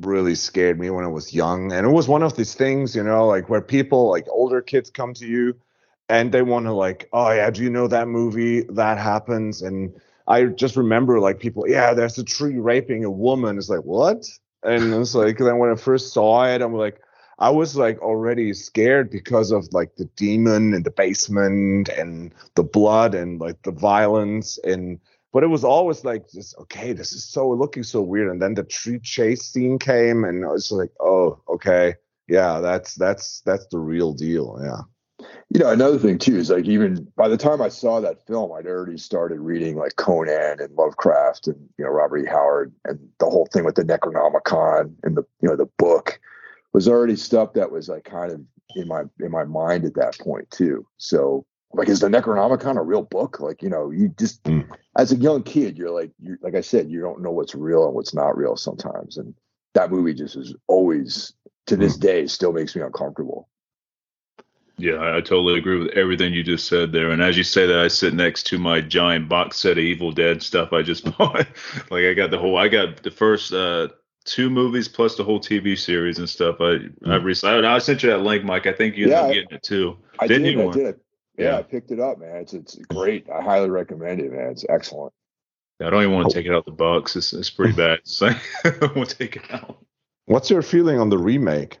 really 0.00 0.34
scared 0.34 0.78
me 0.78 0.90
when 0.90 1.04
I 1.04 1.08
was 1.08 1.34
young. 1.34 1.72
And 1.72 1.86
it 1.86 1.90
was 1.90 2.08
one 2.08 2.22
of 2.22 2.36
these 2.36 2.54
things, 2.54 2.94
you 2.94 3.02
know, 3.02 3.26
like 3.26 3.48
where 3.48 3.60
people 3.60 4.08
like 4.08 4.26
older 4.30 4.60
kids 4.62 4.90
come 4.90 5.14
to 5.14 5.26
you 5.26 5.56
and 6.08 6.32
they 6.32 6.42
want 6.42 6.66
to 6.66 6.72
like, 6.72 7.08
oh 7.12 7.30
yeah, 7.30 7.50
do 7.50 7.62
you 7.62 7.70
know 7.70 7.88
that 7.88 8.08
movie 8.08 8.62
that 8.70 8.98
happens? 8.98 9.62
And 9.62 9.92
I 10.28 10.44
just 10.44 10.76
remember 10.76 11.20
like 11.20 11.40
people, 11.40 11.68
yeah, 11.68 11.94
there's 11.94 12.18
a 12.18 12.24
tree 12.24 12.58
raping 12.58 13.04
a 13.04 13.10
woman. 13.10 13.56
It's 13.58 13.70
like 13.70 13.80
what? 13.80 14.26
And 14.62 14.92
it's 14.94 15.14
like 15.14 15.38
then 15.38 15.58
when 15.58 15.70
I 15.70 15.76
first 15.76 16.12
saw 16.12 16.44
it, 16.46 16.60
I'm 16.62 16.74
like, 16.74 17.00
I 17.38 17.50
was 17.50 17.76
like 17.76 18.00
already 18.00 18.52
scared 18.52 19.10
because 19.10 19.52
of 19.52 19.72
like 19.72 19.96
the 19.96 20.04
demon 20.16 20.74
in 20.74 20.82
the 20.82 20.90
basement 20.90 21.88
and 21.88 22.34
the 22.56 22.64
blood 22.64 23.14
and 23.14 23.40
like 23.40 23.62
the 23.62 23.72
violence 23.72 24.58
and 24.64 25.00
but 25.32 25.44
it 25.44 25.48
was 25.48 25.64
always 25.64 26.04
like 26.04 26.28
just 26.30 26.56
okay, 26.58 26.92
this 26.92 27.12
is 27.12 27.24
so 27.24 27.50
looking 27.50 27.82
so 27.82 28.02
weird. 28.02 28.30
And 28.30 28.42
then 28.42 28.54
the 28.54 28.64
tree 28.64 29.00
chase 29.00 29.42
scene 29.42 29.78
came 29.78 30.24
and 30.24 30.44
I 30.44 30.48
was 30.48 30.72
like, 30.72 30.90
oh, 31.00 31.40
okay, 31.48 31.94
yeah, 32.28 32.60
that's 32.60 32.94
that's 32.96 33.40
that's 33.42 33.66
the 33.68 33.78
real 33.78 34.12
deal. 34.12 34.58
Yeah 34.62 34.82
you 35.50 35.60
know, 35.60 35.70
another 35.70 35.98
thing 35.98 36.18
too 36.18 36.36
is 36.36 36.50
like 36.50 36.66
even 36.66 37.10
by 37.16 37.28
the 37.28 37.36
time 37.36 37.62
I 37.62 37.68
saw 37.68 38.00
that 38.00 38.26
film, 38.26 38.52
I'd 38.52 38.66
already 38.66 38.98
started 38.98 39.40
reading 39.40 39.76
like 39.76 39.96
Conan 39.96 40.60
and 40.60 40.74
Lovecraft 40.74 41.46
and 41.46 41.56
you 41.78 41.84
know 41.84 41.90
Robert 41.90 42.18
E. 42.18 42.26
Howard 42.26 42.72
and 42.84 42.98
the 43.18 43.26
whole 43.26 43.48
thing 43.52 43.64
with 43.64 43.74
the 43.74 43.82
Necronomicon 43.82 44.92
and 45.04 45.16
the 45.16 45.24
you 45.40 45.48
know 45.48 45.56
the 45.56 45.70
book 45.78 46.20
was 46.74 46.86
already 46.86 47.16
stuff 47.16 47.54
that 47.54 47.70
was 47.70 47.88
like 47.88 48.04
kind 48.04 48.30
of 48.30 48.40
in 48.76 48.88
my 48.88 49.04
in 49.20 49.30
my 49.30 49.44
mind 49.44 49.86
at 49.86 49.94
that 49.94 50.18
point 50.18 50.50
too. 50.50 50.86
So 50.98 51.46
like 51.72 51.88
is 51.88 52.00
the 52.00 52.08
Necronomicon 52.08 52.76
a 52.76 52.82
real 52.82 53.02
book? 53.02 53.40
Like 53.40 53.62
you 53.62 53.70
know 53.70 53.90
you 53.90 54.08
just 54.18 54.42
mm. 54.42 54.68
as 54.98 55.12
a 55.12 55.16
young 55.16 55.42
kid 55.42 55.78
you're 55.78 55.90
like 55.90 56.10
you 56.20 56.36
like 56.42 56.56
I 56.56 56.60
said 56.60 56.90
you 56.90 57.00
don't 57.00 57.22
know 57.22 57.30
what's 57.30 57.54
real 57.54 57.86
and 57.86 57.94
what's 57.94 58.12
not 58.12 58.36
real 58.36 58.56
sometimes 58.56 59.16
and 59.16 59.34
that 59.72 59.90
movie 59.90 60.12
just 60.12 60.36
is 60.36 60.54
always 60.66 61.32
to 61.66 61.76
this 61.76 61.96
mm. 61.96 62.00
day 62.00 62.26
still 62.26 62.52
makes 62.52 62.76
me 62.76 62.82
uncomfortable. 62.82 63.48
Yeah, 64.78 65.16
I, 65.16 65.20
totally 65.20 65.58
agree 65.58 65.80
with 65.80 65.90
everything 65.96 66.32
you 66.32 66.44
just 66.44 66.68
said 66.68 66.92
there. 66.92 67.10
And 67.10 67.20
as 67.20 67.36
you 67.36 67.42
say 67.42 67.66
that, 67.66 67.80
I 67.80 67.88
sit 67.88 68.14
next 68.14 68.44
to 68.46 68.58
my 68.58 68.80
giant 68.80 69.28
box 69.28 69.58
set 69.58 69.72
of 69.72 69.78
Evil 69.78 70.12
Dead 70.12 70.40
stuff 70.40 70.72
I 70.72 70.82
just 70.82 71.04
bought. 71.18 71.46
like 71.90 72.04
I 72.04 72.14
got 72.14 72.30
the 72.30 72.38
whole, 72.38 72.56
I 72.56 72.68
got 72.68 73.02
the 73.02 73.10
first 73.10 73.52
uh, 73.52 73.88
two 74.24 74.50
movies 74.50 74.86
plus 74.86 75.16
the 75.16 75.24
whole 75.24 75.40
TV 75.40 75.76
series 75.76 76.18
and 76.18 76.28
stuff. 76.28 76.56
I 76.60 76.78
mm. 76.78 76.92
I, 77.06 77.16
recently, 77.16 77.66
I 77.66 77.78
sent 77.78 78.02
you 78.02 78.10
that 78.10 78.20
link, 78.20 78.44
Mike. 78.44 78.66
I 78.66 78.72
think 78.72 78.96
you 78.96 79.04
ended 79.04 79.18
yeah, 79.18 79.24
up 79.24 79.32
getting 79.32 79.56
it 79.56 79.62
too. 79.62 79.96
I 80.20 80.26
Didn't 80.26 80.44
did. 80.44 80.54
You 80.54 80.68
I 80.68 80.72
did. 80.72 81.00
Yeah, 81.36 81.44
yeah, 81.44 81.58
I 81.58 81.62
picked 81.62 81.90
it 81.90 82.00
up, 82.00 82.18
man. 82.18 82.36
It's 82.36 82.52
it's 82.52 82.76
great. 82.76 83.28
I 83.30 83.42
highly 83.42 83.70
recommend 83.70 84.20
it, 84.20 84.32
man. 84.32 84.50
It's 84.50 84.64
excellent. 84.68 85.12
I 85.80 85.90
don't 85.90 86.02
even 86.02 86.14
want 86.14 86.30
to 86.30 86.34
take 86.34 86.46
it 86.46 86.54
out 86.54 86.66
the 86.66 86.72
box. 86.72 87.16
It's 87.16 87.32
it's 87.32 87.50
pretty 87.50 87.72
bad. 87.74 88.00
So 88.04 88.28
I 88.64 88.90
won't 88.94 89.10
take 89.10 89.36
it 89.36 89.50
out. 89.50 89.78
What's 90.26 90.50
your 90.50 90.62
feeling 90.62 90.98
on 90.98 91.08
the 91.08 91.18
remake? 91.18 91.78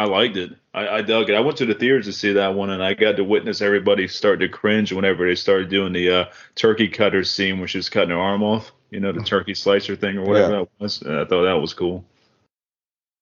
I 0.00 0.04
liked 0.04 0.38
it. 0.38 0.56
I, 0.72 0.88
I, 0.88 1.02
dug 1.02 1.28
it. 1.28 1.34
I 1.34 1.40
went 1.40 1.58
to 1.58 1.66
the 1.66 1.74
theaters 1.74 2.06
to 2.06 2.14
see 2.14 2.32
that 2.32 2.54
one, 2.54 2.70
and 2.70 2.82
I 2.82 2.94
got 2.94 3.16
to 3.16 3.22
witness 3.22 3.60
everybody 3.60 4.08
start 4.08 4.40
to 4.40 4.48
cringe 4.48 4.94
whenever 4.94 5.28
they 5.28 5.34
started 5.34 5.68
doing 5.68 5.92
the 5.92 6.10
uh, 6.10 6.24
turkey 6.54 6.88
cutter 6.88 7.22
scene, 7.22 7.60
which 7.60 7.76
is 7.76 7.90
cutting 7.90 8.08
their 8.08 8.18
arm 8.18 8.42
off. 8.42 8.72
You 8.88 9.00
know, 9.00 9.12
the 9.12 9.20
turkey 9.20 9.52
slicer 9.52 9.96
thing 9.96 10.16
or 10.16 10.24
whatever 10.24 10.52
yeah. 10.52 10.58
that 10.60 10.68
was. 10.78 11.02
And 11.02 11.16
I 11.16 11.26
thought 11.26 11.42
that 11.42 11.60
was 11.60 11.74
cool. 11.74 12.06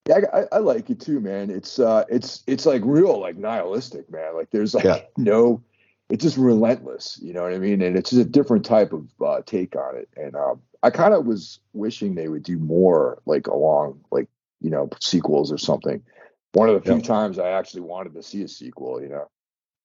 Yeah, 0.08 0.20
I, 0.32 0.44
I, 0.52 0.58
like 0.58 0.88
it 0.88 1.00
too, 1.00 1.18
man. 1.18 1.50
It's 1.50 1.80
uh, 1.80 2.04
it's 2.08 2.44
it's 2.46 2.64
like 2.64 2.82
real, 2.84 3.18
like 3.18 3.36
nihilistic, 3.36 4.08
man. 4.08 4.36
Like 4.36 4.50
there's 4.52 4.72
like 4.72 4.84
yeah. 4.84 5.00
no, 5.16 5.60
it's 6.08 6.22
just 6.22 6.36
relentless. 6.36 7.18
You 7.20 7.32
know 7.32 7.42
what 7.42 7.54
I 7.54 7.58
mean? 7.58 7.82
And 7.82 7.96
it's 7.96 8.10
just 8.10 8.22
a 8.22 8.30
different 8.30 8.64
type 8.64 8.92
of 8.92 9.08
uh, 9.20 9.40
take 9.44 9.74
on 9.74 9.96
it. 9.96 10.08
And 10.16 10.36
um, 10.36 10.62
I 10.84 10.90
kind 10.90 11.12
of 11.12 11.26
was 11.26 11.58
wishing 11.72 12.14
they 12.14 12.28
would 12.28 12.44
do 12.44 12.56
more, 12.56 13.20
like 13.26 13.48
along, 13.48 14.04
like 14.12 14.28
you 14.60 14.70
know, 14.70 14.88
sequels 15.00 15.50
or 15.50 15.58
something 15.58 16.04
one 16.52 16.68
of 16.68 16.74
the 16.74 16.80
few 16.80 16.96
yeah. 16.96 17.02
times 17.02 17.38
I 17.38 17.50
actually 17.50 17.82
wanted 17.82 18.14
to 18.14 18.22
see 18.22 18.42
a 18.42 18.48
sequel, 18.48 19.00
you 19.02 19.08
know. 19.08 19.28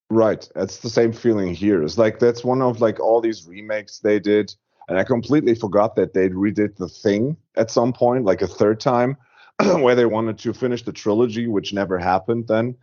Right. 0.10 0.48
That's 0.56 0.78
the 0.78 0.90
same 0.90 1.12
feeling 1.12 1.54
here. 1.54 1.84
It's 1.84 1.98
like 1.98 2.20
that's 2.20 2.44
one 2.44 2.62
of 2.62 2.82
like 2.82 3.00
all 3.00 3.22
these 3.22 3.48
remakes 3.48 4.00
they 4.00 4.20
did. 4.20 4.54
And 4.88 5.00
I 5.00 5.04
completely 5.04 5.56
forgot 5.56 5.96
that 5.96 6.14
they 6.14 6.30
redid 6.30 6.76
the 6.76 6.90
thing 6.90 7.38
at 7.56 7.72
some 7.72 7.94
point, 7.94 8.26
like 8.26 8.42
a 8.42 8.48
third 8.48 8.80
time. 8.80 9.18
where 9.80 9.96
they 9.96 10.06
wanted 10.06 10.38
to 10.40 10.54
finish 10.54 10.84
the 10.84 10.92
trilogy, 10.92 11.48
which 11.48 11.74
never 11.74 12.00
happened 12.00 12.48
then. 12.48 12.76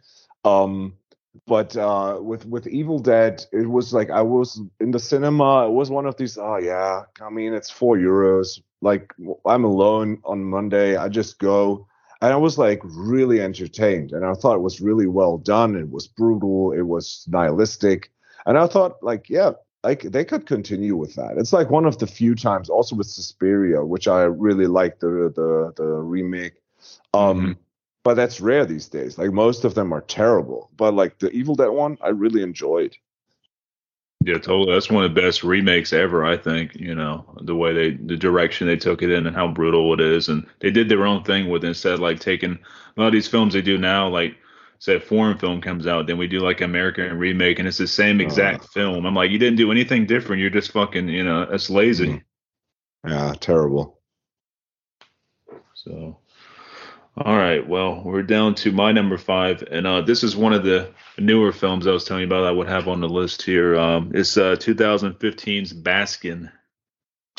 Um, 0.44 0.94
but 1.46 1.76
uh, 1.76 2.18
with 2.20 2.46
with 2.46 2.66
Evil 2.66 2.98
Dead, 2.98 3.44
it 3.52 3.68
was 3.68 3.92
like 3.92 4.10
I 4.10 4.22
was 4.22 4.60
in 4.80 4.90
the 4.90 4.98
cinema. 4.98 5.66
It 5.66 5.72
was 5.72 5.90
one 5.90 6.06
of 6.06 6.16
these. 6.16 6.38
Oh 6.38 6.58
yeah, 6.58 7.02
I 7.20 7.30
mean 7.30 7.54
it's 7.54 7.70
four 7.70 7.96
euros. 7.96 8.60
Like 8.80 9.12
I'm 9.46 9.64
alone 9.64 10.20
on 10.24 10.44
Monday. 10.44 10.96
I 10.96 11.08
just 11.08 11.38
go, 11.38 11.86
and 12.20 12.32
I 12.32 12.36
was 12.36 12.58
like 12.58 12.80
really 12.84 13.40
entertained, 13.40 14.12
and 14.12 14.24
I 14.24 14.34
thought 14.34 14.56
it 14.56 14.62
was 14.62 14.80
really 14.80 15.06
well 15.06 15.38
done. 15.38 15.76
It 15.76 15.90
was 15.90 16.06
brutal. 16.06 16.72
It 16.72 16.82
was 16.82 17.24
nihilistic, 17.28 18.10
and 18.46 18.58
I 18.58 18.66
thought 18.66 19.02
like 19.02 19.28
yeah, 19.28 19.52
like 19.84 20.02
they 20.02 20.24
could 20.24 20.46
continue 20.46 20.96
with 20.96 21.14
that. 21.14 21.38
It's 21.38 21.52
like 21.52 21.70
one 21.70 21.86
of 21.86 21.98
the 21.98 22.06
few 22.06 22.34
times, 22.34 22.68
also 22.68 22.96
with 22.96 23.06
Suspiria, 23.06 23.84
which 23.84 24.08
I 24.08 24.22
really 24.22 24.66
like 24.66 25.00
the 25.00 25.32
the 25.34 25.72
the 25.76 25.84
remake. 25.84 26.54
Um, 27.14 27.40
mm-hmm 27.40 27.52
but 28.02 28.14
that's 28.14 28.40
rare 28.40 28.64
these 28.64 28.88
days. 28.88 29.18
Like 29.18 29.32
most 29.32 29.64
of 29.64 29.74
them 29.74 29.92
are 29.92 30.00
terrible, 30.00 30.70
but 30.76 30.94
like 30.94 31.18
the 31.18 31.30
Evil 31.30 31.54
Dead 31.54 31.68
one, 31.68 31.98
I 32.02 32.08
really 32.08 32.42
enjoyed. 32.42 32.96
Yeah, 34.22 34.34
totally. 34.34 34.72
That's 34.72 34.90
one 34.90 35.04
of 35.04 35.14
the 35.14 35.20
best 35.20 35.42
remakes 35.42 35.94
ever. 35.94 36.26
I 36.26 36.36
think 36.36 36.74
you 36.74 36.94
know 36.94 37.24
the 37.40 37.54
way 37.54 37.72
they, 37.72 37.90
the 37.92 38.16
direction 38.16 38.66
they 38.66 38.76
took 38.76 39.02
it 39.02 39.10
in, 39.10 39.26
and 39.26 39.34
how 39.34 39.48
brutal 39.48 39.94
it 39.94 40.00
is, 40.00 40.28
and 40.28 40.46
they 40.58 40.70
did 40.70 40.88
their 40.88 41.06
own 41.06 41.24
thing 41.24 41.48
with 41.48 41.64
it 41.64 41.68
instead 41.68 41.94
of 41.94 42.00
like 42.00 42.20
taking 42.20 42.58
a 42.96 43.00
lot 43.00 43.06
of 43.06 43.12
these 43.12 43.28
films 43.28 43.54
they 43.54 43.62
do 43.62 43.78
now, 43.78 44.08
like 44.08 44.36
say 44.80 44.96
a 44.96 45.00
foreign 45.00 45.38
film 45.38 45.60
comes 45.60 45.86
out, 45.86 46.06
then 46.06 46.18
we 46.18 46.26
do 46.26 46.40
like 46.40 46.60
American 46.60 47.16
remake, 47.18 47.58
and 47.58 47.68
it's 47.68 47.78
the 47.78 47.86
same 47.86 48.20
uh. 48.20 48.24
exact 48.24 48.64
uh, 48.64 48.66
film. 48.68 49.06
I'm 49.06 49.14
like, 49.14 49.30
you 49.30 49.38
didn't 49.38 49.58
do 49.58 49.70
anything 49.70 50.06
different. 50.06 50.40
You're 50.40 50.50
just 50.50 50.72
fucking, 50.72 51.08
you 51.08 51.22
know, 51.22 51.46
that's 51.46 51.70
lazy. 51.70 52.22
Mm-hmm. 53.04 53.08
Yeah, 53.08 53.34
terrible. 53.40 54.00
So 55.74 56.18
all 57.22 57.36
right. 57.36 57.66
Well, 57.68 58.00
we're 58.02 58.22
down 58.22 58.54
to 58.56 58.72
my 58.72 58.92
number 58.92 59.18
five, 59.18 59.62
and 59.70 59.86
uh, 59.86 60.00
this 60.00 60.24
is 60.24 60.36
one 60.36 60.54
of 60.54 60.64
the 60.64 60.90
newer 61.18 61.52
films 61.52 61.86
I 61.86 61.90
was 61.90 62.04
telling 62.04 62.22
you 62.22 62.26
about. 62.26 62.44
I 62.44 62.50
would 62.50 62.68
have 62.68 62.88
on 62.88 63.00
the 63.00 63.08
list 63.08 63.42
here. 63.42 63.78
Um, 63.78 64.10
it's 64.14 64.38
uh, 64.38 64.56
2015's 64.56 65.74
Baskin. 65.74 66.50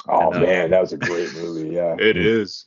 Oh 0.07 0.31
and, 0.31 0.43
uh, 0.43 0.45
man, 0.45 0.69
that 0.71 0.81
was 0.81 0.93
a 0.93 0.97
great 0.97 1.33
movie. 1.33 1.69
Yeah, 1.69 1.95
it 1.99 2.15
is. 2.15 2.65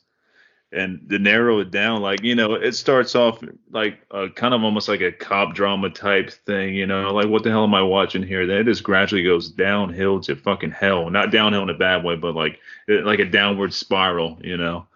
And 0.72 1.08
to 1.08 1.20
narrow 1.20 1.60
it 1.60 1.70
down, 1.70 2.02
like 2.02 2.24
you 2.24 2.34
know, 2.34 2.54
it 2.54 2.72
starts 2.72 3.14
off 3.14 3.40
like 3.70 4.00
a, 4.10 4.28
kind 4.30 4.52
of 4.52 4.64
almost 4.64 4.88
like 4.88 5.00
a 5.00 5.12
cop 5.12 5.54
drama 5.54 5.90
type 5.90 6.32
thing. 6.32 6.74
You 6.74 6.86
know, 6.86 7.12
like 7.14 7.28
what 7.28 7.44
the 7.44 7.50
hell 7.50 7.62
am 7.62 7.74
I 7.74 7.82
watching 7.82 8.24
here? 8.24 8.44
Then 8.44 8.56
it 8.58 8.64
just 8.64 8.82
gradually 8.82 9.22
goes 9.22 9.48
downhill 9.48 10.18
to 10.22 10.34
fucking 10.34 10.72
hell. 10.72 11.10
Not 11.10 11.30
downhill 11.30 11.62
in 11.62 11.70
a 11.70 11.74
bad 11.74 12.02
way, 12.02 12.16
but 12.16 12.34
like 12.34 12.58
like 12.88 13.20
a 13.20 13.24
downward 13.24 13.72
spiral. 13.72 14.40
You 14.42 14.56
know 14.56 14.88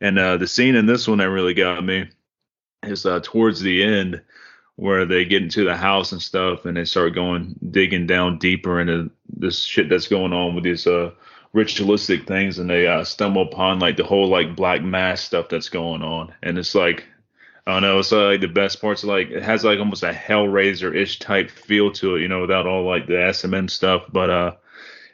and 0.00 0.18
uh, 0.18 0.36
the 0.36 0.46
scene 0.46 0.74
in 0.74 0.86
this 0.86 1.08
one 1.08 1.18
that 1.18 1.30
really 1.30 1.54
got 1.54 1.84
me 1.84 2.08
is 2.82 3.04
uh, 3.06 3.20
towards 3.22 3.60
the 3.60 3.82
end 3.82 4.22
where 4.76 5.04
they 5.04 5.24
get 5.24 5.42
into 5.42 5.64
the 5.64 5.76
house 5.76 6.12
and 6.12 6.22
stuff 6.22 6.64
and 6.64 6.76
they 6.76 6.84
start 6.84 7.14
going 7.14 7.56
digging 7.70 8.06
down 8.06 8.38
deeper 8.38 8.80
into 8.80 9.10
this 9.28 9.62
shit 9.62 9.88
that's 9.88 10.06
going 10.06 10.32
on 10.32 10.54
with 10.54 10.62
these 10.62 10.86
uh, 10.86 11.10
ritualistic 11.52 12.26
things 12.26 12.58
and 12.58 12.70
they 12.70 12.86
uh, 12.86 13.02
stumble 13.02 13.42
upon 13.42 13.80
like 13.80 13.96
the 13.96 14.04
whole 14.04 14.28
like 14.28 14.54
black 14.54 14.82
mass 14.82 15.20
stuff 15.20 15.48
that's 15.48 15.68
going 15.68 16.02
on 16.02 16.32
and 16.42 16.58
it's 16.58 16.74
like 16.74 17.06
I 17.68 17.72
don't 17.72 17.82
know. 17.82 17.98
It's 17.98 18.14
uh, 18.14 18.28
like 18.28 18.40
the 18.40 18.48
best 18.48 18.80
parts. 18.80 19.04
Like 19.04 19.28
it 19.28 19.42
has 19.42 19.62
like 19.62 19.78
almost 19.78 20.02
a 20.02 20.10
Hellraiser 20.10 20.96
ish 20.96 21.18
type 21.18 21.50
feel 21.50 21.92
to 21.92 22.16
it, 22.16 22.22
you 22.22 22.28
know, 22.28 22.40
without 22.40 22.66
all 22.66 22.82
like 22.88 23.06
the 23.06 23.22
S&M 23.22 23.68
stuff. 23.68 24.04
But 24.10 24.30
uh, 24.30 24.52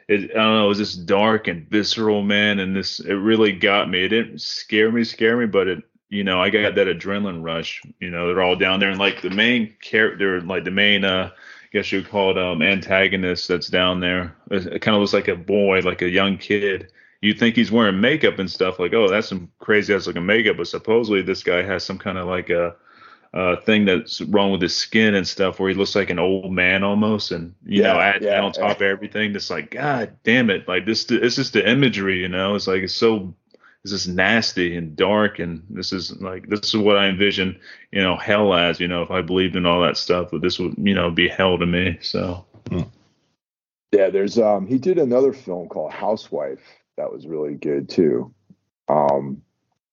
it, 0.07 0.31
I 0.31 0.33
don't 0.33 0.53
know, 0.55 0.65
it 0.65 0.69
was 0.69 0.77
just 0.77 1.05
dark 1.05 1.47
and 1.47 1.67
visceral, 1.69 2.21
man. 2.21 2.59
And 2.59 2.75
this, 2.75 2.99
it 2.99 3.13
really 3.13 3.51
got 3.51 3.89
me. 3.89 4.03
It 4.03 4.09
didn't 4.09 4.41
scare 4.41 4.91
me, 4.91 5.03
scare 5.03 5.37
me, 5.37 5.45
but 5.45 5.67
it, 5.67 5.83
you 6.09 6.23
know, 6.23 6.41
I 6.41 6.49
got 6.49 6.75
that 6.75 6.87
adrenaline 6.87 7.43
rush. 7.43 7.81
You 7.99 8.11
know, 8.11 8.27
they're 8.27 8.43
all 8.43 8.55
down 8.55 8.79
there, 8.79 8.89
and 8.89 8.99
like 8.99 9.21
the 9.21 9.31
main 9.31 9.73
character, 9.81 10.39
like 10.41 10.63
the 10.63 10.71
main, 10.71 11.03
uh, 11.03 11.31
I 11.33 11.67
guess 11.71 11.91
you 11.91 11.99
would 11.99 12.09
call 12.09 12.31
it 12.31 12.37
um, 12.37 12.61
antagonist 12.61 13.47
that's 13.47 13.67
down 13.67 13.99
there. 13.99 14.35
It, 14.51 14.81
kind 14.81 14.95
of 14.95 15.01
looks 15.01 15.13
like 15.13 15.27
a 15.27 15.35
boy, 15.35 15.79
like 15.79 16.03
a 16.03 16.09
young 16.09 16.37
kid. 16.37 16.91
You 17.21 17.33
think 17.33 17.55
he's 17.55 17.71
wearing 17.71 17.99
makeup 17.99 18.37
and 18.37 18.49
stuff, 18.49 18.79
like, 18.79 18.93
oh, 18.93 19.09
that's 19.09 19.27
some 19.27 19.51
crazy 19.59 19.93
ass 19.93 20.05
looking 20.05 20.25
makeup, 20.25 20.57
but 20.57 20.67
supposedly 20.67 21.23
this 21.23 21.41
guy 21.41 21.63
has 21.63 21.83
some 21.83 21.97
kind 21.97 22.19
of 22.19 22.27
like 22.27 22.51
a 22.51 22.75
uh, 23.35 23.57
thing 23.57 23.83
that's 23.83 24.21
wrong 24.21 24.51
with 24.53 24.61
his 24.61 24.75
skin 24.75 25.13
and 25.13 25.27
stuff, 25.27 25.59
where 25.59 25.69
he 25.69 25.75
looks 25.75 25.93
like 25.93 26.09
an 26.09 26.19
old 26.19 26.53
man 26.53 26.83
almost, 26.83 27.31
and 27.31 27.53
you 27.65 27.81
yeah, 27.81 27.93
know, 27.93 27.99
add 27.99 28.21
yeah, 28.23 28.41
on 28.41 28.53
top 28.53 28.63
yeah. 28.63 28.71
of 28.71 28.81
everything, 28.81 29.35
it's 29.35 29.49
like, 29.49 29.71
God 29.71 30.15
damn 30.23 30.49
it, 30.49 30.67
like 30.67 30.85
this, 30.85 31.05
it's 31.11 31.35
just 31.35 31.51
the 31.51 31.69
imagery, 31.69 32.21
you 32.21 32.29
know, 32.29 32.55
it's 32.55 32.65
like 32.65 32.83
it's 32.83 32.93
so, 32.93 33.35
it's 33.83 33.91
just 33.91 34.07
nasty 34.07 34.77
and 34.77 34.95
dark, 34.95 35.39
and 35.39 35.61
this 35.69 35.91
is 35.91 36.15
like 36.21 36.47
this 36.47 36.73
is 36.73 36.77
what 36.77 36.95
I 36.95 37.07
envision, 37.07 37.59
you 37.91 38.01
know, 38.01 38.15
hell 38.15 38.53
as, 38.53 38.79
you 38.79 38.87
know, 38.87 39.01
if 39.01 39.11
I 39.11 39.21
believed 39.21 39.57
in 39.57 39.65
all 39.65 39.81
that 39.81 39.97
stuff, 39.97 40.29
but 40.31 40.41
this 40.41 40.57
would, 40.57 40.75
you 40.77 40.95
know, 40.95 41.11
be 41.11 41.27
hell 41.27 41.57
to 41.57 41.65
me. 41.65 41.97
So, 42.01 42.45
yeah, 43.91 44.09
there's 44.09 44.39
um, 44.39 44.65
he 44.65 44.77
did 44.77 44.97
another 44.97 45.33
film 45.33 45.67
called 45.67 45.91
Housewife 45.91 46.63
that 46.97 47.11
was 47.11 47.27
really 47.27 47.55
good 47.55 47.89
too. 47.89 48.33
Um, 48.87 49.41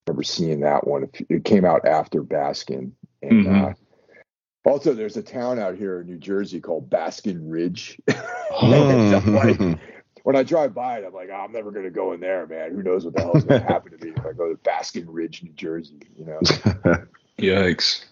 remember 0.07 0.22
seeing 0.22 0.61
that 0.61 0.86
one. 0.86 1.11
It 1.28 1.45
came 1.45 1.64
out 1.64 1.86
after 1.86 2.22
Baskin 2.22 2.93
and 3.22 3.46
mm-hmm. 3.46 3.64
uh, 3.64 3.72
also, 4.64 4.94
there's 4.94 5.16
a 5.16 5.22
town 5.22 5.58
out 5.58 5.76
here 5.76 6.00
in 6.00 6.06
New 6.06 6.18
Jersey 6.18 6.60
called 6.60 6.88
Basking 6.88 7.48
Ridge. 7.48 7.98
like, 8.62 9.58
when 10.22 10.36
I 10.36 10.44
drive 10.44 10.72
by 10.72 10.98
it, 10.98 11.04
I'm 11.04 11.12
like, 11.12 11.30
oh, 11.32 11.36
I'm 11.36 11.52
never 11.52 11.72
going 11.72 11.84
to 11.84 11.90
go 11.90 12.12
in 12.12 12.20
there, 12.20 12.46
man. 12.46 12.72
Who 12.72 12.82
knows 12.82 13.04
what 13.04 13.14
the 13.14 13.22
hell 13.22 13.36
is 13.36 13.44
going 13.44 13.60
to 13.66 13.66
happen 13.66 13.98
to 13.98 14.04
me 14.04 14.12
if 14.16 14.24
I 14.24 14.32
go 14.32 14.48
to 14.48 14.56
Basking 14.62 15.10
Ridge, 15.10 15.42
New 15.42 15.52
Jersey? 15.52 16.00
You 16.16 16.26
know? 16.26 16.40
Yikes. 17.38 18.04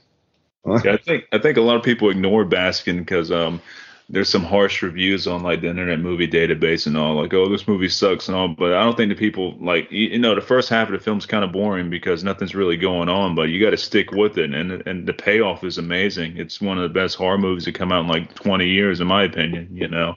Yeah, 0.66 0.92
I 0.92 0.96
think 0.98 1.24
I 1.32 1.38
think 1.38 1.56
a 1.56 1.62
lot 1.62 1.76
of 1.76 1.82
people 1.82 2.10
ignore 2.10 2.44
Baskin 2.44 2.98
because 2.98 3.32
um, 3.32 3.62
there's 4.10 4.28
some 4.28 4.42
harsh 4.42 4.82
reviews 4.82 5.28
on 5.28 5.42
like 5.44 5.60
the 5.60 5.68
Internet 5.68 6.00
Movie 6.00 6.26
Database 6.26 6.86
and 6.88 6.96
all, 6.96 7.14
like, 7.14 7.32
oh, 7.32 7.48
this 7.48 7.68
movie 7.68 7.88
sucks 7.88 8.28
and 8.28 8.36
all. 8.36 8.48
But 8.48 8.74
I 8.74 8.82
don't 8.82 8.96
think 8.96 9.08
the 9.08 9.14
people 9.14 9.56
like, 9.60 9.90
you 9.92 10.18
know, 10.18 10.34
the 10.34 10.40
first 10.40 10.68
half 10.68 10.88
of 10.88 10.92
the 10.92 10.98
film's 10.98 11.26
kind 11.26 11.44
of 11.44 11.52
boring 11.52 11.90
because 11.90 12.24
nothing's 12.24 12.54
really 12.54 12.76
going 12.76 13.08
on. 13.08 13.36
But 13.36 13.50
you 13.50 13.64
got 13.64 13.70
to 13.70 13.76
stick 13.76 14.10
with 14.10 14.36
it, 14.36 14.52
and 14.52 14.72
and 14.86 15.06
the 15.06 15.12
payoff 15.12 15.62
is 15.62 15.78
amazing. 15.78 16.36
It's 16.36 16.60
one 16.60 16.76
of 16.76 16.82
the 16.82 17.00
best 17.00 17.16
horror 17.16 17.38
movies 17.38 17.64
to 17.66 17.72
come 17.72 17.92
out 17.92 18.00
in 18.00 18.08
like 18.08 18.34
20 18.34 18.66
years, 18.66 19.00
in 19.00 19.06
my 19.06 19.22
opinion. 19.22 19.68
You 19.72 19.88
know. 19.88 20.16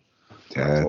Yeah, 0.55 0.85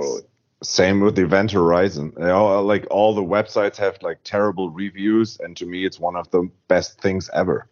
same 0.62 1.00
with 1.00 1.18
Event 1.18 1.52
Horizon. 1.52 2.14
All, 2.20 2.64
like 2.64 2.86
all 2.90 3.14
the 3.14 3.22
websites 3.22 3.76
have 3.76 3.98
like 4.02 4.20
terrible 4.24 4.70
reviews, 4.70 5.38
and 5.40 5.56
to 5.58 5.66
me, 5.66 5.84
it's 5.84 6.00
one 6.00 6.16
of 6.16 6.30
the 6.30 6.50
best 6.68 7.00
things 7.00 7.28
ever. 7.34 7.68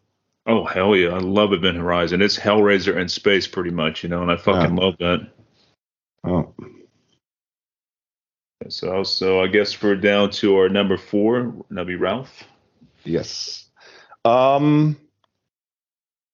Oh 0.46 0.64
hell 0.64 0.96
yeah, 0.96 1.10
I 1.10 1.18
love 1.18 1.52
Event 1.52 1.76
Horizon. 1.76 2.20
It's 2.20 2.38
Hellraiser 2.38 3.00
in 3.00 3.08
space, 3.08 3.46
pretty 3.46 3.70
much, 3.70 4.02
you 4.02 4.08
know, 4.08 4.22
and 4.22 4.30
I 4.30 4.36
fucking 4.36 4.74
love 4.74 4.94
that. 4.98 5.30
Oh. 6.24 6.52
So, 8.68 9.02
so 9.04 9.40
I 9.40 9.46
guess 9.46 9.80
we're 9.80 9.96
down 9.96 10.30
to 10.32 10.56
our 10.56 10.68
number 10.68 10.96
four. 10.96 11.54
That'll 11.70 11.96
Ralph. 11.96 12.44
Yes. 13.04 13.68
Um. 14.24 14.96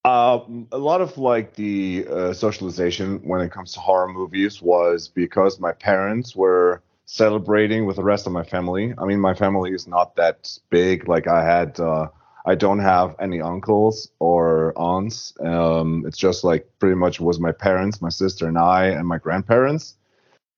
Uh, 0.05 0.39
a 0.71 0.77
lot 0.77 1.01
of 1.01 1.17
like 1.17 1.53
the 1.55 2.05
uh, 2.09 2.33
socialization 2.33 3.19
when 3.23 3.41
it 3.41 3.51
comes 3.51 3.73
to 3.73 3.79
horror 3.79 4.07
movies 4.11 4.61
was 4.61 5.07
because 5.09 5.59
my 5.59 5.73
parents 5.73 6.35
were 6.35 6.81
celebrating 7.05 7.85
with 7.85 7.97
the 7.97 8.03
rest 8.03 8.25
of 8.25 8.31
my 8.31 8.43
family. 8.43 8.93
I 8.97 9.05
mean, 9.05 9.19
my 9.19 9.33
family 9.33 9.71
is 9.71 9.87
not 9.87 10.15
that 10.15 10.57
big. 10.71 11.07
Like 11.07 11.27
I 11.27 11.43
had. 11.43 11.79
Uh, 11.79 12.07
I 12.49 12.55
don't 12.55 12.79
have 12.79 13.15
any 13.19 13.41
uncles 13.41 14.09
or 14.17 14.73
aunts. 14.75 15.35
Um, 15.39 16.03
it's 16.07 16.17
just 16.17 16.43
like 16.43 16.67
pretty 16.79 16.95
much 16.95 17.19
was 17.19 17.39
my 17.39 17.51
parents, 17.51 18.01
my 18.01 18.09
sister 18.09 18.47
and 18.47 18.57
I, 18.57 18.87
and 18.87 19.07
my 19.07 19.19
grandparents. 19.19 19.97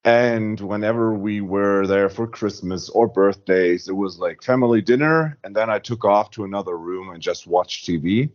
And 0.05 0.57
whenever 0.61 1.13
we 1.13 1.41
were 1.41 1.85
there 1.85 2.07
for 2.07 2.27
Christmas 2.27 2.87
or 2.87 3.07
birthdays, 3.07 3.89
it 3.89 3.95
was 3.95 4.19
like 4.19 4.41
family 4.41 4.81
dinner, 4.81 5.37
and 5.43 5.53
then 5.53 5.69
I 5.69 5.79
took 5.79 6.05
off 6.05 6.31
to 6.31 6.45
another 6.45 6.77
room 6.77 7.09
and 7.09 7.21
just 7.21 7.45
watched 7.45 7.85
TV. 7.85 8.29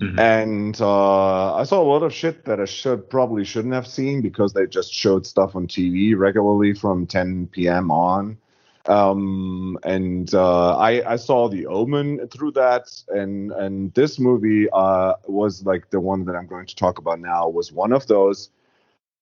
Mm-hmm. 0.00 0.18
And 0.18 0.80
uh, 0.80 1.54
I 1.54 1.64
saw 1.64 1.82
a 1.82 1.90
lot 1.92 2.02
of 2.02 2.14
shit 2.14 2.46
that 2.46 2.60
I 2.60 2.64
should 2.64 3.10
probably 3.10 3.44
shouldn't 3.44 3.74
have 3.74 3.86
seen 3.86 4.22
because 4.22 4.54
they 4.54 4.66
just 4.66 4.90
showed 4.90 5.26
stuff 5.26 5.54
on 5.54 5.66
TV 5.66 6.16
regularly 6.16 6.72
from 6.72 7.06
10 7.06 7.48
p.m. 7.48 7.90
on. 7.90 8.38
Um, 8.88 9.78
and 9.82 10.32
uh, 10.34 10.76
I, 10.76 11.12
I 11.12 11.16
saw 11.16 11.48
The 11.48 11.66
Omen 11.66 12.28
through 12.28 12.52
that, 12.52 12.88
and 13.08 13.50
and 13.52 13.92
this 13.94 14.18
movie 14.18 14.68
uh, 14.72 15.14
was 15.26 15.64
like 15.64 15.90
the 15.90 16.00
one 16.00 16.24
that 16.26 16.36
I'm 16.36 16.46
going 16.46 16.66
to 16.66 16.76
talk 16.76 16.98
about 16.98 17.20
now 17.20 17.48
was 17.48 17.72
one 17.72 17.92
of 17.92 18.06
those, 18.06 18.50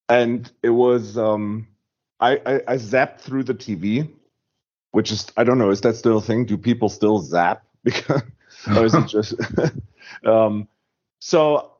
and 0.08 0.50
it 0.62 0.70
was 0.70 1.16
um, 1.16 1.68
I, 2.20 2.36
I 2.44 2.54
I 2.68 2.76
zapped 2.76 3.20
through 3.20 3.44
the 3.44 3.54
TV, 3.54 4.10
which 4.92 5.10
is 5.10 5.26
I 5.36 5.44
don't 5.44 5.58
know 5.58 5.70
is 5.70 5.80
that 5.82 5.96
still 5.96 6.18
a 6.18 6.22
thing? 6.22 6.44
Do 6.44 6.58
people 6.58 6.88
still 6.88 7.18
zap? 7.18 7.64
Because 7.84 8.22
or 8.74 8.86
is 8.86 8.94
it 8.94 9.06
just 9.08 9.34
um, 10.24 10.68
so 11.20 11.72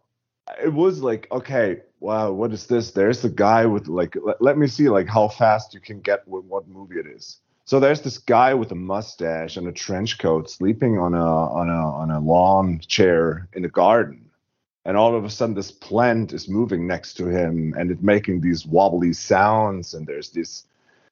it 0.63 0.73
was 0.73 1.01
like 1.01 1.27
okay 1.33 1.81
wow 2.01 2.31
what 2.31 2.53
is 2.53 2.67
this? 2.67 2.91
There's 2.91 3.25
a 3.25 3.31
guy 3.31 3.65
with 3.67 3.89
like 3.89 4.17
let, 4.23 4.41
let 4.43 4.59
me 4.59 4.67
see 4.67 4.91
like 4.91 5.09
how 5.09 5.29
fast 5.29 5.73
you 5.73 5.81
can 5.81 6.01
get 6.01 6.27
with 6.29 6.45
what 6.45 6.69
movie 6.69 6.99
it 6.99 7.07
is 7.07 7.41
So 7.67 7.81
there's 7.81 8.03
this 8.03 8.19
guy 8.19 8.53
with 8.55 8.73
a 8.73 8.77
mustache 8.77 9.57
and 9.57 9.67
a 9.67 9.73
trench 9.73 10.19
coat 10.19 10.51
sleeping 10.51 10.99
on 10.99 11.15
a 11.15 11.27
on 11.27 11.71
a 11.71 11.73
on 11.73 12.11
a 12.11 12.21
lawn 12.21 12.81
chair 12.81 13.49
in 13.55 13.65
a 13.65 13.69
garden. 13.69 14.31
And 14.85 14.99
all 14.99 15.17
of 15.17 15.25
a 15.25 15.31
sudden 15.31 15.55
this 15.55 15.71
plant 15.71 16.35
is 16.35 16.47
moving 16.47 16.87
next 16.87 17.15
to 17.15 17.27
him 17.27 17.75
and 17.79 17.91
it's 17.91 18.03
making 18.03 18.43
these 18.43 18.67
wobbly 18.67 19.15
sounds 19.15 19.95
and 19.95 20.07
there's 20.07 20.31
this 20.31 20.65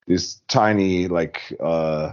these 0.07 0.43
tiny 0.49 1.09
like 1.09 1.41
uh 1.59 2.13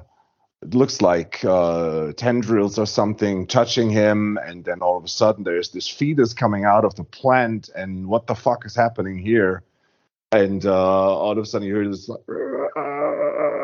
it 0.62 0.74
looks 0.74 1.02
like 1.02 1.44
uh, 1.46 2.12
tendrils 2.14 2.78
or 2.78 2.86
something 2.86 3.48
touching 3.48 3.90
him, 3.90 4.38
and 4.44 4.66
then 4.66 4.82
all 4.82 4.98
of 4.98 5.06
a 5.06 5.08
sudden 5.08 5.44
there's 5.44 5.70
this 5.70 5.88
fetus 5.88 6.34
coming 6.34 6.66
out 6.66 6.84
of 6.84 6.96
the 6.96 7.04
plant, 7.04 7.70
and 7.76 8.08
what 8.08 8.28
the 8.28 8.36
fuck 8.36 8.66
is 8.66 8.76
happening 8.76 9.18
here? 9.18 9.64
And 10.32 10.66
uh, 10.66 11.18
all 11.18 11.32
of 11.32 11.38
a 11.38 11.46
sudden 11.46 11.68
you 11.68 11.76
hear 11.76 11.88
this 11.88 12.10
like, 12.10 12.20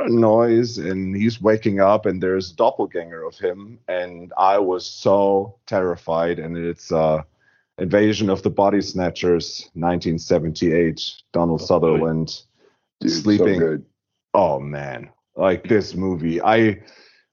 noise, 0.09 0.77
and 0.77 1.15
he's 1.15 1.41
waking 1.41 1.79
up, 1.79 2.05
and 2.05 2.21
there's 2.21 2.51
a 2.51 2.55
doppelganger 2.55 3.23
of 3.23 3.37
him, 3.37 3.79
and 3.87 4.31
I 4.37 4.57
was 4.59 4.85
so 4.85 5.57
terrified, 5.65 6.39
and 6.39 6.57
it's 6.57 6.91
uh, 6.91 7.23
Invasion 7.77 8.29
of 8.29 8.41
the 8.41 8.49
Body 8.49 8.81
Snatchers, 8.81 9.69
1978, 9.73 11.13
Donald 11.33 11.61
oh, 11.61 11.65
Sutherland 11.65 12.41
Dude, 13.01 13.11
sleeping. 13.11 13.59
So 13.59 13.81
oh 14.33 14.59
man, 14.59 15.09
like 15.35 15.67
this 15.67 15.95
movie. 15.95 16.41
I 16.41 16.81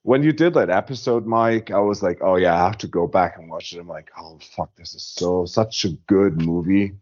when 0.02 0.22
you 0.22 0.32
did 0.32 0.54
that 0.54 0.70
episode, 0.70 1.26
Mike, 1.26 1.70
I 1.70 1.78
was 1.78 2.02
like, 2.02 2.18
oh 2.22 2.36
yeah, 2.36 2.54
I 2.54 2.66
have 2.66 2.78
to 2.78 2.88
go 2.88 3.06
back 3.06 3.38
and 3.38 3.48
watch 3.48 3.72
it. 3.72 3.78
I'm 3.78 3.88
like, 3.88 4.10
oh 4.18 4.38
fuck, 4.56 4.74
this 4.76 4.94
is 4.94 5.04
so 5.04 5.46
such 5.46 5.84
a 5.84 5.90
good 6.06 6.40
movie. 6.40 6.94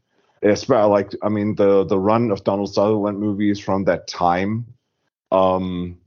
It's 0.43 0.65
about 0.65 0.91
like 0.91 1.13
I 1.23 1.29
mean 1.29 1.55
the 1.55 1.85
the 1.85 1.99
run 1.99 2.31
of 2.31 2.45
Donald 2.45 2.73
Sutherland 2.73 3.19
movies 3.19 3.59
from 3.59 3.85
that 3.85 4.07
time, 4.07 4.67
um, 5.33 5.99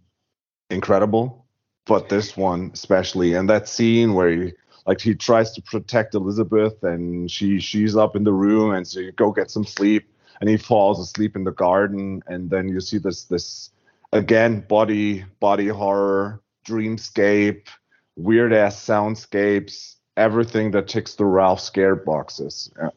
incredible. 0.70 1.46
But 1.86 2.08
this 2.10 2.38
one 2.38 2.72
especially, 2.74 3.34
and 3.34 3.50
that 3.50 3.68
scene 3.68 4.14
where 4.14 4.30
he 4.30 4.54
like 4.86 5.02
he 5.02 5.16
tries 5.16 5.52
to 5.54 5.62
protect 5.62 6.16
Elizabeth 6.16 6.82
and 6.84 7.30
she 7.30 7.60
she's 7.60 7.96
up 7.96 8.16
in 8.16 8.24
the 8.24 8.34
room 8.34 8.74
and 8.74 8.88
so 8.88 9.00
you 9.00 9.12
go 9.12 9.32
get 9.32 9.52
some 9.52 9.66
sleep. 9.66 10.10
And 10.42 10.50
he 10.50 10.58
falls 10.58 11.00
asleep 11.00 11.36
in 11.36 11.44
the 11.46 11.52
garden. 11.52 12.22
And 12.28 12.50
then 12.50 12.68
you 12.68 12.80
see 12.82 12.98
this 12.98 13.26
this 13.26 13.72
again 14.12 14.62
body 14.62 15.26
body 15.40 15.68
horror 15.68 16.42
dreamscape 16.66 17.68
weird 18.16 18.54
ass 18.54 18.76
soundscapes 18.76 19.96
everything 20.18 20.72
that 20.72 20.88
ticks 20.88 21.16
the 21.16 21.26
ralph 21.26 21.60
scared 21.60 22.06
boxes. 22.06 22.72
Yeah, 22.78 22.90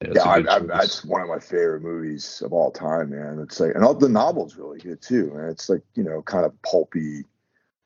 yeah, 0.00 0.22
I, 0.22 0.56
I, 0.56 0.58
that's 0.60 1.04
one 1.04 1.20
of 1.20 1.28
my 1.28 1.38
favorite 1.38 1.82
movies 1.82 2.42
of 2.44 2.52
all 2.52 2.70
time, 2.70 3.10
man. 3.10 3.38
It's 3.40 3.60
like, 3.60 3.74
and 3.74 3.84
all 3.84 3.94
the 3.94 4.08
novel's 4.08 4.56
really 4.56 4.78
good 4.78 5.02
too, 5.02 5.32
and 5.34 5.50
it's 5.50 5.68
like 5.68 5.82
you 5.94 6.02
know, 6.02 6.22
kind 6.22 6.44
of 6.44 6.60
pulpy 6.62 7.24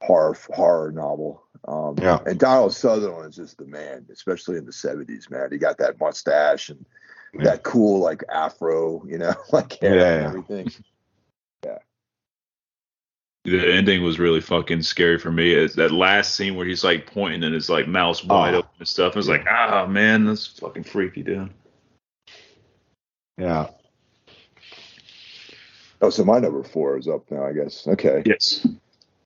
horror 0.00 0.36
horror 0.54 0.92
novel. 0.92 1.42
Um, 1.66 1.96
yeah. 2.00 2.18
And 2.26 2.38
Donald 2.38 2.74
Sutherland 2.74 3.30
is 3.30 3.36
just 3.36 3.58
the 3.58 3.64
man, 3.64 4.06
especially 4.12 4.58
in 4.58 4.66
the 4.66 4.72
'70s, 4.72 5.30
man. 5.30 5.48
He 5.50 5.58
got 5.58 5.78
that 5.78 5.98
mustache 5.98 6.68
and 6.68 6.84
yeah. 7.34 7.44
that 7.44 7.62
cool 7.62 8.00
like 8.00 8.22
afro, 8.32 9.04
you 9.06 9.18
know, 9.18 9.34
like 9.52 9.80
hair 9.80 9.96
yeah, 9.96 10.14
and 10.14 10.26
everything. 10.26 10.68
Yeah 11.64 11.78
the 13.44 13.74
ending 13.74 14.02
was 14.02 14.18
really 14.18 14.40
fucking 14.40 14.82
scary 14.82 15.18
for 15.18 15.30
me. 15.30 15.52
It's 15.52 15.74
that 15.74 15.90
last 15.90 16.34
scene 16.34 16.54
where 16.56 16.66
he's 16.66 16.82
like 16.82 17.06
pointing 17.06 17.44
and 17.44 17.54
his 17.54 17.68
like 17.68 17.86
mouth's 17.86 18.24
wide 18.24 18.54
oh, 18.54 18.58
open 18.58 18.70
and 18.78 18.88
stuff. 18.88 19.14
I 19.14 19.18
was 19.18 19.28
like, 19.28 19.46
ah, 19.48 19.86
man, 19.86 20.24
that's 20.24 20.46
fucking 20.46 20.84
freaky, 20.84 21.22
dude. 21.22 21.50
Yeah. 23.36 23.68
Oh, 26.00 26.10
so 26.10 26.24
my 26.24 26.38
number 26.38 26.62
four 26.62 26.98
is 26.98 27.08
up 27.08 27.30
now, 27.30 27.44
I 27.46 27.52
guess. 27.52 27.86
Okay. 27.86 28.22
Yes. 28.26 28.66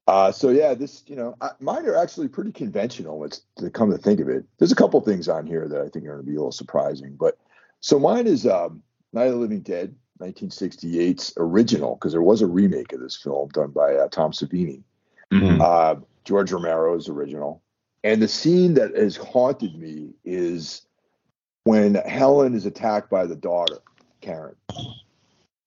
Uh, 0.07 0.33
so 0.33 0.49
yeah, 0.49 0.75
this 0.75 1.03
you 1.07 1.17
know, 1.17 1.37
I, 1.41 1.51
mine 1.61 1.85
are 1.87 1.97
actually 1.97 2.29
pretty 2.29 2.53
conventional. 2.53 3.25
It's 3.25 3.43
to 3.59 3.69
come 3.69 3.91
to 3.91 3.99
think 3.99 4.21
of 4.21 4.29
it. 4.29 4.45
There's 4.59 4.73
a 4.73 4.77
couple 4.77 5.01
things 5.01 5.29
on 5.29 5.47
here 5.47 5.69
that 5.69 5.81
I 5.81 5.89
think 5.89 6.07
are 6.07 6.15
going 6.15 6.21
to 6.21 6.27
be 6.27 6.33
a 6.33 6.39
little 6.39 6.53
surprising, 6.53 7.17
but 7.19 7.37
so 7.81 7.99
mine 7.99 8.27
is 8.27 8.47
um, 8.47 8.83
Night 9.13 9.27
of 9.27 9.33
the 9.33 9.39
Living 9.39 9.61
Dead. 9.61 9.95
1968's 10.21 11.33
original, 11.37 11.95
because 11.95 12.11
there 12.11 12.23
was 12.23 12.43
a 12.43 12.47
remake 12.47 12.93
of 12.93 12.99
this 13.01 13.17
film 13.17 13.49
done 13.51 13.71
by 13.71 13.95
uh, 13.95 14.09
Tom 14.09 14.33
Savini. 14.33 14.83
Mm-hmm. 15.33 15.61
Uh, 15.61 15.95
George 16.25 16.51
Romero's 16.51 17.09
original. 17.09 17.63
And 18.05 18.21
the 18.23 18.29
scene 18.29 18.75
that 18.75 18.97
has 18.97 19.17
haunted 19.17 19.79
me 19.79 20.11
is 20.25 20.83
when 21.65 21.95
Helen 21.95 22.55
is 22.55 22.67
attacked 22.67 23.11
by 23.11 23.27
the 23.27 23.37
daughter, 23.37 23.79
Karen. 24.21 24.57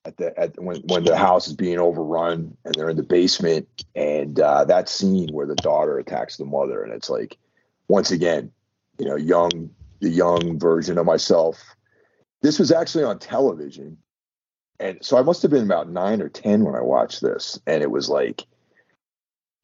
At 0.03 0.17
the 0.17 0.37
at 0.39 0.59
when 0.59 0.81
when 0.87 1.03
the 1.03 1.15
house 1.15 1.47
is 1.47 1.53
being 1.53 1.77
overrun 1.77 2.57
and 2.65 2.73
they're 2.73 2.89
in 2.89 2.97
the 2.97 3.03
basement, 3.03 3.67
and 3.95 4.39
uh, 4.39 4.65
that 4.65 4.89
scene 4.89 5.29
where 5.31 5.45
the 5.45 5.55
daughter 5.55 5.99
attacks 5.99 6.37
the 6.37 6.45
mother, 6.45 6.81
and 6.83 6.91
it's 6.91 7.09
like, 7.09 7.37
once 7.87 8.09
again, 8.09 8.51
you 8.97 9.05
know, 9.05 9.15
young 9.15 9.69
the 9.99 10.09
young 10.09 10.57
version 10.59 10.97
of 10.97 11.05
myself. 11.05 11.63
This 12.41 12.57
was 12.57 12.71
actually 12.71 13.03
on 13.03 13.19
television 13.19 13.97
and 14.81 14.97
so 15.01 15.17
I 15.17 15.21
must 15.21 15.43
have 15.43 15.51
been 15.51 15.63
about 15.63 15.89
nine 15.89 16.21
or 16.21 16.29
ten 16.29 16.65
when 16.65 16.75
I 16.75 16.81
watched 16.81 17.21
this, 17.21 17.59
and 17.67 17.83
it 17.83 17.91
was 17.91 18.09
like, 18.09 18.45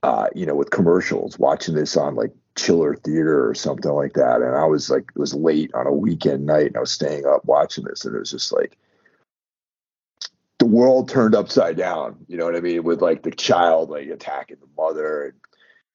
uh, 0.03 0.27
you 0.35 0.45
know, 0.45 0.53
with 0.53 0.69
commercials, 0.69 1.39
watching 1.39 1.73
this 1.73 1.97
on 1.97 2.13
like 2.13 2.31
Chiller 2.57 2.95
Theater 2.95 3.47
or 3.47 3.53
something 3.53 3.91
like 3.91 4.13
that, 4.13 4.41
and 4.41 4.55
I 4.55 4.65
was 4.65 4.89
like, 4.89 5.11
it 5.15 5.19
was 5.19 5.33
late 5.33 5.73
on 5.73 5.87
a 5.87 5.93
weekend 5.93 6.45
night, 6.45 6.67
and 6.67 6.77
I 6.77 6.81
was 6.81 6.91
staying 6.91 7.25
up 7.25 7.45
watching 7.45 7.85
this, 7.85 8.03
and 8.03 8.15
it 8.15 8.19
was 8.19 8.31
just 8.31 8.51
like 8.51 8.77
the 10.59 10.65
world 10.65 11.09
turned 11.09 11.35
upside 11.35 11.77
down. 11.77 12.17
You 12.27 12.37
know 12.37 12.45
what 12.45 12.55
I 12.55 12.61
mean? 12.61 12.83
With 12.83 13.01
like 13.01 13.23
the 13.23 13.31
child 13.31 13.89
like 13.89 14.07
attacking 14.07 14.57
the 14.59 14.81
mother, 14.81 15.25
and 15.25 15.33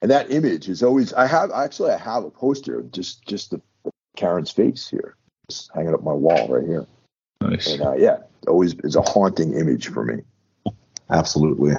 and 0.00 0.10
that 0.10 0.30
image 0.30 0.68
is 0.68 0.82
always. 0.82 1.12
I 1.12 1.26
have 1.26 1.50
actually 1.50 1.90
I 1.90 1.98
have 1.98 2.24
a 2.24 2.30
poster 2.30 2.78
of 2.78 2.92
just 2.92 3.26
just 3.26 3.50
the 3.50 3.60
Karen's 4.16 4.50
face 4.50 4.88
here, 4.88 5.16
just 5.50 5.70
hanging 5.74 5.94
up 5.94 6.02
my 6.02 6.12
wall 6.12 6.48
right 6.48 6.66
here. 6.66 6.86
Nice. 7.40 7.72
And 7.72 7.82
uh, 7.82 7.94
yeah, 7.94 8.18
always 8.46 8.74
is 8.84 8.96
a 8.96 9.02
haunting 9.02 9.54
image 9.54 9.88
for 9.88 10.04
me. 10.04 10.22
Absolutely. 11.10 11.74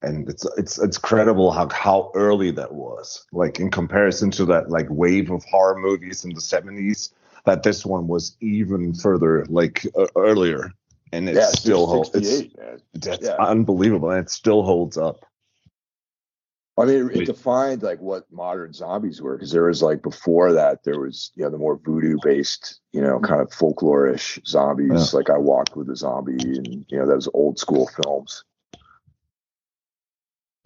And 0.00 0.28
it's 0.28 0.46
it's 0.56 0.78
it's 0.78 0.96
credible 0.96 1.50
how 1.50 1.68
how 1.70 2.12
early 2.14 2.50
that 2.52 2.72
was. 2.72 3.26
Like 3.32 3.58
in 3.58 3.70
comparison 3.70 4.30
to 4.32 4.44
that 4.46 4.70
like 4.70 4.86
wave 4.88 5.30
of 5.30 5.44
horror 5.44 5.78
movies 5.78 6.24
in 6.24 6.32
the 6.32 6.40
70s, 6.40 7.12
that 7.44 7.62
this 7.62 7.84
one 7.84 8.06
was 8.06 8.36
even 8.40 8.94
further 8.94 9.44
like 9.48 9.86
uh, 9.98 10.06
earlier 10.16 10.72
and 11.12 11.28
it 11.28 11.36
yeah, 11.36 11.46
still 11.46 11.86
holds 11.86 12.10
it's, 12.14 12.54
that's 12.94 13.26
yeah. 13.26 13.36
unbelievable 13.38 14.10
and 14.10 14.20
it 14.26 14.30
still 14.30 14.62
holds 14.62 14.96
up 14.96 15.24
I 16.78 16.84
mean, 16.84 17.10
it, 17.12 17.26
defined 17.26 17.82
like 17.82 18.00
what 18.00 18.30
modern 18.30 18.72
zombies 18.72 19.20
were 19.20 19.36
because 19.36 19.50
there 19.50 19.64
was 19.64 19.82
like 19.82 20.00
before 20.00 20.52
that 20.52 20.84
there 20.84 21.00
was 21.00 21.32
you 21.34 21.42
know 21.42 21.50
the 21.50 21.58
more 21.58 21.76
voodoo 21.76 22.18
based 22.22 22.80
you 22.92 23.00
know 23.00 23.18
kind 23.18 23.40
of 23.40 23.50
folklorish 23.50 24.46
zombies 24.46 25.12
yeah. 25.12 25.16
like 25.16 25.28
I 25.28 25.38
Walked 25.38 25.74
with 25.74 25.90
a 25.90 25.96
Zombie 25.96 26.34
and 26.34 26.86
you 26.88 26.98
know 26.98 27.06
those 27.06 27.28
old 27.34 27.58
school 27.58 27.88
films. 28.04 28.44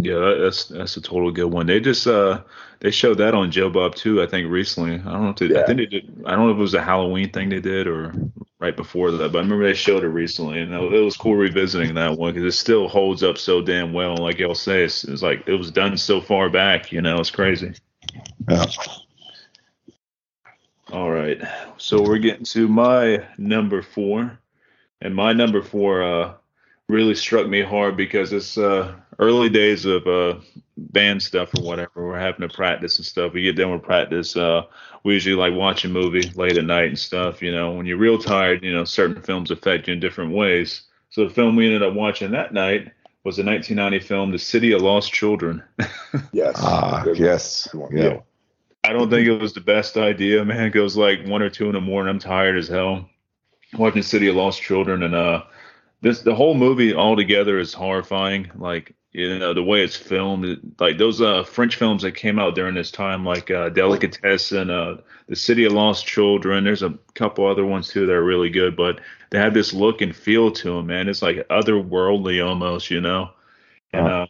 Yeah, 0.03 0.35
that's 0.41 0.65
that's 0.65 0.97
a 0.97 1.01
total 1.01 1.31
good 1.31 1.53
one. 1.53 1.67
They 1.67 1.79
just 1.79 2.09
uh 2.09 2.43
they 2.81 2.91
showed 2.91 3.19
that 3.19 3.35
on 3.35 3.53
Joe 3.53 3.71
Bob 3.71 3.95
too. 3.95 4.21
I 4.21 4.27
think 4.27 4.51
recently. 4.51 4.95
I 4.95 5.13
don't 5.13 5.23
know 5.23 5.31
if 5.31 5.37
they, 5.37 5.47
yeah. 5.47 5.61
I 5.61 5.67
think 5.67 5.79
they 5.79 5.87
did. 5.87 6.25
I 6.27 6.33
don't 6.33 6.47
know 6.47 6.51
if 6.51 6.57
it 6.57 6.61
was 6.61 6.75
a 6.75 6.83
Halloween 6.83 7.31
thing 7.31 7.51
they 7.51 7.61
did 7.61 7.87
or 7.87 8.13
right 8.59 8.77
before 8.77 9.13
that, 9.13 9.31
but 9.31 9.39
I 9.39 9.43
remember 9.43 9.65
they 9.65 9.75
showed 9.75 10.03
it 10.03 10.09
recently, 10.09 10.61
and 10.61 10.75
it 10.75 11.05
was 11.05 11.17
cool 11.17 11.37
revisiting 11.37 11.95
that 11.95 12.19
one 12.19 12.35
because 12.35 12.53
it 12.53 12.59
still 12.59 12.89
holds 12.89 13.23
up 13.23 13.39
so 13.39 13.63
damn 13.63 13.93
well. 13.93 14.17
Like 14.17 14.41
y'all 14.41 14.57
say, 14.57 14.83
it's, 14.83 15.05
it's 15.05 15.23
like 15.23 15.45
it 15.47 15.55
was 15.55 15.71
done 15.71 15.97
so 15.97 16.21
far 16.21 16.51
back. 16.51 16.91
You 16.91 17.01
know, 17.01 17.21
it's 17.21 17.31
crazy. 17.31 17.75
Yeah. 18.49 18.67
All 20.93 21.11
right, 21.13 21.41
so 21.77 22.03
we're 22.03 22.19
getting 22.19 22.45
to 22.47 22.67
my 22.67 23.25
number 23.39 23.83
four, 23.83 24.37
and 25.01 25.15
my 25.15 25.33
number 25.33 25.63
four 25.63 26.03
uh 26.03 26.35
really 26.89 27.15
struck 27.15 27.47
me 27.49 27.63
hard 27.63 27.97
because 27.97 28.33
it's 28.33 28.59
uh 28.59 28.95
early 29.19 29.49
days 29.49 29.85
of 29.85 30.07
uh, 30.07 30.35
band 30.77 31.23
stuff 31.23 31.51
or 31.59 31.63
whatever, 31.63 31.91
we're 32.07 32.19
having 32.19 32.47
to 32.49 32.55
practice 32.55 32.99
and 32.99 33.07
stuff. 33.07 33.33
We 33.33 33.43
get 33.43 33.57
done 33.57 33.73
with 33.73 33.83
practice. 33.83 34.37
Uh, 34.37 34.63
we 35.05 35.15
usually 35.15 35.37
like 35.37 35.55
watching 35.55 35.91
a 35.91 35.95
movie 35.95 36.31
late 36.35 36.57
at 36.57 36.65
night 36.65 36.89
and 36.89 36.99
stuff. 36.99 37.43
You 37.43 37.53
know, 37.53 37.73
when 37.73 37.87
you're 37.87 37.99
real 37.99 38.19
tired, 38.19 38.63
you 38.63 38.73
know, 38.73 38.85
certain 38.85 39.23
films 39.23 39.51
affect 39.51 39.89
you 39.89 39.95
in 39.95 40.01
different 40.01 40.33
ways. 40.33 40.83
So 41.11 41.25
the 41.25 41.35
film 41.35 41.57
we 41.57 41.67
ended 41.67 41.83
up 41.83 41.95
watching 41.95 42.31
that 42.33 42.55
night 42.55 42.91
was 43.25 43.39
a 43.39 43.45
1990 43.45 44.07
film, 44.07 44.33
The 44.33 44.39
City 44.39 44.73
of 44.73 44.83
Lost 44.83 45.13
Children. 45.13 45.63
yes. 46.33 46.57
Ah, 46.59 47.05
yes. 47.15 47.69
Yeah. 47.75 47.87
yeah. 47.91 48.21
I 48.85 48.93
don't 48.93 49.11
think 49.11 49.29
it 49.29 49.39
was 49.39 49.53
the 49.53 49.61
best 49.61 49.97
idea, 49.97 50.45
man. 50.45 50.65
It 50.65 50.71
goes 50.71 50.97
like 50.97 51.25
one 51.27 51.43
or 51.43 51.51
two 51.51 51.67
in 51.67 51.75
the 51.75 51.81
morning. 51.81 52.11
I'm 52.11 52.19
tired 52.19 52.59
as 52.59 52.67
hell 52.67 53.09
watching 53.77 54.03
City 54.03 54.29
of 54.29 54.37
Lost 54.37 54.61
Children, 54.61 55.03
and 55.03 55.15
uh, 55.15 55.43
this 56.01 56.23
the 56.23 56.35
whole 56.35 56.55
movie 56.55 56.95
altogether 56.95 57.59
is 57.59 57.73
horrifying. 57.73 58.51
Like 58.55 58.95
you 59.13 59.39
know 59.39 59.53
the 59.53 59.63
way 59.63 59.83
it's 59.83 59.97
filmed 59.97 60.75
like 60.81 60.99
those 60.99 61.21
uh 61.21 61.43
french 61.45 61.77
films 61.77 62.03
that 62.03 62.13
came 62.13 62.39
out 62.39 62.55
during 62.55 62.75
this 62.75 62.91
time 62.91 63.25
like 63.25 63.51
uh 63.51 63.69
delicatessen 63.69 64.71
uh 64.71 64.97
the 65.29 65.37
city 65.37 65.65
of 65.65 65.73
lost 65.73 66.07
children 66.07 66.65
there's 66.65 66.83
a 66.83 66.99
couple 67.15 67.47
other 67.47 67.65
ones 67.65 67.89
too 67.89 68.07
that 68.07 68.13
are 68.13 68.25
really 68.25 68.49
good 68.51 68.77
but 68.77 69.01
they 69.33 69.39
have 69.39 69.55
this 69.55 69.73
look 69.73 70.03
and 70.03 70.15
feel 70.15 70.53
to 70.53 70.77
them 70.77 70.87
man. 70.87 71.09
It's 71.09 71.23
like 71.23 71.49
otherworldly 71.49 72.47
almost 72.47 72.91
you 72.91 73.01
know? 73.01 73.31
And 73.93 74.07
uh, 74.07 74.27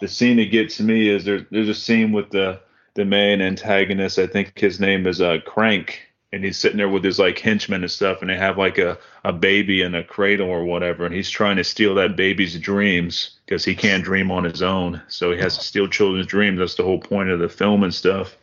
the 0.00 0.08
scene 0.08 0.38
that 0.38 0.50
gets 0.50 0.80
me 0.80 1.08
is 1.08 1.24
there's 1.24 1.42
there's 1.50 1.68
a 1.68 1.74
scene 1.74 2.12
with 2.12 2.30
the 2.30 2.60
the 2.94 3.04
main 3.04 3.40
antagonist. 3.42 4.18
I 4.18 4.26
think 4.26 4.58
his 4.58 4.80
name 4.80 5.06
is 5.06 5.20
uh, 5.20 5.38
Crank, 5.46 6.00
and 6.32 6.44
he's 6.44 6.58
sitting 6.58 6.76
there 6.76 6.88
with 6.88 7.04
his 7.04 7.18
like 7.18 7.38
henchmen 7.38 7.82
and 7.82 7.90
stuff, 7.90 8.20
and 8.20 8.30
they 8.30 8.36
have 8.36 8.58
like 8.58 8.78
a 8.78 8.98
a 9.24 9.32
baby 9.32 9.82
in 9.82 9.94
a 9.94 10.04
cradle 10.04 10.48
or 10.48 10.64
whatever, 10.64 11.06
and 11.06 11.14
he's 11.14 11.30
trying 11.30 11.56
to 11.56 11.64
steal 11.64 11.94
that 11.94 12.16
baby's 12.16 12.58
dreams 12.58 13.38
because 13.46 13.64
he 13.64 13.74
can't 13.74 14.04
dream 14.04 14.30
on 14.30 14.44
his 14.44 14.62
own, 14.62 15.00
so 15.08 15.32
he 15.32 15.38
has 15.38 15.56
to 15.56 15.64
steal 15.64 15.88
children's 15.88 16.26
dreams. 16.26 16.58
That's 16.58 16.74
the 16.74 16.82
whole 16.82 17.00
point 17.00 17.30
of 17.30 17.38
the 17.38 17.48
film 17.48 17.82
and 17.82 17.94
stuff. 17.94 18.36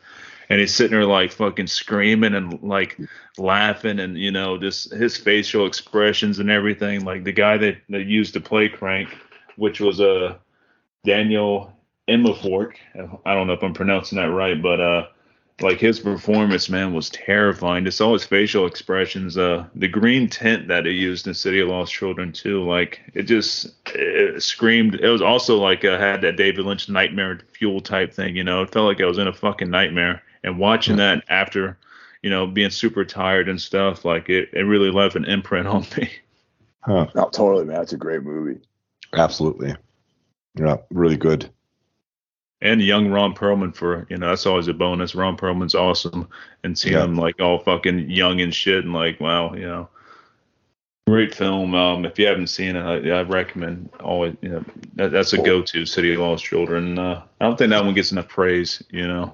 And 0.49 0.59
he's 0.59 0.73
sitting 0.73 0.95
there 0.95 1.05
like 1.05 1.31
fucking 1.31 1.67
screaming 1.67 2.35
and 2.35 2.61
like 2.61 2.99
laughing 3.37 3.99
and 3.99 4.17
you 4.17 4.31
know 4.31 4.57
just 4.57 4.91
his 4.93 5.17
facial 5.17 5.65
expressions 5.65 6.39
and 6.39 6.49
everything. 6.49 7.03
Like 7.03 7.23
the 7.23 7.31
guy 7.31 7.57
that, 7.57 7.77
that 7.89 8.05
used 8.05 8.33
to 8.33 8.41
play 8.41 8.69
Krank, 8.69 9.09
which 9.57 9.79
was 9.79 9.99
a 9.99 10.25
uh, 10.25 10.35
Daniel 11.03 11.71
Immerfort. 12.07 12.73
I 13.25 13.33
don't 13.33 13.47
know 13.47 13.53
if 13.53 13.63
I'm 13.63 13.73
pronouncing 13.73 14.17
that 14.17 14.29
right, 14.29 14.61
but 14.61 14.79
uh, 14.79 15.07
like 15.61 15.79
his 15.79 15.99
performance, 15.99 16.69
man, 16.69 16.93
was 16.93 17.09
terrifying. 17.09 17.85
Just 17.85 18.01
all 18.01 18.13
his 18.13 18.25
facial 18.25 18.65
expressions, 18.65 19.37
uh, 19.37 19.65
the 19.75 19.87
green 19.87 20.27
tint 20.27 20.67
that 20.67 20.85
he 20.85 20.91
used 20.91 21.27
in 21.27 21.33
City 21.33 21.61
of 21.61 21.69
Lost 21.69 21.93
Children 21.93 22.33
too, 22.33 22.63
like 22.67 23.01
it 23.13 23.23
just 23.23 23.73
it 23.93 24.41
screamed. 24.43 24.95
It 24.95 25.09
was 25.09 25.21
also 25.21 25.57
like 25.57 25.85
uh, 25.85 25.97
had 25.97 26.21
that 26.21 26.35
David 26.35 26.65
Lynch 26.65 26.89
nightmare 26.89 27.39
fuel 27.53 27.79
type 27.79 28.13
thing, 28.13 28.35
you 28.35 28.43
know. 28.43 28.63
It 28.63 28.71
felt 28.71 28.87
like 28.87 28.99
I 28.99 29.05
was 29.05 29.17
in 29.17 29.27
a 29.27 29.33
fucking 29.33 29.69
nightmare. 29.69 30.21
And 30.43 30.59
watching 30.59 30.97
that 30.97 31.23
after, 31.27 31.77
you 32.21 32.29
know, 32.29 32.45
being 32.45 32.69
super 32.69 33.03
tired 33.03 33.49
and 33.49 33.59
stuff, 33.59 34.05
like 34.05 34.29
it, 34.29 34.49
it 34.53 34.61
really 34.61 34.91
left 34.91 35.15
an 35.15 35.25
imprint 35.25 35.67
on 35.67 35.85
me. 35.97 36.11
Huh. 36.81 37.07
Oh, 37.15 37.29
totally, 37.29 37.65
man. 37.65 37.81
It's 37.81 37.93
a 37.93 37.97
great 37.97 38.21
movie. 38.21 38.59
Absolutely. 39.13 39.75
Yeah, 40.55 40.77
really 40.91 41.17
good 41.17 41.49
and 42.61 42.81
young 42.81 43.09
Ron 43.09 43.33
Perlman 43.33 43.75
for 43.75 44.07
you 44.09 44.17
know 44.17 44.29
that's 44.29 44.45
always 44.45 44.67
a 44.67 44.73
bonus. 44.73 45.15
Ron 45.15 45.37
Perlman's 45.37 45.75
awesome, 45.75 46.27
and 46.63 46.77
seeing 46.77 46.95
yeah. 46.95 47.03
him 47.03 47.15
like 47.15 47.39
all 47.39 47.59
fucking 47.59 48.09
young 48.09 48.41
and 48.41 48.53
shit, 48.53 48.83
and 48.83 48.93
like 48.93 49.19
wow, 49.19 49.53
you 49.53 49.67
know, 49.67 49.89
great 51.07 51.35
film. 51.35 51.75
Um, 51.75 52.05
if 52.05 52.17
you 52.17 52.27
haven't 52.27 52.47
seen 52.47 52.75
it, 52.75 52.81
I, 52.81 53.19
I 53.19 53.21
recommend 53.23 53.89
always. 53.99 54.35
You 54.41 54.49
know, 54.49 54.65
that, 54.95 55.11
that's 55.11 55.33
a 55.33 55.41
go-to. 55.41 55.85
City 55.85 56.13
of 56.13 56.19
Lost 56.19 56.43
Children. 56.43 56.97
Uh, 56.97 57.23
I 57.39 57.45
don't 57.45 57.57
think 57.57 57.69
that 57.71 57.85
one 57.85 57.93
gets 57.93 58.11
enough 58.11 58.27
praise. 58.27 58.81
You 58.89 59.07
know, 59.07 59.33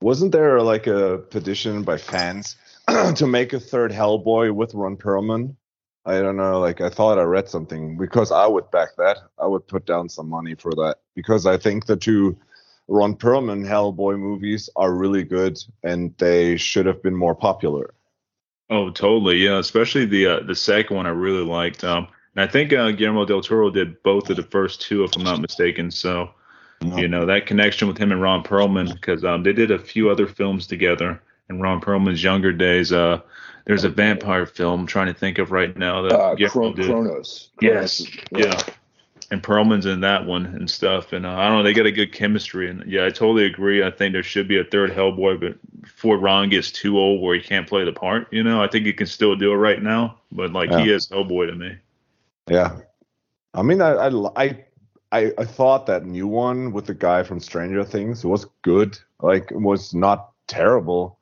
wasn't 0.00 0.32
there 0.32 0.60
like 0.62 0.86
a 0.86 1.18
petition 1.30 1.82
by 1.82 1.98
fans 1.98 2.56
to 3.16 3.26
make 3.26 3.52
a 3.52 3.60
third 3.60 3.92
Hellboy 3.92 4.54
with 4.54 4.74
Ron 4.74 4.96
Perlman? 4.96 5.56
I 6.04 6.20
don't 6.20 6.36
know. 6.36 6.60
Like 6.60 6.80
I 6.80 6.88
thought 6.88 7.18
I 7.18 7.22
read 7.22 7.48
something 7.48 7.96
because 7.96 8.32
I 8.32 8.46
would 8.46 8.70
back 8.70 8.90
that. 8.96 9.18
I 9.38 9.46
would 9.46 9.66
put 9.66 9.86
down 9.86 10.08
some 10.08 10.28
money 10.28 10.54
for 10.54 10.72
that 10.72 10.96
because 11.14 11.46
I 11.46 11.58
think 11.58 11.86
the 11.86 11.96
two 11.96 12.36
Ron 12.88 13.14
Perlman 13.14 13.66
Hellboy 13.66 14.18
movies 14.18 14.70
are 14.76 14.92
really 14.92 15.22
good 15.22 15.58
and 15.82 16.14
they 16.18 16.56
should 16.56 16.86
have 16.86 17.02
been 17.02 17.14
more 17.14 17.34
popular. 17.34 17.94
Oh, 18.70 18.90
totally. 18.90 19.36
Yeah, 19.36 19.58
especially 19.58 20.06
the 20.06 20.26
uh, 20.26 20.40
the 20.40 20.54
second 20.54 20.96
one 20.96 21.06
I 21.06 21.10
really 21.10 21.44
liked. 21.44 21.84
Um, 21.84 22.08
and 22.34 22.48
I 22.48 22.50
think 22.50 22.72
uh, 22.72 22.90
Guillermo 22.92 23.24
del 23.24 23.40
Toro 23.40 23.70
did 23.70 24.02
both 24.02 24.30
of 24.30 24.36
the 24.36 24.42
first 24.42 24.80
two, 24.82 25.04
if 25.04 25.16
I'm 25.16 25.24
not 25.24 25.40
mistaken. 25.40 25.90
So, 25.90 26.30
you 26.80 27.08
know, 27.08 27.26
that 27.26 27.46
connection 27.46 27.88
with 27.88 27.98
him 27.98 28.12
and 28.12 28.22
Ron 28.22 28.44
Perlman 28.44 28.92
because 28.92 29.24
um, 29.24 29.42
they 29.42 29.52
did 29.52 29.70
a 29.70 29.78
few 29.78 30.08
other 30.08 30.26
films 30.26 30.66
together 30.66 31.20
in 31.50 31.60
Ron 31.60 31.80
Perlman's 31.80 32.22
younger 32.22 32.52
days. 32.52 32.92
Uh, 32.92 33.20
there's 33.68 33.84
a 33.84 33.90
vampire 33.90 34.46
film 34.46 34.80
I'm 34.80 34.86
trying 34.86 35.08
to 35.08 35.14
think 35.14 35.38
of 35.38 35.52
right 35.52 35.76
now 35.76 36.00
that 36.02 36.18
uh, 36.18 36.48
Chron- 36.48 36.74
Cronos. 36.74 37.50
Yes, 37.60 38.00
yeah. 38.32 38.46
yeah. 38.46 38.62
And 39.30 39.42
Perlman's 39.42 39.84
in 39.84 40.00
that 40.00 40.24
one 40.24 40.46
and 40.46 40.70
stuff, 40.70 41.12
and 41.12 41.26
uh, 41.26 41.30
I 41.30 41.48
don't 41.48 41.58
know. 41.58 41.62
They 41.62 41.74
got 41.74 41.84
a 41.84 41.92
good 41.92 42.14
chemistry, 42.14 42.70
and 42.70 42.82
yeah, 42.90 43.04
I 43.04 43.10
totally 43.10 43.44
agree. 43.44 43.84
I 43.84 43.90
think 43.90 44.14
there 44.14 44.22
should 44.22 44.48
be 44.48 44.58
a 44.58 44.64
third 44.64 44.90
Hellboy, 44.90 45.38
but 45.38 45.82
before 45.82 46.16
Ron 46.16 46.48
gets 46.48 46.72
too 46.72 46.98
old 46.98 47.20
where 47.20 47.34
he 47.34 47.42
can't 47.42 47.68
play 47.68 47.84
the 47.84 47.92
part, 47.92 48.32
you 48.32 48.42
know, 48.42 48.62
I 48.62 48.68
think 48.68 48.86
he 48.86 48.92
can 48.94 49.06
still 49.06 49.36
do 49.36 49.52
it 49.52 49.56
right 49.56 49.82
now. 49.82 50.18
But 50.32 50.54
like 50.54 50.70
yeah. 50.70 50.80
he 50.80 50.90
is 50.90 51.06
Hellboy 51.08 51.48
to 51.48 51.54
me. 51.54 51.76
Yeah, 52.48 52.74
I 53.52 53.60
mean, 53.60 53.82
I, 53.82 54.06
I 54.34 54.64
I 55.12 55.32
I 55.36 55.44
thought 55.44 55.84
that 55.86 56.06
new 56.06 56.26
one 56.26 56.72
with 56.72 56.86
the 56.86 56.94
guy 56.94 57.22
from 57.22 57.38
Stranger 57.38 57.84
Things 57.84 58.24
was 58.24 58.46
good. 58.62 58.98
Like, 59.20 59.50
it 59.50 59.60
was 59.60 59.92
not 59.92 60.30
terrible 60.46 61.17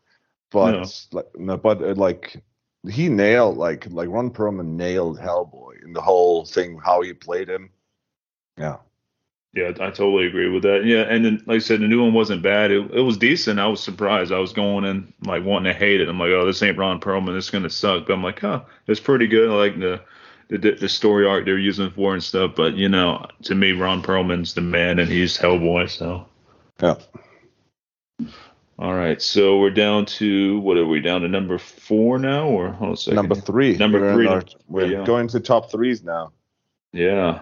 but 0.50 0.72
no. 0.72 0.84
like 1.12 1.26
no, 1.36 1.56
but 1.56 1.82
uh, 1.82 1.94
like 1.94 2.42
he 2.88 3.08
nailed 3.08 3.56
like 3.56 3.86
like 3.90 4.08
Ron 4.08 4.30
Perlman 4.30 4.76
nailed 4.76 5.18
Hellboy 5.18 5.82
in 5.84 5.92
the 5.92 6.00
whole 6.00 6.44
thing 6.44 6.78
how 6.84 7.02
he 7.02 7.12
played 7.12 7.48
him. 7.48 7.70
Yeah. 8.56 8.78
Yeah, 9.54 9.70
I 9.70 9.88
totally 9.88 10.26
agree 10.26 10.50
with 10.50 10.64
that. 10.64 10.84
Yeah, 10.84 11.02
and 11.08 11.24
then 11.24 11.42
like 11.46 11.56
I 11.56 11.58
said, 11.60 11.80
the 11.80 11.88
new 11.88 12.02
one 12.02 12.12
wasn't 12.12 12.42
bad. 12.42 12.70
It, 12.70 12.90
it 12.92 13.00
was 13.00 13.16
decent. 13.16 13.58
I 13.58 13.66
was 13.66 13.82
surprised. 13.82 14.30
I 14.30 14.38
was 14.38 14.52
going 14.52 14.84
in 14.84 15.14
like 15.24 15.44
wanting 15.44 15.72
to 15.72 15.78
hate 15.78 16.02
it. 16.02 16.10
I'm 16.10 16.20
like, 16.20 16.28
oh, 16.28 16.44
this 16.44 16.62
ain't 16.62 16.76
Ron 16.76 17.00
Perlman. 17.00 17.34
This 17.34 17.46
is 17.46 17.50
gonna 17.50 17.70
suck. 17.70 18.06
But 18.06 18.12
I'm 18.12 18.22
like, 18.22 18.40
huh, 18.40 18.64
it's 18.86 19.00
pretty 19.00 19.26
good. 19.26 19.48
I 19.48 19.54
like 19.54 19.80
the 19.80 20.02
the, 20.48 20.72
the 20.72 20.88
story 20.90 21.26
arc 21.26 21.46
they're 21.46 21.58
using 21.58 21.90
for 21.90 22.12
and 22.12 22.22
stuff. 22.22 22.52
But 22.54 22.74
you 22.74 22.90
know, 22.90 23.26
to 23.44 23.54
me, 23.54 23.72
Ron 23.72 24.02
Perlman's 24.02 24.52
the 24.52 24.60
man, 24.60 24.98
and 24.98 25.10
he's 25.10 25.38
Hellboy. 25.38 25.88
So. 25.88 26.26
Yeah. 26.82 26.96
All 28.78 28.92
right, 28.92 29.22
so 29.22 29.58
we're 29.58 29.70
down 29.70 30.04
to 30.04 30.60
what 30.60 30.76
are 30.76 30.86
we 30.86 31.00
down 31.00 31.22
to 31.22 31.28
number 31.28 31.56
four 31.56 32.18
now, 32.18 32.46
or 32.46 32.72
hold 32.72 32.88
on 32.88 32.92
a 32.92 32.96
second. 32.98 33.16
Number 33.16 33.34
three. 33.34 33.74
Number 33.74 34.00
we're 34.00 34.14
three. 34.14 34.26
Our, 34.26 34.42
we're 34.68 34.86
yeah. 34.98 35.04
going 35.04 35.28
to 35.28 35.40
top 35.40 35.70
threes 35.70 36.02
now. 36.02 36.32
Yeah. 36.92 37.40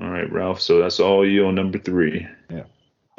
All 0.00 0.08
right, 0.08 0.30
Ralph. 0.30 0.60
So 0.60 0.78
that's 0.78 1.00
all 1.00 1.26
you 1.26 1.46
on 1.46 1.56
number 1.56 1.78
three. 1.78 2.28
Yeah. 2.48 2.64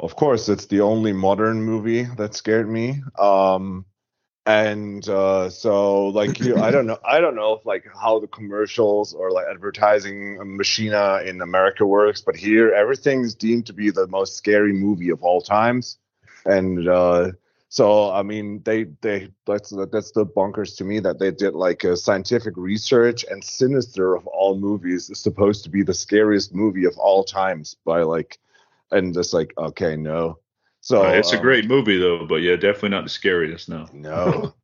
Of 0.00 0.16
course, 0.16 0.48
it's 0.48 0.64
the 0.64 0.80
only 0.80 1.12
modern 1.12 1.62
movie 1.62 2.04
that 2.16 2.34
scared 2.34 2.70
me. 2.70 3.02
Um, 3.18 3.84
and 4.46 5.06
uh, 5.06 5.50
so 5.50 6.06
like 6.06 6.40
you, 6.40 6.56
I 6.56 6.70
don't 6.70 6.86
know, 6.86 6.98
I 7.06 7.20
don't 7.20 7.36
know 7.36 7.52
if 7.52 7.66
like 7.66 7.84
how 8.00 8.18
the 8.18 8.26
commercials 8.26 9.12
or 9.12 9.30
like 9.30 9.44
advertising 9.50 10.38
machina 10.56 11.20
in 11.24 11.42
America 11.42 11.84
works, 11.86 12.22
but 12.22 12.34
here 12.34 12.72
everything 12.72 13.22
is 13.22 13.34
deemed 13.34 13.66
to 13.66 13.74
be 13.74 13.90
the 13.90 14.06
most 14.06 14.36
scary 14.36 14.72
movie 14.72 15.10
of 15.10 15.22
all 15.22 15.42
times 15.42 15.98
and 16.44 16.88
uh, 16.88 17.32
so 17.68 18.12
I 18.12 18.22
mean 18.22 18.62
they 18.64 18.84
they 19.00 19.30
that's 19.46 19.70
that's 19.90 20.12
the 20.12 20.26
bonkers 20.26 20.76
to 20.78 20.84
me 20.84 21.00
that 21.00 21.18
they 21.18 21.30
did 21.30 21.54
like 21.54 21.84
a 21.84 21.96
scientific 21.96 22.54
research 22.56 23.24
and 23.30 23.42
Sinister 23.42 24.14
of 24.14 24.26
all 24.26 24.56
movies 24.56 25.10
is 25.10 25.18
supposed 25.18 25.64
to 25.64 25.70
be 25.70 25.82
the 25.82 25.94
scariest 25.94 26.54
movie 26.54 26.84
of 26.84 26.96
all 26.98 27.24
times 27.24 27.76
by 27.84 28.02
like 28.02 28.38
and 28.90 29.14
just 29.14 29.34
like 29.34 29.52
okay 29.58 29.96
no. 29.96 30.38
So 30.82 31.02
uh, 31.02 31.12
it's 31.12 31.32
um, 31.32 31.38
a 31.38 31.42
great 31.42 31.66
movie 31.66 31.98
though 31.98 32.26
but 32.26 32.42
yeah 32.42 32.56
definitely 32.56 32.90
not 32.90 33.04
the 33.04 33.10
scariest 33.10 33.68
no. 33.68 33.86
No 33.92 34.54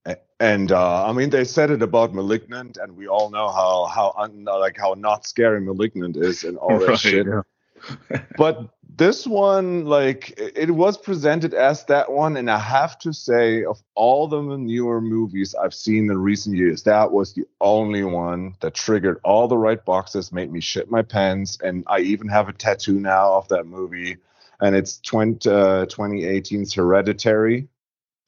and 0.40 0.72
uh, 0.72 1.04
I 1.06 1.12
mean 1.12 1.30
they 1.30 1.44
said 1.44 1.70
it 1.70 1.82
about 1.82 2.14
Malignant 2.14 2.78
and 2.78 2.96
we 2.96 3.06
all 3.06 3.30
know 3.30 3.50
how 3.50 3.86
how 3.86 4.14
un, 4.16 4.44
like 4.44 4.76
how 4.78 4.94
not 4.94 5.26
scary 5.26 5.60
Malignant 5.60 6.16
is 6.16 6.44
and 6.44 6.56
all 6.56 6.78
that 6.78 6.88
right, 6.88 6.98
shit. 6.98 7.26
Yeah. 7.26 8.22
But 8.36 8.68
this 9.00 9.26
one, 9.26 9.86
like, 9.86 10.34
it 10.36 10.70
was 10.70 10.98
presented 10.98 11.54
as 11.54 11.86
that 11.86 12.12
one, 12.12 12.36
and 12.36 12.50
I 12.50 12.58
have 12.58 12.98
to 12.98 13.14
say, 13.14 13.64
of 13.64 13.82
all 13.94 14.28
the 14.28 14.42
newer 14.42 15.00
movies 15.00 15.54
I've 15.54 15.72
seen 15.72 16.10
in 16.10 16.18
recent 16.18 16.54
years, 16.54 16.82
that 16.82 17.10
was 17.10 17.32
the 17.32 17.46
only 17.62 18.04
one 18.04 18.56
that 18.60 18.74
triggered 18.74 19.18
all 19.24 19.48
the 19.48 19.56
right 19.56 19.82
boxes, 19.82 20.32
made 20.32 20.52
me 20.52 20.60
shit 20.60 20.90
my 20.90 21.00
pants, 21.00 21.56
and 21.64 21.82
I 21.86 22.00
even 22.00 22.28
have 22.28 22.50
a 22.50 22.52
tattoo 22.52 23.00
now 23.00 23.32
of 23.32 23.48
that 23.48 23.64
movie, 23.64 24.18
and 24.60 24.76
it's 24.76 24.98
20, 24.98 25.48
uh, 25.48 25.86
2018's 25.86 26.74
Hereditary. 26.74 27.68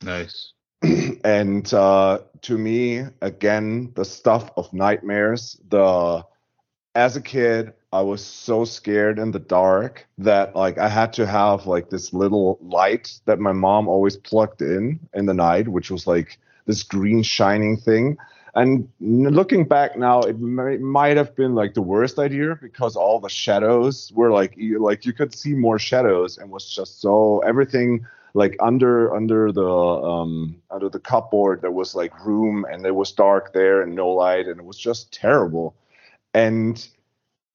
Nice. 0.00 0.54
and 1.22 1.74
uh, 1.74 2.20
to 2.40 2.56
me, 2.56 3.04
again, 3.20 3.92
the 3.94 4.06
stuff 4.06 4.50
of 4.56 4.72
nightmares. 4.72 5.60
The 5.68 6.24
as 6.94 7.16
a 7.16 7.20
kid, 7.20 7.74
I 7.92 8.00
was 8.00 8.24
so 8.24 8.64
scared 8.64 9.18
in 9.18 9.32
the 9.32 9.38
dark 9.38 10.06
that 10.16 10.56
like 10.56 10.78
I 10.78 10.88
had 10.88 11.12
to 11.14 11.26
have 11.26 11.66
like 11.66 11.90
this 11.90 12.14
little 12.14 12.58
light 12.62 13.20
that 13.26 13.38
my 13.38 13.52
mom 13.52 13.86
always 13.86 14.16
plugged 14.16 14.62
in 14.62 14.98
in 15.12 15.26
the 15.26 15.34
night, 15.34 15.68
which 15.68 15.90
was 15.90 16.06
like 16.06 16.38
this 16.64 16.82
green 16.82 17.22
shining 17.22 17.76
thing. 17.76 18.16
And 18.54 18.88
looking 19.00 19.64
back 19.64 19.96
now, 19.96 20.20
it 20.20 20.38
may, 20.38 20.76
might 20.78 21.16
have 21.16 21.34
been 21.36 21.54
like 21.54 21.74
the 21.74 21.82
worst 21.82 22.18
idea 22.18 22.58
because 22.60 22.96
all 22.96 23.18
the 23.20 23.28
shadows 23.28 24.10
were 24.14 24.30
like 24.30 24.54
you, 24.56 24.78
like 24.78 25.04
you 25.04 25.12
could 25.12 25.34
see 25.34 25.54
more 25.54 25.78
shadows 25.78 26.38
and 26.38 26.50
was 26.50 26.74
just 26.74 27.00
so 27.00 27.40
everything 27.40 28.06
like 28.34 28.56
under 28.60 29.14
under 29.14 29.52
the 29.52 29.68
um 29.68 30.56
under 30.70 30.88
the 30.88 30.98
cupboard 30.98 31.60
there 31.60 31.70
was 31.70 31.94
like 31.94 32.24
room 32.24 32.64
and 32.70 32.86
it 32.86 32.94
was 32.94 33.12
dark 33.12 33.52
there 33.52 33.82
and 33.82 33.94
no 33.94 34.08
light 34.08 34.46
and 34.46 34.60
it 34.60 34.64
was 34.64 34.78
just 34.78 35.12
terrible. 35.12 35.74
And 36.34 36.86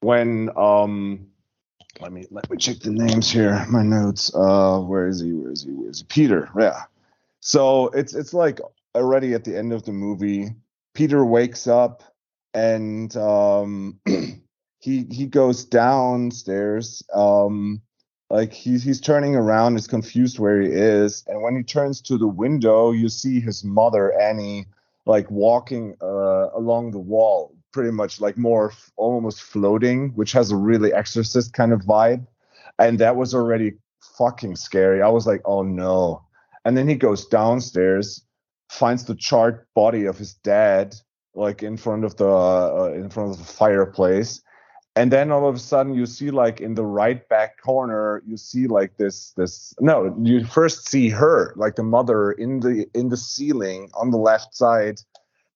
when 0.01 0.49
um 0.57 1.27
let 1.99 2.11
me 2.11 2.25
let 2.29 2.49
me 2.49 2.57
check 2.57 2.79
the 2.79 2.91
names 2.91 3.31
here 3.31 3.65
my 3.69 3.83
notes 3.83 4.33
uh 4.35 4.79
where 4.79 5.07
is 5.07 5.21
he 5.21 5.33
where 5.33 5.51
is 5.51 5.63
he 5.63 5.71
where 5.71 5.89
is 5.89 5.99
he 5.99 6.05
peter 6.05 6.49
yeah 6.59 6.83
so 7.39 7.87
it's 7.89 8.13
it's 8.13 8.33
like 8.33 8.59
already 8.95 9.33
at 9.33 9.43
the 9.43 9.55
end 9.57 9.73
of 9.73 9.83
the 9.83 9.91
movie 9.91 10.49
peter 10.93 11.25
wakes 11.25 11.67
up 11.67 12.03
and 12.53 13.15
um 13.17 13.99
he 14.79 15.05
he 15.11 15.25
goes 15.25 15.65
downstairs. 15.65 17.03
Um, 17.13 17.81
like 18.29 18.51
he's 18.51 18.83
he's 18.83 19.01
turning 19.01 19.35
around, 19.35 19.77
is 19.77 19.87
confused 19.87 20.39
where 20.39 20.61
he 20.61 20.69
is, 20.69 21.23
and 21.27 21.41
when 21.41 21.55
he 21.55 21.63
turns 21.63 22.01
to 22.03 22.17
the 22.17 22.27
window, 22.27 22.91
you 22.91 23.09
see 23.09 23.39
his 23.39 23.63
mother 23.63 24.17
Annie 24.19 24.65
like 25.05 25.29
walking 25.31 25.95
uh, 26.01 26.49
along 26.53 26.91
the 26.91 26.99
wall, 26.99 27.55
pretty 27.71 27.91
much 27.91 28.21
like 28.21 28.37
more 28.37 28.71
f- 28.71 28.91
almost 28.95 29.41
floating, 29.41 30.09
which 30.15 30.31
has 30.31 30.51
a 30.51 30.55
really 30.55 30.93
exorcist 30.93 31.53
kind 31.53 31.73
of 31.73 31.81
vibe, 31.81 32.25
and 32.79 32.99
that 32.99 33.15
was 33.15 33.33
already 33.33 33.73
fucking 34.17 34.55
scary. 34.55 35.01
I 35.01 35.09
was 35.09 35.27
like, 35.27 35.41
oh 35.45 35.63
no. 35.63 36.23
And 36.65 36.75
then 36.77 36.87
he 36.87 36.95
goes 36.95 37.25
downstairs, 37.25 38.25
finds 38.69 39.05
the 39.05 39.15
charred 39.15 39.65
body 39.73 40.05
of 40.05 40.17
his 40.17 40.33
dad, 40.33 40.95
like 41.33 41.63
in 41.63 41.77
front 41.77 42.03
of 42.03 42.17
the 42.17 42.27
uh, 42.27 42.91
in 42.95 43.09
front 43.09 43.31
of 43.31 43.37
the 43.37 43.45
fireplace. 43.45 44.41
And 44.95 45.11
then 45.11 45.31
all 45.31 45.47
of 45.47 45.55
a 45.55 45.59
sudden 45.59 45.93
you 45.93 46.07
see 46.07 46.31
like 46.31 46.59
in 46.59 46.73
the 46.73 46.85
right 46.85 47.27
back 47.29 47.61
corner, 47.61 48.23
you 48.25 48.35
see 48.35 48.65
like 48.65 48.97
this 48.97 49.31
this 49.37 49.73
no, 49.79 50.17
you 50.23 50.43
first 50.43 50.89
see 50.89 51.09
her, 51.09 51.53
like 51.55 51.75
the 51.75 51.83
mother 51.83 52.31
in 52.31 52.59
the 52.59 52.87
in 52.95 53.09
the 53.09 53.17
ceiling 53.17 53.91
on 53.93 54.09
the 54.09 54.17
left 54.17 54.55
side. 54.55 54.99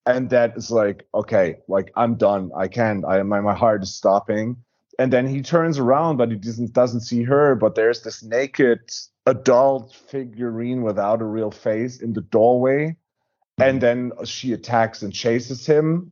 And 0.05 0.29
that 0.31 0.57
is 0.57 0.71
like, 0.71 1.07
okay, 1.13 1.57
like 1.67 1.91
I'm 1.95 2.15
done. 2.15 2.51
I 2.55 2.67
can't. 2.67 3.05
I 3.05 3.21
my 3.23 3.39
my 3.41 3.53
heart 3.53 3.83
is 3.83 3.93
stopping. 3.93 4.57
And 4.99 5.11
then 5.11 5.27
he 5.27 5.41
turns 5.41 5.79
around 5.79 6.17
but 6.17 6.29
he 6.29 6.35
doesn't 6.37 6.73
doesn't 6.73 7.01
see 7.01 7.23
her. 7.23 7.55
But 7.55 7.75
there's 7.75 8.01
this 8.01 8.23
naked 8.23 8.79
adult 9.25 9.93
figurine 9.93 10.81
without 10.81 11.21
a 11.21 11.25
real 11.25 11.51
face 11.51 12.01
in 12.01 12.13
the 12.13 12.21
doorway. 12.21 12.95
Hmm. 13.57 13.63
And 13.63 13.81
then 13.81 14.11
she 14.25 14.53
attacks 14.53 15.01
and 15.01 15.13
chases 15.13 15.65
him. 15.65 16.11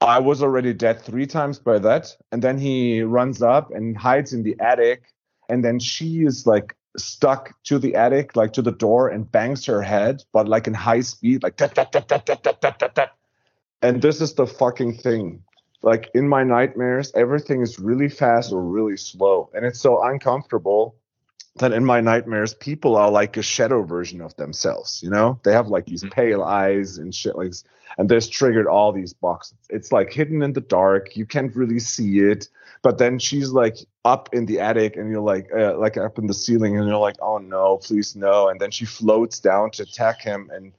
I 0.00 0.18
was 0.18 0.42
already 0.42 0.74
dead 0.74 1.00
three 1.00 1.26
times 1.26 1.58
by 1.58 1.78
that. 1.78 2.14
And 2.30 2.42
then 2.42 2.58
he 2.58 3.02
runs 3.02 3.40
up 3.40 3.70
and 3.70 3.96
hides 3.96 4.34
in 4.34 4.42
the 4.42 4.56
attic. 4.60 5.04
And 5.48 5.64
then 5.64 5.78
she 5.78 6.24
is 6.24 6.46
like 6.46 6.76
stuck 6.96 7.54
to 7.64 7.78
the 7.78 7.94
attic, 7.94 8.36
like 8.36 8.52
to 8.54 8.62
the 8.62 8.72
door, 8.72 9.08
and 9.08 9.30
bangs 9.30 9.66
her 9.66 9.82
head, 9.82 10.22
but 10.32 10.48
like 10.48 10.66
in 10.66 10.74
high 10.74 11.00
speed, 11.00 11.42
like 11.42 11.56
tat, 11.56 11.74
tat, 11.74 11.92
tat, 11.92 12.08
tat, 12.08 12.26
tat, 12.26 12.42
tat, 12.42 12.78
tat, 12.78 12.94
tat. 12.94 13.16
And 13.82 14.00
this 14.00 14.20
is 14.20 14.34
the 14.34 14.46
fucking 14.46 14.98
thing. 14.98 15.42
Like 15.82 16.10
in 16.14 16.28
my 16.28 16.44
nightmares, 16.44 17.12
everything 17.14 17.60
is 17.60 17.78
really 17.78 18.08
fast 18.08 18.52
or 18.52 18.62
really 18.62 18.96
slow, 18.96 19.50
and 19.54 19.66
it's 19.66 19.80
so 19.80 20.02
uncomfortable 20.02 20.96
that 21.56 21.72
in 21.72 21.84
my 21.84 22.00
nightmares 22.00 22.54
people 22.54 22.96
are 22.96 23.10
like 23.10 23.36
a 23.36 23.42
shadow 23.42 23.82
version 23.82 24.20
of 24.20 24.34
themselves 24.36 25.00
you 25.02 25.10
know? 25.10 25.38
They 25.44 25.52
have 25.52 25.68
like 25.68 25.86
these 25.86 26.02
Mhm. 26.04 26.12
pale 26.12 26.42
eyes 26.42 26.98
and 26.98 27.14
shit 27.14 27.36
like 27.36 27.52
and 27.96 28.08
this 28.08 28.28
triggered 28.28 28.66
all 28.66 28.92
these 28.92 29.12
boxes. 29.12 29.56
It's 29.70 29.92
like 29.92 30.12
hidden 30.12 30.42
in 30.42 30.52
the 30.52 30.60
dark. 30.60 31.16
You 31.16 31.26
can't 31.26 31.54
really 31.54 31.78
see 31.78 32.18
it. 32.18 32.48
But 32.82 32.98
then 32.98 33.18
she's 33.20 33.50
like 33.50 33.76
up 34.04 34.28
in 34.32 34.46
the 34.46 34.58
attic 34.60 34.96
and 34.96 35.10
you're 35.10 35.20
like 35.20 35.48
uh, 35.56 35.78
like 35.78 35.96
up 35.96 36.18
in 36.18 36.26
the 36.26 36.34
ceiling 36.34 36.76
and 36.76 36.88
you're 36.88 36.98
like 36.98 37.16
oh 37.22 37.38
no 37.38 37.78
please 37.78 38.16
no. 38.16 38.48
And 38.48 38.58
then 38.60 38.70
she 38.70 38.84
floats 38.84 39.38
down 39.38 39.70
to 39.72 39.84
attack 39.84 40.22
him 40.22 40.50
and 40.52 40.72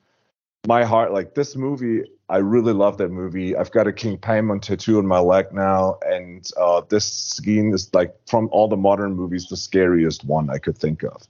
my 0.67 0.83
heart 0.83 1.13
like 1.13 1.35
this 1.35 1.55
movie 1.55 2.03
i 2.29 2.37
really 2.37 2.73
love 2.73 2.97
that 2.97 3.09
movie 3.09 3.55
i've 3.55 3.71
got 3.71 3.87
a 3.87 3.93
king 3.93 4.17
paimon 4.17 4.61
tattoo 4.61 4.97
on 4.97 5.05
my 5.05 5.19
leg 5.19 5.51
now 5.51 5.97
and 6.05 6.49
uh, 6.57 6.81
this 6.89 7.05
scene 7.05 7.73
is 7.73 7.93
like 7.93 8.15
from 8.27 8.49
all 8.51 8.67
the 8.67 8.77
modern 8.77 9.13
movies 9.13 9.47
the 9.47 9.57
scariest 9.57 10.23
one 10.25 10.49
i 10.49 10.57
could 10.57 10.77
think 10.77 11.03
of 11.03 11.27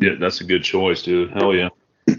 Yeah, 0.00 0.14
that's 0.18 0.40
a 0.40 0.44
good 0.44 0.64
choice, 0.64 1.02
dude. 1.02 1.30
Hell 1.32 1.54
yeah. 1.54 1.68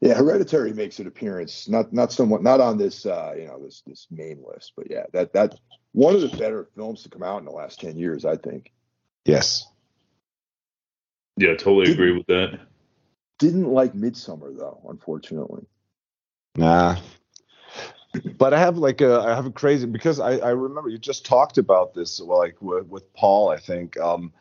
Yeah, 0.00 0.14
Hereditary 0.14 0.74
makes 0.74 0.98
an 0.98 1.06
appearance. 1.06 1.68
Not 1.68 1.90
not 1.92 2.12
somewhat 2.12 2.42
not 2.42 2.60
on 2.60 2.76
this 2.76 3.06
uh, 3.06 3.34
you 3.36 3.46
know 3.46 3.58
this 3.58 3.82
this 3.86 4.06
main 4.10 4.44
list, 4.46 4.74
but 4.76 4.90
yeah, 4.90 5.04
that 5.12 5.32
that 5.32 5.54
one 5.92 6.14
of 6.14 6.20
the 6.20 6.36
better 6.36 6.68
films 6.76 7.02
to 7.02 7.08
come 7.08 7.22
out 7.22 7.38
in 7.38 7.46
the 7.46 7.50
last 7.50 7.80
ten 7.80 7.96
years, 7.96 8.24
I 8.24 8.36
think. 8.36 8.72
yes 9.24 9.66
Yeah, 11.38 11.56
totally 11.56 11.90
agree 11.90 12.12
with 12.12 12.26
that. 12.26 12.60
Didn't 13.38 13.70
like 13.72 13.94
Midsommar 13.94 14.56
though, 14.56 14.82
unfortunately. 14.88 15.66
Nah 16.56 16.96
but 18.38 18.54
i 18.54 18.58
have 18.58 18.78
like 18.78 19.00
a 19.00 19.20
i 19.20 19.34
have 19.34 19.46
a 19.46 19.50
crazy 19.50 19.86
because 19.86 20.20
i 20.20 20.36
i 20.38 20.50
remember 20.50 20.88
you 20.88 20.98
just 20.98 21.26
talked 21.26 21.58
about 21.58 21.94
this 21.94 22.20
like 22.20 22.60
with, 22.60 22.86
with 22.86 23.12
paul 23.14 23.50
i 23.50 23.56
think 23.56 23.98
um 23.98 24.32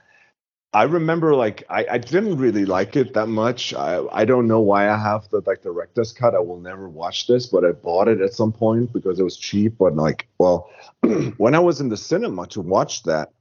I 0.73 0.83
remember 0.83 1.33
like 1.35 1.63
I, 1.69 1.85
I 1.91 1.97
didn't 1.97 2.37
really 2.37 2.65
like 2.65 2.97
it 2.97 3.13
that 3.13 3.27
much. 3.27 3.73
I, 3.73 4.05
I 4.11 4.25
don't 4.25 4.45
know 4.45 4.59
why 4.59 4.89
I 4.89 4.97
have 4.97 5.29
the 5.29 5.41
like 5.45 5.61
director's 5.61 6.11
cut. 6.11 6.35
I 6.35 6.39
will 6.39 6.59
never 6.59 6.89
watch 6.89 7.27
this, 7.27 7.45
but 7.45 7.63
I 7.63 7.71
bought 7.71 8.09
it 8.09 8.19
at 8.19 8.33
some 8.33 8.51
point 8.51 8.91
because 8.91 9.17
it 9.17 9.23
was 9.23 9.37
cheap. 9.37 9.77
But 9.77 9.95
like, 9.95 10.27
well, 10.37 10.69
when 11.37 11.55
I 11.55 11.59
was 11.59 11.79
in 11.79 11.87
the 11.87 11.95
cinema 11.95 12.45
to 12.47 12.59
watch 12.59 13.03
that, 13.03 13.31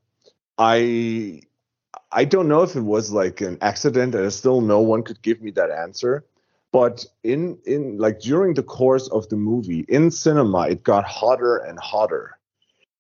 I 0.59 1.43
I 2.12 2.25
don't 2.25 2.47
know 2.47 2.62
if 2.62 2.77
it 2.77 2.83
was 2.83 3.11
like 3.11 3.41
an 3.41 3.59
accident, 3.61 4.14
and 4.14 4.33
still 4.33 4.61
no 4.61 4.81
one 4.81 5.03
could 5.03 5.20
give 5.20 5.43
me 5.43 5.51
that 5.53 5.72
answer. 5.72 6.25
But 6.75 7.07
in 7.22 7.57
in 7.66 7.99
like 7.99 8.18
during 8.18 8.55
the 8.55 8.64
course 8.64 9.07
of 9.07 9.29
the 9.29 9.37
movie 9.37 9.85
in 9.89 10.11
cinema, 10.11 10.62
it 10.62 10.83
got 10.83 11.05
hotter 11.05 11.59
and 11.59 11.79
hotter, 11.79 12.37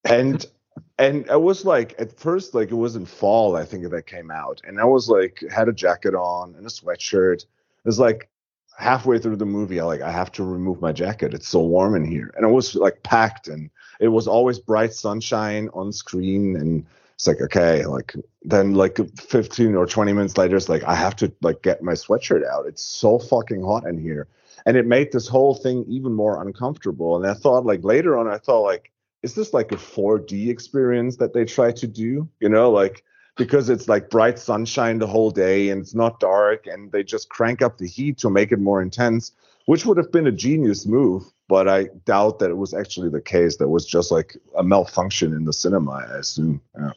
and 0.04 0.46
and 0.98 1.28
I 1.28 1.34
was 1.34 1.64
like 1.64 1.96
at 1.98 2.16
first 2.16 2.54
like 2.54 2.70
it 2.70 2.76
was 2.76 2.94
in 2.94 3.04
fall 3.04 3.56
I 3.56 3.64
think 3.64 3.90
that 3.90 4.06
came 4.06 4.30
out, 4.30 4.60
and 4.62 4.78
I 4.78 4.84
was 4.84 5.08
like 5.08 5.42
had 5.50 5.68
a 5.68 5.72
jacket 5.72 6.14
on 6.14 6.54
and 6.54 6.64
a 6.64 6.70
sweatshirt. 6.70 7.42
It 7.42 7.84
was 7.84 7.98
like 7.98 8.30
halfway 8.78 9.18
through 9.18 9.38
the 9.38 9.44
movie, 9.44 9.80
I 9.80 9.84
like 9.86 10.02
I 10.02 10.12
have 10.12 10.30
to 10.32 10.44
remove 10.44 10.80
my 10.80 10.92
jacket. 10.92 11.34
It's 11.34 11.48
so 11.48 11.58
warm 11.58 11.96
in 11.96 12.04
here, 12.04 12.32
and 12.36 12.46
it 12.46 12.52
was 12.52 12.76
like 12.76 13.02
packed, 13.02 13.48
and 13.48 13.70
it 13.98 14.06
was 14.06 14.28
always 14.28 14.60
bright 14.60 14.92
sunshine 14.92 15.68
on 15.74 15.92
screen, 15.92 16.54
and 16.54 16.86
it's 17.14 17.26
like 17.26 17.40
okay, 17.40 17.86
like 17.86 18.14
then 18.42 18.74
like 18.74 18.98
15 19.18 19.74
or 19.74 19.86
20 19.86 20.12
minutes 20.12 20.36
later, 20.36 20.56
it's 20.56 20.68
like 20.68 20.84
I 20.84 20.94
have 20.94 21.16
to 21.16 21.32
like 21.42 21.62
get 21.62 21.82
my 21.82 21.92
sweatshirt 21.92 22.44
out. 22.46 22.66
It's 22.66 22.82
so 22.82 23.18
fucking 23.18 23.62
hot 23.62 23.86
in 23.86 23.98
here, 23.98 24.28
and 24.66 24.76
it 24.76 24.86
made 24.86 25.12
this 25.12 25.28
whole 25.28 25.54
thing 25.54 25.84
even 25.88 26.12
more 26.12 26.42
uncomfortable. 26.42 27.16
And 27.16 27.26
I 27.26 27.34
thought 27.34 27.64
like 27.64 27.84
later 27.84 28.18
on, 28.18 28.28
I 28.28 28.38
thought 28.38 28.62
like 28.62 28.90
is 29.24 29.34
this 29.34 29.54
like 29.54 29.72
a 29.72 29.76
4D 29.76 30.48
experience 30.48 31.16
that 31.16 31.32
they 31.32 31.46
try 31.46 31.72
to 31.72 31.86
do? 31.86 32.28
You 32.40 32.48
know, 32.50 32.70
like 32.70 33.02
because 33.36 33.70
it's 33.70 33.88
like 33.88 34.10
bright 34.10 34.38
sunshine 34.38 34.98
the 34.98 35.06
whole 35.06 35.30
day 35.30 35.70
and 35.70 35.80
it's 35.80 35.94
not 35.94 36.20
dark 36.20 36.66
and 36.66 36.92
they 36.92 37.02
just 37.02 37.30
crank 37.30 37.62
up 37.62 37.78
the 37.78 37.88
heat 37.88 38.18
to 38.18 38.30
make 38.30 38.52
it 38.52 38.60
more 38.60 38.82
intense, 38.82 39.32
which 39.64 39.86
would 39.86 39.96
have 39.96 40.12
been 40.12 40.26
a 40.26 40.32
genius 40.32 40.86
move. 40.86 41.24
But 41.48 41.68
I 41.68 41.84
doubt 42.04 42.38
that 42.38 42.50
it 42.50 42.58
was 42.58 42.74
actually 42.74 43.08
the 43.08 43.20
case. 43.20 43.56
That 43.56 43.68
was 43.68 43.86
just 43.86 44.10
like 44.10 44.36
a 44.56 44.62
malfunction 44.62 45.32
in 45.32 45.46
the 45.46 45.52
cinema, 45.52 45.92
I 45.92 46.18
assume. 46.18 46.60
Yeah. 46.78 46.92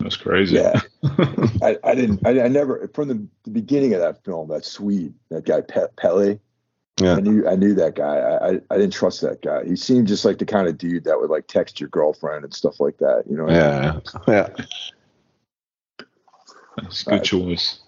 That's 0.00 0.16
crazy. 0.16 0.56
Yeah, 0.56 0.80
I, 1.62 1.76
I 1.82 1.94
didn't. 1.94 2.26
I, 2.26 2.42
I 2.42 2.48
never 2.48 2.88
from 2.94 3.08
the, 3.08 3.26
the 3.44 3.50
beginning 3.50 3.94
of 3.94 4.00
that 4.00 4.24
film. 4.24 4.48
That 4.48 4.64
Swede, 4.64 5.14
that 5.30 5.44
guy 5.44 5.60
Pe- 5.60 5.88
Pelle. 5.96 6.38
Yeah. 7.00 7.14
I 7.14 7.20
knew 7.20 7.46
I 7.46 7.56
knew 7.56 7.74
that 7.74 7.94
guy. 7.94 8.16
I, 8.16 8.48
I 8.48 8.60
I 8.70 8.76
didn't 8.76 8.92
trust 8.92 9.20
that 9.22 9.42
guy. 9.42 9.64
He 9.64 9.76
seemed 9.76 10.08
just 10.08 10.24
like 10.24 10.38
the 10.38 10.46
kind 10.46 10.68
of 10.68 10.78
dude 10.78 11.04
that 11.04 11.18
would 11.20 11.30
like 11.30 11.46
text 11.46 11.80
your 11.80 11.88
girlfriend 11.88 12.44
and 12.44 12.54
stuff 12.54 12.80
like 12.80 12.98
that. 12.98 13.24
You 13.28 13.36
know? 13.36 13.44
what 13.44 13.54
I 13.54 13.92
mean? 13.92 14.02
Yeah. 14.28 14.46
Yeah. 14.58 14.64
That's 16.76 17.06
a 17.06 17.10
good 17.10 17.24
choice. 17.24 17.80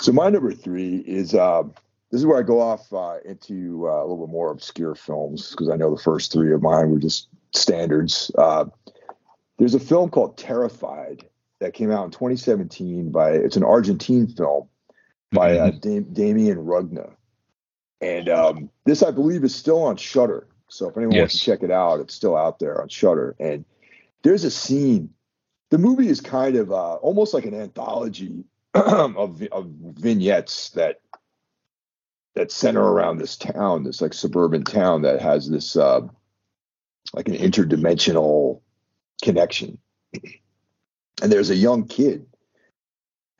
So 0.00 0.12
my 0.12 0.28
number 0.30 0.52
three 0.52 0.98
is 0.98 1.34
uh, 1.34 1.62
this 2.10 2.20
is 2.20 2.26
where 2.26 2.38
I 2.38 2.42
go 2.42 2.60
off 2.60 2.92
uh, 2.92 3.18
into 3.24 3.88
uh, 3.88 4.00
a 4.00 4.02
little 4.02 4.26
bit 4.26 4.32
more 4.32 4.50
obscure 4.50 4.94
films 4.94 5.50
because 5.50 5.68
I 5.68 5.76
know 5.76 5.94
the 5.94 6.02
first 6.02 6.32
three 6.32 6.52
of 6.52 6.62
mine 6.62 6.90
were 6.90 6.98
just 6.98 7.28
standards. 7.52 8.30
Uh, 9.54 9.58
there's 9.58 9.74
a 9.74 9.80
film 9.80 10.10
called 10.10 10.36
Terrified 10.36 11.28
that 11.60 11.74
came 11.74 11.90
out 11.90 12.04
in 12.04 12.10
2017 12.10 13.10
by 13.10 13.32
it's 13.32 13.56
an 13.56 13.64
Argentine 13.64 14.26
film 14.26 14.68
by 15.32 15.58
uh, 15.58 15.70
Dam- 15.70 16.12
Damien 16.12 16.58
Rugna, 16.58 17.14
and 18.00 18.28
um, 18.28 18.70
this 18.84 19.02
I 19.02 19.10
believe 19.10 19.44
is 19.44 19.54
still 19.54 19.82
on 19.82 19.96
Shudder. 19.96 20.46
So 20.68 20.88
if 20.88 20.96
anyone 20.96 21.18
wants 21.18 21.38
to 21.38 21.40
check 21.40 21.62
it 21.62 21.70
out, 21.70 22.00
it's 22.00 22.14
still 22.14 22.36
out 22.36 22.58
there 22.58 22.80
on 22.80 22.88
Shudder. 22.88 23.36
And 23.38 23.64
there's 24.22 24.44
a 24.44 24.50
scene. 24.50 25.10
The 25.70 25.78
movie 25.78 26.08
is 26.08 26.20
kind 26.20 26.56
of 26.56 26.72
uh, 26.72 26.94
almost 26.96 27.34
like 27.34 27.44
an 27.44 27.54
anthology 27.54 28.44
of, 28.74 29.42
of 29.42 29.66
vignettes 29.66 30.70
that 30.70 31.00
that 32.34 32.50
center 32.50 32.82
around 32.82 33.18
this 33.18 33.36
town, 33.36 33.84
this 33.84 34.00
like 34.00 34.12
suburban 34.12 34.64
town 34.64 35.02
that 35.02 35.20
has 35.20 35.48
this 35.48 35.76
uh, 35.76 36.00
like 37.12 37.28
an 37.28 37.34
interdimensional 37.34 38.60
connection. 39.22 39.78
And 41.22 41.30
there's 41.30 41.50
a 41.50 41.56
young 41.56 41.86
kid 41.86 42.26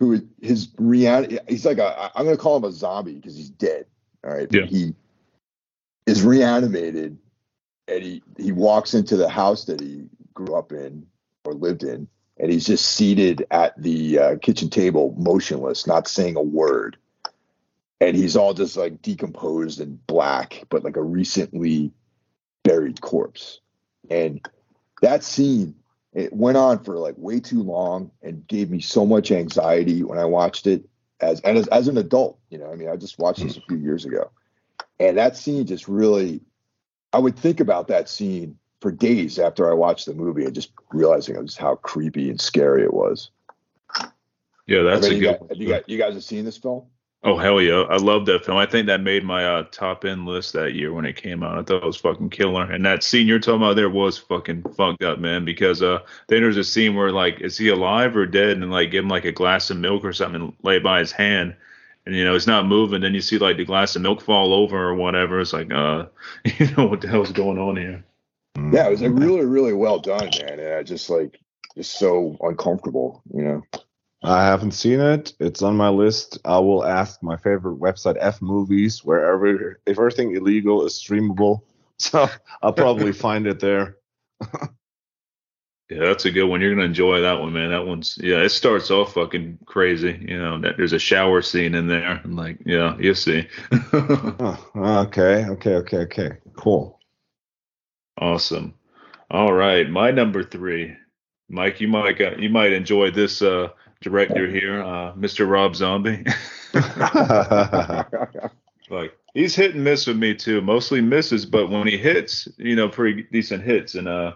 who 0.00 0.26
his 0.40 0.68
reality 0.78 1.38
he's 1.48 1.64
like 1.64 1.78
a 1.78 2.10
I'm 2.14 2.24
gonna 2.24 2.36
call 2.36 2.56
him 2.56 2.64
a 2.64 2.72
zombie 2.72 3.14
because 3.14 3.36
he's 3.36 3.50
dead. 3.50 3.86
All 4.24 4.32
right. 4.32 4.48
Yeah. 4.50 4.66
He 4.66 4.94
is 6.06 6.22
reanimated 6.22 7.18
and 7.88 8.02
he 8.02 8.22
he 8.38 8.52
walks 8.52 8.94
into 8.94 9.16
the 9.16 9.28
house 9.28 9.64
that 9.66 9.80
he 9.80 10.06
grew 10.32 10.54
up 10.54 10.72
in 10.72 11.06
or 11.44 11.54
lived 11.54 11.84
in 11.84 12.08
and 12.38 12.50
he's 12.50 12.66
just 12.66 12.84
seated 12.86 13.46
at 13.50 13.80
the 13.80 14.18
uh, 14.18 14.36
kitchen 14.38 14.68
table 14.68 15.14
motionless 15.18 15.86
not 15.86 16.08
saying 16.08 16.36
a 16.36 16.42
word 16.42 16.96
and 18.00 18.16
he's 18.16 18.36
all 18.36 18.54
just 18.54 18.76
like 18.76 19.00
decomposed 19.02 19.80
and 19.80 20.04
black 20.06 20.64
but 20.68 20.82
like 20.82 20.96
a 20.96 21.02
recently 21.02 21.92
buried 22.64 23.00
corpse 23.00 23.60
and 24.10 24.46
that 25.02 25.24
scene 25.24 25.74
it 26.14 26.32
went 26.32 26.56
on 26.56 26.82
for 26.82 26.96
like 26.96 27.16
way 27.18 27.40
too 27.40 27.62
long 27.62 28.10
and 28.22 28.46
gave 28.46 28.70
me 28.70 28.80
so 28.80 29.04
much 29.04 29.32
anxiety 29.32 30.04
when 30.04 30.18
I 30.18 30.24
watched 30.24 30.66
it 30.66 30.88
as 31.20 31.40
and 31.40 31.58
as, 31.58 31.66
as 31.68 31.88
an 31.88 31.98
adult. 31.98 32.38
You 32.50 32.58
know, 32.58 32.70
I 32.70 32.76
mean, 32.76 32.88
I 32.88 32.96
just 32.96 33.18
watched 33.18 33.42
this 33.42 33.56
a 33.56 33.62
few 33.62 33.76
years 33.76 34.04
ago, 34.04 34.30
and 35.00 35.18
that 35.18 35.36
scene 35.36 35.66
just 35.66 35.88
really, 35.88 36.40
I 37.12 37.18
would 37.18 37.36
think 37.36 37.58
about 37.60 37.88
that 37.88 38.08
scene 38.08 38.56
for 38.80 38.92
days 38.92 39.38
after 39.38 39.68
I 39.68 39.74
watched 39.74 40.06
the 40.06 40.14
movie 40.14 40.44
and 40.44 40.54
just 40.54 40.70
realizing 40.92 41.34
just 41.44 41.58
how 41.58 41.76
creepy 41.76 42.30
and 42.30 42.40
scary 42.40 42.84
it 42.84 42.94
was. 42.94 43.30
Yeah, 44.66 44.82
that's 44.82 45.06
I 45.06 45.10
mean, 45.10 45.24
a 45.24 45.26
you 45.26 45.38
good. 45.48 45.58
you, 45.58 45.68
guys, 45.68 45.82
you 45.86 45.98
guys 45.98 46.14
have 46.14 46.24
seen 46.24 46.44
this 46.44 46.56
film? 46.56 46.84
Oh 47.26 47.38
hell 47.38 47.58
yeah! 47.58 47.84
I 47.88 47.96
love 47.96 48.26
that 48.26 48.44
film. 48.44 48.58
I 48.58 48.66
think 48.66 48.86
that 48.86 49.00
made 49.00 49.24
my 49.24 49.46
uh, 49.46 49.62
top 49.70 50.04
end 50.04 50.26
list 50.26 50.52
that 50.52 50.74
year 50.74 50.92
when 50.92 51.06
it 51.06 51.16
came 51.16 51.42
out. 51.42 51.56
I 51.56 51.62
thought 51.62 51.82
it 51.82 51.86
was 51.86 51.96
fucking 51.96 52.28
killer. 52.28 52.70
And 52.70 52.84
that 52.84 53.02
scene 53.02 53.26
you're 53.26 53.38
talking 53.38 53.62
about 53.62 53.76
there 53.76 53.88
was 53.88 54.18
fucking 54.18 54.62
fucked 54.76 55.02
up, 55.02 55.18
man. 55.18 55.42
Because 55.46 55.80
uh, 55.80 56.00
then 56.28 56.42
there's 56.42 56.58
a 56.58 56.64
scene 56.64 56.94
where 56.94 57.12
like, 57.12 57.40
is 57.40 57.56
he 57.56 57.68
alive 57.68 58.14
or 58.14 58.26
dead? 58.26 58.58
And 58.58 58.70
like, 58.70 58.90
give 58.90 59.04
him 59.04 59.08
like 59.08 59.24
a 59.24 59.32
glass 59.32 59.70
of 59.70 59.78
milk 59.78 60.04
or 60.04 60.12
something, 60.12 60.42
and 60.42 60.52
lay 60.62 60.78
by 60.80 60.98
his 60.98 61.12
hand, 61.12 61.56
and 62.04 62.14
you 62.14 62.24
know 62.24 62.34
it's 62.34 62.46
not 62.46 62.66
moving. 62.66 63.00
Then 63.00 63.14
you 63.14 63.22
see 63.22 63.38
like 63.38 63.56
the 63.56 63.64
glass 63.64 63.96
of 63.96 64.02
milk 64.02 64.20
fall 64.20 64.52
over 64.52 64.90
or 64.90 64.94
whatever. 64.94 65.40
It's 65.40 65.54
like, 65.54 65.72
uh, 65.72 66.04
you 66.58 66.70
know 66.76 66.88
what 66.88 67.00
the 67.00 67.08
hell's 67.08 67.32
going 67.32 67.58
on 67.58 67.76
here? 67.76 68.04
Yeah, 68.70 68.88
it 68.88 68.90
was 68.90 69.00
like 69.00 69.12
really, 69.14 69.46
really 69.46 69.72
well 69.72 69.98
done, 69.98 70.28
man. 70.40 70.60
And 70.60 70.74
I 70.74 70.82
just 70.82 71.08
like 71.08 71.40
just 71.74 71.98
so 71.98 72.36
uncomfortable, 72.42 73.22
you 73.32 73.44
know. 73.44 73.62
I 74.24 74.44
haven't 74.46 74.72
seen 74.72 75.00
it. 75.00 75.34
It's 75.40 75.62
on 75.62 75.76
my 75.76 75.90
list. 75.90 76.38
I 76.44 76.58
will 76.58 76.84
ask 76.84 77.22
my 77.22 77.36
favorite 77.36 77.78
website, 77.78 78.16
F 78.20 78.42
Movies, 78.42 79.04
wherever 79.04 79.80
if 79.86 79.98
everything 79.98 80.34
illegal 80.36 80.84
is 80.86 80.94
streamable. 80.94 81.62
So 81.98 82.28
I'll 82.60 82.72
probably 82.72 83.12
find 83.26 83.46
it 83.46 83.60
there. 83.60 83.98
Yeah, 85.90 86.00
that's 86.00 86.24
a 86.24 86.30
good 86.32 86.46
one. 86.46 86.60
You're 86.60 86.74
gonna 86.74 86.86
enjoy 86.86 87.20
that 87.20 87.40
one, 87.40 87.52
man. 87.52 87.70
That 87.70 87.86
one's 87.86 88.18
yeah. 88.20 88.38
It 88.38 88.48
starts 88.48 88.90
off 88.90 89.14
fucking 89.14 89.58
crazy. 89.66 90.18
You 90.28 90.38
know, 90.38 90.60
that 90.62 90.76
there's 90.76 90.94
a 90.94 90.98
shower 90.98 91.42
scene 91.42 91.74
in 91.74 91.86
there, 91.86 92.20
and 92.24 92.36
like 92.36 92.58
yeah, 92.66 92.96
you 92.98 93.14
see. 93.14 93.46
Oh, 93.92 94.58
okay, 95.06 95.46
okay, 95.46 95.74
okay, 95.76 95.98
okay. 95.98 96.30
Cool. 96.56 96.98
awesome. 98.18 98.74
All 99.30 99.52
right, 99.52 99.88
my 99.88 100.10
number 100.10 100.42
three, 100.42 100.96
Mike. 101.48 101.80
You 101.80 101.88
might 101.88 102.18
got, 102.18 102.40
you 102.40 102.50
might 102.50 102.72
enjoy 102.72 103.10
this 103.12 103.42
uh, 103.42 103.68
director 104.04 104.46
here, 104.46 104.82
uh, 104.82 105.12
Mr. 105.14 105.50
Rob 105.50 105.74
Zombie. 105.74 106.24
like 108.90 109.16
he's 109.32 109.56
hit 109.56 109.74
and 109.74 109.82
miss 109.82 110.06
with 110.06 110.16
me 110.16 110.34
too. 110.34 110.60
Mostly 110.60 111.00
misses, 111.00 111.46
but 111.46 111.70
when 111.70 111.86
he 111.86 111.96
hits, 111.96 112.46
you 112.58 112.76
know, 112.76 112.88
pretty 112.88 113.22
decent 113.32 113.64
hits. 113.64 113.94
And 113.94 114.06
uh, 114.06 114.34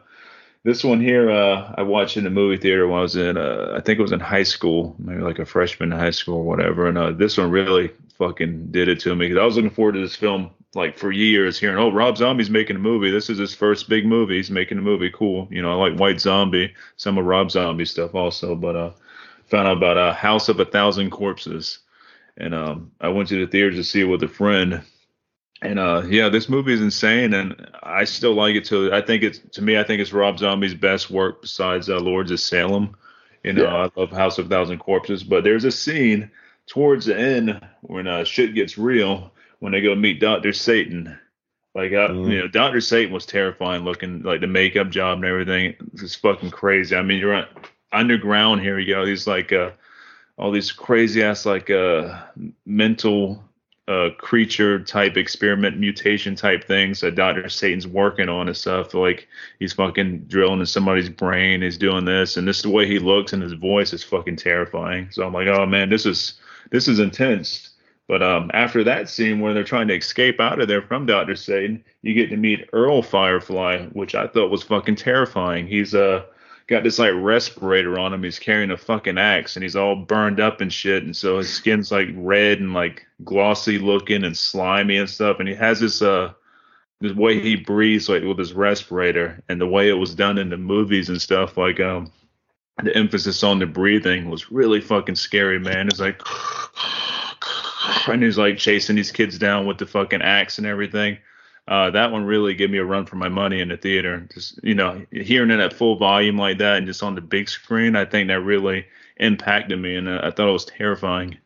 this 0.65 0.83
one 0.83 1.01
here, 1.01 1.31
uh, 1.31 1.75
I 1.77 1.83
watched 1.83 2.17
in 2.17 2.25
the 2.25 2.31
movie 2.31 2.57
theater 2.57 2.89
when 2.89 2.99
I 2.99 3.03
was 3.03 3.17
in, 3.17 3.37
uh, 3.37 3.75
I 3.77 3.81
think 3.81 3.99
it 3.99 4.03
was 4.03 4.13
in 4.13 4.21
high 4.21 4.43
school, 4.43 4.97
maybe 4.99 5.21
like 5.21 5.39
a 5.39 5.45
freshman 5.45 5.93
in 5.93 5.99
high 5.99 6.11
school 6.11 6.39
or 6.39 6.45
whatever. 6.45 6.89
And 6.89 6.97
uh, 6.97 7.13
this 7.13 7.37
one 7.37 7.51
really 7.51 7.91
fucking 8.17 8.73
did 8.73 8.89
it 8.89 9.01
to 9.01 9.15
me 9.15 9.29
because 9.29 9.41
I 9.41 9.45
was 9.45 9.57
looking 9.57 9.71
forward 9.71 9.93
to 9.93 10.01
this 10.01 10.17
film 10.17 10.51
like 10.75 10.99
for 10.99 11.11
years, 11.11 11.59
hearing, 11.59 11.79
oh, 11.79 11.91
Rob 11.91 12.17
Zombie's 12.17 12.51
making 12.51 12.77
a 12.77 12.81
movie. 12.81 13.11
This 13.11 13.31
is 13.31 13.39
his 13.39 13.55
first 13.55 13.89
big 13.89 14.05
movie. 14.05 14.37
He's 14.37 14.51
making 14.51 14.79
a 14.79 14.83
movie. 14.83 15.11
Cool. 15.11 15.49
You 15.51 15.63
know, 15.63 15.73
I 15.73 15.89
like 15.89 15.99
White 15.99 16.21
Zombie, 16.21 16.75
some 16.97 17.19
of 17.19 17.25
Rob 17.25 17.51
Zombie 17.51 17.87
stuff 17.87 18.15
also, 18.15 18.55
but 18.55 18.77
uh, 18.77 18.91
found 19.51 19.69
out 19.69 19.77
about 19.77 19.97
a 19.97 20.13
House 20.13 20.49
of 20.49 20.61
a 20.61 20.65
Thousand 20.65 21.11
Corpses. 21.11 21.79
And 22.37 22.55
um, 22.55 22.93
I 23.01 23.09
went 23.09 23.29
to 23.31 23.45
the 23.45 23.51
theater 23.51 23.73
to 23.73 23.83
see 23.85 24.01
it 24.01 24.05
with 24.05 24.23
a 24.23 24.29
friend. 24.29 24.83
And 25.61 25.79
uh, 25.79 26.03
yeah, 26.09 26.29
this 26.29 26.49
movie 26.49 26.73
is 26.73 26.81
insane, 26.81 27.35
and 27.35 27.69
I 27.83 28.05
still 28.05 28.35
like 28.35 28.55
it. 28.55 28.65
To 28.67 28.93
I 28.93 29.01
think 29.01 29.25
it's 29.25 29.41
to 29.53 29.63
me, 29.63 29.77
I 29.77 29.83
think 29.83 30.01
it's 30.01 30.13
Rob 30.13 30.39
Zombie's 30.39 30.75
best 30.75 31.11
work 31.11 31.43
besides 31.43 31.91
uh, 31.91 31.99
Lords 31.99 32.31
of 32.31 32.39
Salem. 32.39 32.95
You 33.43 33.55
know, 33.55 33.65
Yeah. 33.65 33.75
I 33.75 34.01
love 34.01 34.11
House 34.13 34.39
of 34.39 34.47
a 34.47 34.49
Thousand 34.49 34.79
Corpses, 34.79 35.25
but 35.25 35.43
there's 35.43 35.65
a 35.65 35.73
scene 35.73 36.31
towards 36.69 37.07
the 37.07 37.19
end 37.19 37.61
when 37.81 38.07
uh, 38.07 38.23
shit 38.23 38.55
gets 38.55 38.79
real 38.79 39.33
when 39.59 39.73
they 39.73 39.81
go 39.81 39.97
meet 39.97 40.21
Doctor 40.21 40.53
Satan. 40.53 41.19
Like, 41.75 41.93
uh, 41.93 42.09
Mhm. 42.09 42.31
you 42.31 42.39
know, 42.39 42.49
Doctor 42.49 42.81
Satan 42.81 43.13
was 43.13 43.27
terrifying 43.27 43.85
looking, 43.85 44.23
like 44.23 44.41
the 44.41 44.47
makeup 44.47 44.91
job 44.91 45.19
and 45.19 45.25
everything. 45.25 45.75
It's 45.95 46.15
fucking 46.15 46.51
crazy. 46.51 46.95
I 46.95 47.03
mean, 47.03 47.19
you're 47.19 47.35
on, 47.35 47.47
underground 47.93 48.61
here. 48.61 48.79
You 48.79 48.95
got 48.95 49.05
these 49.05 49.27
like 49.27 49.53
uh, 49.53 49.71
all 50.39 50.51
these 50.51 50.73
crazy 50.73 51.23
ass 51.23 51.45
like 51.45 51.69
uh 51.69 52.23
mental 52.65 53.43
uh 53.89 54.11
creature 54.19 54.79
type 54.79 55.17
experiment 55.17 55.79
mutation 55.79 56.35
type 56.35 56.65
things 56.65 57.01
that 57.01 57.15
Dr. 57.15 57.49
Satan's 57.49 57.87
working 57.87 58.29
on 58.29 58.49
and 58.49 58.57
stuff. 58.57 58.95
Like 58.95 59.29
he's 59.59 59.73
fucking 59.73 60.21
drilling 60.29 60.61
in 60.61 60.67
somebody's 60.67 61.09
brain, 61.09 61.63
he's 61.63 61.79
doing 61.79 62.05
this, 62.05 62.37
and 62.37 62.47
this 62.47 62.59
is 62.59 62.63
the 62.63 62.71
way 62.71 62.87
he 62.87 62.99
looks 62.99 63.33
and 63.33 63.43
his 63.43 63.55
voice 63.55 63.93
is 63.93 64.05
fucking 64.05 64.37
terrifying. 64.37 65.09
So 65.11 65.27
I'm 65.27 65.33
like, 65.33 65.49
oh 65.49 65.67
man, 65.67 65.89
this 65.89 66.07
is 66.07 66.35
this 66.71 66.89
is 66.89 67.01
intense. 67.01 67.71
But 68.07 68.23
um, 68.23 68.51
after 68.55 68.83
that 68.85 69.11
scene 69.11 69.41
where 69.41 69.53
they're 69.53 69.65
trying 69.65 69.89
to 69.89 69.97
escape 69.97 70.41
out 70.41 70.63
of 70.63 70.69
there 70.69 70.81
from 70.81 71.05
Doctor 71.05 71.37
Satan, 71.37 71.85
you 72.01 72.15
get 72.15 72.31
to 72.31 72.39
meet 72.39 72.67
Earl 72.73 73.03
Firefly, 73.03 73.85
which 73.93 74.15
I 74.15 74.27
thought 74.27 74.51
was 74.51 74.63
fucking 74.63 74.97
terrifying. 74.97 75.67
He's 75.67 75.95
uh 75.95 76.25
got 76.69 76.85
this 76.85 76.99
like 76.99 77.15
respirator 77.17 77.99
on 77.99 78.13
him. 78.13 78.23
He's 78.23 78.39
carrying 78.39 78.71
a 78.71 78.77
fucking 78.77 79.19
axe 79.19 79.57
and 79.57 79.63
he's 79.63 79.75
all 79.75 79.97
burned 79.97 80.39
up 80.39 80.61
and 80.61 80.73
shit. 80.73 81.03
And 81.03 81.17
so 81.17 81.39
his 81.39 81.53
skin's 81.53 81.91
like 81.91 82.09
red 82.15 82.61
and 82.61 82.75
like 82.75 83.07
glossy 83.25 83.79
looking 83.79 84.23
and 84.23 84.37
slimy 84.37 84.99
and 84.99 85.09
stuff. 85.09 85.41
And 85.41 85.49
he 85.49 85.55
has 85.55 85.81
this 85.81 86.03
uh 86.03 86.33
this 87.01 87.15
way 87.15 87.41
he 87.41 87.57
breathes 87.57 88.09
like 88.09 88.23
with 88.23 88.39
his 88.39 88.53
respirator 88.53 89.43
and 89.49 89.61
the 89.61 89.67
way 89.67 89.89
it 89.89 89.95
was 89.95 90.15
done 90.15 90.37
in 90.37 90.51
the 90.51 90.57
movies 90.57 91.09
and 91.09 91.21
stuff 91.21 91.57
like 91.57 91.81
um 91.81 92.13
the 92.83 92.95
emphasis 92.95 93.43
on 93.43 93.59
the 93.59 93.67
breathing 93.67 94.31
was 94.31 94.53
really 94.53 94.81
fucking 94.81 95.17
scary, 95.17 95.59
man. 95.59 95.89
It's 95.89 96.01
like 96.01 96.21
and 98.07 98.23
he's 98.23 98.39
like 98.39 98.59
chasing 98.59 98.97
these 98.97 99.11
kids 99.11 99.39
down 99.39 99.67
with 99.67 99.79
the 99.79 99.87
fucking 99.87 100.23
axe 100.23 100.59
and 100.59 100.67
everything. 100.67 101.17
Uh, 101.69 101.91
that 101.91 102.11
one 102.11 102.25
really 102.25 102.55
gave 102.55 102.71
me 102.71 102.79
a 102.79 102.85
run 102.85 103.05
for 103.05 103.17
my 103.17 103.29
money 103.29 103.61
in 103.61 103.69
the 103.69 103.77
theater. 103.77 104.27
Just 104.33 104.59
you 104.63 104.75
know, 104.75 105.05
hearing 105.13 105.51
it 105.51 105.61
at 105.61 105.75
full 105.75 105.97
volume 105.97 106.39
like 106.39 106.59
that 106.59 106.79
and 106.79 106.87
just 106.87 107.03
on 107.03 107.15
the 107.15 107.21
big 107.21 107.49
screen, 107.49 107.95
I 107.95 108.07
think 108.07 108.29
that 108.29 108.41
really 108.41 108.87
impacted 109.19 109.79
me, 109.79 109.95
and 109.97 110.09
uh, 110.09 110.21
I 110.23 110.31
thought 110.31 110.49
it 110.49 110.53
was 110.53 110.65
terrifying. 110.65 111.37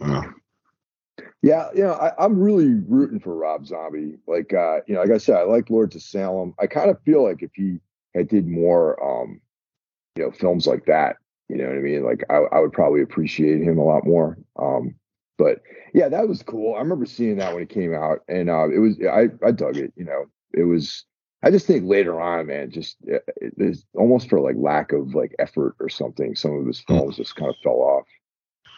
Oh. 0.00 0.24
Yeah, 1.40 1.68
you 1.72 1.84
know, 1.84 1.92
I, 1.92 2.12
I'm 2.18 2.40
really 2.40 2.74
rooting 2.88 3.20
for 3.20 3.36
Rob 3.36 3.64
Zombie. 3.64 4.18
Like, 4.26 4.52
uh, 4.52 4.80
you 4.88 4.94
know, 4.94 5.02
like 5.02 5.12
I 5.12 5.18
said, 5.18 5.36
I 5.36 5.42
like 5.42 5.70
Lords 5.70 5.94
of 5.94 6.02
Salem. 6.02 6.52
I 6.58 6.66
kind 6.66 6.90
of 6.90 7.00
feel 7.02 7.22
like 7.22 7.42
if 7.42 7.52
he 7.54 7.78
had 8.14 8.26
did 8.26 8.48
more, 8.48 9.00
um, 9.02 9.40
you 10.16 10.24
know, 10.24 10.32
films 10.32 10.66
like 10.66 10.86
that, 10.86 11.16
you 11.48 11.56
know 11.56 11.68
what 11.68 11.76
I 11.76 11.80
mean? 11.80 12.02
Like, 12.02 12.24
I, 12.28 12.38
I 12.38 12.58
would 12.58 12.72
probably 12.72 13.02
appreciate 13.02 13.62
him 13.62 13.78
a 13.78 13.84
lot 13.84 14.04
more. 14.04 14.36
Um, 14.56 14.96
but 15.38 15.62
yeah, 15.94 16.08
that 16.08 16.28
was 16.28 16.42
cool. 16.42 16.74
I 16.74 16.80
remember 16.80 17.06
seeing 17.06 17.36
that 17.36 17.54
when 17.54 17.62
it 17.62 17.70
came 17.70 17.94
out, 17.94 18.18
and 18.28 18.50
uh, 18.50 18.68
it 18.68 18.78
was 18.78 18.98
I 19.00 19.28
I 19.46 19.52
dug 19.52 19.78
it. 19.78 19.92
You 19.96 20.04
know, 20.04 20.26
it 20.52 20.64
was. 20.64 21.04
I 21.40 21.52
just 21.52 21.68
think 21.68 21.84
later 21.86 22.20
on, 22.20 22.48
man, 22.48 22.70
just 22.70 22.96
uh, 23.10 23.18
it, 23.36 23.54
it's 23.56 23.84
almost 23.94 24.28
for 24.28 24.40
like 24.40 24.56
lack 24.58 24.92
of 24.92 25.14
like 25.14 25.34
effort 25.38 25.76
or 25.80 25.88
something. 25.88 26.34
Some 26.34 26.58
of 26.58 26.66
his 26.66 26.80
films 26.80 27.16
just 27.16 27.36
kind 27.36 27.48
of 27.48 27.56
fell 27.62 27.80
off. 27.80 28.06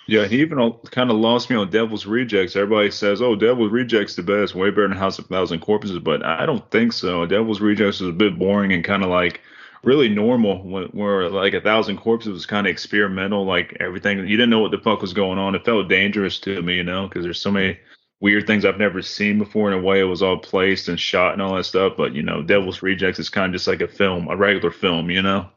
Yeah, 0.06 0.26
he 0.26 0.40
even 0.40 0.72
kind 0.90 1.10
of 1.10 1.16
lost 1.16 1.50
me 1.50 1.56
on 1.56 1.70
Devil's 1.70 2.04
Rejects. 2.04 2.56
Everybody 2.56 2.90
says, 2.90 3.22
"Oh, 3.22 3.34
Devil's 3.34 3.72
Rejects 3.72 4.16
the 4.16 4.22
best, 4.22 4.54
way 4.54 4.70
better 4.70 4.88
than 4.88 4.96
House 4.96 5.18
of 5.18 5.26
Thousand 5.26 5.60
Corpses," 5.60 5.98
but 5.98 6.24
I 6.24 6.44
don't 6.46 6.68
think 6.70 6.92
so. 6.92 7.24
Devil's 7.26 7.60
Rejects 7.60 8.00
is 8.00 8.08
a 8.08 8.12
bit 8.12 8.38
boring 8.38 8.72
and 8.72 8.84
kind 8.84 9.02
of 9.02 9.08
like 9.08 9.40
really 9.82 10.08
normal. 10.08 10.62
When, 10.62 10.84
where 10.88 11.28
like 11.28 11.54
a 11.54 11.60
Thousand 11.60 11.98
Corpses 11.98 12.32
was 12.32 12.46
kind 12.46 12.66
of 12.66 12.70
experimental, 12.70 13.44
like 13.44 13.76
everything 13.80 14.18
you 14.18 14.36
didn't 14.36 14.50
know 14.50 14.60
what 14.60 14.70
the 14.70 14.78
fuck 14.78 15.00
was 15.00 15.12
going 15.12 15.38
on. 15.38 15.54
It 15.54 15.64
felt 15.64 15.88
dangerous 15.88 16.38
to 16.40 16.62
me, 16.62 16.76
you 16.76 16.84
know, 16.84 17.08
because 17.08 17.24
there's 17.24 17.40
so 17.40 17.50
many 17.50 17.78
weird 18.20 18.46
things 18.46 18.64
I've 18.64 18.78
never 18.78 19.00
seen 19.02 19.38
before. 19.38 19.72
In 19.72 19.78
a 19.78 19.82
way, 19.82 20.00
it 20.00 20.04
was 20.04 20.22
all 20.22 20.36
placed 20.38 20.88
and 20.88 21.00
shot 21.00 21.32
and 21.32 21.42
all 21.42 21.54
that 21.56 21.64
stuff. 21.64 21.94
But 21.96 22.14
you 22.14 22.22
know, 22.22 22.42
Devil's 22.42 22.82
Rejects 22.82 23.18
is 23.18 23.28
kind 23.30 23.46
of 23.46 23.52
just 23.52 23.66
like 23.66 23.80
a 23.80 23.88
film, 23.88 24.28
a 24.28 24.36
regular 24.36 24.70
film, 24.70 25.10
you 25.10 25.22
know. 25.22 25.48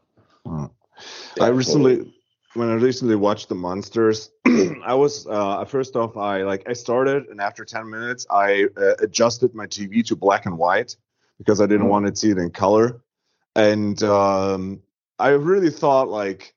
I 1.40 1.48
recently, 1.48 2.12
when 2.54 2.68
I 2.70 2.74
recently 2.74 3.16
watched 3.16 3.48
The 3.48 3.54
Monsters, 3.54 4.30
I 4.84 4.94
was 4.94 5.26
uh, 5.26 5.64
first 5.64 5.96
off, 5.96 6.16
I 6.16 6.42
like 6.42 6.68
I 6.68 6.72
started, 6.72 7.26
and 7.28 7.40
after 7.40 7.64
ten 7.64 7.90
minutes, 7.90 8.26
I 8.30 8.66
uh, 8.76 8.94
adjusted 9.00 9.54
my 9.54 9.66
TV 9.66 10.04
to 10.06 10.16
black 10.16 10.46
and 10.46 10.56
white 10.56 10.96
because 11.38 11.60
I 11.60 11.66
didn't 11.66 11.86
Mhm. 11.86 11.90
want 11.90 12.06
to 12.06 12.14
see 12.16 12.30
it 12.30 12.38
in 12.38 12.50
color, 12.50 13.00
and 13.54 14.02
um, 14.02 14.82
I 15.18 15.30
really 15.30 15.70
thought 15.70 16.08
like, 16.08 16.54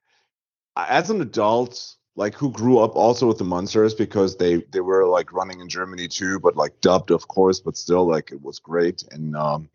as 0.75 1.09
an 1.09 1.21
adult, 1.21 1.95
like 2.15 2.33
who 2.33 2.51
grew 2.51 2.79
up 2.79 2.95
also 2.95 3.27
with 3.27 3.37
the 3.37 3.43
Monsters 3.43 3.93
because 3.93 4.37
they 4.37 4.57
they 4.71 4.81
were 4.81 5.05
like 5.05 5.31
running 5.31 5.59
in 5.59 5.69
Germany 5.69 6.07
too, 6.07 6.39
but 6.39 6.55
like 6.55 6.81
dubbed, 6.81 7.11
of 7.11 7.27
course, 7.27 7.59
but 7.59 7.77
still 7.77 8.07
like 8.07 8.31
it 8.31 8.41
was 8.41 8.59
great, 8.59 9.03
and 9.11 9.35
um, 9.35 9.69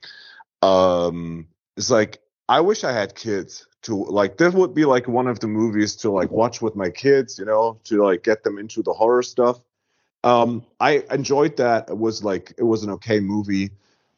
um, 0.61 1.49
it's 1.77 1.91
like 1.91 2.21
I 2.49 2.61
wish 2.61 2.85
I 2.85 2.93
had 2.93 3.15
kids 3.15 3.67
to 3.83 3.95
like 3.95 4.37
this 4.37 4.55
would 4.55 4.75
be 4.75 4.85
like 4.85 5.09
one 5.09 5.27
of 5.27 5.41
the 5.41 5.49
movies 5.49 5.97
to 5.97 6.11
like 6.11 6.31
watch 6.31 6.61
with 6.61 6.77
my 6.77 6.91
kids, 6.91 7.39
you 7.39 7.45
know, 7.45 7.79
to 7.85 8.03
like 8.05 8.23
get 8.23 8.43
them 8.43 8.59
into 8.59 8.83
the 8.83 8.93
horror 8.93 9.23
stuff. 9.23 9.61
Um, 10.25 10.65
I 10.79 11.05
enjoyed 11.11 11.57
that. 11.57 11.91
It 11.91 11.99
was 11.99 12.23
like 12.23 12.55
it 12.59 12.63
was 12.65 12.85
an 12.85 12.91
okay 12.91 13.21
movie. 13.21 13.71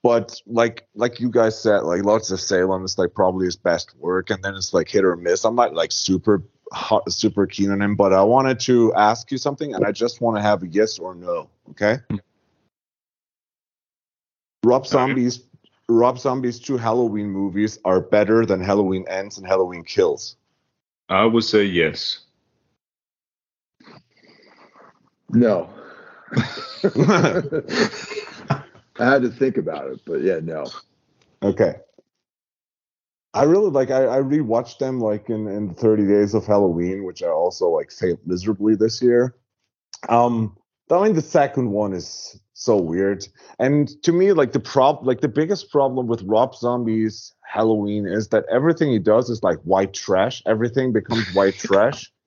But 0.05 0.41
like 0.47 0.87
like 0.95 1.19
you 1.19 1.31
guys 1.31 1.59
said, 1.59 1.79
like 1.79 2.05
Lords 2.05 2.31
of 2.31 2.39
Salem 2.39 2.85
is 2.85 2.99
like 2.99 3.15
probably 3.15 3.47
his 3.47 3.57
best 3.57 3.97
work, 3.97 4.29
and 4.29 4.45
then 4.45 4.55
it's 4.55 4.75
like 4.75 4.87
hit 4.87 5.03
or 5.03 5.17
miss. 5.17 5.47
I'm 5.47 5.57
not 5.57 5.73
like 5.73 5.93
super 5.93 6.43
hot, 6.73 7.11
super 7.11 7.47
keen 7.47 7.71
on 7.71 7.81
him, 7.81 7.97
but 7.97 8.13
I 8.13 8.23
wanted 8.23 8.61
to 8.61 8.93
ask 8.97 9.33
you 9.33 9.39
something, 9.39 9.75
and 9.75 9.83
I 9.83 9.93
just 9.93 10.21
want 10.21 10.37
to 10.37 10.43
have 10.43 10.63
a 10.63 10.69
yes 10.69 10.99
or 10.99 11.15
no. 11.15 11.49
Okay. 11.71 12.01
Rob 14.63 14.87
Zombie's 14.87 15.43
Rob 15.89 16.19
Zombie's 16.19 16.61
two 16.61 16.77
Halloween 16.77 17.31
movies 17.31 17.79
are 17.87 18.03
better 18.03 18.45
than 18.45 18.61
Halloween 18.61 19.07
Ends 19.09 19.39
and 19.39 19.47
Halloween 19.47 19.85
Kills. 19.85 20.37
I 21.09 21.25
would 21.25 21.45
say 21.45 21.65
yes. 21.65 22.19
No. 25.31 25.71
I 28.99 29.11
had 29.11 29.23
to 29.23 29.31
think 29.31 29.57
about 29.57 29.91
it, 29.91 30.01
but 30.05 30.23
yeah, 30.23 30.41
no. 30.43 30.67
Okay. 31.43 31.75
I 33.35 33.43
really 33.43 33.71
like 33.71 33.91
I, 33.91 34.05
I 34.05 34.19
rewatched 34.19 34.79
them 34.79 35.01
like 35.01 35.29
in, 35.29 35.49
in 35.49 35.75
30 35.75 36.07
days 36.07 36.35
of 36.35 36.47
Halloween, 36.47 37.05
which 37.05 37.23
I 37.23 37.29
also 37.29 37.69
like 37.69 37.91
failed 37.91 38.21
miserably 38.25 38.77
this 38.77 39.03
year. 39.03 39.35
Um 40.09 40.57
I 40.91 41.03
mean 41.03 41.15
the 41.15 41.23
second 41.23 41.71
one 41.71 41.93
is 41.93 42.41
so 42.53 42.77
weird. 42.77 43.27
And 43.59 43.91
to 44.05 44.13
me, 44.13 44.33
like 44.33 44.53
the 44.53 44.61
prob 44.61 45.05
like 45.05 45.21
the 45.21 45.29
biggest 45.29 45.73
problem 45.73 46.07
with 46.07 46.23
Rob 46.23 46.55
Zombie's 46.55 47.35
Halloween 47.43 48.07
is 48.07 48.29
that 48.29 48.45
everything 48.51 48.91
he 48.93 49.01
does 49.01 49.29
is 49.29 49.43
like 49.43 49.59
white 49.63 49.93
trash. 49.93 50.41
Everything 50.47 50.93
becomes 50.93 51.27
white 51.35 51.55
trash. 51.55 52.11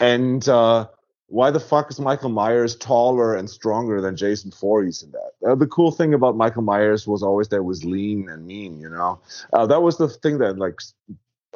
And 0.00 0.48
uh 0.48 0.88
why 1.30 1.52
the 1.52 1.60
fuck 1.60 1.90
is 1.90 2.00
Michael 2.00 2.28
Myers 2.28 2.74
taller 2.74 3.36
and 3.36 3.48
stronger 3.48 4.00
than 4.00 4.16
Jason 4.16 4.50
Voorhees 4.50 5.04
in 5.04 5.12
that? 5.12 5.30
Uh, 5.46 5.54
the 5.54 5.66
cool 5.68 5.92
thing 5.92 6.12
about 6.12 6.36
Michael 6.36 6.62
Myers 6.62 7.06
was 7.06 7.22
always 7.22 7.48
that 7.48 7.62
was 7.62 7.84
lean 7.84 8.28
and 8.28 8.44
mean, 8.46 8.80
you 8.80 8.90
know. 8.90 9.20
Uh, 9.52 9.64
that 9.66 9.80
was 9.80 9.96
the 9.96 10.08
thing 10.08 10.38
that 10.38 10.58
like 10.58 10.80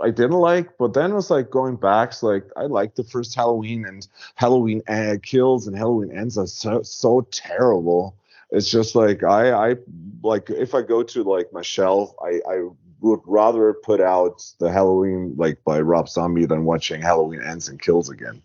I 0.01 0.11
didn't 0.11 0.39
like, 0.39 0.79
but 0.79 0.95
then 0.95 1.11
it 1.11 1.15
was 1.15 1.29
like 1.29 1.51
going 1.51 1.75
back. 1.75 2.13
So 2.13 2.29
like 2.29 2.47
I 2.57 2.67
liked 2.67 2.95
the 2.95 3.03
first 3.03 3.35
Halloween 3.35 3.85
and 3.85 4.07
Halloween 4.37 4.83
uh, 4.89 5.17
kills 5.21 5.67
and 5.67 5.77
Halloween 5.77 6.17
ends 6.17 6.39
are 6.39 6.47
so 6.47 6.83
so 6.83 7.23
terrible. 7.33 8.17
It's 8.53 8.71
just 8.71 8.95
like 8.95 9.25
I 9.25 9.71
I 9.73 9.77
like 10.23 10.51
if 10.51 10.75
I 10.77 10.83
go 10.83 11.03
to 11.03 11.25
like 11.25 11.53
my 11.53 11.63
shelf, 11.63 12.15
I 12.23 12.41
I 12.49 12.69
would 13.01 13.21
rather 13.27 13.73
put 13.73 14.01
out 14.01 14.45
the 14.61 14.71
Halloween 14.71 15.35
like 15.37 15.65
by 15.65 15.81
Rob 15.81 16.09
Zombie 16.09 16.47
than 16.47 16.65
watching 16.65 17.03
Halloween 17.03 17.43
ends 17.43 17.69
and 17.69 17.83
kills 17.83 18.09
again. 18.09 18.41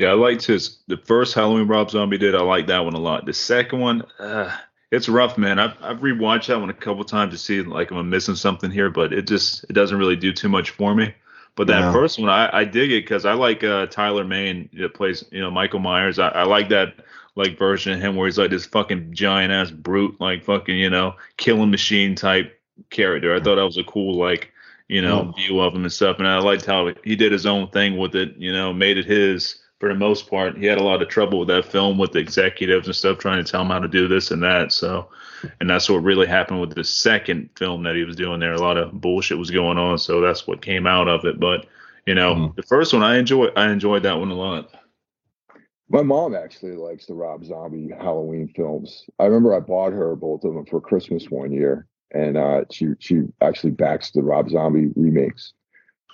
Yeah, 0.00 0.08
I 0.08 0.14
liked 0.14 0.46
his 0.46 0.78
the 0.86 0.96
first 0.96 1.34
Halloween 1.34 1.68
Rob 1.68 1.90
Zombie 1.90 2.16
did. 2.16 2.34
I 2.34 2.40
like 2.40 2.66
that 2.68 2.84
one 2.86 2.94
a 2.94 2.98
lot. 2.98 3.26
The 3.26 3.34
second 3.34 3.80
one, 3.80 4.02
uh, 4.18 4.56
it's 4.90 5.10
rough, 5.10 5.36
man. 5.36 5.58
I've 5.58 5.74
I've 5.82 5.98
rewatched 5.98 6.46
that 6.46 6.58
one 6.58 6.70
a 6.70 6.74
couple 6.74 7.04
times 7.04 7.34
to 7.34 7.38
see 7.38 7.60
like 7.60 7.92
am 7.92 7.98
I 7.98 8.02
missing 8.02 8.34
something 8.34 8.70
here, 8.70 8.88
but 8.88 9.12
it 9.12 9.26
just 9.26 9.64
it 9.64 9.74
doesn't 9.74 9.98
really 9.98 10.16
do 10.16 10.32
too 10.32 10.48
much 10.48 10.70
for 10.70 10.94
me. 10.94 11.14
But 11.54 11.66
that 11.66 11.80
Yeah. 11.80 11.92
first 11.92 12.18
one, 12.18 12.30
I, 12.30 12.48
I 12.50 12.64
dig 12.64 12.90
it 12.92 13.02
because 13.02 13.26
I 13.26 13.34
like 13.34 13.62
uh, 13.62 13.86
Tyler 13.88 14.24
Mane 14.24 14.70
that 14.78 14.94
plays 14.94 15.22
you 15.30 15.40
know 15.40 15.50
Michael 15.50 15.80
Myers. 15.80 16.18
I, 16.18 16.28
I 16.28 16.42
like 16.44 16.70
that 16.70 16.94
like 17.36 17.58
version 17.58 17.92
of 17.92 18.00
him 18.00 18.16
where 18.16 18.26
he's 18.26 18.38
like 18.38 18.50
this 18.50 18.64
fucking 18.64 19.12
giant 19.12 19.52
ass 19.52 19.70
brute, 19.70 20.18
like 20.18 20.44
fucking 20.44 20.78
you 20.78 20.88
know 20.88 21.14
killing 21.36 21.70
machine 21.70 22.14
type 22.14 22.58
character. 22.88 23.34
I 23.34 23.40
thought 23.40 23.56
that 23.56 23.66
was 23.66 23.76
a 23.76 23.84
cool 23.84 24.16
like 24.18 24.50
you 24.88 25.02
know 25.02 25.30
view 25.36 25.60
of 25.60 25.74
him 25.74 25.82
and 25.82 25.92
stuff, 25.92 26.18
and 26.20 26.26
I 26.26 26.38
liked 26.38 26.64
how 26.64 26.90
he 27.04 27.16
did 27.16 27.32
his 27.32 27.44
own 27.44 27.68
thing 27.68 27.98
with 27.98 28.14
it. 28.14 28.34
You 28.38 28.50
know, 28.52 28.72
made 28.72 28.96
it 28.96 29.04
his 29.04 29.56
for 29.80 29.88
the 29.88 29.94
most 29.94 30.28
part. 30.28 30.56
He 30.58 30.66
had 30.66 30.78
a 30.78 30.82
lot 30.84 31.02
of 31.02 31.08
trouble 31.08 31.38
with 31.38 31.48
that 31.48 31.64
film 31.64 31.98
with 31.98 32.12
the 32.12 32.18
executives 32.18 32.86
and 32.86 32.94
stuff 32.94 33.18
trying 33.18 33.42
to 33.42 33.50
tell 33.50 33.62
him 33.62 33.68
how 33.68 33.78
to 33.78 33.88
do 33.88 34.06
this 34.06 34.30
and 34.30 34.42
that. 34.42 34.72
So, 34.72 35.08
and 35.58 35.68
that's 35.68 35.88
what 35.88 36.02
really 36.04 36.26
happened 36.26 36.60
with 36.60 36.74
the 36.74 36.84
second 36.84 37.48
film 37.56 37.82
that 37.84 37.96
he 37.96 38.04
was 38.04 38.14
doing 38.14 38.40
there. 38.40 38.52
A 38.52 38.60
lot 38.60 38.76
of 38.76 38.92
bullshit 39.00 39.38
was 39.38 39.50
going 39.50 39.78
on, 39.78 39.98
so 39.98 40.20
that's 40.20 40.46
what 40.46 40.62
came 40.62 40.86
out 40.86 41.08
of 41.08 41.24
it. 41.24 41.40
But 41.40 41.66
you 42.06 42.14
know, 42.14 42.34
Mhm. 42.34 42.56
the 42.56 42.62
first 42.62 42.92
one 42.92 43.02
I 43.02 43.16
enjoyed. 43.18 43.52
I 43.56 43.70
enjoyed 43.70 44.02
that 44.04 44.18
one 44.18 44.30
a 44.30 44.34
lot. 44.34 44.70
My 45.88 46.02
mom 46.02 46.34
actually 46.34 46.76
likes 46.76 47.06
the 47.06 47.14
Rob 47.14 47.44
Zombie 47.44 47.90
Halloween 47.98 48.48
films. 48.54 49.06
I 49.18 49.24
remember 49.24 49.54
I 49.54 49.60
bought 49.60 49.92
her 49.92 50.14
both 50.14 50.44
of 50.44 50.54
them 50.54 50.64
for 50.66 50.80
Christmas 50.80 51.30
one 51.30 51.52
year, 51.52 51.86
and 52.12 52.36
uh, 52.36 52.64
she 52.70 52.88
she 52.98 53.22
actually 53.40 53.72
backs 53.72 54.10
the 54.10 54.22
Rob 54.22 54.50
Zombie 54.50 54.90
remakes. 54.94 55.52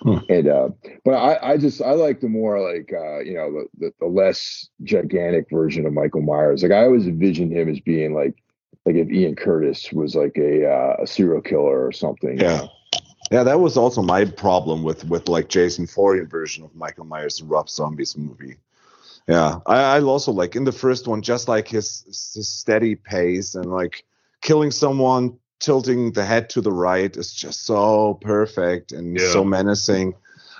Hmm. 0.01 0.17
And 0.29 0.47
uh, 0.47 0.69
but 1.03 1.15
I 1.15 1.53
I 1.53 1.57
just 1.57 1.81
I 1.81 1.91
like 1.91 2.21
the 2.21 2.29
more 2.29 2.61
like 2.61 2.91
uh, 2.93 3.19
you 3.19 3.33
know 3.33 3.65
the, 3.79 3.91
the 3.99 4.05
less 4.05 4.69
gigantic 4.83 5.49
version 5.49 5.85
of 5.85 5.93
Michael 5.93 6.21
Myers. 6.21 6.61
Like 6.61 6.71
I 6.71 6.83
always 6.83 7.07
envisioned 7.07 7.51
him 7.51 7.67
as 7.69 7.79
being 7.79 8.13
like 8.13 8.35
like 8.85 8.95
if 8.95 9.09
Ian 9.09 9.35
Curtis 9.35 9.91
was 9.91 10.15
like 10.15 10.37
a 10.37 10.69
uh, 10.69 10.97
a 11.01 11.07
serial 11.07 11.41
killer 11.41 11.85
or 11.85 11.91
something. 11.91 12.37
you 12.37 12.43
Yeah. 12.43 12.57
know? 12.57 12.69
Yeah, 13.31 13.43
that 13.43 13.59
was 13.59 13.75
also 13.75 14.01
my 14.01 14.23
problem 14.23 14.83
with 14.83 15.03
with 15.05 15.27
like 15.27 15.49
Jason 15.49 15.85
Voorhees 15.85 16.29
version 16.29 16.63
of 16.63 16.73
Michael 16.75 17.03
Myers 17.03 17.41
and 17.41 17.49
Rob 17.49 17.69
Zombie's 17.69 18.15
movie. 18.15 18.55
Yeah, 19.27 19.59
I, 19.65 19.97
I 19.97 20.01
also 20.01 20.31
like 20.31 20.55
in 20.55 20.63
the 20.63 20.71
first 20.71 21.07
one, 21.07 21.21
just 21.21 21.49
like 21.49 21.67
his, 21.67 22.03
his 22.05 22.47
steady 22.47 22.95
pace 22.95 23.55
and 23.55 23.65
like 23.65 24.05
killing 24.41 24.71
someone, 24.71 25.37
tilting 25.59 26.11
the 26.13 26.25
head 26.25 26.49
to 26.51 26.61
the 26.61 26.71
right 26.71 27.15
is 27.17 27.33
just 27.33 27.65
so 27.65 28.15
perfect 28.21 28.91
and 28.91 29.17
Yeah. 29.17 29.27
so 29.31 29.43
menacing. 29.43 30.15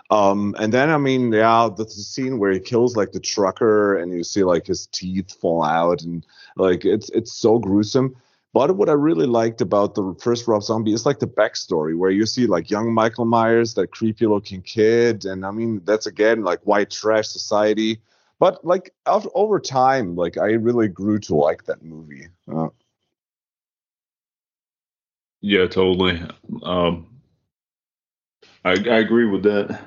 Um, 0.09 0.55
and 0.57 0.71
then 0.71 0.89
I 0.89 0.97
mean, 0.97 1.31
yeah, 1.33 1.69
the, 1.75 1.83
the 1.83 1.89
scene 1.89 2.39
where 2.39 2.51
he 2.51 2.59
kills 2.59 2.95
like 2.95 3.11
the 3.11 3.19
trucker 3.19 3.97
and 3.97 4.13
you 4.13 4.23
see 4.23 4.43
like 4.43 4.65
his 4.65 4.87
teeth 4.87 5.33
fall 5.33 5.63
out 5.63 6.01
and 6.01 6.25
like 6.55 6.85
it's 6.85 7.09
it's 7.09 7.33
so 7.33 7.59
gruesome. 7.59 8.15
But 8.53 8.77
what 8.77 8.89
I 8.89 8.93
really 8.93 9.27
liked 9.27 9.59
about 9.61 9.93
the 9.95 10.15
first 10.19 10.47
Rob 10.47 10.63
Zombie 10.63 10.93
is 10.93 11.05
like 11.05 11.19
the 11.19 11.27
backstory 11.27 11.95
where 11.95 12.09
you 12.09 12.25
see 12.25 12.47
like 12.47 12.71
young 12.71 12.93
Michael 12.93 13.25
Myers, 13.25 13.73
that 13.73 13.91
creepy 13.91 14.25
looking 14.25 14.61
kid, 14.61 15.25
and 15.25 15.45
I 15.45 15.51
mean 15.51 15.81
that's 15.83 16.07
again 16.07 16.43
like 16.43 16.61
white 16.61 16.89
trash 16.89 17.27
society. 17.27 17.99
But 18.39 18.63
like 18.63 18.93
out, 19.05 19.27
over 19.35 19.59
time, 19.59 20.15
like 20.15 20.37
I 20.37 20.51
really 20.53 20.87
grew 20.87 21.19
to 21.19 21.35
like 21.35 21.65
that 21.65 21.83
movie. 21.83 22.27
Uh, 22.51 22.69
Yeah, 25.41 25.68
totally. 25.68 26.22
Um, 26.64 27.07
I 28.65 28.72
I 28.72 28.97
agree 28.99 29.26
with 29.26 29.43
that. 29.43 29.81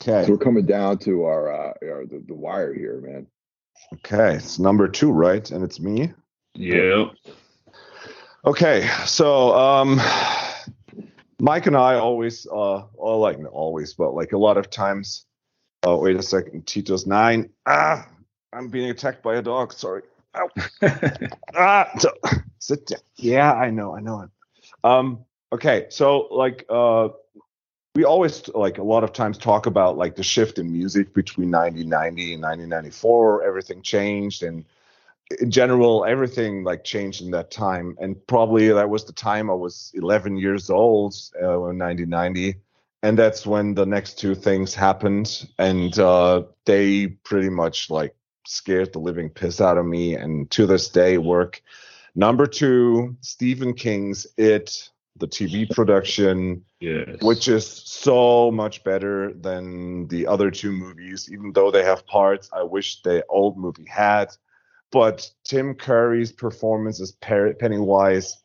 okay, 0.00 0.24
So 0.26 0.32
we're 0.32 0.38
coming 0.38 0.66
down 0.66 0.98
to 1.00 1.24
our 1.24 1.52
uh, 1.52 1.72
our 1.82 2.06
the, 2.06 2.22
the 2.26 2.34
wire 2.34 2.72
here, 2.74 3.00
man. 3.00 3.26
okay, 3.94 4.36
it's 4.36 4.58
number 4.58 4.88
two, 4.88 5.10
right? 5.12 5.48
And 5.50 5.62
it's 5.62 5.80
me. 5.80 6.12
Yeah. 6.54 7.06
Okay, 8.46 8.88
so 9.06 9.54
um, 9.54 10.00
Mike 11.40 11.66
and 11.66 11.76
I 11.76 11.94
always, 11.94 12.46
uh, 12.46 12.82
well, 12.94 13.18
like 13.18 13.38
always, 13.50 13.94
but 13.94 14.14
like 14.14 14.32
a 14.32 14.38
lot 14.38 14.56
of 14.56 14.70
times. 14.70 15.24
Oh, 15.82 15.98
wait 16.00 16.16
a 16.16 16.22
second, 16.22 16.66
Tito's 16.66 17.06
nine. 17.06 17.50
Ah, 17.66 18.06
I'm 18.52 18.68
being 18.68 18.88
attacked 18.90 19.22
by 19.22 19.36
a 19.36 19.42
dog. 19.42 19.72
Sorry. 19.72 20.02
Ow. 20.36 20.50
ah, 21.56 21.90
so, 21.98 22.10
sit 22.58 22.86
down. 22.86 23.00
Yeah, 23.16 23.52
I 23.52 23.70
know, 23.70 23.94
I 23.94 24.00
know. 24.00 24.28
Um, 24.82 25.24
okay, 25.52 25.86
so 25.90 26.28
like, 26.30 26.64
uh, 26.68 27.08
we 27.94 28.04
always 28.04 28.48
like 28.48 28.78
a 28.78 28.82
lot 28.82 29.04
of 29.04 29.12
times 29.12 29.38
talk 29.38 29.66
about 29.66 29.96
like 29.96 30.16
the 30.16 30.22
shift 30.22 30.58
in 30.58 30.72
music 30.72 31.14
between 31.14 31.50
1990 31.50 32.34
and 32.34 32.42
1994. 32.42 33.44
Everything 33.44 33.82
changed, 33.82 34.42
and 34.42 34.64
in 35.40 35.50
general, 35.50 36.04
everything 36.04 36.64
like 36.64 36.84
changed 36.84 37.22
in 37.22 37.30
that 37.30 37.50
time. 37.50 37.96
And 38.00 38.16
probably 38.26 38.68
that 38.68 38.90
was 38.90 39.04
the 39.04 39.12
time 39.12 39.48
I 39.48 39.54
was 39.54 39.92
11 39.94 40.36
years 40.36 40.70
old 40.70 41.14
uh, 41.40 41.68
in 41.68 41.78
1990. 41.78 42.56
And 43.02 43.18
that's 43.18 43.46
when 43.46 43.74
the 43.74 43.86
next 43.86 44.18
two 44.18 44.34
things 44.34 44.74
happened. 44.74 45.46
And 45.58 45.96
uh, 45.98 46.44
they 46.64 47.06
pretty 47.06 47.50
much 47.50 47.90
like 47.90 48.14
scared 48.46 48.92
the 48.92 48.98
living 48.98 49.30
piss 49.30 49.60
out 49.60 49.78
of 49.78 49.86
me. 49.86 50.14
And 50.14 50.50
to 50.52 50.66
this 50.66 50.88
day, 50.88 51.18
work. 51.18 51.62
Number 52.14 52.46
two, 52.46 53.16
Stephen 53.20 53.74
King's 53.74 54.26
It, 54.36 54.90
the 55.16 55.28
TV 55.28 55.68
production 55.70 56.64
Yes. 56.80 57.22
which 57.22 57.48
is 57.48 57.66
so 57.66 58.50
much 58.50 58.84
better 58.84 59.32
than 59.32 60.06
the 60.08 60.26
other 60.26 60.50
two 60.50 60.70
movies, 60.70 61.30
even 61.32 61.52
though 61.52 61.70
they 61.70 61.82
have 61.82 62.06
parts 62.06 62.50
I 62.52 62.62
wish 62.62 63.00
the 63.00 63.24
old 63.30 63.56
movie 63.56 63.86
had. 63.88 64.28
But 64.92 65.30
Tim 65.44 65.74
Curry's 65.74 66.30
performance 66.30 67.00
as 67.00 67.12
Pennywise 67.12 68.36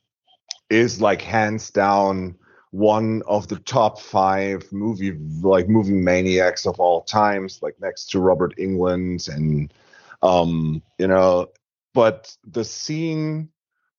is 0.70 1.02
like 1.02 1.22
hands 1.22 1.70
down 1.70 2.36
one 2.72 3.24
of 3.28 3.48
the 3.50 3.60
top 3.60 4.00
five 4.00 4.72
movie 4.72 5.18
like 5.42 5.68
movie 5.68 5.92
maniacs 5.92 6.66
of 6.66 6.80
all 6.80 7.02
times, 7.02 7.60
like 7.62 7.76
next 7.82 8.12
to 8.12 8.20
Robert 8.20 8.56
Englund 8.58 9.28
and 9.28 9.74
um, 10.22 10.82
you 10.98 11.08
know, 11.08 11.48
but 11.94 12.36
the 12.46 12.64
scene 12.64 13.50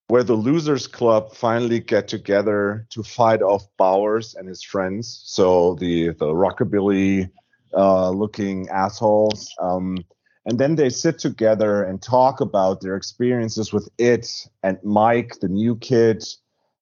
where 0.08 0.24
the 0.24 0.34
losers 0.34 0.86
club 0.86 1.34
finally 1.34 1.78
get 1.80 2.08
together 2.08 2.86
to 2.90 3.02
fight 3.02 3.42
off 3.42 3.64
Bowers 3.78 4.34
and 4.34 4.48
his 4.48 4.62
friends. 4.62 5.22
So 5.24 5.74
the 5.74 6.08
the 6.08 6.26
rockabilly 6.26 7.30
uh, 7.74 8.10
looking 8.10 8.68
assholes. 8.68 9.48
Um, 9.60 9.98
and 10.46 10.58
then 10.58 10.74
they 10.74 10.90
sit 10.90 11.18
together 11.18 11.84
and 11.84 12.02
talk 12.02 12.40
about 12.40 12.80
their 12.80 12.96
experiences 12.96 13.72
with 13.72 13.88
it. 13.98 14.48
And 14.62 14.78
Mike, 14.82 15.38
the 15.40 15.48
new 15.48 15.76
kid, 15.76 16.24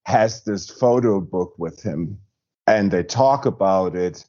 has 0.04 0.44
this 0.44 0.70
photo 0.70 1.20
book 1.20 1.52
with 1.58 1.82
him, 1.82 2.18
and 2.66 2.90
they 2.90 3.02
talk 3.02 3.44
about 3.44 3.94
it. 3.94 4.24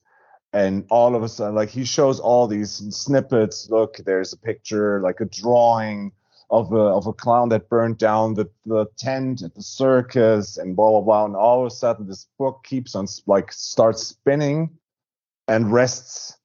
And 0.51 0.85
all 0.89 1.15
of 1.15 1.21
a 1.23 1.29
sudden, 1.29 1.55
like 1.55 1.69
he 1.69 1.85
shows 1.85 2.19
all 2.19 2.47
these 2.47 2.71
snippets. 2.95 3.69
Look, 3.69 3.97
there's 3.97 4.33
a 4.33 4.37
picture, 4.37 4.99
like 5.01 5.19
a 5.19 5.25
drawing 5.25 6.11
of 6.49 6.71
a 6.73 6.77
of 6.77 7.05
a 7.05 7.13
clown 7.13 7.49
that 7.49 7.69
burned 7.69 7.97
down 7.97 8.33
the, 8.33 8.49
the 8.65 8.87
tent 8.97 9.43
at 9.43 9.53
the 9.53 9.61
circus 9.61 10.57
and 10.57 10.75
blah 10.75 10.89
blah 10.89 11.01
blah. 11.01 11.25
And 11.25 11.35
all 11.35 11.61
of 11.61 11.67
a 11.67 11.75
sudden, 11.75 12.07
this 12.07 12.27
book 12.37 12.63
keeps 12.63 12.95
on 12.95 13.07
like 13.27 13.51
starts 13.51 14.01
spinning 14.03 14.71
and 15.47 15.71
rests 15.71 16.37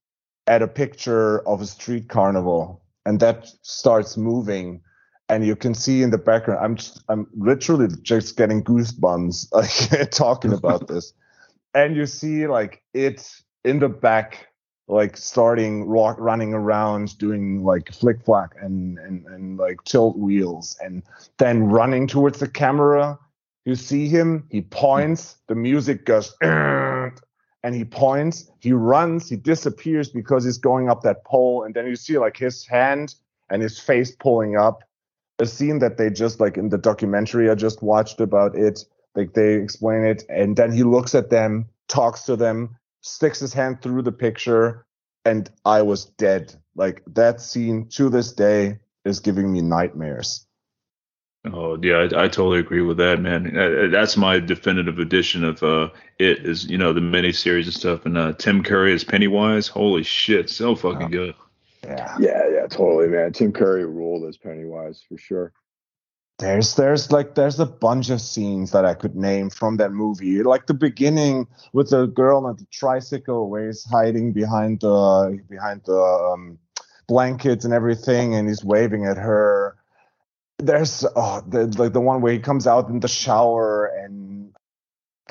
at 0.47 0.63
a 0.63 0.69
picture 0.69 1.47
of 1.49 1.63
a 1.63 1.67
street 1.67 2.09
carnival, 2.09 2.83
and 3.07 3.21
that 3.21 3.49
starts 3.63 4.17
moving. 4.17 4.83
And 5.31 5.47
you 5.47 5.57
can 5.57 5.73
see 5.73 6.03
in 6.03 6.11
the 6.11 6.19
background, 6.19 6.63
I'm 6.63 6.77
just, 6.77 7.03
I'm 7.09 7.27
literally 7.35 7.89
just 8.03 8.37
getting 8.37 8.63
goosebumps 8.63 10.11
talking 10.11 10.53
about 10.53 10.87
this. 10.87 11.15
And 11.73 11.97
you 11.97 12.05
see 12.05 12.47
like 12.47 12.83
it 12.93 13.27
in 13.65 13.78
the 13.78 13.89
back 13.89 14.49
like 14.86 15.16
starting 15.16 15.86
rock, 15.86 16.16
running 16.19 16.53
around 16.53 17.16
doing 17.19 17.65
like 17.65 17.91
flick 17.93 18.23
flack 18.24 18.55
and, 18.61 18.99
and 18.99 19.24
and 19.27 19.57
like 19.57 19.82
tilt 19.85 20.16
wheels 20.19 20.77
and 20.82 21.03
then 21.39 21.65
running 21.65 22.07
towards 22.07 22.39
the 22.39 22.49
camera 22.49 23.19
you 23.65 23.74
see 23.74 24.09
him 24.09 24.47
he 24.51 24.61
points 24.61 25.36
the 25.49 25.55
music 25.55 26.05
goes 26.05 26.35
and 26.43 27.74
he 27.74 27.85
points 27.85 28.51
he 28.61 28.73
runs 28.73 29.28
he 29.28 29.36
disappears 29.36 30.11
because 30.11 30.45
he's 30.45 30.59
going 30.59 30.91
up 30.91 31.03
that 31.03 31.24
pole 31.24 31.62
and 31.62 31.74
then 31.74 31.86
you 31.86 31.97
see 31.97 32.19
like 32.19 32.36
his 32.36 32.66
hand 32.66 33.15
and 33.51 33.62
his 33.62 33.78
face 33.78 34.15
pulling 34.16 34.57
up. 34.57 34.82
A 35.41 35.47
scene 35.47 35.81
that 35.81 35.97
they 35.97 36.11
just 36.11 36.39
like 36.39 36.57
in 36.57 36.69
the 36.69 36.78
documentary 36.78 37.51
i 37.51 37.57
just 37.57 37.82
watched 37.82 38.20
about 38.20 38.55
it 38.55 38.85
like 39.16 39.32
they 39.32 39.55
explain 39.55 40.05
it 40.05 40.23
and 40.28 40.57
then 40.57 40.70
he 40.70 40.85
looks 40.85 41.12
at 41.12 41.31
them 41.31 41.66
talks 41.89 42.23
to 42.23 42.36
them 42.36 42.77
sticks 43.05 43.39
his 43.39 43.53
hand 43.53 43.83
through 43.83 44.03
the 44.03 44.13
picture, 44.13 44.87
and 45.25 45.49
I 45.65 45.83
was 45.83 46.07
dead. 46.07 46.55
Like 46.75 47.03
that 47.15 47.41
scene 47.41 47.89
to 47.91 48.09
this 48.09 48.33
day 48.33 48.81
is 49.05 49.21
giving 49.21 49.53
me 49.53 49.61
nightmares. 49.61 50.47
Oh 51.45 51.79
yeah, 51.83 51.97
I, 51.97 52.25
I 52.25 52.29
totally 52.29 52.59
agree 52.59 52.81
with 52.81 52.97
that, 52.97 53.21
man. 53.21 53.57
Uh, 53.57 53.61
uh, 53.61 53.89
that's 53.89 54.17
my 54.17 54.41
definitive 54.41 54.99
edition 54.99 55.45
of 55.45 55.63
uh, 55.63 55.91
it 56.19 56.39
is 56.47 56.65
you 56.65 56.79
know 56.79 56.93
the 56.93 57.01
miniseries 57.01 57.65
and 57.65 57.75
stuff. 57.75 58.07
And 58.07 58.17
uh, 58.17 58.33
Tim 58.33 58.63
Curry 58.63 58.95
as 58.95 59.05
Pennywise, 59.05 59.69
holy 59.69 60.03
shit, 60.03 60.49
so 60.49 60.75
fucking 60.75 61.11
good. 61.11 61.35
Yeah, 61.85 62.17
yeah, 62.19 62.43
yeah, 62.51 62.67
totally, 62.67 63.09
man. 63.09 63.35
Tim 63.35 63.53
Curry 63.53 63.85
ruled 63.85 64.25
as 64.25 64.39
Pennywise 64.39 65.03
for 65.07 65.19
sure 65.19 65.53
there's 66.39 66.74
there's 66.74 67.12
like 67.12 67.36
there's 67.36 67.61
a 67.61 67.66
bunch 67.66 68.11
of 68.11 68.20
scenes 68.20 68.73
that 68.73 68.85
I 68.85 68.94
could 68.94 69.15
name 69.15 69.51
from 69.51 69.77
that 69.77 69.93
movie. 69.93 70.43
Like 70.43 70.66
the 70.66 70.74
beginning 70.74 71.47
with 71.73 71.90
the 71.90 72.06
girl 72.06 72.44
on 72.44 72.56
the 72.56 72.66
tricycle 72.73 73.48
where 73.48 73.66
he's 73.66 73.85
hiding 73.85 74.32
behind 74.32 74.81
the 74.81 75.40
behind 75.48 75.82
the 75.85 76.01
um, 76.01 76.59
blankets 77.06 77.65
and 77.65 77.73
everything, 77.73 78.35
and 78.35 78.48
he's 78.48 78.65
waving 78.65 79.06
at 79.06 79.16
her. 79.16 79.77
There's 80.59 81.05
oh, 81.15 81.43
the, 81.47 81.66
like 81.78 81.93
the 81.93 82.01
one 82.01 82.20
where 82.20 82.32
he 82.32 82.40
comes 82.40 82.66
out 82.66 82.89
in 82.89 83.01
the 83.01 83.09
shower 83.09 83.86
and 83.86 84.52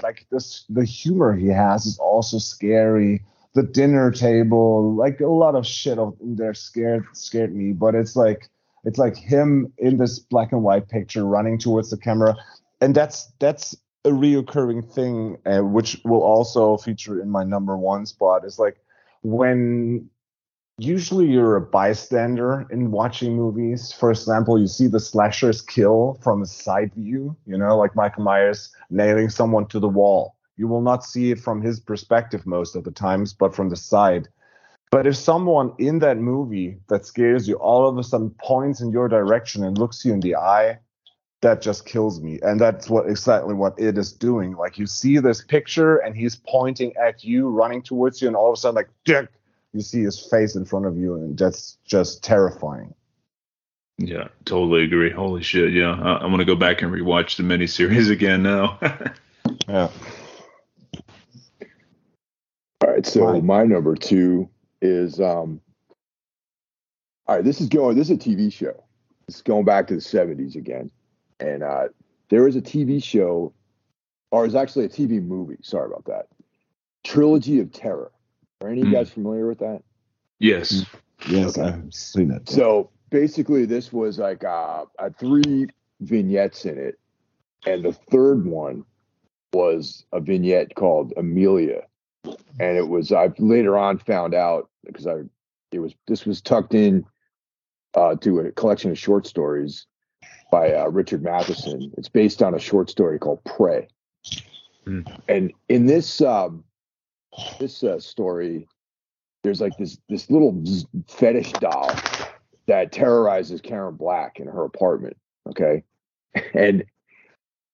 like 0.02 0.26
this 0.32 0.66
the 0.70 0.86
humor 0.86 1.36
he 1.36 1.48
has 1.48 1.86
is 1.86 2.00
also 2.00 2.38
scary. 2.38 3.26
The 3.56 3.64
dinner 3.64 4.10
table, 4.10 4.96
like 4.96 5.20
a 5.20 5.28
lot 5.28 5.56
of 5.56 5.68
shit 5.68 6.00
there 6.22 6.54
scared 6.54 7.06
scared 7.14 7.54
me, 7.54 7.74
but 7.74 7.94
it's 7.94 8.16
like 8.16 8.50
it's 8.84 8.98
like 8.98 9.16
him 9.16 9.72
in 9.78 9.98
this 9.98 10.20
black 10.20 10.52
and 10.52 10.64
white 10.64 10.90
picture 10.90 11.26
running 11.26 11.58
towards 11.58 11.90
the 11.90 11.98
camera, 11.98 12.36
and 12.82 12.96
that's 12.96 13.32
that's 13.40 13.76
a 14.06 14.10
reoccurring 14.10 14.92
thing, 14.94 15.38
uh, 15.46 15.62
which 15.62 16.02
will 16.04 16.22
also 16.22 16.78
feature 16.78 17.22
in 17.22 17.30
my 17.30 17.44
number 17.44 17.78
one 17.78 18.06
spot. 18.06 18.46
Is 18.46 18.60
like 18.60 18.78
when 19.22 20.10
usually 20.78 21.28
you're 21.28 21.56
a 21.56 21.62
bystander 21.62 22.66
in 22.72 22.92
watching 22.92 23.36
movies. 23.36 23.94
For 23.94 24.12
example, 24.12 24.60
you 24.60 24.68
see 24.68 24.88
the 24.88 25.00
slashers 25.00 25.62
kill 25.62 26.20
from 26.22 26.42
a 26.42 26.46
side 26.46 26.94
view, 26.96 27.36
you 27.46 27.58
know, 27.58 27.78
like 27.78 27.96
Michael 27.96 28.24
Myers 28.24 28.74
nailing 28.90 29.30
someone 29.30 29.68
to 29.68 29.80
the 29.80 29.88
wall. 29.88 30.36
You 30.58 30.68
will 30.68 30.82
not 30.82 31.04
see 31.04 31.32
it 31.32 31.40
from 31.40 31.62
his 31.62 31.80
perspective 31.80 32.46
most 32.46 32.76
of 32.76 32.84
the 32.84 32.92
times, 32.92 33.34
but 33.34 33.56
from 33.56 33.70
the 33.70 33.76
side. 33.76 34.28
But 34.94 35.08
if 35.08 35.16
someone 35.16 35.74
in 35.80 35.98
that 36.00 36.20
movie 36.20 36.78
that 36.88 37.04
scares 37.04 37.48
you 37.48 37.56
all 37.56 37.90
of 37.90 37.98
a 37.98 38.04
sudden 38.04 38.30
points 38.30 38.80
in 38.80 38.92
your 38.92 39.08
direction 39.08 39.64
and 39.64 39.76
looks 39.76 40.06
you 40.06 40.14
in 40.14 40.20
the 40.20 40.36
eye, 40.36 40.78
that 41.42 41.64
just 41.64 41.88
kills 41.88 42.22
me. 42.22 42.38
And 42.44 42.62
that's 42.62 42.92
what 42.92 43.10
exactly 43.10 43.56
what 43.56 43.74
it 43.80 43.98
is 43.98 44.14
doing. 44.14 44.56
Like 44.56 44.78
you 44.78 44.86
see 44.86 45.18
this 45.18 45.44
picture 45.44 45.98
and 45.98 46.16
he's 46.16 46.36
pointing 46.36 46.96
at 46.96 47.24
you, 47.24 47.50
running 47.50 47.82
towards 47.82 48.22
you, 48.22 48.28
and 48.28 48.38
all 48.38 48.50
of 48.50 48.54
a 48.54 48.58
sudden, 48.58 48.76
like, 48.76 48.90
Dick, 49.04 49.30
you 49.74 49.82
see 49.82 50.04
his 50.04 50.28
face 50.30 50.56
in 50.56 50.64
front 50.64 50.86
of 50.86 50.96
you, 50.96 51.16
and 51.16 51.36
that's 51.40 51.80
just 51.88 52.24
terrifying. 52.24 52.94
Yeah, 53.98 54.28
totally 54.46 54.84
agree. 54.84 55.10
Holy 55.10 55.42
shit, 55.42 55.74
yeah. 55.74 56.00
I, 56.00 56.24
am 56.24 56.30
gonna 56.30 56.46
go 56.46 56.56
back 56.56 56.84
and 56.84 56.94
rewatch 56.94 57.38
the 57.38 57.42
miniseries 57.42 58.12
again 58.12 58.44
now. 58.44 58.78
yeah. 59.68 59.90
All 62.86 62.92
right, 62.92 63.08
so 63.08 63.42
my 63.42 63.64
number 63.64 63.96
two 63.96 64.48
is 64.84 65.20
um 65.20 65.62
all 67.26 67.38
right, 67.38 67.44
this 67.44 67.62
is 67.62 67.70
going 67.70 67.98
this 67.98 68.10
is 68.10 68.18
a 68.18 68.20
TV 68.20 68.52
show. 68.52 68.84
It's 69.28 69.42
going 69.42 69.66
back 69.66 69.88
to 69.88 69.96
the 69.96 70.02
70s 70.02 70.56
again. 70.56 70.92
And 71.40 71.64
uh 71.64 71.88
there 72.30 72.48
is 72.48 72.56
a 72.56 72.62
TV 72.62 73.04
show, 73.04 73.54
or 74.32 74.46
is 74.46 74.56
actually 74.56 74.86
a 74.86 74.90
TV 74.90 75.22
movie, 75.24 75.58
sorry 75.62 75.88
about 75.88 76.06
that. 76.06 76.28
Trilogy 77.04 77.60
of 77.60 77.72
Terror. 77.72 78.12
Are 78.62 78.70
any 78.70 78.82
of 78.82 78.88
you 78.88 78.94
hmm. 78.94 78.98
guys 78.98 79.10
familiar 79.10 79.48
with 79.48 79.60
that? 79.60 79.82
Yes. 80.40 80.86
Yes, 81.28 81.58
okay. 81.58 81.70
I've 81.70 81.94
seen 81.94 82.32
it. 82.32 82.50
So 82.50 82.90
basically 83.10 83.66
this 83.66 83.94
was 83.94 84.20
like 84.20 84.44
uh, 84.44 84.86
uh 85.00 85.10
three 85.18 85.68
vignettes 86.02 86.66
in 86.66 86.78
it. 86.78 87.00
And 87.66 87.84
the 87.84 87.94
third 87.94 88.46
one 88.46 88.84
was 89.54 90.06
a 90.12 90.20
vignette 90.20 90.76
called 90.76 91.14
Amelia. 91.16 91.84
And 92.26 92.78
it 92.78 92.88
was 92.90 93.12
I 93.12 93.32
later 93.38 93.78
on 93.78 94.00
found 94.00 94.34
out 94.34 94.70
because 94.86 95.08
I 95.08 95.22
it 95.72 95.80
was 95.80 95.94
this 96.08 96.26
was 96.26 96.42
tucked 96.42 96.74
in 96.74 97.06
uh, 97.96 98.16
to 98.16 98.40
a 98.40 98.52
collection 98.52 98.92
of 98.92 98.98
short 98.98 99.28
stories 99.28 99.86
by 100.52 100.74
uh, 100.74 100.88
Richard 100.88 101.24
Matheson. 101.24 101.92
It's 101.98 102.10
based 102.10 102.42
on 102.42 102.54
a 102.54 102.60
short 102.60 102.90
story 102.90 103.20
called 103.20 103.44
Prey. 103.44 103.88
Mm. 104.86 105.20
And 105.28 105.54
in 105.70 105.86
this 105.86 106.22
um, 106.22 106.64
this 107.60 107.84
uh, 107.84 108.00
story, 108.00 108.68
there's 109.44 109.62
like 109.62 109.78
this 109.78 109.98
this 110.10 110.30
little 110.30 110.64
fetish 111.08 111.54
doll 111.54 111.92
that 112.68 112.92
terrorizes 112.92 113.62
Karen 113.62 113.96
Black 113.96 114.40
in 114.40 114.48
her 114.48 114.64
apartment. 114.64 115.18
Okay, 115.50 115.84
and 116.54 116.84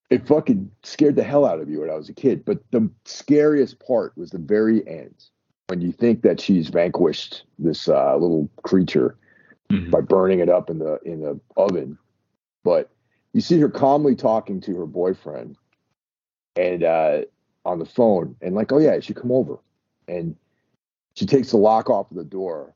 it 0.09 0.27
fucking 0.27 0.71
scared 0.83 1.15
the 1.15 1.23
hell 1.23 1.45
out 1.45 1.59
of 1.59 1.69
you 1.69 1.81
when 1.81 1.89
I 1.89 1.95
was 1.95 2.09
a 2.09 2.13
kid. 2.13 2.45
But 2.45 2.59
the 2.71 2.89
scariest 3.05 3.79
part 3.85 4.17
was 4.17 4.31
the 4.31 4.39
very 4.39 4.87
end 4.87 5.15
when 5.69 5.81
you 5.81 5.91
think 5.91 6.23
that 6.23 6.41
she's 6.41 6.69
vanquished 6.69 7.43
this 7.59 7.87
uh, 7.87 8.15
little 8.15 8.49
creature 8.63 9.15
mm-hmm. 9.71 9.91
by 9.91 10.01
burning 10.01 10.39
it 10.39 10.49
up 10.49 10.69
in 10.69 10.79
the 10.79 10.99
in 11.05 11.21
the 11.21 11.39
oven, 11.57 11.97
but 12.63 12.89
you 13.33 13.41
see 13.41 13.59
her 13.59 13.69
calmly 13.69 14.15
talking 14.15 14.59
to 14.61 14.75
her 14.75 14.87
boyfriend 14.87 15.55
and 16.55 16.83
uh, 16.83 17.21
on 17.65 17.77
the 17.77 17.85
phone, 17.85 18.35
and 18.41 18.55
like, 18.55 18.71
oh 18.71 18.79
yeah, 18.79 18.99
she 18.99 19.13
come 19.13 19.31
over, 19.31 19.59
and 20.07 20.35
she 21.15 21.27
takes 21.27 21.51
the 21.51 21.57
lock 21.57 21.87
off 21.89 22.09
of 22.09 22.17
the 22.17 22.23
door, 22.23 22.73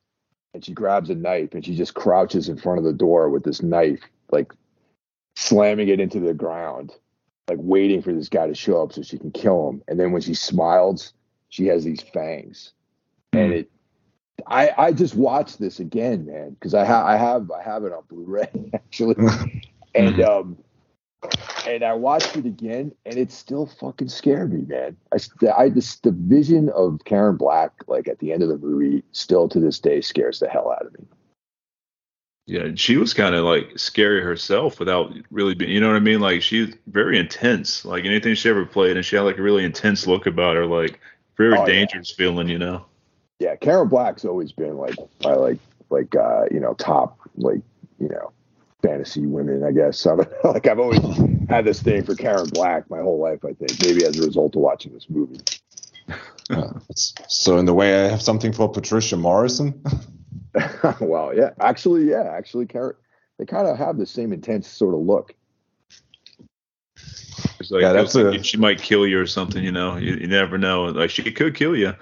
and 0.54 0.64
she 0.64 0.72
grabs 0.72 1.10
a 1.10 1.16
knife, 1.16 1.54
and 1.54 1.66
she 1.66 1.76
just 1.76 1.96
crouches 1.96 2.48
in 2.48 2.58
front 2.58 2.78
of 2.78 2.86
the 2.86 2.94
door 2.94 3.30
with 3.30 3.44
this 3.44 3.64
knife, 3.64 4.02
like 4.32 4.54
slamming 5.36 5.88
it 5.88 6.00
into 6.00 6.20
the 6.20 6.34
ground, 6.34 6.92
like 7.50 7.58
waiting 7.60 8.04
for 8.04 8.14
this 8.14 8.30
guy 8.30 8.46
to 8.46 8.54
show 8.54 8.84
up 8.84 8.94
so 8.94 9.02
she 9.02 9.18
can 9.18 9.32
kill 9.32 9.68
him. 9.68 9.82
And 9.88 10.00
then 10.00 10.12
when 10.12 10.22
she 10.22 10.36
smiles, 10.36 11.14
she 11.50 11.66
has 11.68 11.84
these 11.84 12.02
fangs 12.02 12.72
and 13.34 13.52
hmm. 13.52 13.58
it 13.58 13.70
I 14.48 14.72
I 14.78 14.92
just 14.92 15.16
watched 15.16 15.60
this 15.60 15.80
again, 15.80 16.26
man, 16.26 16.52
because 16.52 16.74
I 16.74 16.84
have 16.84 17.06
I 17.06 17.18
have 17.18 17.52
I 17.52 17.62
have 17.62 17.84
it 17.84 17.94
on 17.94 18.04
Blu-ray 18.10 18.50
actually, 18.74 19.16
and 19.96 20.16
hmm. 20.16 20.22
um 20.22 20.58
and 21.66 21.84
I 21.84 21.94
watched 21.94 22.36
it 22.36 22.46
again, 22.46 22.94
and 23.06 23.18
it 23.18 23.32
still 23.32 23.66
fucking 23.66 24.10
scared 24.10 24.54
me, 24.54 24.64
man. 24.64 24.98
I 25.12 25.18
I 25.56 25.70
just 25.70 26.04
the 26.04 26.12
vision 26.12 26.70
of 26.70 27.00
Karen 27.06 27.38
Black 27.38 27.72
like 27.88 28.08
at 28.08 28.20
the 28.20 28.34
end 28.34 28.44
of 28.44 28.50
the 28.50 28.58
movie 28.58 29.04
still 29.12 29.48
to 29.50 29.60
this 29.60 29.80
day 29.80 30.02
scares 30.02 30.40
the 30.40 30.50
hell 30.50 30.72
out 30.72 30.86
of 30.86 30.94
me. 30.98 31.06
Yeah, 32.46 32.72
she 32.76 32.98
was 32.98 33.14
kind 33.14 33.36
of 33.36 33.46
like 33.46 33.80
scary 33.80 34.22
herself 34.22 34.78
without 34.78 35.14
really 35.32 35.56
being, 35.56 35.72
you 35.72 35.80
know 35.80 35.88
what 35.88 35.96
I 35.96 36.02
mean? 36.02 36.20
Like 36.20 36.42
she's 36.42 36.76
very 36.88 37.18
intense. 37.18 37.86
Like 37.86 38.04
anything 38.04 38.36
she 38.36 38.50
ever 38.50 38.66
played, 38.66 38.98
and 38.98 39.06
she 39.06 39.16
had 39.16 39.22
like 39.22 39.38
a 39.38 39.42
really 39.42 39.64
intense 39.64 40.08
look 40.08 40.26
about 40.26 40.58
her, 40.58 40.66
like 40.66 41.00
very 41.38 41.58
oh, 41.58 41.66
dangerous 41.66 42.12
yeah. 42.12 42.18
feeling, 42.18 42.50
you 42.50 42.60
know 42.60 42.86
yeah, 43.44 43.56
Karen 43.58 43.90
Black's 43.90 44.24
always 44.24 44.54
been 44.54 44.78
like 44.78 44.96
my 45.24 45.34
like 45.34 45.60
like 45.90 46.16
uh, 46.16 46.46
you 46.50 46.60
know 46.62 46.74
top 46.76 47.20
like 47.36 47.62
you 48.00 48.08
know 48.08 48.32
fantasy 48.82 49.26
women. 49.26 49.64
I 49.64 49.72
guess 49.72 50.06
I'm, 50.06 50.20
like 50.46 50.66
I've 50.66 50.80
always 50.80 51.02
had 51.50 51.66
this 51.66 51.82
thing 51.82 52.04
for 52.04 52.16
Karen 52.16 52.48
Black 52.50 52.90
my 52.90 53.00
whole 53.00 53.20
life. 53.20 53.44
I 53.44 53.52
think 53.54 53.72
maybe 53.82 54.06
as 54.06 54.18
a 54.18 54.26
result 54.26 54.56
of 54.56 54.62
watching 54.62 54.94
this 54.94 55.10
movie. 55.10 55.42
Yeah. 56.50 56.72
So 57.28 57.58
in 57.58 57.66
the 57.66 57.74
way, 57.74 58.06
I 58.06 58.10
have 58.10 58.22
something 58.22 58.54
for 58.54 58.70
Patricia 58.70 59.18
Morrison. 59.18 59.82
well, 61.02 61.36
yeah, 61.36 61.50
actually, 61.60 62.10
yeah, 62.10 62.24
actually, 62.32 62.66
Karen, 62.68 62.96
they 63.40 63.46
kind 63.46 63.68
of 63.68 63.78
have 63.78 63.98
the 63.98 64.06
same 64.06 64.32
intense 64.32 64.68
sort 64.68 64.94
of 64.94 65.02
look. 65.02 65.34
It's 67.60 67.72
like, 67.72 67.82
Yeah, 67.82 67.94
that's 67.94 68.16
a- 68.16 68.44
she 68.44 68.58
might 68.58 68.82
kill 68.82 69.08
you 69.08 69.20
or 69.20 69.26
something. 69.26 69.64
You 69.64 69.72
know, 69.72 69.98
you, 69.98 70.14
you 70.16 70.28
never 70.28 70.58
know. 70.58 70.86
Like 70.86 71.10
she 71.10 71.24
could 71.32 71.56
kill 71.56 71.76
you. 71.76 71.94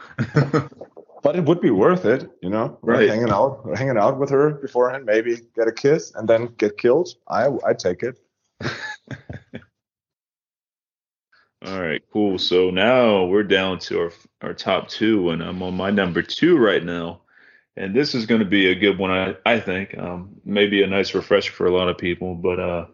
But 1.24 1.36
it 1.36 1.46
would 1.46 1.62
be 1.62 1.70
worth 1.70 2.06
it, 2.06 2.30
you 2.42 2.50
know, 2.50 2.78
Right. 2.82 3.08
hanging 3.10 3.30
out, 3.30 3.64
hanging 3.76 3.98
out 3.98 4.18
with 4.20 4.30
her 4.32 4.52
beforehand, 4.52 5.06
maybe 5.06 5.38
get 5.56 5.68
a 5.68 5.72
kiss 5.72 6.12
and 6.16 6.28
then 6.28 6.48
get 6.58 6.78
killed. 6.78 7.10
I 7.28 7.48
I 7.66 7.74
take 7.74 8.02
it. 8.04 8.18
All 11.64 11.80
right, 11.80 12.02
cool. 12.12 12.40
So 12.40 12.72
now 12.72 13.26
we're 13.26 13.44
down 13.44 13.78
to 13.80 14.00
our 14.02 14.12
our 14.42 14.54
top 14.54 14.88
two, 14.88 15.30
and 15.30 15.44
I'm 15.44 15.62
on 15.62 15.76
my 15.78 15.92
number 15.92 16.24
two 16.24 16.58
right 16.58 16.84
now. 16.84 17.22
And 17.78 17.96
this 17.96 18.16
is 18.16 18.26
going 18.26 18.40
to 18.42 18.46
be 18.48 18.68
a 18.72 18.76
good 18.76 18.98
one, 18.98 19.12
I 19.12 19.36
I 19.46 19.60
think. 19.60 19.96
Um, 19.98 20.36
maybe 20.44 20.82
a 20.82 20.88
nice 20.88 21.14
refresher 21.14 21.52
for 21.54 21.68
a 21.68 21.72
lot 21.72 21.88
of 21.88 21.98
people, 22.00 22.34
but 22.36 22.60
uh, 22.60 22.86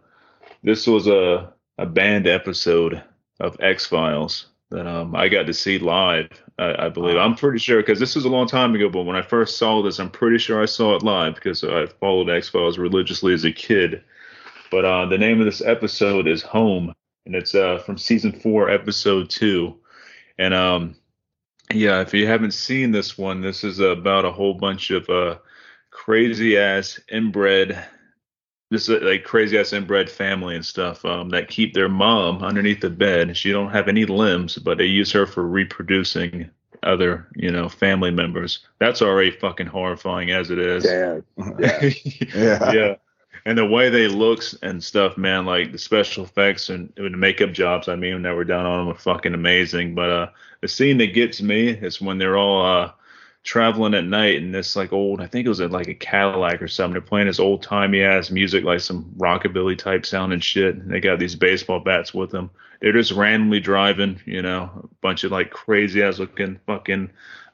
this 0.64 0.86
was 0.86 1.08
a 1.08 1.54
a 1.78 1.86
banned 1.86 2.28
episode 2.28 3.02
of 3.40 3.56
X 3.62 3.86
Files 3.86 4.48
that 4.72 4.88
um 4.88 5.16
I 5.16 5.28
got 5.28 5.48
to 5.48 5.54
see 5.54 5.80
live. 5.80 6.30
I, 6.60 6.86
I 6.86 6.90
believe 6.90 7.18
I'm 7.18 7.36
pretty 7.36 7.60
sure 7.60 7.82
because 7.82 8.00
this 8.00 8.16
was 8.16 8.26
a 8.26 8.30
long 8.30 8.48
time 8.48 8.76
ago, 8.76 8.90
but 8.90 9.04
when 9.04 9.16
I 9.16 9.22
first 9.22 9.58
saw 9.58 9.82
this, 9.82 10.00
I'm 10.00 10.10
pretty 10.10 10.38
sure 10.38 10.62
I 10.62 10.66
saw 10.66 10.96
it 10.96 11.04
live 11.04 11.36
because 11.36 11.64
I 11.64 11.86
followed 11.86 12.30
X 12.30 12.50
Files 12.50 12.78
religiously 12.78 13.34
as 13.34 13.46
a 13.46 13.52
kid. 13.52 14.04
But 14.70 14.84
uh, 14.84 15.06
the 15.06 15.18
name 15.18 15.40
of 15.40 15.46
this 15.46 15.62
episode 15.62 16.28
is 16.28 16.42
Home 16.42 16.94
and 17.28 17.36
it's 17.36 17.54
uh 17.54 17.78
from 17.80 17.98
season 17.98 18.32
four, 18.32 18.70
episode 18.70 19.30
two. 19.30 19.78
And 20.40 20.54
um, 20.54 20.96
yeah, 21.72 22.02
if 22.02 22.14
you 22.14 22.26
haven't 22.26 22.52
seen 22.52 22.92
this 22.92 23.18
one, 23.18 23.42
this 23.42 23.64
is 23.64 23.80
about 23.80 24.26
a 24.26 24.32
whole 24.32 24.56
bunch 24.56 24.90
of 24.90 25.08
uh 25.10 25.38
crazy 25.92 26.58
ass 26.58 27.00
inbred, 27.12 27.86
this 28.70 28.90
like 28.90 29.24
crazy 29.24 29.58
ass 29.58 29.74
inbred 29.74 30.10
family 30.10 30.56
and 30.56 30.66
stuff 30.66 31.06
um 31.06 31.30
that 31.30 31.48
keep 31.48 31.74
their 31.74 31.90
mom 31.90 32.44
underneath 32.44 32.82
the 32.82 32.90
bed. 32.90 33.36
She 33.38 33.52
don't 33.52 33.72
have 33.72 33.88
any 33.88 34.06
limbs, 34.06 34.58
but 34.58 34.78
they 34.78 34.86
use 34.86 35.12
her 35.12 35.26
for 35.26 35.48
reproducing 35.48 36.50
other 36.84 37.28
you 37.36 37.52
know 37.52 37.70
family 37.70 38.12
members. 38.12 38.60
That's 38.80 39.02
already 39.02 39.32
fucking 39.32 39.68
horrifying 39.68 40.32
as 40.32 40.52
it 40.52 40.60
is. 40.60 40.84
Damn. 40.84 41.24
Yeah. 41.60 41.90
Yeah. 42.36 42.72
yeah. 42.74 42.96
And 43.46 43.58
the 43.58 43.66
way 43.66 43.90
they 43.90 44.10
looks 44.10 44.56
and 44.62 44.84
stuff, 44.84 45.18
man, 45.18 45.46
like 45.46 45.72
the 45.72 45.78
special 45.78 46.26
effects 46.26 46.68
and 46.68 46.92
the 46.98 47.10
makeup 47.10 47.54
jobs, 47.54 47.88
I 47.88 47.96
mean, 47.96 48.22
that 48.24 48.36
were 48.36 48.44
done 48.44 48.66
on 48.66 48.80
them 48.80 48.94
are 48.94 49.00
fucking 49.00 49.34
amazing. 49.34 49.96
But 49.96 50.10
uh 50.10 50.28
the 50.62 50.68
scene 50.68 50.98
that 50.98 51.14
gets 51.14 51.42
me 51.42 51.70
is 51.70 52.02
when 52.02 52.18
they're 52.18 52.38
all 52.38 52.66
uh 52.66 52.92
traveling 53.48 53.94
at 53.94 54.04
night 54.04 54.36
in 54.36 54.52
this 54.52 54.76
like 54.76 54.92
old 54.92 55.22
I 55.22 55.26
think 55.26 55.46
it 55.46 55.50
was 55.50 55.62
a, 55.62 55.70
like 55.70 55.88
a 55.88 55.94
Cadillac 55.94 56.62
or 56.62 56.68
something. 56.68 56.94
They're 56.94 57.02
playing 57.02 57.28
this 57.28 57.40
old 57.40 57.64
timey 57.64 58.04
ass 58.04 58.30
music, 58.30 58.66
like 58.66 58.82
some 58.82 59.06
rockabilly 59.18 59.78
type 59.78 60.06
sounding 60.06 60.42
shit. 60.42 60.76
And 60.76 60.92
they 60.92 61.00
got 61.00 61.18
these 61.18 61.36
baseball 61.36 61.80
bats 61.80 62.14
with 62.14 62.30
them. 62.30 62.52
They're 62.82 62.92
just 62.92 63.14
randomly 63.14 63.62
driving, 63.62 64.22
you 64.26 64.42
know, 64.42 64.70
a 64.84 64.88
bunch 65.02 65.24
of 65.24 65.32
like 65.32 65.50
crazy 65.50 66.04
ass 66.04 66.20
looking 66.20 66.60
fucking 66.68 67.10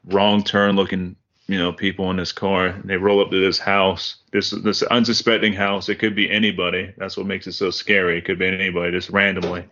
wrong 0.06 0.44
turn 0.44 0.76
looking 0.76 1.16
you 1.48 1.58
know 1.58 1.72
people 1.72 2.10
in 2.10 2.18
this 2.18 2.32
car 2.32 2.68
and 2.68 2.90
they 2.90 2.98
roll 2.98 3.22
up 3.22 3.30
to 3.30 3.40
this 3.40 3.60
house 3.60 4.18
this 4.32 4.52
this 4.52 4.82
unsuspecting 4.84 5.54
house 5.54 5.88
it 5.88 6.00
could 6.00 6.16
be 6.16 6.30
anybody 6.30 6.94
that's 6.98 7.16
what 7.16 7.26
makes 7.26 7.48
it 7.48 7.54
so 7.54 7.70
scary 7.70 8.18
it 8.18 8.26
could 8.26 8.40
be 8.40 8.48
anybody 8.48 8.92
just 8.92 9.10
randomly 9.10 9.66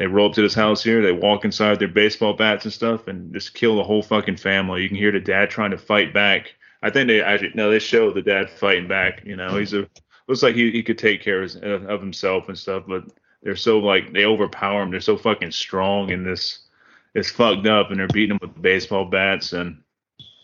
they 0.00 0.06
roll 0.06 0.30
up 0.30 0.32
to 0.32 0.40
this 0.40 0.54
house 0.54 0.82
here 0.82 1.02
they 1.02 1.12
walk 1.12 1.44
inside 1.44 1.78
their 1.78 1.86
baseball 1.86 2.32
bats 2.32 2.64
and 2.64 2.72
stuff 2.72 3.06
and 3.06 3.34
just 3.34 3.52
kill 3.52 3.76
the 3.76 3.84
whole 3.84 4.02
fucking 4.02 4.38
family. 4.38 4.82
You 4.82 4.88
can 4.88 4.96
hear 4.96 5.12
the 5.12 5.20
dad 5.20 5.50
trying 5.50 5.72
to 5.72 5.78
fight 5.78 6.14
back. 6.14 6.54
I 6.82 6.88
think 6.88 7.06
they 7.06 7.20
actually 7.20 7.52
no 7.54 7.70
they 7.70 7.78
show 7.78 8.10
the 8.10 8.22
dad 8.22 8.48
fighting 8.48 8.88
back 8.88 9.22
you 9.26 9.36
know. 9.36 9.58
He's 9.58 9.74
a 9.74 9.86
looks 10.26 10.42
like 10.42 10.54
he, 10.54 10.70
he 10.70 10.82
could 10.82 10.96
take 10.96 11.22
care 11.22 11.42
of, 11.42 11.54
of 11.62 12.00
himself 12.00 12.48
and 12.48 12.58
stuff 12.58 12.84
but 12.88 13.04
they're 13.42 13.56
so 13.56 13.78
like 13.78 14.12
they 14.14 14.24
overpower 14.24 14.82
him. 14.82 14.90
They're 14.90 15.00
so 15.00 15.18
fucking 15.18 15.52
strong 15.52 16.10
and 16.12 16.26
this 16.26 16.60
it's 17.14 17.30
fucked 17.30 17.66
up 17.66 17.90
and 17.90 18.00
they're 18.00 18.08
beating 18.08 18.32
him 18.32 18.38
with 18.40 18.62
baseball 18.62 19.04
bats 19.04 19.52
and 19.52 19.82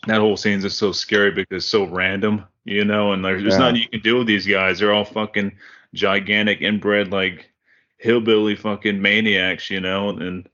that 0.07 0.21
whole 0.21 0.37
scene's 0.37 0.65
just 0.65 0.79
so 0.79 0.93
scary 0.93 1.31
because 1.31 1.65
it's 1.65 1.67
so 1.67 1.85
random, 1.85 2.45
you 2.65 2.85
know, 2.85 3.13
and 3.13 3.25
there's, 3.25 3.43
there's 3.43 3.59
nothing 3.59 3.83
you 3.83 3.89
can 3.89 4.01
do 4.01 4.19
with 4.19 4.27
these 4.27 4.47
guys. 4.47 4.79
They're 4.79 4.93
all 4.93 5.05
fucking 5.05 5.53
gigantic 5.95 6.61
inbred 6.61 7.11
like 7.11 7.51
hillbilly 8.07 8.55
fucking 8.55 9.03
maniacs, 9.03 9.69
you 9.69 9.81
know, 9.81 10.11
and 10.11 10.49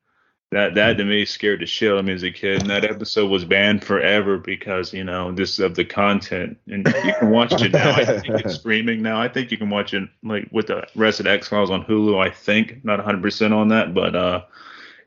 that 0.51 0.74
that 0.74 0.97
to 0.97 1.05
me 1.05 1.24
scared 1.24 1.61
the 1.61 1.66
shit 1.66 1.93
out 1.93 1.99
of 1.99 2.05
me 2.05 2.12
as 2.12 2.23
a 2.23 2.31
kid. 2.31 2.62
And 2.62 2.70
that 2.70 2.85
episode 2.85 3.31
was 3.31 3.45
banned 3.45 3.85
forever 3.85 4.39
because, 4.39 4.93
you 4.93 5.05
know, 5.05 5.33
this 5.33 5.59
of 5.59 5.74
the 5.74 5.85
content. 5.85 6.59
And 6.66 6.87
you 7.05 7.15
can 7.19 7.31
watch 7.31 7.61
it 7.61 7.73
now. 7.73 7.93
I 7.93 8.05
think 8.05 8.29
it's 8.29 8.55
streaming 8.61 9.03
now. 9.03 9.20
I 9.20 9.29
think 9.29 9.51
you 9.51 9.59
can 9.59 9.70
watch 9.70 9.95
it 9.95 10.09
like 10.23 10.49
with 10.51 10.66
the 10.66 10.87
rest 10.95 11.20
of 11.20 11.24
the 11.24 11.31
X 11.31 11.49
Files 11.49 11.70
on 11.70 11.85
Hulu, 11.85 12.19
I 12.19 12.31
think. 12.31 12.85
Not 12.85 13.01
hundred 13.01 13.23
percent 13.23 13.55
on 13.55 13.69
that, 13.69 13.95
but 13.95 14.16
uh 14.16 14.43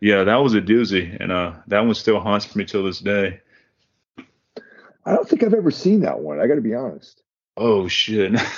yeah, 0.01 0.23
that 0.23 0.37
was 0.37 0.53
a 0.53 0.61
doozy. 0.61 1.17
And 1.19 1.31
uh 1.31 1.53
that 1.67 1.83
one 1.83 1.95
still 1.95 2.19
haunts 2.19 2.55
me 2.55 2.63
till 2.65 2.83
this 2.83 2.99
day. 2.99 3.41
I 5.07 5.13
don't 5.13 5.27
think 5.27 5.43
I've 5.43 5.53
ever 5.53 5.71
seen 5.71 6.01
that 6.01 6.19
one. 6.19 6.39
I 6.39 6.47
got 6.47 6.55
to 6.55 6.61
be 6.61 6.73
honest. 6.73 7.21
Oh 7.57 7.87
shit. 7.87 8.39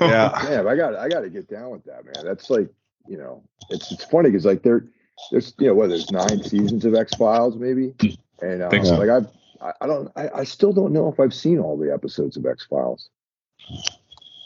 Yeah. 0.00 0.36
Damn, 0.42 0.66
I 0.66 0.74
got 0.74 0.96
I 0.96 1.08
got 1.08 1.20
to 1.20 1.30
get 1.30 1.48
down 1.48 1.70
with 1.70 1.84
that, 1.84 2.04
man. 2.04 2.24
That's 2.24 2.50
like 2.50 2.68
you 3.06 3.16
know, 3.16 3.42
it's 3.70 3.92
it's 3.92 4.04
funny 4.04 4.30
because 4.30 4.44
like 4.44 4.62
there 4.62 4.86
there's 5.30 5.54
you 5.58 5.68
know 5.68 5.74
what 5.74 5.88
there's 5.88 6.10
nine 6.10 6.42
seasons 6.42 6.84
of 6.84 6.94
X 6.94 7.14
Files 7.14 7.56
maybe, 7.56 7.94
and 8.42 8.70
Think 8.70 8.86
so. 8.86 8.98
like 8.98 9.10
I've 9.10 9.28
I, 9.60 9.72
I 9.80 9.86
don't 9.86 10.10
I, 10.16 10.28
I 10.36 10.44
still 10.44 10.72
don't 10.72 10.92
know 10.92 11.08
if 11.08 11.20
I've 11.20 11.34
seen 11.34 11.58
all 11.58 11.76
the 11.76 11.92
episodes 11.92 12.36
of 12.36 12.46
X 12.46 12.66
Files. 12.66 13.08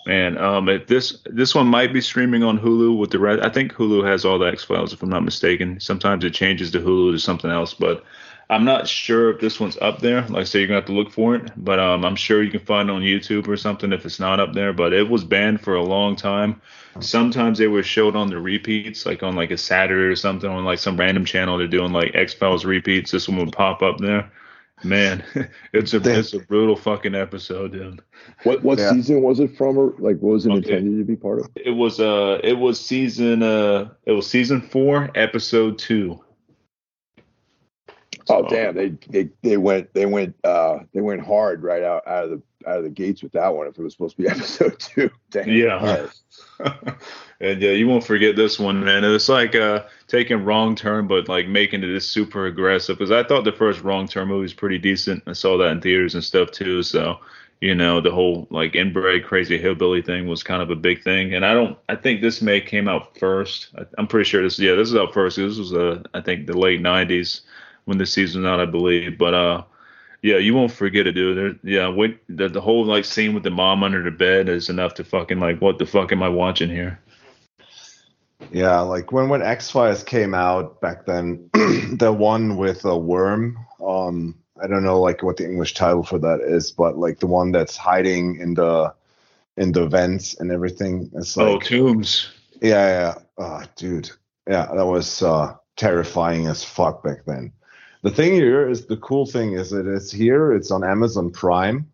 Man, 0.06 0.38
um, 0.38 0.68
if 0.68 0.86
this 0.86 1.18
this 1.26 1.54
one 1.54 1.66
might 1.66 1.92
be 1.92 2.00
streaming 2.00 2.42
on 2.42 2.58
Hulu 2.58 2.98
with 2.98 3.10
the 3.10 3.18
rest. 3.18 3.42
I 3.42 3.50
think 3.50 3.74
Hulu 3.74 4.06
has 4.06 4.24
all 4.24 4.38
the 4.38 4.46
X 4.46 4.64
Files, 4.64 4.92
if 4.92 5.02
I'm 5.02 5.10
not 5.10 5.24
mistaken. 5.24 5.78
Sometimes 5.80 6.24
it 6.24 6.32
changes 6.32 6.70
to 6.70 6.80
Hulu 6.80 7.12
to 7.12 7.18
something 7.18 7.50
else, 7.50 7.74
but 7.74 8.04
I'm 8.50 8.64
not 8.64 8.88
sure 8.88 9.30
if 9.30 9.40
this 9.40 9.60
one's 9.60 9.76
up 9.82 10.00
there. 10.00 10.22
Like 10.22 10.40
I 10.40 10.44
say, 10.44 10.60
you're 10.60 10.68
gonna 10.68 10.80
have 10.80 10.86
to 10.86 10.92
look 10.92 11.10
for 11.12 11.34
it, 11.36 11.50
but 11.56 11.78
um, 11.78 12.04
I'm 12.04 12.16
sure 12.16 12.42
you 12.42 12.50
can 12.50 12.60
find 12.60 12.88
it 12.88 12.92
on 12.92 13.02
YouTube 13.02 13.46
or 13.46 13.56
something 13.58 13.92
if 13.92 14.06
it's 14.06 14.18
not 14.18 14.40
up 14.40 14.54
there. 14.54 14.72
But 14.72 14.92
it 14.94 15.08
was 15.10 15.22
banned 15.24 15.60
for 15.60 15.74
a 15.74 15.82
long 15.82 16.16
time. 16.16 16.60
Sometimes 17.00 17.58
they 17.58 17.66
were 17.68 17.82
showed 17.82 18.16
on 18.16 18.28
the 18.30 18.40
repeats, 18.40 19.04
like 19.04 19.22
on 19.22 19.36
like 19.36 19.50
a 19.50 19.58
Saturday 19.58 20.04
or 20.06 20.16
something 20.16 20.48
on 20.48 20.64
like 20.64 20.78
some 20.78 20.96
random 20.96 21.24
channel. 21.26 21.58
They're 21.58 21.68
doing 21.68 21.92
like 21.92 22.12
X 22.14 22.32
Files 22.32 22.64
repeats. 22.64 23.10
This 23.10 23.28
one 23.28 23.38
would 23.38 23.52
pop 23.52 23.82
up 23.82 23.98
there. 23.98 24.30
Man, 24.82 25.22
it's 25.74 25.92
a 25.92 26.18
it's 26.18 26.32
a 26.32 26.38
brutal 26.38 26.76
fucking 26.76 27.14
episode, 27.14 27.72
dude. 27.72 28.00
What 28.44 28.62
what 28.62 28.78
Yeah. 28.78 28.92
season 28.92 29.20
was 29.22 29.40
it 29.40 29.56
from? 29.58 29.76
Or 29.76 29.94
like 29.98 30.18
what 30.20 30.32
was 30.32 30.46
it 30.46 30.50
Okay. 30.52 30.76
intended 30.78 30.98
to 30.98 31.04
be 31.04 31.16
part 31.16 31.40
of? 31.40 31.50
It 31.56 31.72
was 31.72 32.00
uh 32.00 32.40
it 32.42 32.54
was 32.56 32.80
season 32.80 33.42
uh 33.42 33.90
it 34.06 34.12
was 34.12 34.26
season 34.26 34.62
four, 34.62 35.10
episode 35.14 35.78
two. 35.78 36.18
Oh 38.28 38.42
So- 38.42 38.48
damn, 38.54 38.74
they 38.74 38.90
they 39.08 39.30
they 39.42 39.56
went 39.56 39.92
they 39.94 40.06
went 40.06 40.34
uh 40.44 40.80
they 40.94 41.00
went 41.00 41.24
hard 41.24 41.62
right 41.62 41.82
out 41.82 42.06
out 42.06 42.24
of 42.24 42.30
the 42.30 42.42
out 42.66 42.78
of 42.78 42.84
the 42.84 42.90
gates 42.90 43.22
with 43.22 43.32
that 43.32 43.54
one. 43.54 43.66
If 43.66 43.78
it 43.78 43.82
was 43.82 43.92
supposed 43.94 44.16
to 44.16 44.22
be 44.22 44.28
episode 44.30 44.78
two, 44.78 45.10
damn. 45.30 45.48
Yeah. 45.48 46.06
and 47.40 47.62
yeah, 47.62 47.70
you 47.70 47.86
won't 47.88 48.04
forget 48.04 48.36
this 48.36 48.58
one, 48.58 48.84
man. 48.84 49.04
It's 49.04 49.28
like 49.28 49.54
uh 49.54 49.84
taking 50.06 50.44
wrong 50.44 50.74
turn, 50.74 51.06
but 51.06 51.28
like 51.28 51.48
making 51.48 51.82
it 51.82 51.86
this 51.88 52.08
super 52.08 52.46
aggressive. 52.46 52.98
Because 52.98 53.10
I 53.12 53.22
thought 53.22 53.44
the 53.44 53.52
first 53.52 53.82
wrong 53.82 54.08
turn 54.08 54.28
movie 54.28 54.42
was 54.42 54.54
pretty 54.54 54.78
decent. 54.78 55.22
I 55.26 55.32
saw 55.32 55.56
that 55.58 55.70
in 55.70 55.80
theaters 55.80 56.14
and 56.14 56.24
stuff 56.24 56.50
too. 56.50 56.82
So 56.82 57.18
you 57.60 57.74
know 57.74 58.00
the 58.00 58.10
whole 58.10 58.46
like 58.50 58.74
inbred 58.76 59.24
crazy 59.24 59.58
hillbilly 59.58 60.02
thing 60.02 60.26
was 60.28 60.42
kind 60.42 60.62
of 60.62 60.70
a 60.70 60.76
big 60.76 61.02
thing. 61.02 61.34
And 61.34 61.44
I 61.44 61.54
don't, 61.54 61.76
I 61.88 61.96
think 61.96 62.20
this 62.20 62.40
may 62.40 62.60
came 62.60 62.86
out 62.88 63.18
first. 63.18 63.68
I, 63.76 63.82
I'm 63.98 64.06
pretty 64.06 64.28
sure 64.28 64.42
this, 64.42 64.58
yeah, 64.60 64.74
this 64.74 64.88
is 64.88 64.94
out 64.96 65.12
first. 65.12 65.36
This 65.38 65.58
was 65.58 65.72
uh, 65.72 66.02
I 66.14 66.20
think 66.20 66.46
the 66.46 66.56
late 66.56 66.80
'90s 66.80 67.40
when 67.88 67.98
the 67.98 68.06
season's 68.06 68.46
out, 68.46 68.60
I 68.60 68.66
believe. 68.66 69.18
But 69.18 69.34
uh. 69.34 69.64
Yeah, 70.20 70.38
you 70.38 70.52
won't 70.52 70.72
forget 70.72 71.06
it, 71.06 71.12
dude. 71.12 71.36
There, 71.36 71.72
yeah, 71.72 71.88
wait, 71.88 72.18
the, 72.28 72.48
the 72.48 72.60
whole 72.60 72.84
like 72.84 73.04
scene 73.04 73.34
with 73.34 73.44
the 73.44 73.52
mom 73.52 73.84
under 73.84 74.02
the 74.02 74.10
bed 74.10 74.48
is 74.48 74.68
enough 74.68 74.94
to 74.94 75.04
fucking 75.04 75.38
like, 75.38 75.60
what 75.60 75.78
the 75.78 75.86
fuck 75.86 76.10
am 76.10 76.24
I 76.24 76.28
watching 76.28 76.68
here? 76.68 76.98
Yeah, 78.50 78.80
like 78.80 79.12
when 79.12 79.28
when 79.28 79.42
X 79.42 79.70
Files 79.70 80.02
came 80.02 80.34
out 80.34 80.80
back 80.80 81.06
then, 81.06 81.50
the 81.54 82.12
one 82.12 82.56
with 82.56 82.84
a 82.84 82.96
worm. 82.96 83.58
Um, 83.84 84.34
I 84.60 84.66
don't 84.66 84.82
know 84.82 85.00
like 85.00 85.22
what 85.22 85.36
the 85.36 85.44
English 85.44 85.74
title 85.74 86.02
for 86.02 86.18
that 86.18 86.40
is, 86.40 86.72
but 86.72 86.98
like 86.98 87.20
the 87.20 87.26
one 87.26 87.52
that's 87.52 87.76
hiding 87.76 88.40
in 88.40 88.54
the 88.54 88.94
in 89.56 89.72
the 89.72 89.86
vents 89.86 90.38
and 90.40 90.50
everything. 90.50 91.10
It's 91.14 91.36
like 91.36 91.46
oh, 91.46 91.58
Tooms. 91.58 92.30
yeah, 92.60 92.86
yeah. 92.86 93.14
Oh, 93.38 93.62
dude, 93.76 94.10
yeah, 94.48 94.66
that 94.74 94.86
was 94.86 95.22
uh, 95.22 95.54
terrifying 95.76 96.46
as 96.46 96.64
fuck 96.64 97.02
back 97.04 97.24
then. 97.26 97.52
The 98.02 98.10
thing 98.10 98.32
here 98.34 98.68
is 98.68 98.86
the 98.86 98.96
cool 98.96 99.26
thing 99.26 99.54
is 99.54 99.72
it's 99.72 100.12
here. 100.12 100.52
It's 100.52 100.70
on 100.70 100.84
Amazon 100.84 101.30
Prime, 101.30 101.90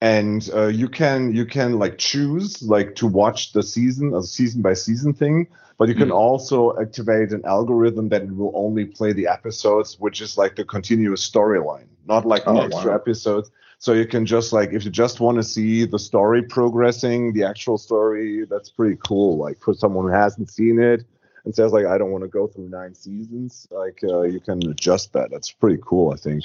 and 0.00 0.48
uh, 0.54 0.66
you 0.68 0.88
can 0.88 1.34
you 1.34 1.46
can 1.46 1.78
like 1.78 1.98
choose 1.98 2.62
like 2.62 2.94
to 2.96 3.06
watch 3.06 3.52
the 3.52 3.62
season 3.62 4.14
a 4.14 4.22
season 4.22 4.62
by 4.62 4.74
season 4.74 5.12
thing 5.12 5.46
but 5.78 5.88
you 5.88 5.94
can 5.94 6.08
Mhm. 6.10 6.14
also 6.14 6.78
activate 6.78 7.32
an 7.32 7.42
algorithm 7.46 8.08
that 8.10 8.22
it 8.22 8.34
will 8.36 8.52
only 8.54 8.84
play 8.84 9.12
the 9.12 9.26
episodes 9.28 9.98
which 9.98 10.20
is 10.20 10.36
like 10.38 10.56
the 10.56 10.64
continuous 10.64 11.28
storyline 11.28 11.88
not 12.06 12.24
like 12.26 12.42
Oh, 12.46 12.60
extra 12.60 12.90
wow. 12.90 12.96
episodes 12.96 13.50
so 13.78 13.92
you 13.92 14.06
can 14.06 14.24
just 14.26 14.52
like 14.52 14.72
if 14.72 14.84
you 14.84 14.90
just 14.90 15.20
want 15.20 15.36
to 15.36 15.42
see 15.42 15.84
the 15.86 15.98
story 15.98 16.42
progressing 16.42 17.32
the 17.34 17.44
actual 17.44 17.76
story 17.78 18.44
that's 18.48 18.70
pretty 18.70 18.96
cool 19.06 19.36
like 19.36 19.58
for 19.60 19.74
someone 19.74 20.06
who 20.06 20.12
hasn't 20.12 20.50
seen 20.50 20.80
it 20.80 21.04
and 21.44 21.54
says 21.54 21.72
like 21.72 21.86
i 21.86 21.98
don't 21.98 22.10
want 22.10 22.22
to 22.24 22.28
go 22.28 22.46
through 22.46 22.68
nine 22.68 22.94
seasons 22.94 23.66
like 23.70 24.00
uh, 24.04 24.22
you 24.22 24.40
can 24.40 24.64
adjust 24.68 25.12
that 25.12 25.30
that's 25.30 25.50
pretty 25.50 25.80
cool 25.84 26.12
i 26.12 26.16
think 26.16 26.44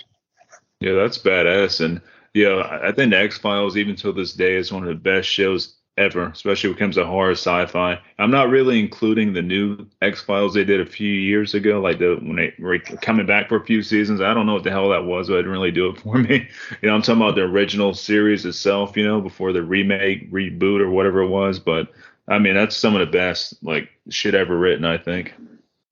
Yeah, 0.79 0.93
that's 0.93 1.17
badass. 1.17 1.83
And 1.83 2.01
yeah, 2.33 2.79
I 2.83 2.91
think 2.91 3.13
X 3.13 3.37
Files, 3.37 3.77
even 3.77 3.95
till 3.95 4.13
this 4.13 4.33
day, 4.33 4.55
is 4.55 4.71
one 4.71 4.83
of 4.83 4.89
the 4.89 4.95
best 4.95 5.27
shows 5.27 5.75
ever, 5.97 6.25
especially 6.27 6.69
when 6.69 6.77
it 6.77 6.79
comes 6.79 6.95
to 6.95 7.05
horror 7.05 7.31
sci-fi. 7.31 7.97
I'm 8.19 8.31
not 8.31 8.49
really 8.49 8.79
including 8.79 9.31
the 9.31 9.41
new 9.41 9.87
X 10.01 10.21
Files 10.21 10.53
they 10.53 10.65
did 10.65 10.81
a 10.81 10.85
few 10.85 11.11
years 11.11 11.53
ago, 11.53 11.79
like 11.79 11.99
the 11.99 12.19
when 12.21 12.35
they 12.35 12.53
were 12.59 12.77
coming 12.79 13.25
back 13.25 13.47
for 13.47 13.55
a 13.55 13.65
few 13.65 13.81
seasons. 13.81 14.19
I 14.19 14.33
don't 14.33 14.45
know 14.45 14.55
what 14.55 14.65
the 14.65 14.71
hell 14.71 14.89
that 14.89 15.05
was, 15.05 15.29
but 15.29 15.35
it 15.35 15.43
didn't 15.43 15.53
really 15.53 15.71
do 15.71 15.89
it 15.89 15.97
for 16.01 16.17
me. 16.17 16.47
You 16.81 16.89
know, 16.89 16.95
I'm 16.95 17.01
talking 17.01 17.21
about 17.21 17.35
the 17.35 17.43
original 17.43 17.93
series 17.93 18.45
itself, 18.45 18.97
you 18.97 19.05
know, 19.07 19.21
before 19.21 19.53
the 19.53 19.63
remake, 19.63 20.29
reboot, 20.31 20.81
or 20.81 20.89
whatever 20.89 21.21
it 21.21 21.29
was. 21.29 21.59
But 21.59 21.89
I 22.27 22.39
mean, 22.39 22.55
that's 22.55 22.75
some 22.75 22.95
of 22.95 22.99
the 22.99 23.11
best 23.11 23.63
like 23.63 23.89
shit 24.09 24.35
ever 24.35 24.57
written, 24.57 24.85
I 24.85 24.97
think. 24.97 25.33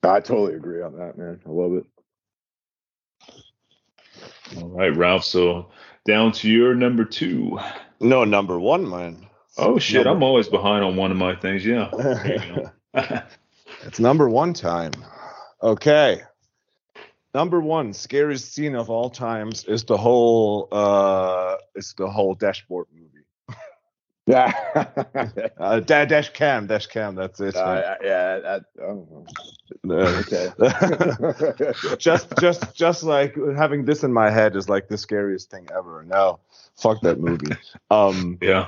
I 0.04 0.20
totally 0.20 0.56
agree 0.56 0.82
on 0.82 0.98
that, 0.98 1.18
man. 1.18 1.40
I 1.46 1.50
love 1.50 1.74
it. 1.74 1.86
All 4.58 4.70
right, 4.70 4.96
Ralph. 4.96 5.24
So 5.24 5.70
down 6.06 6.32
to 6.34 6.50
your 6.50 6.76
number 6.76 7.06
two. 7.06 7.60
no 8.00 8.24
number 8.26 8.60
one 8.60 8.90
man 8.90 9.28
Oh 9.58 9.78
shit, 9.78 10.06
Number- 10.06 10.18
I'm 10.18 10.24
always 10.24 10.48
behind 10.48 10.84
on 10.84 10.96
one 10.96 11.12
of 11.12 11.18
my 11.18 11.36
things. 11.36 11.66
Yeah. 11.66 11.90
There 11.96 12.44
you 12.44 12.70
go. 12.94 13.22
It's 13.86 14.00
number 14.00 14.30
one 14.30 14.54
time. 14.54 14.94
Okay. 15.62 16.22
Number 17.34 17.60
one 17.60 17.94
scariest 17.94 18.54
scene 18.54 18.76
of 18.76 18.90
all 18.90 19.10
times 19.10 19.66
is 19.66 19.84
the 19.84 19.98
whole 19.98 20.70
uh 20.72 21.58
is 21.76 21.94
the 21.98 22.10
whole 22.10 22.34
dashboard 22.36 22.88
movie. 22.94 23.03
Yeah. 24.26 24.54
Uh, 25.58 25.80
dash 25.80 26.30
cam, 26.34 26.68
dash 26.68 26.88
cam. 26.88 27.16
That's 27.16 27.40
it. 27.40 27.56
man. 27.56 27.64
Uh, 27.64 27.96
yeah. 28.04 28.40
That, 28.40 28.64
oh, 28.82 29.26
Uh, 29.88 30.24
okay. 30.24 31.96
just 31.98 32.28
just 32.40 32.76
just 32.76 33.04
like 33.04 33.36
having 33.56 33.86
this 33.86 34.04
in 34.04 34.12
my 34.12 34.30
head 34.30 34.56
is 34.56 34.68
like 34.68 34.88
the 34.90 34.98
scariest 34.98 35.50
thing 35.50 35.68
ever. 35.76 36.04
No, 36.04 36.40
fuck 36.76 37.02
that 37.02 37.20
movie. 37.20 37.56
Um, 37.90 38.38
yeah. 38.42 38.68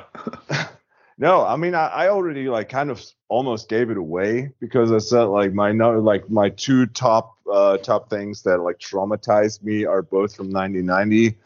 No, 1.18 1.46
I 1.46 1.56
mean 1.56 1.76
I, 1.76 1.88
I 1.88 2.10
already 2.10 2.48
like 2.50 2.70
kind 2.70 2.90
of 2.92 3.02
almost 3.30 3.70
gave 3.70 3.90
it 3.90 3.98
away 3.98 4.52
because 4.60 4.92
I 4.92 4.98
said 5.00 5.24
like 5.24 5.54
my 5.54 5.72
no 5.72 6.00
like 6.00 6.30
my 6.30 6.50
two 6.50 6.86
top 6.88 7.36
uh 7.52 7.78
top 7.78 8.10
things 8.10 8.44
that 8.44 8.60
like 8.60 8.80
traumatized 8.80 9.64
me 9.64 9.86
are 9.86 10.02
both 10.02 10.36
from 10.36 10.50
1990. 10.52 11.38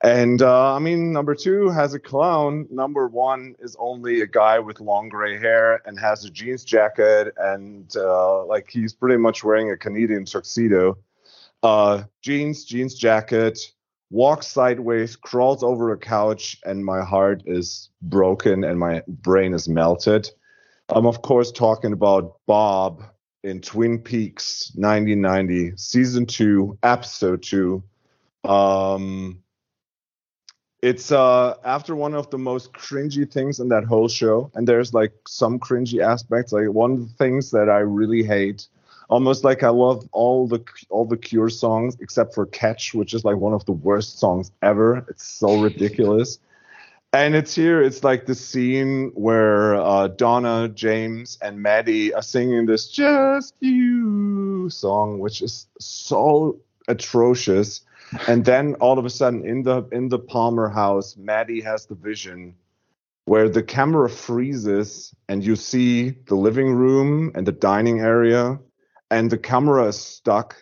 And 0.00 0.42
uh, 0.42 0.74
I 0.74 0.78
mean, 0.78 1.12
number 1.12 1.34
two 1.34 1.70
has 1.70 1.92
a 1.92 1.98
clown. 1.98 2.68
Number 2.70 3.08
one 3.08 3.56
is 3.58 3.76
only 3.80 4.20
a 4.20 4.26
guy 4.26 4.60
with 4.60 4.80
long 4.80 5.08
gray 5.08 5.38
hair 5.38 5.82
and 5.86 5.98
has 5.98 6.24
a 6.24 6.30
jeans 6.30 6.64
jacket, 6.64 7.34
and 7.36 7.92
uh, 7.96 8.44
like 8.44 8.70
he's 8.70 8.94
pretty 8.94 9.16
much 9.16 9.42
wearing 9.42 9.72
a 9.72 9.76
Canadian 9.76 10.24
tuxedo. 10.24 10.98
Uh, 11.64 12.04
jeans, 12.22 12.64
jeans 12.64 12.94
jacket, 12.94 13.58
walks 14.10 14.46
sideways, 14.46 15.16
crawls 15.16 15.64
over 15.64 15.92
a 15.92 15.98
couch, 15.98 16.58
and 16.64 16.84
my 16.84 17.02
heart 17.02 17.42
is 17.46 17.90
broken 18.02 18.62
and 18.62 18.78
my 18.78 19.02
brain 19.08 19.52
is 19.52 19.68
melted. 19.68 20.30
I'm, 20.90 21.06
of 21.06 21.22
course, 21.22 21.50
talking 21.50 21.92
about 21.92 22.36
Bob 22.46 23.02
in 23.42 23.60
Twin 23.60 23.98
Peaks 23.98 24.72
1990, 24.76 25.76
season 25.76 26.24
two, 26.24 26.78
episode 26.82 27.42
two. 27.42 27.82
Um, 28.44 29.42
it's 30.82 31.10
uh 31.10 31.54
after 31.64 31.96
one 31.96 32.14
of 32.14 32.30
the 32.30 32.38
most 32.38 32.72
cringy 32.72 33.30
things 33.30 33.60
in 33.60 33.68
that 33.68 33.84
whole 33.84 34.08
show, 34.08 34.50
and 34.54 34.66
there's 34.66 34.94
like 34.94 35.12
some 35.26 35.58
cringy 35.58 36.02
aspects. 36.02 36.52
Like 36.52 36.68
one 36.68 36.92
of 36.92 37.08
the 37.08 37.14
things 37.14 37.50
that 37.50 37.68
I 37.68 37.78
really 37.78 38.22
hate 38.22 38.68
almost 39.08 39.42
like 39.44 39.62
I 39.62 39.70
love 39.70 40.08
all 40.12 40.46
the 40.46 40.62
all 40.90 41.04
the 41.04 41.16
Cure 41.16 41.48
songs 41.48 41.96
except 42.00 42.34
for 42.34 42.46
Catch, 42.46 42.94
which 42.94 43.14
is 43.14 43.24
like 43.24 43.36
one 43.36 43.54
of 43.54 43.64
the 43.64 43.72
worst 43.72 44.18
songs 44.18 44.52
ever. 44.62 45.04
It's 45.08 45.26
so 45.26 45.60
ridiculous. 45.62 46.38
And 47.14 47.34
it's 47.34 47.54
here, 47.54 47.82
it's 47.82 48.04
like 48.04 48.26
the 48.26 48.34
scene 48.34 49.12
where 49.14 49.76
uh, 49.76 50.08
Donna, 50.08 50.68
James, 50.68 51.38
and 51.40 51.62
Maddy 51.62 52.12
are 52.12 52.20
singing 52.20 52.66
this 52.66 52.86
Just 52.88 53.54
You 53.60 54.68
song, 54.68 55.18
which 55.18 55.40
is 55.40 55.66
so 55.80 56.58
atrocious. 56.86 57.80
And 58.26 58.44
then 58.44 58.74
all 58.76 58.98
of 58.98 59.04
a 59.04 59.10
sudden 59.10 59.44
in 59.44 59.62
the 59.62 59.86
in 59.92 60.08
the 60.08 60.18
Palmer 60.18 60.68
house, 60.68 61.16
Maddy 61.16 61.60
has 61.60 61.86
the 61.86 61.94
vision 61.94 62.54
where 63.28 63.48
the 63.50 63.62
camera 63.62 64.08
freezes 64.08 65.14
and 65.28 65.44
you 65.44 65.54
see 65.54 66.10
the 66.28 66.34
living 66.34 66.72
room 66.72 67.30
and 67.34 67.46
the 67.46 67.52
dining 67.52 68.00
area 68.00 68.58
and 69.10 69.30
the 69.30 69.36
camera 69.36 69.86
is 69.88 70.00
stuck 70.00 70.56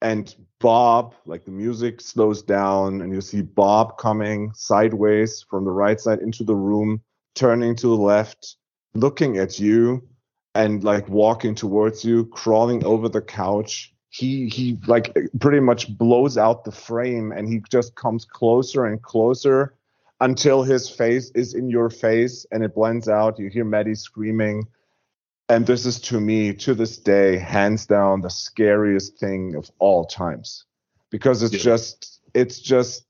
and 0.00 0.36
bob 0.60 1.14
like 1.26 1.44
the 1.44 1.50
music 1.50 2.00
slows 2.00 2.40
down 2.40 3.00
and 3.00 3.12
you 3.12 3.20
see 3.20 3.42
bob 3.42 3.98
coming 3.98 4.52
sideways 4.54 5.44
from 5.50 5.64
the 5.64 5.72
right 5.72 6.00
side 6.00 6.20
into 6.20 6.44
the 6.44 6.54
room 6.54 7.00
turning 7.34 7.74
to 7.74 7.88
the 7.88 8.02
left 8.02 8.56
looking 8.94 9.38
at 9.38 9.58
you 9.58 10.06
and 10.54 10.84
like 10.84 11.08
walking 11.08 11.54
towards 11.54 12.04
you 12.04 12.26
crawling 12.26 12.84
over 12.84 13.08
the 13.08 13.20
couch 13.22 13.92
he 14.12 14.46
he 14.50 14.78
like 14.86 15.16
pretty 15.40 15.60
much 15.60 15.96
blows 15.96 16.36
out 16.36 16.64
the 16.64 16.70
frame 16.70 17.32
and 17.32 17.48
he 17.48 17.62
just 17.70 17.94
comes 17.94 18.26
closer 18.26 18.84
and 18.84 19.00
closer 19.02 19.74
until 20.20 20.62
his 20.62 20.88
face 20.88 21.30
is 21.34 21.54
in 21.54 21.70
your 21.70 21.88
face 21.88 22.44
and 22.52 22.62
it 22.62 22.74
blends 22.74 23.08
out. 23.08 23.38
You 23.38 23.48
hear 23.48 23.64
maddy 23.64 23.94
screaming. 23.94 24.68
And 25.48 25.66
this 25.66 25.86
is 25.86 25.98
to 26.02 26.20
me 26.20 26.52
to 26.54 26.74
this 26.74 26.98
day 26.98 27.38
hands 27.38 27.86
down 27.86 28.20
the 28.20 28.28
scariest 28.30 29.18
thing 29.18 29.54
of 29.56 29.70
all 29.78 30.04
times. 30.04 30.66
Because 31.10 31.42
it's 31.42 31.54
Yeah. 31.54 31.60
just 31.72 32.20
it's 32.34 32.60
just 32.60 33.06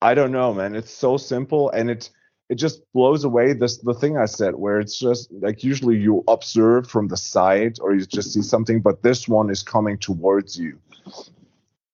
i 0.00 0.14
don't 0.14 0.32
know 0.32 0.54
man. 0.54 0.76
It's 0.76 0.92
so 0.92 1.16
simple 1.16 1.70
and 1.70 1.90
it 1.90 2.08
it 2.48 2.56
just 2.56 2.80
blows 2.92 3.24
away 3.24 3.52
this 3.52 3.78
the 3.78 3.94
thing 3.94 4.16
i 4.16 4.24
said 4.24 4.54
where 4.54 4.78
it's 4.78 4.98
just 4.98 5.30
like 5.32 5.64
usually 5.64 5.96
you 5.96 6.22
observe 6.28 6.88
from 6.88 7.08
the 7.08 7.16
side 7.16 7.76
or 7.80 7.94
you 7.94 8.04
just 8.06 8.32
see 8.32 8.42
something 8.42 8.80
but 8.80 9.02
this 9.02 9.28
one 9.28 9.50
is 9.50 9.62
coming 9.62 9.98
towards 9.98 10.58
you 10.58 10.78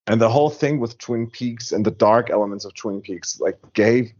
and 0.07 0.21
the 0.21 0.29
whole 0.29 0.51
thing 0.51 0.79
with 0.81 0.99
twin 0.99 1.29
peaks 1.29 1.73
and 1.73 1.85
the 1.85 1.91
dark 1.91 2.31
elements 2.31 2.65
of 2.65 2.75
twin 2.75 3.01
peaks 3.01 3.41
like 3.41 3.59
gave 3.73 4.13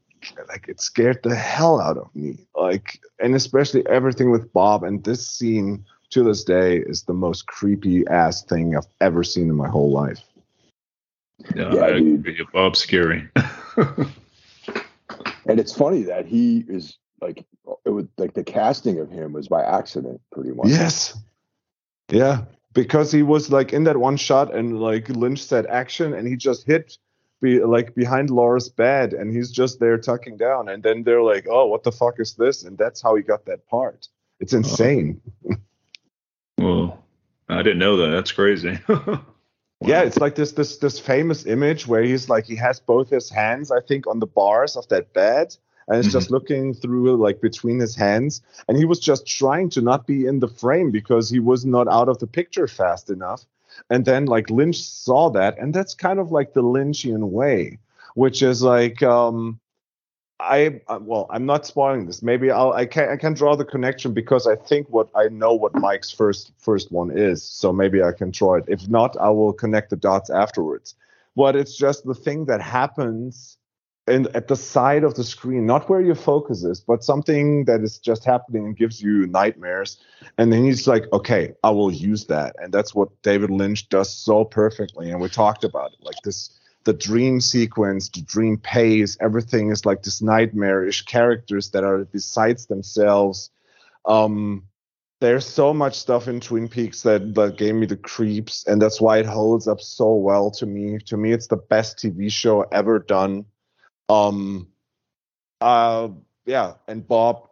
like 0.49 0.69
it 0.69 0.81
scared 0.81 1.21
the 1.23 1.35
hell 1.35 1.81
out 1.81 1.97
of 1.97 2.15
me 2.15 2.39
like 2.55 3.01
and 3.19 3.35
especially 3.35 3.87
everything 3.89 4.31
with 4.31 4.53
bob 4.53 4.85
and 4.85 5.05
this 5.05 5.27
scene 5.27 5.85
to 6.11 6.23
this 6.23 6.45
day 6.45 6.77
is 6.77 7.03
the 7.05 7.13
most 7.13 7.47
creepy 7.47 8.07
ass 8.07 8.45
thing 8.45 8.77
i've 8.77 8.87
ever 9.01 9.25
seen 9.25 9.49
in 9.49 9.57
my 9.57 9.69
whole 9.69 9.91
life 9.91 10.21
Yeah, 11.57 11.75
Yeah, 11.75 11.81
I 11.81 11.89
agree. 11.97 12.47
Bob's 12.53 12.79
scary. 12.79 13.29
and 15.53 15.61
it's 15.61 15.75
funny 15.75 16.03
that 16.05 16.25
he 16.25 16.65
is 16.67 16.97
like 17.21 17.45
it 17.85 17.91
was 17.91 18.07
like 18.17 18.33
the 18.33 18.43
casting 18.43 18.99
of 18.99 19.11
him 19.11 19.35
was 19.35 19.49
by 19.49 19.63
accident, 19.63 20.19
pretty 20.33 20.51
much. 20.51 20.69
yes 20.69 21.17
yeah 22.09 22.45
because 22.73 23.13
he 23.13 23.23
was 23.23 23.53
like 23.53 23.75
in 23.75 23.85
that 23.85 23.99
one 23.99 24.17
shot 24.17 24.55
and 24.55 24.81
like 24.81 25.09
lynch 25.11 25.45
said 25.45 25.67
action 25.67 26.15
and 26.15 26.27
he 26.27 26.37
just 26.37 26.67
hit 26.67 26.97
be 27.43 27.61
like 27.61 27.95
behind 27.95 28.31
laura's 28.31 28.69
bed 28.69 29.13
and 29.13 29.35
he's 29.35 29.51
just 29.51 29.79
there 29.79 29.99
tucking 29.99 30.37
down 30.37 30.69
and 30.69 30.83
then 30.83 31.03
they're 31.03 31.23
like 31.23 31.47
oh 31.51 31.67
what 31.67 31.83
the 31.83 31.93
fuck 31.93 32.19
is 32.19 32.35
this 32.35 32.63
and 32.63 32.79
that's 32.79 33.03
how 33.03 33.15
he 33.15 33.23
got 33.23 33.45
that 33.45 33.67
part 33.69 34.09
it's 34.41 34.55
insane 34.55 35.21
well, 36.59 37.05
I 37.49 37.63
didn't 37.63 37.79
know 37.79 37.97
that. 37.99 38.09
That's 38.09 38.33
crazy. 38.33 38.79
Yeah, 39.87 40.03
it's 40.03 40.19
like 40.19 40.35
this 40.35 40.53
this 40.53 40.77
this 40.79 40.99
famous 40.99 41.47
image 41.47 41.87
where 41.87 42.03
he's 42.03 42.29
like 42.29 42.45
he 42.45 42.57
has 42.57 42.81
both 42.81 43.11
his 43.11 43.31
hands, 43.31 43.71
I 43.71 43.81
think, 43.81 44.07
on 44.07 44.19
the 44.19 44.27
bars 44.27 44.77
of 44.77 44.89
that 44.89 45.13
bed, 45.13 45.57
and 45.89 45.99
it's 45.99 46.13
just 46.13 46.31
looking 46.31 46.75
through 46.75 47.17
like 47.17 47.41
between 47.41 47.79
his 47.79 47.95
hands, 47.95 48.43
and 48.69 48.77
he 48.77 48.85
was 48.85 49.01
just 49.01 49.27
trying 49.27 49.71
to 49.71 49.81
not 49.81 50.07
be 50.07 50.27
in 50.27 50.41
the 50.41 50.49
frame 50.49 50.91
because 50.91 51.31
he 51.31 51.41
was 51.41 51.65
not 51.65 51.89
out 51.89 52.09
of 52.09 52.19
the 52.19 52.27
picture 52.27 52.69
fast 52.69 53.11
enough. 53.11 53.45
And 53.91 54.05
then 54.05 54.27
like 54.27 54.51
Lynch 54.51 54.83
saw 54.83 55.31
that, 55.31 55.59
and 55.59 55.75
that's 55.75 55.95
kind 55.95 56.19
of 56.19 56.31
like 56.31 56.53
the 56.53 56.63
Lynchian 56.63 57.31
way, 57.31 57.79
which 58.15 58.43
is 58.43 58.63
like 58.63 59.03
um 59.03 59.59
I 60.41 60.81
uh, 60.89 60.99
well, 61.01 61.27
I'm 61.31 61.47
not 61.47 61.67
spoiling 61.67 62.07
this. 62.07 62.23
Maybe 62.23 62.51
I'll 62.51 62.73
I 62.73 62.87
can 62.87 63.09
I 63.09 63.17
can 63.17 63.35
draw 63.35 63.55
the 63.55 63.65
connection 63.65 64.13
because 64.13 64.47
I 64.47 64.57
think 64.57 64.89
what 64.89 65.09
I 65.15 65.29
know 65.29 65.55
what 65.55 65.75
Mike's 65.75 66.11
first 66.11 66.53
first 66.59 66.91
one 66.91 67.17
is. 67.17 67.43
So 67.43 67.73
maybe 67.73 68.03
I 68.03 68.13
can 68.13 68.31
draw 68.31 68.57
it. 68.57 68.65
If 68.69 68.89
not, 68.89 69.17
I 69.19 69.31
will 69.31 69.53
connect 69.53 69.91
the 69.91 69.97
dots 69.97 70.31
afterwards. 70.31 70.95
But 71.37 71.57
it's 71.57 71.77
just 71.77 72.05
the 72.05 72.15
thing 72.15 72.47
that 72.47 72.61
happens 72.61 73.57
and 74.07 74.27
at 74.35 74.49
the 74.49 74.57
side 74.57 75.05
of 75.05 75.15
the 75.15 75.23
screen, 75.23 75.65
not 75.65 75.89
where 75.89 76.01
your 76.01 76.17
focus 76.17 76.65
is, 76.65 76.81
but 76.81 77.05
something 77.05 77.65
that 77.67 77.83
is 77.83 77.99
just 77.99 78.25
happening 78.25 78.67
and 78.67 78.77
gives 78.77 79.01
you 79.01 79.27
nightmares. 79.29 79.99
And 80.39 80.53
then 80.53 80.65
he's 80.65 80.89
like, 80.89 81.05
okay, 81.13 81.53
I 81.63 81.71
will 81.71 81.93
use 81.93 82.27
that. 82.27 82.57
And 82.59 82.73
that's 82.73 82.95
what 82.95 83.11
David 83.23 83.51
Lynch 83.51 83.89
does 83.89 84.13
so 84.13 84.45
perfectly. 84.45 85.11
And 85.11 85.21
we 85.21 85.29
talked 85.29 85.63
about 85.63 85.93
it 85.93 86.05
like 86.05 86.17
this 86.25 86.51
the 86.85 86.93
dream 86.93 87.41
sequence, 87.41 88.09
the 88.09 88.23
dream 88.23 88.59
pace, 88.59 89.17
everything 89.21 89.71
is 89.71 89.87
like 89.87 90.03
this 90.03 90.21
nightmarish 90.21 91.03
characters 91.03 91.71
that 91.71 91.85
are 91.85 92.05
besides 92.07 92.67
themselves. 92.67 93.51
Um, 94.05 94.65
there's 95.21 95.47
so 95.47 95.73
much 95.73 95.95
stuff 95.95 96.27
in 96.27 96.41
Twin 96.41 96.69
Peaks 96.69 97.03
that, 97.03 97.35
that 97.37 97.57
gave 97.57 97.77
me 97.77 97.87
the 97.87 97.97
creeps, 97.97 98.67
and 98.67 98.83
that's 98.83 99.01
why 99.01 99.19
it 99.19 99.27
holds 99.27 99.69
up 99.69 99.81
so 99.81 100.15
well 100.15 100.51
to 100.53 100.67
me. 100.67 100.99
To 101.07 101.17
me, 101.17 101.33
it's 101.33 101.47
the 101.47 101.57
best 101.57 101.99
TV 101.99 102.31
show 102.31 102.63
ever 102.63 102.99
done. 102.99 103.45
Um, 104.09 104.67
uh, 105.61 106.09
yeah, 106.45 106.75
and 106.89 107.07
Bob, 107.07 107.49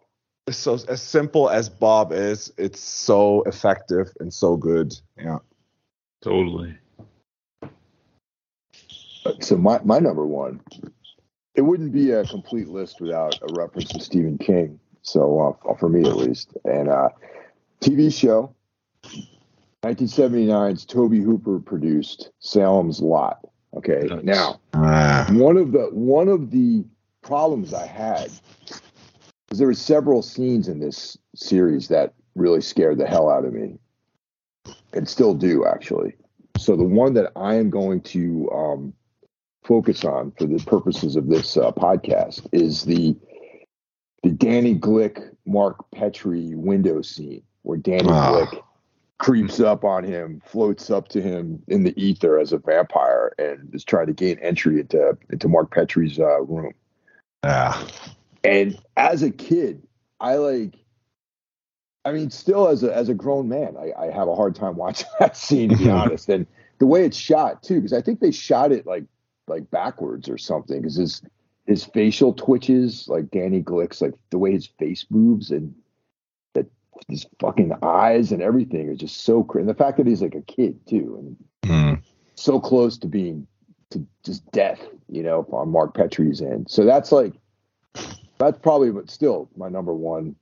so 0.51 0.74
as 0.89 1.01
simple 1.01 1.48
as 1.48 1.69
Bob 1.69 2.12
is, 2.12 2.52
it's 2.59 2.81
so 2.81 3.43
effective 3.43 4.09
and 4.19 4.35
so 4.35 4.57
good. 4.57 4.93
Yeah, 5.16 5.39
totally. 6.23 6.77
So 9.41 9.57
my 9.57 9.81
my 9.85 9.99
number 9.99 10.27
one, 10.27 10.61
it 11.55 11.63
wouldn't 11.63 11.93
be 11.93 12.13
a 12.13 12.25
complete 12.25 12.69
list 12.69 13.01
without 13.01 13.39
a 13.43 13.53
reference 13.55 13.91
to 13.91 14.01
Stephen 14.01 14.39
King. 14.39 14.79
So 15.03 15.57
uh, 15.69 15.75
for 15.75 15.89
me 15.89 16.09
at 16.09 16.17
least, 16.17 16.53
and 16.65 16.89
uh, 16.89 17.09
TV 17.81 18.13
show, 18.13 18.55
1979's 19.83 20.85
Tobe 20.85 21.15
Hooper 21.15 21.59
produced 21.59 22.31
Salem's 22.41 23.01
Lot. 23.01 23.41
Okay, 23.75 24.07
nice. 24.09 24.25
now 24.25 24.61
ah. 24.75 25.27
one 25.33 25.57
of 25.57 25.73
the 25.73 25.89
one 25.93 26.29
of 26.29 26.51
the 26.51 26.85
problems 27.23 27.73
I 27.73 27.87
had 27.87 28.31
was 29.49 29.59
there 29.59 29.69
were 29.69 29.75
several 29.75 30.23
scenes 30.23 30.69
in 30.69 30.81
this 30.81 31.17
series 31.35 31.89
that 31.89 32.15
really 32.35 32.61
scared 32.61 32.99
the 32.99 33.07
hell 33.07 33.31
out 33.31 33.45
of 33.45 33.53
me, 33.53 33.79
and 34.93 35.09
still 35.09 35.35
do 35.35 35.67
actually. 35.67 36.15
So 36.59 36.77
the 36.77 36.85
one 36.85 37.15
that 37.15 37.33
I 37.37 37.55
am 37.55 37.71
going 37.71 38.03
to 38.03 38.51
um, 38.53 38.93
focus 39.71 40.05
on 40.05 40.33
for 40.33 40.47
the 40.47 40.59
purposes 40.67 41.15
of 41.15 41.29
this 41.29 41.57
uh, 41.57 41.71
podcast 41.71 42.45
is 42.51 42.83
the 42.87 43.17
the 44.25 44.31
Danny 44.31 44.75
Glick 44.75 45.33
Mark 45.47 45.89
Petrie 45.93 46.57
window 46.57 47.03
scene 47.03 47.43
where 47.63 47.79
Danny 47.79 48.09
ah. 48.09 48.33
Glick 48.33 48.63
creeps 49.19 49.61
up 49.61 49.85
on 49.85 50.03
him, 50.03 50.43
floats 50.45 50.91
up 50.91 51.07
to 51.09 51.23
him 51.23 51.63
in 51.69 51.85
the 51.85 51.95
ether 52.03 52.37
as 52.37 52.53
a 52.53 52.59
vampire, 52.59 53.33
and 53.39 53.73
is 53.73 53.85
trying 53.85 54.09
to 54.09 54.13
gain 54.13 54.41
entry 54.41 54.81
into 54.81 55.17
into 55.31 55.47
Mark 55.47 55.71
Petrie's 55.73 56.19
uh, 56.19 56.43
room. 56.43 56.73
Yeah. 57.45 57.81
And 58.43 58.77
as 58.97 59.23
a 59.23 59.31
kid, 59.31 59.87
I 60.19 60.35
like. 60.35 60.75
I 62.05 62.11
mean, 62.11 62.31
still 62.31 62.67
as 62.67 62.83
a 62.83 62.93
as 62.93 63.09
a 63.09 63.15
grown 63.15 63.49
man, 63.49 63.77
I, 63.79 64.07
I 64.07 64.11
have 64.11 64.27
a 64.27 64.35
hard 64.35 64.57
time 64.57 64.75
watching 64.85 65.07
that 65.21 65.37
scene 65.37 65.69
to 65.69 65.77
be 65.77 65.89
honest. 65.91 66.29
And 66.29 66.45
the 66.81 66.87
way 66.87 67.05
it's 67.05 67.17
shot 67.17 67.63
too, 67.63 67.77
because 67.77 67.93
I 67.93 68.03
think 68.03 68.19
they 68.19 68.33
shot 68.33 68.73
it 68.73 68.85
like 68.85 69.05
like 69.51 69.70
backwards 69.70 70.28
or 70.28 70.39
something 70.39 70.81
because 70.81 70.97
his 70.97 71.22
his 71.66 71.85
facial 71.85 72.32
twitches 72.32 73.06
like 73.09 73.31
Danny 73.31 73.62
Glick's 73.62 74.01
like 74.01 74.14
the 74.31 74.39
way 74.39 74.52
his 74.52 74.66
face 74.66 75.06
moves 75.10 75.51
and 75.51 75.74
that 76.55 76.66
his 77.09 77.27
fucking 77.39 77.72
eyes 77.82 78.32
and 78.32 78.43
everything 78.43 78.89
is 78.89 78.98
just 78.98 79.24
so 79.24 79.44
crazy. 79.44 79.62
And 79.62 79.68
the 79.68 79.74
fact 79.74 79.98
that 79.98 80.06
he's 80.06 80.22
like 80.22 80.35
a 80.35 80.43
kid 80.43 80.85
too 80.86 81.36
and 81.62 81.70
mm. 81.70 82.02
so 82.35 82.59
close 82.59 82.97
to 82.98 83.06
being 83.06 83.47
to 83.90 84.06
just 84.24 84.51
death, 84.52 84.81
you 85.09 85.22
know, 85.22 85.47
on 85.52 85.70
Mark 85.70 85.94
Petrie's 85.94 86.40
end. 86.40 86.70
So 86.70 86.85
that's 86.85 87.12
like 87.12 87.35
that's 88.39 88.59
probably 88.59 88.90
but 88.90 89.10
still 89.10 89.51
my 89.56 89.68
number 89.68 89.94
one, 89.94 90.35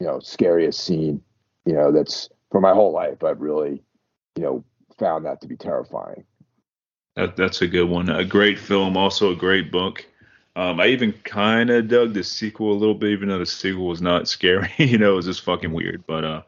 you 0.00 0.06
know, 0.06 0.20
scariest 0.20 0.84
scene, 0.84 1.20
you 1.64 1.72
know, 1.72 1.90
that's 1.90 2.28
for 2.50 2.60
my 2.60 2.72
whole 2.72 2.92
life 2.92 3.24
I've 3.24 3.40
really, 3.40 3.82
you 4.36 4.42
know, 4.42 4.64
found 4.98 5.26
that 5.26 5.40
to 5.40 5.48
be 5.48 5.56
terrifying. 5.56 6.24
That, 7.16 7.36
that's 7.36 7.62
a 7.62 7.66
good 7.66 7.88
one. 7.88 8.08
A 8.10 8.24
great 8.24 8.58
film, 8.58 8.96
also 8.96 9.32
a 9.32 9.36
great 9.36 9.72
book. 9.72 10.06
Um, 10.54 10.80
I 10.80 10.86
even 10.88 11.12
kind 11.24 11.68
of 11.70 11.88
dug 11.88 12.14
the 12.14 12.22
sequel 12.22 12.72
a 12.72 12.78
little 12.78 12.94
bit, 12.94 13.10
even 13.10 13.28
though 13.28 13.38
the 13.38 13.46
sequel 13.46 13.86
was 13.86 14.00
not 14.00 14.28
scary. 14.36 14.70
you 14.78 14.98
know, 14.98 15.12
it 15.12 15.16
was 15.16 15.26
just 15.26 15.42
fucking 15.42 15.72
weird. 15.72 16.04
But 16.06 16.24
uh, 16.24 16.42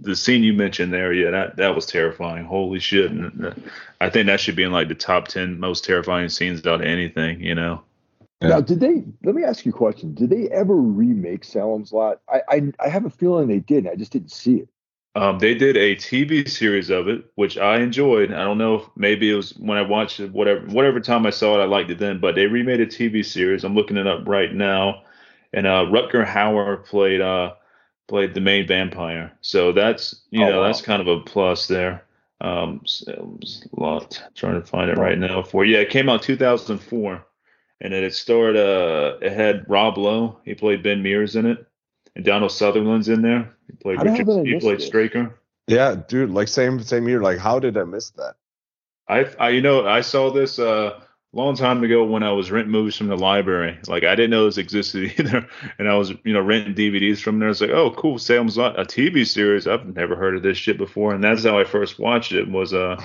the 0.00 0.14
scene 0.14 0.42
you 0.42 0.52
mentioned 0.52 0.92
there, 0.92 1.12
yeah, 1.12 1.30
that 1.30 1.56
that 1.56 1.74
was 1.74 1.86
terrifying. 1.86 2.44
Holy 2.44 2.80
shit! 2.80 3.10
And 3.10 3.46
uh, 3.46 3.54
I 4.00 4.08
think 4.10 4.26
that 4.26 4.40
should 4.40 4.56
be 4.56 4.62
in 4.62 4.72
like 4.72 4.88
the 4.88 4.94
top 4.94 5.28
ten 5.28 5.58
most 5.58 5.84
terrifying 5.84 6.28
scenes 6.28 6.66
out 6.66 6.80
of 6.80 6.86
anything. 6.86 7.40
You 7.40 7.54
know. 7.54 7.82
Yeah. 8.40 8.48
Now, 8.48 8.60
did 8.62 8.80
they? 8.80 9.04
Let 9.22 9.34
me 9.34 9.44
ask 9.44 9.66
you 9.66 9.72
a 9.72 9.74
question. 9.74 10.14
Did 10.14 10.30
they 10.30 10.48
ever 10.48 10.74
remake 10.74 11.44
Salem's 11.44 11.92
Lot? 11.92 12.20
I, 12.32 12.40
I 12.48 12.72
I 12.80 12.88
have 12.88 13.04
a 13.04 13.10
feeling 13.10 13.48
they 13.48 13.58
did. 13.58 13.86
I 13.86 13.96
just 13.96 14.12
didn't 14.12 14.32
see 14.32 14.56
it. 14.56 14.68
Um, 15.16 15.40
they 15.40 15.54
did 15.54 15.76
a 15.76 15.96
TV 15.96 16.48
series 16.48 16.88
of 16.88 17.08
it, 17.08 17.24
which 17.34 17.58
I 17.58 17.78
enjoyed. 17.78 18.32
I 18.32 18.44
don't 18.44 18.58
know 18.58 18.76
if 18.76 18.84
maybe 18.94 19.30
it 19.30 19.34
was 19.34 19.50
when 19.56 19.76
I 19.76 19.82
watched 19.82 20.20
it, 20.20 20.30
whatever 20.30 20.60
whatever 20.66 21.00
time 21.00 21.26
I 21.26 21.30
saw 21.30 21.58
it, 21.58 21.62
I 21.62 21.66
liked 21.66 21.90
it 21.90 21.98
then. 21.98 22.20
But 22.20 22.36
they 22.36 22.46
remade 22.46 22.80
a 22.80 22.86
TV 22.86 23.24
series. 23.24 23.64
I'm 23.64 23.74
looking 23.74 23.96
it 23.96 24.06
up 24.06 24.28
right 24.28 24.54
now, 24.54 25.02
and 25.52 25.66
uh, 25.66 25.86
Rutger 25.86 26.24
Hauer 26.24 26.84
played 26.84 27.20
uh, 27.20 27.54
played 28.06 28.34
the 28.34 28.40
main 28.40 28.68
vampire. 28.68 29.32
So 29.40 29.72
that's 29.72 30.22
you 30.30 30.44
oh, 30.44 30.48
know 30.48 30.60
wow. 30.60 30.66
that's 30.66 30.80
kind 30.80 31.02
of 31.02 31.08
a 31.08 31.20
plus 31.20 31.66
there. 31.66 32.04
Um, 32.40 32.82
a 33.08 33.20
lot 33.72 34.22
trying 34.36 34.60
to 34.60 34.66
find 34.66 34.90
it 34.90 34.96
right 34.96 35.18
now 35.18 35.42
for 35.42 35.64
yeah, 35.64 35.78
it 35.78 35.90
came 35.90 36.08
out 36.08 36.22
2004, 36.22 37.26
and 37.80 37.92
it 37.92 38.14
starred 38.14 38.56
uh, 38.56 39.18
it 39.20 39.32
had 39.32 39.68
Rob 39.68 39.98
Lowe. 39.98 40.38
He 40.44 40.54
played 40.54 40.84
Ben 40.84 41.02
Mears 41.02 41.34
in 41.34 41.46
it 41.46 41.66
and 42.16 42.24
Donald 42.24 42.52
Sutherland's 42.52 43.08
in 43.08 43.22
there. 43.22 43.54
He 43.66 43.72
played 43.74 44.02
Richard. 44.02 44.46
He 44.46 44.58
played 44.58 44.82
Straker. 44.82 45.38
Yeah, 45.66 45.94
dude. 46.08 46.30
Like 46.30 46.48
same 46.48 46.82
same 46.82 47.08
year. 47.08 47.20
Like 47.20 47.38
how 47.38 47.58
did 47.58 47.76
I 47.76 47.84
miss 47.84 48.10
that? 48.10 48.34
I, 49.08 49.26
I 49.38 49.48
you 49.50 49.60
know 49.60 49.86
I 49.86 50.00
saw 50.00 50.30
this 50.30 50.58
uh 50.58 51.00
long 51.32 51.54
time 51.54 51.82
ago 51.84 52.04
when 52.04 52.22
I 52.22 52.32
was 52.32 52.50
renting 52.50 52.72
movies 52.72 52.96
from 52.96 53.06
the 53.06 53.16
library. 53.16 53.78
Like 53.86 54.04
I 54.04 54.14
didn't 54.14 54.30
know 54.30 54.46
this 54.46 54.58
existed 54.58 55.12
either, 55.18 55.46
and 55.78 55.88
I 55.88 55.94
was 55.94 56.10
you 56.24 56.32
know 56.32 56.40
renting 56.40 56.74
DVDs 56.74 57.20
from 57.20 57.38
there. 57.38 57.48
It's 57.48 57.60
like 57.60 57.70
oh 57.70 57.90
cool, 57.92 58.18
Salem's 58.18 58.56
Lot, 58.56 58.78
a 58.78 58.84
TV 58.84 59.26
series. 59.26 59.66
I've 59.66 59.94
never 59.94 60.16
heard 60.16 60.36
of 60.36 60.42
this 60.42 60.58
shit 60.58 60.78
before, 60.78 61.14
and 61.14 61.22
that's 61.22 61.44
how 61.44 61.58
I 61.58 61.64
first 61.64 61.98
watched 61.98 62.32
it 62.32 62.48
was 62.48 62.74
uh 62.74 63.00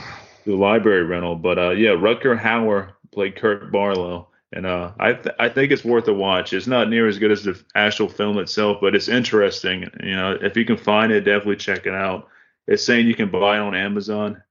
the 0.45 0.56
library 0.56 1.03
rental. 1.03 1.36
But 1.36 1.60
uh 1.60 1.72
yeah, 1.72 1.91
Rutger 1.91 2.40
Hauer 2.40 2.94
played 3.11 3.36
Kurt 3.36 3.72
Barlow 3.72 4.30
and 4.56 4.65
uh, 4.65 4.91
I 4.98 5.14
th- 5.14 5.36
I 5.38 5.49
think 5.49 5.72
it's 5.72 5.84
worth 5.84 6.07
a 6.07 6.14
watch. 6.14 6.53
It's 6.53 6.65
not 6.65 6.90
near 6.90 7.07
as 7.07 7.19
good 7.19 7.32
as 7.32 7.44
the 7.44 7.61
actual 7.76 8.07
film 8.07 8.38
itself, 8.40 8.77
but 8.80 8.95
it's 8.95 9.10
interesting. 9.10 9.90
You 10.02 10.15
know, 10.15 10.38
if 10.41 10.56
you 10.56 10.64
can 10.64 10.77
find 10.77 11.11
it, 11.11 11.22
definitely 11.22 11.57
check 11.57 11.86
it 11.86 11.94
out. 11.94 12.30
It's 12.65 12.84
saying 12.84 13.06
you 13.06 13.15
can 13.15 13.30
buy 13.30 13.57
it 13.57 13.60
on 13.60 13.76
Amazon. 13.76 14.41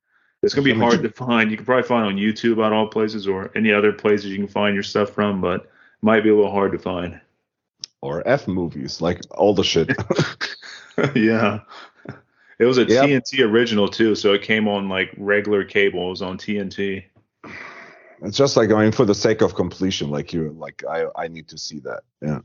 It's 0.43 0.53
gonna 0.53 0.67
be 0.67 0.75
hard 0.75 1.03
to 1.03 1.09
find. 1.09 1.51
You 1.51 1.57
can 1.57 1.65
probably 1.65 1.89
find 1.89 2.07
on 2.07 2.17
YouTube 2.17 2.65
at 2.65 2.73
all 2.73 2.87
places 2.87 3.27
or 3.27 3.51
any 3.57 3.73
other 3.73 3.93
places 3.93 4.27
you 4.27 4.37
can 4.37 4.47
find 4.47 4.75
your 4.75 4.83
stuff 4.83 5.11
from, 5.11 5.41
but 5.41 5.63
it 5.63 5.71
might 6.03 6.23
be 6.23 6.29
a 6.29 6.35
little 6.35 6.53
hard 6.53 6.73
to 6.73 6.79
find. 6.79 7.19
Or 8.03 8.23
F 8.29 8.47
movies, 8.47 9.01
like 9.01 9.23
all 9.31 9.55
the 9.55 9.65
shit. 9.65 9.89
yeah. 11.15 11.61
It 12.59 12.67
was 12.67 12.79
a 12.79 12.85
yep. 12.85 13.07
TNT 13.07 13.41
original 13.41 13.89
too, 13.89 14.15
so 14.15 14.35
it 14.35 14.43
came 14.43 14.69
on 14.69 14.89
like 14.89 15.15
regular 15.17 15.65
cable. 15.65 16.09
It 16.09 16.11
was 16.11 16.23
on 16.23 16.37
TNT. 16.37 17.05
It's 18.25 18.37
just 18.37 18.57
like 18.57 18.71
I 18.71 18.83
mean, 18.83 18.93
for 18.93 19.05
the 19.05 19.15
sake 19.15 19.43
of 19.43 19.55
completion, 19.55 20.11
like 20.11 20.33
you, 20.33 20.51
like 20.59 20.83
I, 20.89 21.07
I 21.17 21.29
need 21.29 21.49
to 21.49 21.59
see 21.59 21.81
that. 21.81 22.03
Yeah. 22.23 22.41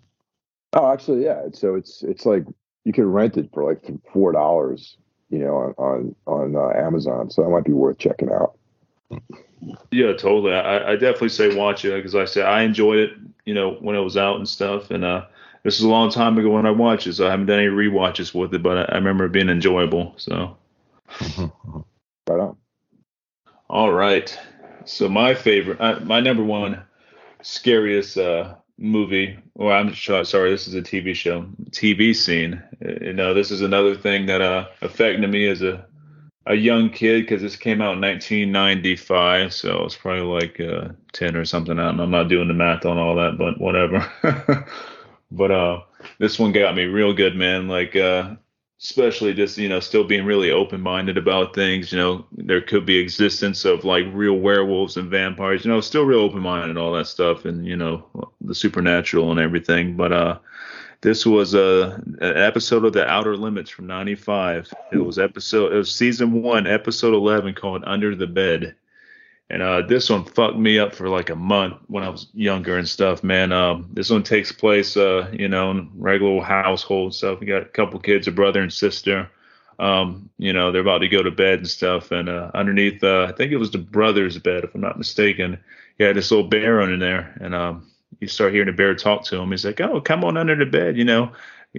Oh, 0.74 0.92
actually, 0.92 1.24
yeah. 1.24 1.46
So 1.54 1.76
it's 1.76 2.04
it's 2.04 2.26
like 2.26 2.46
you 2.86 2.94
can 2.94 3.06
rent 3.06 3.38
it 3.38 3.50
for 3.54 3.64
like 3.64 3.86
four 4.12 4.32
dollars, 4.32 4.98
you 5.30 5.40
know, 5.40 5.56
on 5.56 5.74
on, 5.78 6.16
on 6.28 6.56
uh, 6.56 6.78
Amazon. 6.78 7.30
So 7.30 7.44
that 7.44 7.50
might 7.50 7.64
be 7.64 7.74
worth 7.74 7.98
checking 7.98 8.30
out. 8.30 8.58
Yeah, 9.92 10.14
totally. 10.14 10.54
I, 10.54 10.92
I 10.92 10.96
definitely 10.96 11.30
say 11.30 11.56
watch 11.56 11.84
it 11.86 11.96
because 11.96 12.14
like 12.14 12.24
I 12.24 12.26
said 12.26 12.46
I 12.46 12.62
enjoyed 12.62 13.00
it, 13.00 13.12
you 13.46 13.54
know, 13.54 13.74
when 13.76 13.96
it 13.96 14.02
was 14.02 14.18
out 14.18 14.38
and 14.38 14.48
stuff. 14.48 14.92
And 14.92 15.04
uh, 15.04 15.26
this 15.64 15.78
is 15.78 15.84
a 15.84 15.90
long 15.90 16.12
time 16.12 16.38
ago 16.38 16.50
when 16.52 16.66
I 16.66 16.72
watched 16.72 17.08
it, 17.08 17.14
so 17.14 17.28
I 17.28 17.32
haven't 17.32 17.48
done 17.48 17.60
any 17.60 17.68
re-watches 17.68 18.34
with 18.34 18.54
it, 18.54 18.64
but 18.64 18.78
I, 18.78 18.94
I 18.94 18.96
remember 18.96 19.26
it 19.26 19.32
being 19.32 19.50
enjoyable. 19.50 20.14
So. 20.18 20.58
right 21.40 22.40
on. 22.40 22.56
All 23.70 23.92
right. 23.92 24.38
So 24.86 25.10
my 25.10 25.34
favorite, 25.36 25.80
uh, 25.80 26.00
my 26.02 26.20
number 26.20 26.44
one 26.44 26.84
scariest 27.42 28.18
uh, 28.18 28.56
movie, 28.78 29.38
or 29.56 29.74
I'm 29.74 29.94
sorry, 29.94 30.52
this 30.52 30.68
is 30.68 30.76
a 30.76 30.82
TV 30.82 31.14
show, 31.14 31.46
TV 31.72 32.16
scene. 32.16 32.62
You 32.82 33.14
know, 33.14 33.34
this 33.34 33.52
is 33.52 33.62
another 33.62 33.96
thing 33.96 34.26
that 34.28 34.42
uh, 34.42 34.68
affected 34.82 35.30
me 35.30 35.48
as 35.48 35.62
a 35.62 35.86
a 36.50 36.56
young 36.56 36.90
kid 36.90 37.22
because 37.22 37.44
this 37.44 37.56
came 37.56 37.80
out 37.80 37.94
in 37.94 38.02
1995, 38.02 39.54
so 39.54 39.86
it's 39.86 39.96
probably 39.96 40.24
like 40.24 40.60
uh, 40.60 40.90
10 41.14 41.36
or 41.36 41.46
something. 41.46 41.78
I'm 41.80 42.10
not 42.10 42.28
doing 42.28 42.48
the 42.48 42.56
math 42.56 42.86
on 42.86 42.98
all 42.98 43.16
that, 43.16 43.38
but 43.38 43.60
whatever. 43.60 44.12
but 45.32 45.52
uh, 45.52 45.82
this 46.18 46.40
one 46.40 46.52
got 46.52 46.76
me 46.76 46.86
real 46.86 47.14
good, 47.14 47.36
man. 47.36 47.68
Like 47.68 47.96
uh, 47.96 48.36
especially 48.82 49.34
just 49.34 49.58
you 49.58 49.68
know 49.68 49.80
still 49.80 50.04
being 50.04 50.26
really 50.26 50.52
open 50.52 50.82
minded 50.82 51.18
about 51.18 51.54
things. 51.54 51.92
You 51.92 51.98
know, 51.98 52.26
there 52.32 52.62
could 52.62 52.86
be 52.86 52.98
existence 52.98 53.66
of 53.66 53.84
like 53.84 54.06
real 54.12 54.36
werewolves 54.36 54.98
and 54.98 55.10
vampires. 55.10 55.66
You 55.66 55.72
know, 55.72 55.82
still 55.82 56.06
real 56.06 56.20
open 56.20 56.42
minded 56.42 56.78
all 56.78 56.94
that 56.94 57.08
stuff, 57.08 57.46
and 57.46 57.66
you 57.66 57.76
know 57.76 58.06
the 58.42 58.56
supernatural 58.56 59.32
and 59.32 59.40
everything. 59.40 59.96
But 59.96 60.14
uh, 60.14 60.40
this 61.02 61.26
was 61.26 61.54
a 61.54 62.02
an 62.22 62.38
episode 62.38 62.86
of 62.86 62.94
The 62.94 63.08
Outer 63.08 63.36
Limits 63.36 63.70
from 63.70 63.88
'95. 63.88 64.74
It 64.92 64.98
was 64.98 65.20
episode 65.20 65.74
it 65.74 65.78
was 65.78 65.94
season 65.94 66.42
one, 66.42 66.68
episode 66.68 67.14
11, 67.14 67.56
called 67.56 67.84
Under 67.86 68.16
the 68.16 68.28
Bed. 68.28 68.76
And 69.52 69.64
uh, 69.64 69.82
this 69.82 70.10
one 70.10 70.26
fucked 70.26 70.58
me 70.58 70.78
up 70.78 70.94
for 70.94 71.10
like 71.10 71.32
a 71.32 71.36
month 71.36 71.78
when 71.88 72.04
I 72.04 72.10
was 72.10 72.28
younger 72.34 72.78
and 72.78 72.88
stuff, 72.88 73.24
man. 73.24 73.52
Um, 73.52 73.90
this 73.94 74.12
one 74.12 74.22
takes 74.22 74.52
place, 74.52 74.96
uh, 74.96 75.28
you 75.34 75.48
know, 75.48 75.72
in 75.72 75.90
regular 75.96 76.44
household 76.44 77.16
stuff. 77.16 77.40
We 77.40 77.48
got 77.48 77.64
a 77.64 77.66
couple 77.66 78.00
kids, 78.00 78.28
a 78.28 78.32
brother 78.32 78.62
and 78.62 78.72
sister. 78.72 79.30
Um, 79.80 80.30
you 80.38 80.54
know, 80.54 80.72
they're 80.72 80.82
about 80.82 81.00
to 81.00 81.08
go 81.08 81.24
to 81.24 81.32
bed 81.32 81.60
and 81.60 81.68
stuff. 81.68 82.12
And 82.12 82.30
uh, 82.30 82.52
underneath, 82.54 83.04
uh, 83.04 83.28
I 83.28 83.32
think 83.32 83.52
it 83.52 83.58
was 83.58 83.72
the 83.72 83.80
brother's 83.80 84.38
bed, 84.38 84.64
if 84.64 84.76
I'm 84.76 84.82
not 84.82 85.00
mistaken, 85.00 85.58
he 85.98 86.04
had 86.04 86.16
this 86.16 86.30
little 86.30 86.48
bear 86.48 86.82
under 86.82 86.98
there. 86.98 87.36
And 87.42 87.56
um, 87.56 87.90
you 88.20 88.28
start 88.28 88.54
hearing 88.54 88.68
the 88.68 88.74
bear 88.74 88.94
talk 88.94 89.24
to 89.26 89.38
him. 89.38 89.50
He's 89.52 89.66
like, 89.66 89.82
"Oh, 89.82 90.02
come 90.02 90.24
on 90.24 90.38
under 90.38 90.56
the 90.56 90.66
bed, 90.66 90.98
you 90.98 91.06
know, 91.06 91.32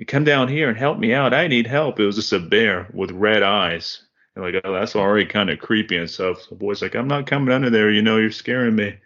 come 0.07 0.25
down 0.25 0.49
here 0.49 0.69
and 0.69 0.79
help 0.79 0.99
me 0.99 1.13
out. 1.13 1.35
I 1.35 1.47
need 1.47 1.67
help." 1.67 2.01
It 2.01 2.07
was 2.07 2.17
just 2.17 2.33
a 2.33 2.41
bear 2.41 2.89
with 2.93 3.11
red 3.11 3.43
eyes 3.43 4.03
like, 4.37 4.55
oh, 4.65 4.73
that's 4.73 4.97
already 4.97 5.27
kind 5.27 5.51
of 5.51 5.59
creepy 5.59 5.97
and 5.97 6.09
stuff. 6.09 6.43
So 6.43 6.51
the 6.51 6.55
boy's 6.57 6.83
like, 6.83 6.95
I'm 6.95 7.09
not 7.09 7.27
coming 7.27 7.53
under 7.53 7.71
there. 7.71 7.91
You 7.91 8.03
know, 8.03 8.17
you're 8.17 8.31
scaring 8.31 8.77
me. 8.77 8.97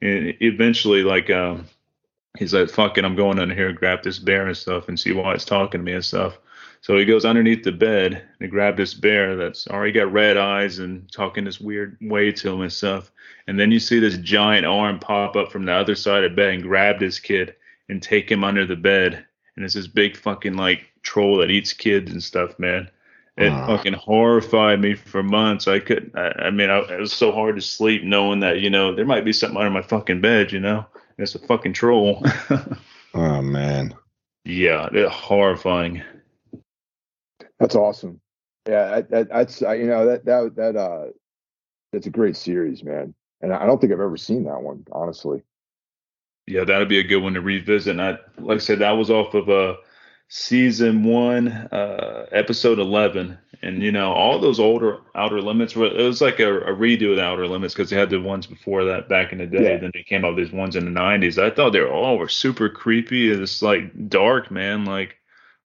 And 0.00 0.34
eventually, 0.40 1.02
like, 1.02 1.30
um, 1.30 1.66
he's 2.38 2.54
like, 2.54 2.70
fuck 2.70 2.98
it, 2.98 3.04
I'm 3.04 3.16
going 3.16 3.38
under 3.38 3.54
here 3.54 3.68
and 3.68 3.78
grab 3.78 4.02
this 4.02 4.18
bear 4.18 4.46
and 4.46 4.56
stuff 4.56 4.88
and 4.88 4.98
see 4.98 5.12
why 5.12 5.34
it's 5.34 5.44
talking 5.44 5.80
to 5.80 5.84
me 5.84 5.92
and 5.92 6.04
stuff. 6.04 6.38
So 6.80 6.98
he 6.98 7.04
goes 7.04 7.24
underneath 7.24 7.62
the 7.62 7.70
bed 7.70 8.24
and 8.40 8.50
grab 8.50 8.76
this 8.76 8.92
bear 8.92 9.36
that's 9.36 9.68
already 9.68 9.92
got 9.92 10.12
red 10.12 10.36
eyes 10.36 10.80
and 10.80 11.10
talking 11.12 11.44
this 11.44 11.60
weird 11.60 11.96
way 12.00 12.32
to 12.32 12.52
him 12.52 12.60
and 12.62 12.72
stuff. 12.72 13.12
And 13.46 13.58
then 13.58 13.70
you 13.70 13.78
see 13.78 14.00
this 14.00 14.18
giant 14.18 14.66
arm 14.66 14.98
pop 14.98 15.36
up 15.36 15.52
from 15.52 15.64
the 15.64 15.72
other 15.72 15.94
side 15.94 16.24
of 16.24 16.32
the 16.32 16.36
bed 16.36 16.54
and 16.54 16.62
grab 16.62 16.98
this 16.98 17.20
kid 17.20 17.54
and 17.88 18.02
take 18.02 18.30
him 18.30 18.42
under 18.42 18.66
the 18.66 18.74
bed. 18.74 19.24
And 19.54 19.64
it's 19.64 19.74
this 19.74 19.86
big 19.86 20.16
fucking 20.16 20.54
like 20.54 20.92
troll 21.02 21.36
that 21.38 21.50
eats 21.50 21.72
kids 21.72 22.10
and 22.10 22.22
stuff, 22.22 22.58
man. 22.58 22.90
It 23.36 23.48
uh. 23.48 23.66
fucking 23.66 23.94
horrified 23.94 24.80
me 24.80 24.94
for 24.94 25.22
months. 25.22 25.66
I 25.66 25.78
could, 25.78 26.12
I, 26.14 26.46
I 26.46 26.50
mean, 26.50 26.70
I, 26.70 26.80
it 26.80 27.00
was 27.00 27.12
so 27.12 27.32
hard 27.32 27.56
to 27.56 27.62
sleep 27.62 28.04
knowing 28.04 28.40
that, 28.40 28.60
you 28.60 28.68
know, 28.68 28.94
there 28.94 29.06
might 29.06 29.24
be 29.24 29.32
something 29.32 29.56
under 29.56 29.70
my 29.70 29.82
fucking 29.82 30.20
bed, 30.20 30.52
you 30.52 30.60
know, 30.60 30.84
it's 31.18 31.34
a 31.34 31.38
fucking 31.38 31.72
troll. 31.72 32.24
oh, 33.14 33.42
man. 33.42 33.94
Yeah, 34.44 34.88
it, 34.92 35.08
horrifying. 35.08 36.02
That's 37.58 37.74
awesome. 37.74 38.20
Yeah, 38.68 39.00
that, 39.00 39.28
that's, 39.28 39.60
you 39.60 39.86
know, 39.86 40.06
that, 40.06 40.24
that, 40.24 40.56
that, 40.56 40.76
uh, 40.76 41.06
that's 41.92 42.06
a 42.06 42.10
great 42.10 42.36
series, 42.36 42.84
man. 42.84 43.14
And 43.40 43.52
I 43.52 43.66
don't 43.66 43.80
think 43.80 43.92
I've 43.92 44.00
ever 44.00 44.16
seen 44.16 44.44
that 44.44 44.62
one, 44.62 44.84
honestly. 44.92 45.42
Yeah, 46.46 46.64
that'd 46.64 46.88
be 46.88 46.98
a 46.98 47.04
good 47.04 47.22
one 47.22 47.34
to 47.34 47.40
revisit. 47.40 47.92
And 47.92 48.02
I, 48.02 48.18
like 48.38 48.56
I 48.56 48.60
said, 48.60 48.80
that 48.80 48.92
was 48.92 49.10
off 49.10 49.34
of 49.34 49.48
a, 49.48 49.52
uh, 49.52 49.76
season 50.34 51.04
one, 51.04 51.46
uh, 51.46 52.24
episode 52.32 52.78
11. 52.78 53.36
And, 53.60 53.82
you 53.82 53.92
know, 53.92 54.14
all 54.14 54.38
those 54.38 54.58
older 54.58 55.00
Outer 55.14 55.42
Limits, 55.42 55.76
were, 55.76 55.88
it 55.88 56.02
was 56.02 56.22
like 56.22 56.40
a, 56.40 56.60
a 56.60 56.74
redo 56.74 57.10
of 57.10 57.16
the 57.16 57.22
Outer 57.22 57.46
Limits 57.46 57.74
because 57.74 57.90
they 57.90 57.98
had 57.98 58.08
the 58.08 58.18
ones 58.18 58.46
before 58.46 58.82
that 58.84 59.10
back 59.10 59.32
in 59.32 59.38
the 59.38 59.46
day. 59.46 59.74
Yeah. 59.74 59.76
Then 59.76 59.90
they 59.92 60.02
came 60.02 60.24
out 60.24 60.34
with 60.34 60.46
these 60.46 60.54
ones 60.54 60.74
in 60.74 60.86
the 60.86 61.00
90s. 61.00 61.36
I 61.36 61.54
thought 61.54 61.74
they 61.74 61.80
were 61.80 61.92
all 61.92 62.16
were 62.16 62.30
super 62.30 62.70
creepy. 62.70 63.30
It's 63.30 63.60
like 63.60 64.08
dark, 64.08 64.50
man. 64.50 64.86
Like 64.86 65.16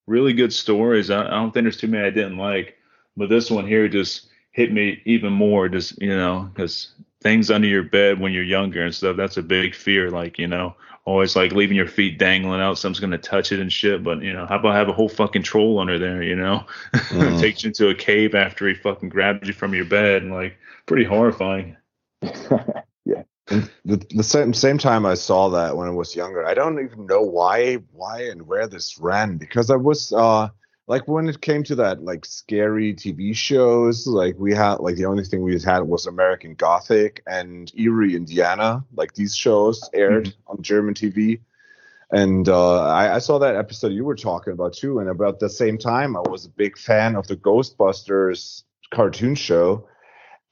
really 0.05 0.33
good 0.33 0.51
stories. 0.51 1.09
I, 1.09 1.25
I 1.25 1.29
don't 1.29 1.53
think 1.53 1.63
there's 1.63 1.77
too 1.77 1.87
many 1.87 2.05
I 2.05 2.09
didn't 2.09 2.37
like. 2.37 2.75
But 3.15 3.29
this 3.29 3.49
one 3.49 3.65
here 3.65 3.87
just 3.87 4.27
hit 4.51 4.73
me 4.73 5.01
even 5.05 5.31
more, 5.31 5.69
just, 5.69 5.99
you 6.01 6.15
know, 6.15 6.49
because 6.53 6.91
things 7.21 7.49
under 7.49 7.69
your 7.69 7.83
bed 7.83 8.19
when 8.19 8.33
you're 8.33 8.43
younger 8.43 8.83
and 8.83 8.93
stuff, 8.93 9.15
that's 9.15 9.37
a 9.37 9.43
big 9.43 9.73
fear. 9.73 10.11
Like, 10.11 10.37
you 10.37 10.47
know, 10.47 10.75
always 11.07 11.37
like 11.37 11.53
leaving 11.53 11.77
your 11.77 11.87
feet 11.87 12.19
dangling 12.19 12.59
out. 12.59 12.77
Something's 12.77 12.99
gonna 12.99 13.17
touch 13.17 13.53
it 13.53 13.61
and 13.61 13.71
shit. 13.71 14.03
But 14.03 14.21
you 14.21 14.33
know, 14.33 14.45
how 14.45 14.59
about 14.59 14.75
have 14.75 14.89
a 14.89 14.93
whole 14.93 15.07
fucking 15.07 15.43
troll 15.43 15.79
under 15.79 15.97
there? 15.97 16.21
You 16.21 16.35
know, 16.35 16.65
mm. 16.93 17.39
takes 17.39 17.63
you 17.63 17.69
into 17.69 17.87
a 17.87 17.95
cave 17.95 18.35
after 18.35 18.67
he 18.67 18.75
fucking 18.75 19.09
grabs 19.09 19.47
you 19.47 19.53
from 19.53 19.73
your 19.73 19.85
bed 19.85 20.21
and 20.21 20.33
like 20.33 20.57
pretty 20.85 21.05
horrifying. 21.05 21.77
yeah. 22.21 23.23
the, 23.47 24.05
the 24.13 24.23
same 24.23 24.53
same 24.53 24.77
time 24.77 25.05
I 25.05 25.13
saw 25.13 25.47
that 25.49 25.77
when 25.77 25.87
I 25.87 25.91
was 25.91 26.13
younger, 26.13 26.45
I 26.45 26.53
don't 26.53 26.83
even 26.83 27.05
know 27.05 27.21
why 27.21 27.75
why 27.93 28.23
and 28.23 28.45
where 28.45 28.67
this 28.67 28.99
ran 28.99 29.37
because 29.37 29.71
I 29.71 29.77
was 29.77 30.11
uh 30.11 30.49
like 30.87 31.05
when 31.07 31.27
it 31.27 31.41
came 31.41 31.63
to 31.63 31.75
that 31.75 32.03
like 32.03 32.25
scary 32.25 32.93
TV 32.93 33.35
shows, 33.35 34.07
like 34.07 34.35
we 34.39 34.53
had 34.53 34.75
like 34.75 34.95
the 34.95 35.05
only 35.05 35.25
thing 35.25 35.41
we 35.41 35.59
had 35.59 35.81
was 35.81 36.07
American 36.07 36.55
Gothic 36.55 37.21
and 37.27 37.71
Eerie, 37.77 38.15
Indiana. 38.15 38.83
Like 38.95 39.13
these 39.13 39.35
shows 39.35 39.89
aired 39.93 40.27
mm-hmm. 40.27 40.51
on 40.51 40.61
German 40.61 40.93
TV, 40.93 41.41
and 42.11 42.47
uh, 42.47 42.85
I, 42.85 43.15
I, 43.15 43.19
saw 43.19 43.37
that 43.39 43.57
episode 43.57 43.91
you 43.91 44.05
were 44.05 44.15
talking 44.15 44.53
about 44.53 44.73
too. 44.73 44.99
And 44.99 45.09
about 45.09 45.39
the 45.39 45.49
same 45.49 45.77
time, 45.77 46.15
I 46.15 46.21
was 46.21 46.45
a 46.45 46.49
big 46.49 46.77
fan 46.77 47.17
of 47.17 47.27
the 47.27 47.35
Ghostbusters 47.35 48.63
cartoon 48.93 49.35
show. 49.35 49.87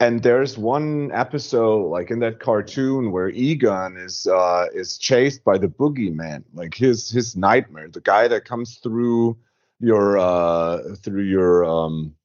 And 0.01 0.21
there's 0.21 0.57
one 0.57 1.09
episode, 1.13 1.85
like 1.85 2.11
in 2.11 2.19
that 2.19 2.41
cartoon, 2.41 3.13
where 3.13 3.29
Egon 3.29 3.95
is 3.95 4.27
uh, 4.27 4.65
is 4.73 4.97
chased 4.97 5.45
by 5.45 5.57
the 5.57 5.69
boogeyman, 5.69 6.43
like 6.53 6.73
his 6.73 7.09
his 7.09 7.37
nightmare, 7.37 7.87
the 7.87 8.01
guy 8.01 8.27
that 8.27 8.43
comes 8.43 8.79
through 8.79 9.37
your 9.79 10.17
uh 10.17 10.95
through 11.03 11.23
your 11.23 11.65
um 11.65 12.15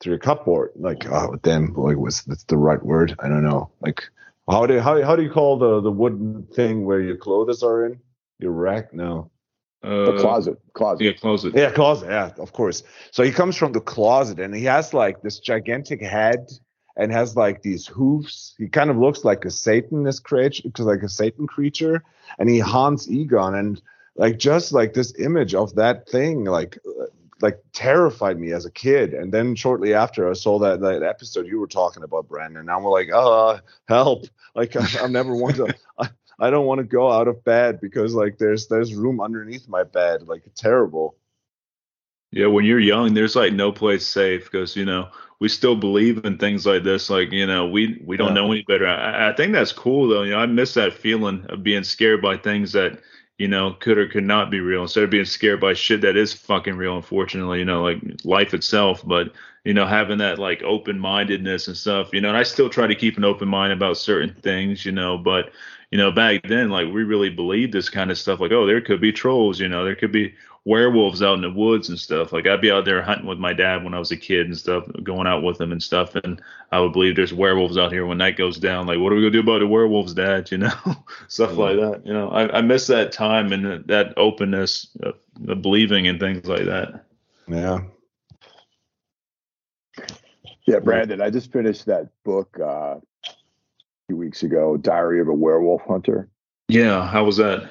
through 0.00 0.12
your 0.12 0.18
cupboard 0.18 0.70
like 0.76 1.06
oh 1.10 1.36
damn 1.42 1.74
like 1.74 1.96
was 1.96 2.22
that's 2.22 2.44
the 2.44 2.56
right 2.56 2.82
word? 2.84 3.14
I 3.18 3.28
don't 3.28 3.44
know. 3.44 3.70
Like 3.80 4.02
how 4.48 4.66
do 4.66 4.78
how, 4.80 5.02
how 5.02 5.16
do 5.16 5.22
you 5.22 5.30
call 5.30 5.58
the 5.58 5.80
the 5.80 5.90
wooden 5.90 6.46
thing 6.54 6.84
where 6.84 7.00
your 7.00 7.16
clothes 7.16 7.62
are 7.62 7.86
in? 7.86 8.00
Your 8.38 8.52
rack? 8.52 8.92
No. 8.92 9.30
Uh, 9.82 10.04
the 10.04 10.18
closet 10.18 10.58
closet. 10.74 11.04
yeah 11.04 11.12
closet. 11.12 11.54
Yeah 11.56 11.70
closet 11.70 12.08
yeah 12.08 12.30
of 12.38 12.52
course. 12.52 12.82
So 13.12 13.22
he 13.22 13.32
comes 13.32 13.56
from 13.56 13.72
the 13.72 13.80
closet 13.80 14.38
and 14.38 14.54
he 14.54 14.64
has 14.64 14.92
like 14.92 15.22
this 15.22 15.38
gigantic 15.38 16.02
head 16.02 16.50
and 16.96 17.12
has 17.12 17.36
like 17.36 17.62
these 17.62 17.86
hoofs 17.86 18.54
he 18.58 18.68
kind 18.68 18.90
of 18.90 18.96
looks 18.96 19.24
like 19.24 19.44
a 19.44 19.50
satanist 19.50 20.24
creature 20.24 20.62
because 20.64 20.86
like 20.86 21.02
a 21.02 21.08
satan 21.08 21.46
creature 21.46 22.02
and 22.38 22.50
he 22.50 22.58
haunts 22.58 23.08
egon 23.08 23.54
and 23.54 23.80
like 24.20 24.38
just 24.38 24.70
like 24.72 24.92
this 24.92 25.18
image 25.18 25.54
of 25.54 25.74
that 25.76 26.06
thing 26.06 26.44
like 26.44 26.78
like 27.40 27.58
terrified 27.72 28.38
me 28.38 28.52
as 28.52 28.66
a 28.66 28.70
kid. 28.70 29.14
And 29.14 29.32
then 29.32 29.54
shortly 29.54 29.94
after 29.94 30.28
i 30.28 30.34
saw 30.34 30.58
that 30.58 30.80
that 30.80 31.02
episode 31.02 31.46
you 31.46 31.58
were 31.58 31.66
talking 31.66 32.02
about 32.02 32.28
brandon. 32.28 32.60
And 32.60 32.70
i'm 32.70 32.84
like 32.84 33.08
oh 33.12 33.58
help. 33.88 34.26
Like 34.54 34.76
I, 34.76 34.86
i'm 35.02 35.12
never 35.12 35.34
want 35.34 35.56
to 35.56 35.74
I, 35.98 36.10
I 36.38 36.50
don't 36.50 36.66
want 36.66 36.80
to 36.80 36.84
go 36.84 37.10
out 37.10 37.28
of 37.28 37.42
bed 37.44 37.80
because 37.80 38.14
like 38.14 38.36
there's 38.36 38.68
there's 38.68 38.94
room 38.94 39.22
underneath 39.22 39.66
my 39.68 39.84
bed 39.84 40.28
like 40.28 40.42
terrible. 40.54 41.16
Yeah 42.30 42.48
when 42.48 42.66
you're 42.66 42.78
young 42.78 43.14
there's 43.14 43.36
like 43.36 43.54
no 43.54 43.72
place 43.72 44.06
safe 44.06 44.44
because 44.44 44.76
you 44.76 44.84
know 44.84 45.08
we 45.38 45.48
still 45.48 45.76
believe 45.76 46.26
in 46.26 46.36
things 46.36 46.66
like 46.66 46.82
this 46.82 47.08
like 47.08 47.32
you 47.32 47.46
know 47.46 47.66
we 47.66 48.02
we 48.04 48.18
don't 48.18 48.28
yeah. 48.28 48.34
know 48.34 48.52
any 48.52 48.64
better. 48.68 48.86
I, 48.86 49.30
I 49.30 49.34
think 49.34 49.54
that's 49.54 49.72
cool 49.72 50.08
though 50.08 50.24
you 50.24 50.32
know 50.32 50.40
i 50.40 50.46
miss 50.46 50.74
that 50.74 50.92
feeling 50.92 51.46
of 51.48 51.62
being 51.62 51.84
scared 51.84 52.20
by 52.20 52.36
things 52.36 52.72
that 52.72 53.00
you 53.40 53.48
know, 53.48 53.72
could 53.72 53.96
or 53.96 54.06
could 54.06 54.24
not 54.24 54.50
be 54.50 54.60
real 54.60 54.82
instead 54.82 55.02
of 55.02 55.08
being 55.08 55.24
scared 55.24 55.62
by 55.62 55.72
shit 55.72 56.02
that 56.02 56.14
is 56.14 56.30
fucking 56.30 56.76
real, 56.76 56.94
unfortunately, 56.94 57.58
you 57.58 57.64
know, 57.64 57.82
like 57.82 57.98
life 58.22 58.52
itself. 58.52 59.02
But, 59.02 59.32
you 59.64 59.72
know, 59.72 59.86
having 59.86 60.18
that 60.18 60.38
like 60.38 60.62
open 60.62 60.98
mindedness 61.00 61.66
and 61.66 61.74
stuff, 61.74 62.10
you 62.12 62.20
know, 62.20 62.28
and 62.28 62.36
I 62.36 62.42
still 62.42 62.68
try 62.68 62.86
to 62.86 62.94
keep 62.94 63.16
an 63.16 63.24
open 63.24 63.48
mind 63.48 63.72
about 63.72 63.96
certain 63.96 64.34
things, 64.42 64.84
you 64.84 64.92
know, 64.92 65.16
but, 65.16 65.52
you 65.90 65.96
know, 65.96 66.12
back 66.12 66.46
then, 66.48 66.68
like 66.68 66.88
we 66.88 67.02
really 67.02 67.30
believed 67.30 67.72
this 67.72 67.88
kind 67.88 68.10
of 68.10 68.18
stuff, 68.18 68.40
like, 68.40 68.52
oh, 68.52 68.66
there 68.66 68.82
could 68.82 69.00
be 69.00 69.10
trolls, 69.10 69.58
you 69.58 69.70
know, 69.70 69.86
there 69.86 69.96
could 69.96 70.12
be 70.12 70.34
werewolves 70.64 71.22
out 71.22 71.34
in 71.34 71.40
the 71.40 71.50
woods 71.50 71.88
and 71.88 71.98
stuff. 71.98 72.32
Like 72.32 72.46
I'd 72.46 72.60
be 72.60 72.70
out 72.70 72.84
there 72.84 73.02
hunting 73.02 73.26
with 73.26 73.38
my 73.38 73.52
dad 73.52 73.82
when 73.82 73.94
I 73.94 73.98
was 73.98 74.10
a 74.10 74.16
kid 74.16 74.46
and 74.46 74.56
stuff, 74.56 74.84
going 75.02 75.26
out 75.26 75.42
with 75.42 75.60
him 75.60 75.72
and 75.72 75.82
stuff. 75.82 76.14
And 76.14 76.40
I 76.70 76.80
would 76.80 76.92
believe 76.92 77.16
there's 77.16 77.32
werewolves 77.32 77.78
out 77.78 77.92
here 77.92 78.06
when 78.06 78.18
night 78.18 78.36
goes 78.36 78.58
down. 78.58 78.86
Like, 78.86 78.98
what 78.98 79.12
are 79.12 79.16
we 79.16 79.22
gonna 79.22 79.30
do 79.30 79.40
about 79.40 79.60
the 79.60 79.66
werewolves, 79.66 80.14
Dad? 80.14 80.50
You 80.50 80.58
know, 80.58 80.72
stuff 81.28 81.56
like 81.56 81.76
that. 81.76 82.02
You 82.04 82.12
know, 82.12 82.28
I, 82.28 82.58
I 82.58 82.60
miss 82.60 82.86
that 82.88 83.12
time 83.12 83.52
and 83.52 83.84
that 83.86 84.12
openness, 84.16 84.88
of, 85.02 85.14
of 85.48 85.62
believing 85.62 86.06
in 86.06 86.18
things 86.18 86.46
like 86.46 86.66
that. 86.66 87.04
Yeah. 87.48 87.80
Yeah, 90.66 90.78
Brandon, 90.78 91.20
I 91.20 91.30
just 91.30 91.50
finished 91.50 91.86
that 91.86 92.10
book 92.24 92.56
uh, 92.60 92.96
a 93.26 93.34
few 94.06 94.16
weeks 94.16 94.44
ago, 94.44 94.76
Diary 94.76 95.20
of 95.20 95.26
a 95.26 95.32
Werewolf 95.32 95.82
Hunter. 95.82 96.28
Yeah, 96.68 97.04
how 97.08 97.24
was 97.24 97.38
that? 97.38 97.70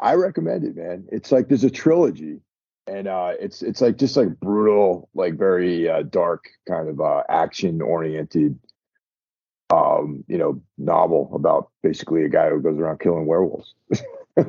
I 0.00 0.14
recommend 0.14 0.64
it, 0.64 0.76
man. 0.76 1.06
It's 1.12 1.30
like 1.30 1.48
there's 1.48 1.64
a 1.64 1.70
trilogy, 1.70 2.40
and 2.86 3.06
uh, 3.06 3.32
it's 3.38 3.62
it's 3.62 3.80
like 3.80 3.96
just 3.96 4.16
like 4.16 4.40
brutal, 4.40 5.08
like 5.14 5.34
very 5.34 5.88
uh, 5.88 6.02
dark 6.02 6.48
kind 6.66 6.88
of 6.88 7.00
uh, 7.00 7.22
action 7.28 7.82
oriented, 7.82 8.58
um, 9.70 10.24
you 10.26 10.38
know, 10.38 10.60
novel 10.78 11.30
about 11.34 11.70
basically 11.82 12.24
a 12.24 12.28
guy 12.28 12.48
who 12.48 12.60
goes 12.60 12.78
around 12.78 13.00
killing 13.00 13.26
werewolves. 13.26 13.74
yeah, 14.36 14.44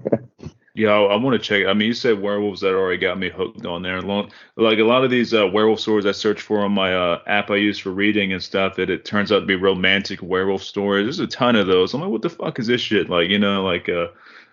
Yeah, 0.74 0.92
I 0.92 1.18
want 1.18 1.34
to 1.34 1.40
check. 1.40 1.68
I 1.68 1.74
mean, 1.74 1.88
you 1.88 1.94
said 1.94 2.22
werewolves 2.22 2.62
that 2.62 2.74
already 2.74 2.98
got 2.98 3.20
me 3.20 3.30
hooked 3.30 3.66
on 3.66 3.82
there. 3.82 4.02
Long, 4.02 4.32
like 4.56 4.80
a 4.80 4.84
lot 4.84 5.04
of 5.04 5.12
these 5.12 5.34
uh, 5.34 5.48
werewolf 5.48 5.82
stories 5.82 6.06
I 6.06 6.14
search 6.14 6.42
for 6.42 6.60
on 6.60 6.72
my 6.72 6.96
uh, 6.96 7.20
app 7.28 7.52
I 7.52 7.58
use 7.58 7.78
for 7.78 7.90
reading 7.90 8.32
and 8.32 8.42
stuff, 8.42 8.78
that 8.78 8.90
it 8.90 9.04
turns 9.04 9.34
out 9.34 9.42
to 9.42 9.46
be 9.46 9.56
romantic 9.56 10.22
werewolf 10.22 10.64
stories. 10.64 11.06
There's 11.06 11.20
a 11.20 11.28
ton 11.28 11.58
of 11.58 11.68
those. 11.68 11.94
I'm 11.94 12.00
like, 12.00 12.10
what 12.10 12.22
the 12.22 12.30
fuck 12.30 12.58
is 12.58 12.68
this 12.68 12.80
shit? 12.80 13.10
Like, 13.10 13.30
you 13.30 13.38
know, 13.38 13.66
like 13.66 13.90
uh, 13.90 14.08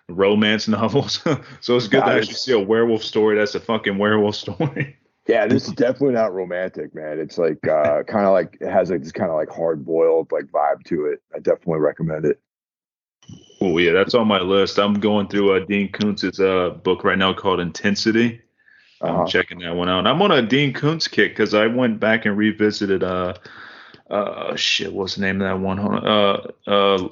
romance 0.09 0.67
novels. 0.67 1.21
so 1.61 1.77
it's 1.77 1.87
good 1.87 2.03
to 2.03 2.11
actually 2.11 2.33
see 2.33 2.53
a 2.53 2.59
werewolf 2.59 3.03
story 3.03 3.37
that's 3.37 3.55
a 3.55 3.59
fucking 3.59 3.97
werewolf 3.97 4.35
story. 4.35 4.97
Yeah, 5.27 5.45
this 5.45 5.67
is 5.67 5.73
definitely 5.73 6.15
not 6.15 6.33
romantic, 6.33 6.95
man. 6.95 7.19
It's 7.19 7.37
like 7.37 7.67
uh, 7.67 8.03
kind 8.07 8.25
of 8.25 8.31
like 8.31 8.57
it 8.59 8.71
has 8.71 8.89
like 8.89 9.03
this 9.03 9.11
kind 9.11 9.29
of 9.29 9.35
like 9.35 9.49
hard 9.49 9.85
boiled 9.85 10.31
like 10.31 10.45
vibe 10.45 10.83
to 10.85 11.05
it. 11.05 11.21
I 11.35 11.39
definitely 11.39 11.79
recommend 11.79 12.25
it. 12.25 12.39
Oh 13.61 13.77
yeah, 13.77 13.91
that's 13.91 14.15
on 14.15 14.27
my 14.27 14.39
list. 14.39 14.79
I'm 14.79 14.95
going 14.95 15.27
through 15.27 15.55
uh, 15.55 15.65
Dean 15.65 15.91
Koontz's 15.91 16.39
uh, 16.39 16.71
book 16.83 17.03
right 17.03 17.17
now 17.17 17.33
called 17.33 17.59
Intensity. 17.59 18.41
Uh-huh. 19.01 19.21
I'm 19.21 19.27
checking 19.27 19.59
that 19.59 19.75
one 19.75 19.87
out. 19.87 20.07
I'm 20.07 20.21
on 20.21 20.31
a 20.31 20.41
Dean 20.41 20.73
Koontz 20.73 21.07
kick 21.07 21.31
because 21.31 21.53
I 21.53 21.67
went 21.67 21.99
back 21.99 22.25
and 22.25 22.37
revisited 22.37 23.03
uh 23.03 23.33
uh 24.09 24.55
shit, 24.55 24.91
what's 24.91 25.15
the 25.15 25.21
name 25.21 25.41
of 25.41 25.47
that 25.47 25.59
one? 25.59 25.79
Uh 25.79 26.51
uh 26.67 27.07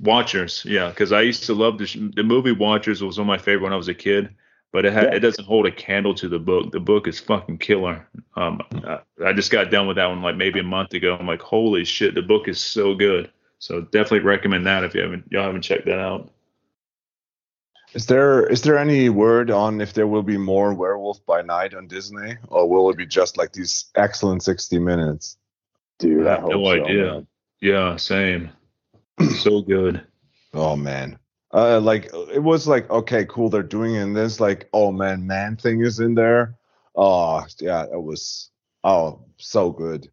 Watchers, 0.00 0.64
yeah, 0.66 0.88
because 0.90 1.12
I 1.12 1.22
used 1.22 1.44
to 1.44 1.54
love 1.54 1.78
the, 1.78 1.86
sh- 1.86 1.98
the 2.14 2.22
movie 2.22 2.52
Watchers 2.52 3.02
was 3.02 3.18
one 3.18 3.24
of 3.24 3.28
my 3.28 3.38
favorite 3.38 3.62
when 3.62 3.72
I 3.72 3.76
was 3.76 3.88
a 3.88 3.94
kid 3.94 4.34
but 4.76 4.84
it 4.84 4.92
ha- 4.92 5.00
yeah. 5.00 5.14
it 5.14 5.20
doesn't 5.20 5.46
hold 5.46 5.64
a 5.64 5.72
candle 5.72 6.14
to 6.14 6.28
the 6.28 6.38
book. 6.38 6.70
The 6.70 6.80
book 6.80 7.08
is 7.08 7.18
fucking 7.18 7.56
killer. 7.58 8.06
Um, 8.34 8.60
I, 8.86 8.98
I 9.24 9.32
just 9.32 9.50
got 9.50 9.70
done 9.70 9.86
with 9.86 9.96
that 9.96 10.06
one 10.06 10.20
like 10.20 10.36
maybe 10.36 10.60
a 10.60 10.64
month 10.64 10.92
ago. 10.92 11.16
I'm 11.18 11.26
like, 11.26 11.40
holy 11.40 11.86
shit, 11.86 12.14
the 12.14 12.20
book 12.20 12.46
is 12.46 12.60
so 12.60 12.94
good. 12.94 13.30
So 13.58 13.80
definitely 13.80 14.20
recommend 14.20 14.66
that 14.66 14.84
if 14.84 14.94
you 14.94 15.00
haven't 15.00 15.24
y'all 15.30 15.44
haven't 15.44 15.62
checked 15.62 15.86
that 15.86 15.98
out. 15.98 16.30
Is 17.94 18.04
there 18.04 18.46
is 18.46 18.60
there 18.60 18.76
any 18.76 19.08
word 19.08 19.50
on 19.50 19.80
if 19.80 19.94
there 19.94 20.06
will 20.06 20.22
be 20.22 20.36
more 20.36 20.74
Werewolf 20.74 21.24
by 21.24 21.40
Night 21.40 21.72
on 21.72 21.86
Disney, 21.86 22.36
or 22.48 22.68
will 22.68 22.90
it 22.90 22.98
be 22.98 23.06
just 23.06 23.38
like 23.38 23.54
these 23.54 23.86
excellent 23.94 24.42
60 24.42 24.78
minutes? 24.78 25.38
Dude, 25.98 26.26
I, 26.26 26.36
I 26.36 26.40
have 26.40 26.48
no 26.48 26.62
so, 26.62 26.70
idea. 26.70 27.12
Man. 27.12 27.26
Yeah, 27.62 27.96
same. 27.96 28.50
so 29.38 29.62
good. 29.62 30.06
Oh 30.54 30.76
man 30.76 31.18
uh, 31.56 31.80
like 31.80 32.10
it 32.32 32.42
was 32.42 32.68
like 32.68 32.88
okay, 32.90 33.24
cool, 33.26 33.48
they're 33.48 33.62
doing 33.62 33.94
it. 33.94 34.02
And 34.02 34.16
this 34.16 34.40
like, 34.40 34.68
oh 34.72 34.92
man, 34.92 35.26
man 35.26 35.56
thing 35.56 35.80
is 35.80 36.00
in 36.00 36.14
there. 36.14 36.54
Oh 36.94 37.44
yeah, 37.60 37.84
it 37.84 38.02
was 38.02 38.50
oh 38.84 39.20
so 39.38 39.70
good. 39.70 40.10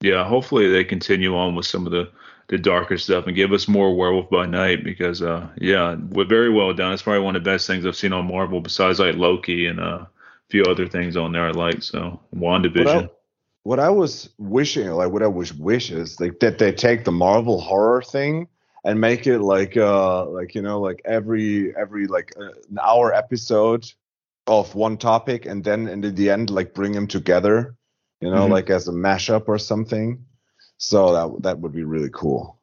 Yeah, 0.00 0.24
hopefully 0.24 0.68
they 0.68 0.84
continue 0.84 1.36
on 1.36 1.54
with 1.54 1.66
some 1.66 1.86
of 1.86 1.92
the 1.92 2.10
the 2.48 2.58
darker 2.58 2.96
stuff 2.96 3.26
and 3.26 3.36
give 3.36 3.52
us 3.52 3.68
more 3.68 3.94
Werewolf 3.94 4.30
by 4.30 4.46
Night 4.46 4.82
because 4.82 5.22
uh 5.22 5.48
yeah, 5.58 5.94
we're 5.94 6.24
very 6.24 6.50
well 6.50 6.72
done. 6.72 6.92
It's 6.92 7.02
probably 7.02 7.22
one 7.22 7.36
of 7.36 7.44
the 7.44 7.50
best 7.50 7.66
things 7.66 7.86
I've 7.86 7.96
seen 7.96 8.12
on 8.12 8.26
Marvel 8.26 8.60
besides 8.60 8.98
like 8.98 9.16
Loki 9.16 9.66
and 9.66 9.78
uh, 9.78 9.82
a 10.04 10.08
few 10.50 10.64
other 10.64 10.88
things 10.88 11.16
on 11.16 11.32
there 11.32 11.46
I 11.46 11.50
like. 11.50 11.82
So 11.82 12.20
WandaVision. 12.34 12.84
What 12.84 13.04
I, 13.04 13.08
what 13.68 13.78
I 13.78 13.90
was 13.90 14.30
wishing, 14.38 14.88
like 14.92 15.12
what 15.12 15.22
I 15.22 15.26
wish 15.26 15.52
wish 15.52 15.90
is 15.90 16.18
like 16.18 16.40
that 16.40 16.56
they 16.56 16.72
take 16.72 17.04
the 17.04 17.12
Marvel 17.12 17.60
horror 17.60 18.00
thing 18.00 18.48
and 18.82 18.98
make 18.98 19.26
it 19.26 19.40
like 19.40 19.76
uh 19.76 20.24
like 20.24 20.54
you 20.54 20.62
know 20.62 20.80
like 20.80 21.02
every 21.04 21.76
every 21.76 22.06
like 22.06 22.32
uh, 22.40 22.46
an 22.46 22.78
hour 22.82 23.12
episode 23.12 23.84
of 24.46 24.74
one 24.74 24.96
topic 24.96 25.44
and 25.44 25.64
then 25.64 25.86
in 25.86 26.00
the 26.00 26.30
end 26.30 26.48
like 26.48 26.72
bring 26.72 26.92
them 26.92 27.06
together 27.06 27.76
you 28.22 28.30
know 28.30 28.44
mm-hmm. 28.44 28.54
like 28.54 28.70
as 28.70 28.88
a 28.88 28.92
mashup 28.92 29.48
or 29.48 29.58
something 29.58 30.24
so 30.78 31.12
that 31.12 31.42
that 31.42 31.58
would 31.58 31.72
be 31.72 31.84
really 31.84 32.10
cool 32.10 32.58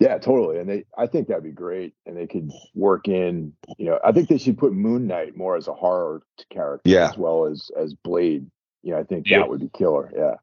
yeah 0.00 0.16
totally 0.16 0.58
and 0.58 0.70
they 0.70 0.82
i 0.96 1.06
think 1.06 1.28
that'd 1.28 1.44
be 1.44 1.50
great 1.50 1.92
and 2.06 2.16
they 2.16 2.26
could 2.26 2.50
work 2.74 3.06
in 3.06 3.52
you 3.76 3.84
know 3.84 3.98
i 4.02 4.12
think 4.12 4.30
they 4.30 4.38
should 4.38 4.56
put 4.56 4.72
moon 4.72 5.06
knight 5.06 5.36
more 5.36 5.58
as 5.58 5.68
a 5.68 5.74
horror 5.74 6.22
character 6.48 6.88
yeah. 6.88 7.10
as 7.10 7.18
well 7.18 7.44
as 7.44 7.70
as 7.76 7.92
blade 7.92 8.46
you 8.88 8.94
know 8.94 9.00
i 9.00 9.04
think 9.04 9.26
that 9.28 9.48
would 9.48 9.60
be 9.60 9.70
killer 9.76 10.10
yeah 10.16 10.34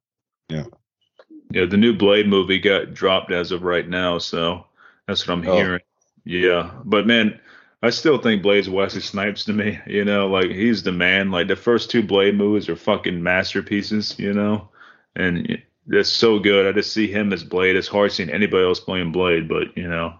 yeah 0.49 0.65
yeah 1.51 1.65
the 1.65 1.77
new 1.77 1.93
blade 1.93 2.27
movie 2.27 2.59
got 2.59 2.93
dropped 2.93 3.31
as 3.31 3.51
of 3.51 3.63
right 3.63 3.89
now 3.89 4.17
so 4.17 4.65
that's 5.07 5.27
what 5.27 5.33
I'm 5.35 5.47
oh. 5.47 5.55
hearing. 5.55 5.81
Yeah, 6.23 6.71
but 6.83 7.05
man, 7.05 7.39
I 7.83 7.91
still 7.91 8.17
think 8.17 8.41
Blade's 8.41 8.69
Wesley 8.69 9.01
Snipes 9.01 9.45
to 9.45 9.53
me. 9.53 9.79
You 9.85 10.05
know, 10.05 10.27
like 10.27 10.49
he's 10.49 10.83
the 10.83 10.91
man. 10.91 11.31
Like 11.31 11.47
the 11.47 11.55
first 11.55 11.91
two 11.91 12.01
Blade 12.01 12.35
movies 12.35 12.69
are 12.69 12.75
fucking 12.75 13.21
masterpieces. 13.21 14.17
You 14.17 14.33
know, 14.33 14.69
and 15.15 15.61
that's 15.85 16.09
so 16.09 16.39
good. 16.39 16.67
I 16.67 16.71
just 16.71 16.93
see 16.93 17.07
him 17.07 17.31
as 17.31 17.43
Blade. 17.43 17.75
It's 17.75 17.87
hard 17.87 18.11
seeing 18.11 18.31
anybody 18.31 18.65
else 18.65 18.79
playing 18.79 19.11
Blade, 19.11 19.47
but 19.47 19.77
you 19.77 19.87
know, 19.87 20.15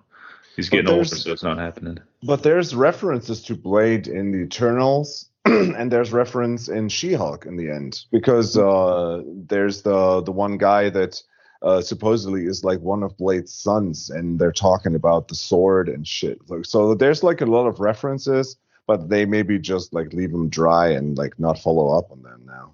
he's 0.56 0.70
getting 0.70 0.92
older, 0.92 1.06
so 1.06 1.32
it's 1.32 1.44
not 1.44 1.58
happening. 1.58 1.98
But 2.22 2.44
there's 2.44 2.76
references 2.76 3.42
to 3.46 3.56
Blade 3.56 4.08
in 4.08 4.32
the 4.32 4.40
Eternals. 4.40 5.30
and 5.76 5.92
there's 5.92 6.12
reference 6.12 6.70
in 6.70 6.90
She-Hulk 6.90 7.46
in 7.46 7.56
the 7.56 7.70
end 7.70 8.04
because 8.12 8.58
uh, 8.58 9.22
there's 9.26 9.84
the 9.84 10.22
the 10.22 10.32
one 10.32 10.58
guy 10.58 10.90
that 10.90 11.22
uh, 11.62 11.82
supposedly 11.82 12.46
is 12.46 12.64
like 12.64 12.80
one 12.80 13.04
of 13.04 13.16
Blade's 13.18 13.54
sons, 13.54 14.10
and 14.10 14.40
they're 14.40 14.52
talking 14.52 14.96
about 14.96 15.28
the 15.28 15.36
sword 15.36 15.88
and 15.88 16.08
shit. 16.08 16.40
So 16.64 16.96
there's 16.96 17.24
like 17.24 17.42
a 17.42 17.46
lot 17.46 17.68
of 17.68 17.80
references, 17.80 18.58
but 18.88 19.10
they 19.10 19.26
maybe 19.26 19.60
just 19.60 19.94
like 19.94 20.14
leave 20.14 20.32
them 20.32 20.50
dry 20.50 20.90
and 20.90 21.18
like 21.18 21.40
not 21.40 21.60
follow 21.60 21.98
up 21.98 22.12
on 22.12 22.24
them 22.24 22.44
now. 22.46 22.72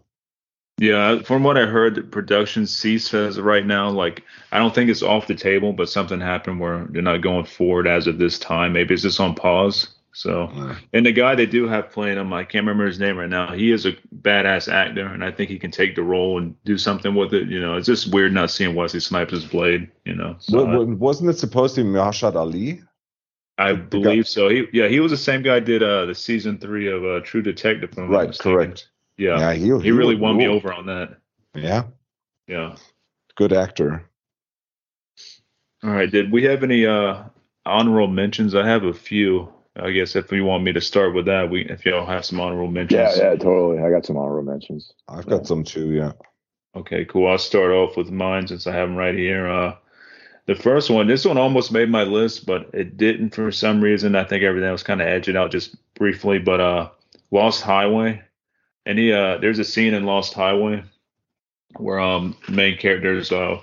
Yeah, 0.78 1.22
from 1.22 1.44
what 1.44 1.58
I 1.58 1.66
heard, 1.68 2.12
production 2.12 2.66
ceased 2.66 3.14
as 3.14 3.40
right 3.40 3.66
now. 3.66 3.90
Like, 3.90 4.24
I 4.52 4.58
don't 4.58 4.74
think 4.74 4.90
it's 4.90 5.04
off 5.04 5.28
the 5.28 5.36
table, 5.36 5.74
but 5.74 5.90
something 5.90 6.20
happened 6.20 6.60
where 6.60 6.86
they're 6.90 7.04
not 7.04 7.22
going 7.22 7.46
forward 7.46 7.86
as 7.86 8.08
of 8.08 8.18
this 8.18 8.40
time. 8.40 8.74
Maybe 8.74 8.94
it's 8.94 9.04
just 9.04 9.20
on 9.20 9.36
pause. 9.36 9.90
So, 10.14 10.76
and 10.92 11.06
the 11.06 11.14
guy 11.14 11.36
they 11.36 11.46
do 11.46 11.68
have 11.68 11.90
playing 11.90 12.18
him, 12.18 12.34
I 12.34 12.44
can't 12.44 12.66
remember 12.66 12.86
his 12.86 13.00
name 13.00 13.18
right 13.18 13.30
now. 13.30 13.54
He 13.54 13.72
is 13.72 13.86
a 13.86 13.94
badass 14.22 14.72
actor, 14.72 15.06
and 15.06 15.24
I 15.24 15.32
think 15.32 15.50
he 15.50 15.58
can 15.58 15.72
take 15.72 15.96
the 15.96 16.04
role 16.04 16.38
and 16.38 16.62
do 16.66 16.78
something 16.78 17.16
with 17.16 17.34
it. 17.34 17.48
You 17.48 17.62
know, 17.62 17.78
it's 17.78 17.88
just 17.88 18.14
weird 18.14 18.34
not 18.34 18.52
seeing 18.52 18.76
Wesley 18.76 19.00
Snipes' 19.00 19.32
his 19.32 19.46
Blade. 19.46 19.90
You 20.04 20.16
know, 20.16 20.36
so 20.40 20.84
wasn't 20.86 21.30
it 21.30 21.38
supposed 21.38 21.76
to 21.76 21.84
be 21.84 21.90
Mahershala 21.90 22.36
Ali? 22.36 22.82
I 23.58 23.74
believe 23.74 24.28
so. 24.28 24.50
He, 24.50 24.66
yeah, 24.74 24.88
he 24.88 25.00
was 25.00 25.12
the 25.12 25.18
same 25.18 25.44
guy 25.44 25.60
did 25.60 25.84
uh 25.84 26.06
the 26.06 26.16
season 26.16 26.58
three 26.58 26.92
of 26.92 27.06
uh, 27.06 27.20
True 27.22 27.42
Detective. 27.42 27.96
Right, 27.98 28.38
correct. 28.38 28.90
Yeah, 29.18 29.38
yeah 29.40 29.54
he, 29.54 29.66
he, 29.66 29.80
he 29.82 29.92
really 29.92 30.16
won 30.16 30.34
cool. 30.34 30.40
me 30.40 30.48
over 30.48 30.74
on 30.74 30.88
that. 30.88 31.18
Yeah, 31.54 31.84
yeah, 32.48 32.76
good 33.36 33.54
actor. 33.54 34.04
All 35.84 35.92
right, 35.92 36.12
did 36.12 36.32
we 36.32 36.44
have 36.44 36.64
any 36.64 36.86
uh 36.86 37.24
honorable 37.66 38.08
mentions? 38.08 38.56
I 38.56 38.68
have 38.68 38.84
a 38.84 38.94
few. 38.94 39.54
I 39.76 39.92
guess 39.92 40.16
if 40.16 40.32
you 40.32 40.44
want 40.44 40.64
me 40.64 40.74
to 40.74 40.82
start 40.82 41.14
with 41.16 41.26
that, 41.26 41.50
we 41.50 41.66
if 41.66 41.86
y'all 41.86 42.06
have 42.06 42.26
some 42.26 42.40
honorable 42.40 42.70
mentions. 42.70 43.18
Yeah, 43.18 43.32
yeah, 43.32 43.36
totally. 43.36 43.80
I 43.80 43.90
got 43.90 44.06
some 44.06 44.18
honorable 44.18 44.52
mentions. 44.52 44.92
I've 45.08 45.26
got 45.26 45.48
some 45.48 45.64
too. 45.64 45.92
Yeah. 45.92 46.12
Okay, 46.76 47.06
cool. 47.06 47.30
I'll 47.30 47.38
start 47.38 47.72
off 47.72 47.98
with 47.98 48.12
mine 48.12 48.48
since 48.48 48.68
I 48.68 48.74
have 48.74 48.88
them 48.90 48.98
right 48.98 49.16
here. 49.16 49.48
Uh, 49.48 49.76
the 50.46 50.56
first 50.56 50.90
one, 50.90 51.08
this 51.08 51.26
one 51.26 51.38
almost 51.38 51.72
made 51.72 51.90
my 51.90 52.04
list, 52.04 52.46
but 52.46 52.70
it 52.74 52.98
didn't 52.98 53.34
for 53.36 53.52
some 53.52 53.82
reason. 53.82 54.16
I 54.16 54.24
think 54.24 54.44
everything 54.44 54.72
was 54.72 54.84
kind 54.84 55.02
of 55.02 55.08
edging 55.08 55.38
out 55.38 55.52
just 55.52 55.76
briefly. 55.96 56.40
But 56.40 56.60
uh, 56.60 56.90
Lost 57.32 57.62
Highway. 57.62 58.22
Any 58.86 59.12
uh, 59.12 59.38
there's 59.38 59.60
a 59.60 59.64
scene 59.64 59.94
in 59.94 60.06
Lost 60.06 60.34
Highway 60.34 60.84
where 61.78 62.00
um 62.00 62.36
main 62.50 62.78
characters 62.78 63.32
uh 63.32 63.58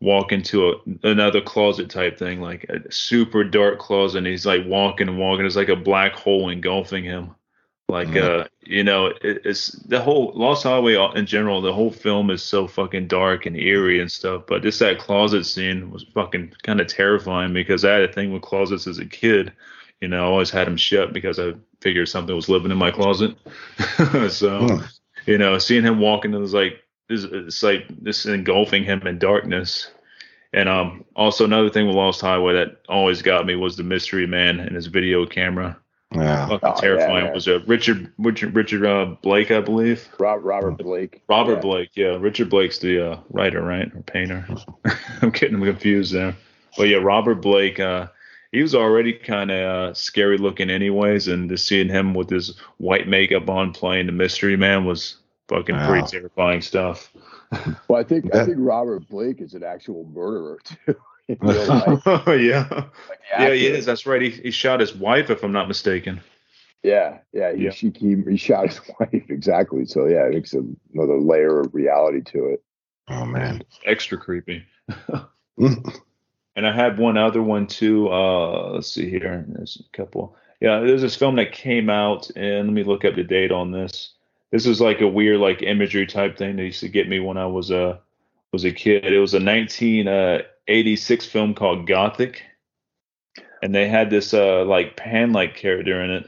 walk 0.00 0.32
into 0.32 0.70
a, 0.70 0.74
another 1.02 1.40
closet 1.40 1.90
type 1.90 2.18
thing, 2.18 2.40
like 2.40 2.64
a 2.64 2.90
super 2.92 3.44
dark 3.44 3.78
closet, 3.78 4.18
and 4.18 4.26
he's 4.26 4.46
like 4.46 4.64
walking 4.66 5.08
and 5.08 5.18
walking. 5.18 5.46
It's 5.46 5.56
like 5.56 5.68
a 5.68 5.76
black 5.76 6.12
hole 6.12 6.48
engulfing 6.48 7.04
him. 7.04 7.34
Like 7.88 8.08
mm-hmm. 8.08 8.42
uh, 8.42 8.44
you 8.60 8.84
know, 8.84 9.06
it, 9.06 9.42
it's 9.44 9.72
the 9.72 10.00
whole 10.00 10.32
Lost 10.34 10.64
Highway 10.64 10.94
in 11.14 11.24
general. 11.24 11.62
The 11.62 11.72
whole 11.72 11.90
film 11.90 12.30
is 12.30 12.42
so 12.42 12.66
fucking 12.66 13.08
dark 13.08 13.46
and 13.46 13.56
eerie 13.56 14.00
and 14.00 14.12
stuff. 14.12 14.42
But 14.46 14.62
just 14.62 14.78
that 14.80 14.98
closet 14.98 15.44
scene 15.44 15.90
was 15.90 16.04
fucking 16.14 16.52
kind 16.62 16.80
of 16.80 16.86
terrifying 16.86 17.54
because 17.54 17.84
I 17.84 17.92
had 17.92 18.02
a 18.02 18.12
thing 18.12 18.32
with 18.32 18.42
closets 18.42 18.86
as 18.86 18.98
a 18.98 19.06
kid. 19.06 19.52
You 20.02 20.08
know, 20.08 20.22
I 20.22 20.26
always 20.26 20.50
had 20.50 20.66
them 20.66 20.76
shut 20.76 21.12
because 21.14 21.38
I 21.38 21.54
figured 21.80 22.08
something 22.08 22.36
was 22.36 22.50
living 22.50 22.70
in 22.70 22.76
my 22.76 22.90
closet. 22.90 23.36
so, 23.78 24.60
mm. 24.60 24.98
you 25.26 25.38
know, 25.38 25.58
seeing 25.58 25.82
him 25.82 25.98
walking, 25.98 26.34
it 26.34 26.38
was 26.38 26.54
like 26.54 26.84
it's 27.08 27.62
like 27.62 27.86
this 28.00 28.26
engulfing 28.26 28.84
him 28.84 29.06
in 29.06 29.18
darkness. 29.18 29.90
And 30.52 30.68
um, 30.68 31.04
also 31.14 31.44
another 31.44 31.68
thing 31.68 31.86
with 31.86 31.96
Lost 31.96 32.20
Highway 32.20 32.54
that 32.54 32.80
always 32.88 33.20
got 33.22 33.46
me 33.46 33.54
was 33.54 33.76
the 33.76 33.82
mystery 33.82 34.26
man 34.26 34.60
and 34.60 34.74
his 34.74 34.86
video 34.86 35.26
camera. 35.26 35.78
Yeah, 36.14 36.48
fucking 36.48 36.72
oh, 36.74 36.80
terrifying. 36.80 37.26
Yeah, 37.26 37.32
was 37.34 37.48
a 37.48 37.58
Richard 37.60 38.10
Richard 38.16 38.54
Richard 38.54 38.86
uh, 38.86 39.16
Blake, 39.20 39.50
I 39.50 39.60
believe. 39.60 40.08
Rob, 40.18 40.42
Robert 40.42 40.78
Blake. 40.78 41.22
Robert 41.28 41.56
yeah. 41.56 41.60
Blake, 41.60 41.90
yeah. 41.94 42.16
Richard 42.18 42.48
Blake's 42.48 42.78
the 42.78 43.12
uh, 43.12 43.20
writer, 43.28 43.62
right, 43.62 43.94
or 43.94 44.00
painter? 44.02 44.46
I'm 45.22 45.30
getting 45.30 45.60
confused 45.62 46.14
there. 46.14 46.34
But 46.78 46.84
yeah, 46.84 46.98
Robert 46.98 47.36
Blake. 47.36 47.78
Uh, 47.78 48.06
he 48.52 48.62
was 48.62 48.74
already 48.74 49.12
kind 49.12 49.50
of 49.50 49.58
uh, 49.58 49.94
scary 49.94 50.38
looking, 50.38 50.70
anyways, 50.70 51.28
and 51.28 51.50
just 51.50 51.66
seeing 51.66 51.90
him 51.90 52.14
with 52.14 52.30
his 52.30 52.58
white 52.78 53.06
makeup 53.06 53.50
on 53.50 53.74
playing 53.74 54.06
the 54.06 54.12
mystery 54.12 54.56
man 54.56 54.86
was 54.86 55.17
fucking 55.48 55.74
wow. 55.74 55.88
pretty 55.88 56.06
terrifying 56.06 56.60
stuff. 56.60 57.12
well, 57.88 57.98
I 57.98 58.04
think 58.04 58.34
I 58.34 58.44
think 58.44 58.58
Robert 58.60 59.08
Blake 59.08 59.40
is 59.40 59.54
an 59.54 59.64
actual 59.64 60.04
murderer 60.04 60.58
too. 60.64 60.94
oh 61.42 62.32
yeah, 62.32 62.66
like 62.70 63.20
yeah, 63.38 63.52
he 63.52 63.66
is. 63.66 63.84
That's 63.84 64.06
right. 64.06 64.22
He, 64.22 64.30
he 64.30 64.50
shot 64.50 64.80
his 64.80 64.94
wife, 64.94 65.28
if 65.28 65.42
I'm 65.42 65.52
not 65.52 65.68
mistaken. 65.68 66.20
Yeah, 66.82 67.18
yeah. 67.32 67.54
He, 67.54 67.64
Yeah. 67.64 67.70
She, 67.70 67.92
he, 67.94 68.16
he 68.30 68.36
shot 68.36 68.68
his 68.68 68.80
wife 68.98 69.28
exactly. 69.28 69.84
So 69.84 70.06
yeah, 70.06 70.24
it 70.24 70.32
makes 70.32 70.54
another 70.54 71.20
layer 71.20 71.60
of 71.60 71.74
reality 71.74 72.22
to 72.32 72.46
it. 72.46 72.62
Oh 73.08 73.26
man. 73.26 73.62
Extra 73.84 74.16
creepy. 74.16 74.64
Mm. 75.58 75.98
And 76.56 76.66
I 76.66 76.72
had 76.74 76.98
one 76.98 77.16
other 77.16 77.42
one 77.42 77.66
too. 77.66 78.08
Uh, 78.10 78.70
let's 78.72 78.90
see 78.90 79.08
here. 79.08 79.44
There's 79.48 79.80
a 79.80 79.96
couple. 79.96 80.36
Yeah, 80.60 80.80
there's 80.80 81.02
this 81.02 81.14
film 81.14 81.36
that 81.36 81.52
came 81.52 81.88
out, 81.88 82.30
and 82.34 82.66
let 82.66 82.72
me 82.72 82.82
look 82.82 83.04
up 83.04 83.14
the 83.14 83.22
date 83.22 83.52
on 83.52 83.70
this. 83.70 84.14
This 84.50 84.66
is 84.66 84.80
like 84.80 85.00
a 85.00 85.08
weird, 85.08 85.40
like 85.40 85.62
imagery 85.62 86.06
type 86.06 86.38
thing 86.38 86.56
that 86.56 86.64
used 86.64 86.80
to 86.80 86.88
get 86.88 87.08
me 87.08 87.20
when 87.20 87.36
I 87.36 87.46
was 87.46 87.70
a 87.70 88.00
was 88.52 88.64
a 88.64 88.72
kid. 88.72 89.04
It 89.04 89.18
was 89.18 89.34
a 89.34 89.44
1986 89.44 91.26
film 91.26 91.54
called 91.54 91.86
Gothic, 91.86 92.42
and 93.62 93.74
they 93.74 93.88
had 93.88 94.10
this 94.10 94.32
uh 94.32 94.64
like 94.64 94.96
pan 94.96 95.32
like 95.32 95.54
character 95.54 96.02
in 96.02 96.10
it, 96.10 96.26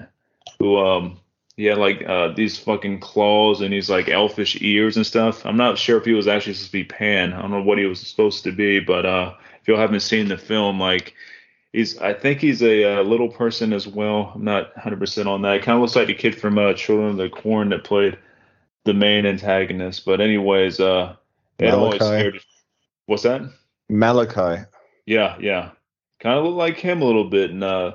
who 0.59 0.79
um 0.79 1.21
he 1.57 1.65
had 1.65 1.79
like 1.79 2.03
uh 2.07 2.29
these 2.35 2.59
fucking 2.59 3.01
claws 3.01 3.61
and 3.63 3.73
these 3.73 3.89
like 3.89 4.09
elfish 4.09 4.61
ears 4.61 4.97
and 4.97 5.07
stuff. 5.07 5.47
I'm 5.47 5.57
not 5.57 5.79
sure 5.79 5.99
if 5.99 6.05
he 6.05 6.13
was 6.13 6.29
actually 6.29 6.55
supposed 6.55 6.73
to 6.73 6.79
be 6.79 6.85
Pan. 6.85 7.33
I 7.33 7.41
don't 7.41 7.51
know 7.51 7.63
what 7.63 7.79
he 7.79 7.87
was 7.87 8.07
supposed 8.07 8.45
to 8.45 8.53
be, 8.53 8.81
but 8.81 9.07
uh 9.07 9.35
if 9.63 9.69
you 9.69 9.77
haven't 9.77 10.01
seen 10.01 10.29
the 10.29 10.39
film, 10.39 10.79
like 10.79 11.15
he's 11.73 11.99
I 11.99 12.15
think 12.15 12.41
he's 12.41 12.63
a, 12.63 12.99
uh 12.99 13.03
little 13.03 13.29
person 13.29 13.73
as 13.73 13.87
well. 13.87 14.33
I'm 14.35 14.45
not 14.45 14.75
100% 14.75 15.27
on 15.27 15.43
that. 15.43 15.57
It 15.57 15.63
kind 15.63 15.77
of 15.77 15.83
looks 15.83 15.97
like 15.97 16.07
the 16.07 16.15
kid 16.15 16.39
from 16.39 16.59
uh, 16.59 16.75
Children 16.75 17.11
of 17.11 17.17
the 17.17 17.29
Corn 17.29 17.71
that 17.71 17.85
played 17.85 18.19
the 18.85 18.95
main 18.95 19.27
antagonist. 19.27 20.05
But 20.05 20.21
anyways, 20.21 20.81
uh, 20.81 21.17
it 21.59 21.73
always 21.73 21.97
scared. 21.97 22.41
What's 23.07 23.23
that? 23.25 23.43
Malachi. 23.89 24.65
Yeah, 25.07 25.37
yeah. 25.41 25.71
Kind 26.21 26.39
of 26.39 26.45
looked 26.45 26.57
like 26.57 26.77
him 26.77 27.03
a 27.03 27.05
little 27.05 27.29
bit, 27.29 27.51
and 27.51 27.65
uh, 27.65 27.95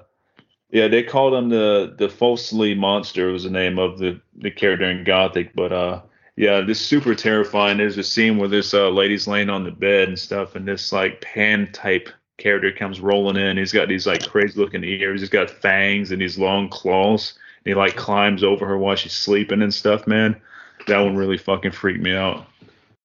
yeah, 0.72 0.88
they 0.88 1.04
called 1.04 1.34
him 1.34 1.50
the 1.50 1.96
the 1.98 2.08
Fuseli 2.08 2.76
monster 2.76 3.32
was 3.32 3.44
the 3.44 3.50
name 3.50 3.78
of 3.80 4.00
the 4.00 4.20
the 4.36 4.52
character 4.52 4.90
in 4.90 5.04
Gothic. 5.04 5.54
But 5.56 5.72
uh, 5.72 6.02
yeah, 6.36 6.62
this 6.62 6.82
super 6.82 7.16
terrifying. 7.16 7.78
There's 7.78 7.98
a 7.98 8.04
scene 8.04 8.38
where 8.38 8.50
this 8.50 8.74
uh, 8.74 8.90
lady's 8.90 9.28
laying 9.28 9.50
on 9.50 9.64
the 9.64 9.72
bed 9.72 10.08
and 10.08 10.20
stuff, 10.20 10.56
and 10.56 10.68
this 10.68 10.92
like 10.92 11.22
pan 11.22 11.72
type 11.72 12.10
character 12.38 12.72
comes 12.72 13.00
rolling 13.00 13.38
in. 13.38 13.58
He's 13.58 13.72
got 13.72 13.88
these 13.88 14.08
like 14.08 14.28
crazy 14.28 14.60
looking 14.60 14.84
ears. 14.84 15.22
He's 15.22 15.30
got 15.30 15.50
fangs 15.50 16.12
and 16.12 16.22
these 16.22 16.38
long 16.38 16.70
claws. 16.70 17.34
And 17.64 17.72
he 17.72 17.76
like 17.76 17.96
climbs 17.96 18.44
over 18.44 18.66
her 18.68 18.78
while 18.78 18.96
she's 18.96 19.14
sleeping 19.14 19.62
and 19.62 19.74
stuff. 19.74 20.08
Man, 20.08 20.40
that 20.88 21.00
one 21.00 21.16
really 21.16 21.38
fucking 21.38 21.72
freaked 21.72 22.02
me 22.04 22.16
out. 22.16 22.46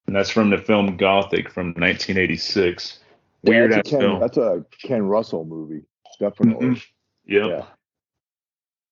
And 0.06 0.16
that's 0.16 0.30
from 0.30 0.50
the 0.50 0.58
film 0.58 0.96
Gothic 0.96 1.50
from 1.50 1.68
1986. 1.68 2.98
Yeah, 3.42 3.50
Weird 3.50 3.72
that's 3.72 3.78
ass 3.78 3.86
a 3.86 3.90
Ken, 3.90 4.00
film. 4.00 4.20
that's 4.20 4.36
a 4.36 4.64
Ken 4.82 5.02
Russell 5.02 5.44
movie, 5.44 5.82
definitely. 6.18 6.66
Mhm. 6.68 6.82
Yep. 7.26 7.46
Yeah. 7.46 7.64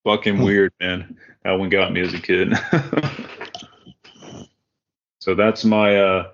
Fucking 0.05 0.39
weird, 0.43 0.73
man. 0.81 1.17
That 1.45 1.53
one 1.59 1.69
got 1.69 1.93
me 1.93 2.01
as 2.01 2.15
a 2.15 2.21
kid. 2.21 2.55
so 5.21 5.35
that's 5.35 5.65
my 5.65 5.97
uh 5.97 6.31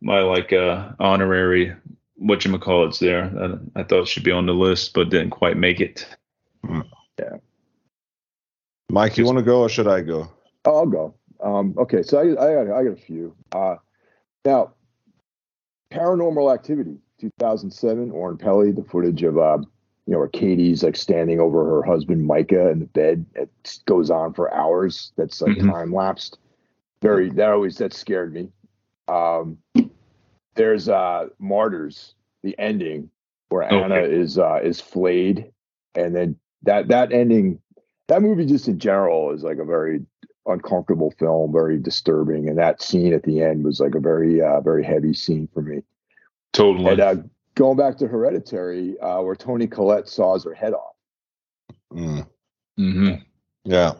my 0.00 0.20
like 0.20 0.52
uh 0.52 0.90
honorary 0.98 1.74
whatchamacallits 2.22 2.98
there. 2.98 3.32
I, 3.40 3.80
I 3.80 3.82
thought 3.84 4.02
it 4.02 4.08
should 4.08 4.24
be 4.24 4.32
on 4.32 4.46
the 4.46 4.54
list, 4.54 4.94
but 4.94 5.10
didn't 5.10 5.30
quite 5.30 5.56
make 5.56 5.80
it. 5.80 6.06
Yeah. 7.18 7.36
Mike, 8.90 9.18
you 9.18 9.24
want 9.24 9.38
to 9.38 9.44
go 9.44 9.60
or 9.62 9.68
should 9.68 9.88
I 9.88 10.00
go? 10.00 10.28
Oh, 10.64 10.76
I'll 10.78 10.86
go. 10.86 11.14
Um, 11.40 11.74
okay, 11.78 12.02
so 12.02 12.18
I, 12.18 12.22
I 12.22 12.64
got 12.64 12.76
I 12.76 12.84
got 12.84 12.92
a 12.92 12.96
few. 12.96 13.34
Uh, 13.52 13.76
now, 14.44 14.72
Paranormal 15.92 16.52
Activity, 16.52 16.96
2007, 17.20 18.10
Oren 18.10 18.38
Peli, 18.38 18.72
the 18.72 18.82
footage 18.84 19.22
of 19.22 19.38
uh, 19.38 19.58
you 20.06 20.12
know 20.12 20.18
where 20.18 20.28
Katie's 20.28 20.82
like 20.82 20.96
standing 20.96 21.40
over 21.40 21.64
her 21.64 21.82
husband 21.82 22.26
Micah 22.26 22.70
in 22.70 22.80
the 22.80 22.86
bed. 22.86 23.26
It 23.34 23.50
goes 23.86 24.10
on 24.10 24.32
for 24.34 24.52
hours. 24.54 25.12
That's 25.16 25.40
like 25.40 25.52
Mhm. 25.56 25.70
time 25.70 25.92
lapsed. 25.92 26.38
Very 27.02 27.30
that 27.30 27.50
always 27.50 27.76
that 27.78 27.92
scared 27.92 28.32
me. 28.32 28.50
Um, 29.08 29.58
there's 30.56 30.88
uh, 30.88 31.28
Martyrs, 31.38 32.14
the 32.42 32.58
ending 32.58 33.10
where 33.48 33.64
Okay. 33.64 33.76
Anna 33.76 34.00
is 34.00 34.38
uh, 34.38 34.60
is 34.62 34.80
flayed, 34.80 35.52
and 35.94 36.14
then 36.14 36.36
that 36.62 36.88
that 36.88 37.12
ending, 37.12 37.60
that 38.08 38.22
movie 38.22 38.46
just 38.46 38.68
in 38.68 38.78
general 38.78 39.32
is 39.32 39.42
like 39.42 39.58
a 39.58 39.64
very 39.64 40.04
uncomfortable 40.46 41.12
film, 41.18 41.52
very 41.52 41.78
disturbing, 41.78 42.48
and 42.48 42.58
that 42.58 42.82
scene 42.82 43.12
at 43.12 43.22
the 43.22 43.42
end 43.42 43.64
was 43.64 43.80
like 43.80 43.94
a 43.94 44.00
very 44.00 44.40
uh, 44.40 44.60
very 44.60 44.84
heavy 44.84 45.14
scene 45.14 45.48
for 45.54 45.62
me. 45.62 45.82
Totally. 46.52 46.92
And 46.92 47.00
uh, 47.00 47.16
going 47.54 47.76
back 47.76 47.98
to 47.98 48.06
Hereditary, 48.08 48.98
uh, 49.00 49.20
where 49.22 49.36
Toni 49.36 49.66
Collette 49.66 50.08
saws 50.08 50.44
her 50.44 50.54
head 50.54 50.72
off. 50.72 50.94
Mm. 51.92 52.26
hmm 52.76 53.12
Yeah. 53.64 53.92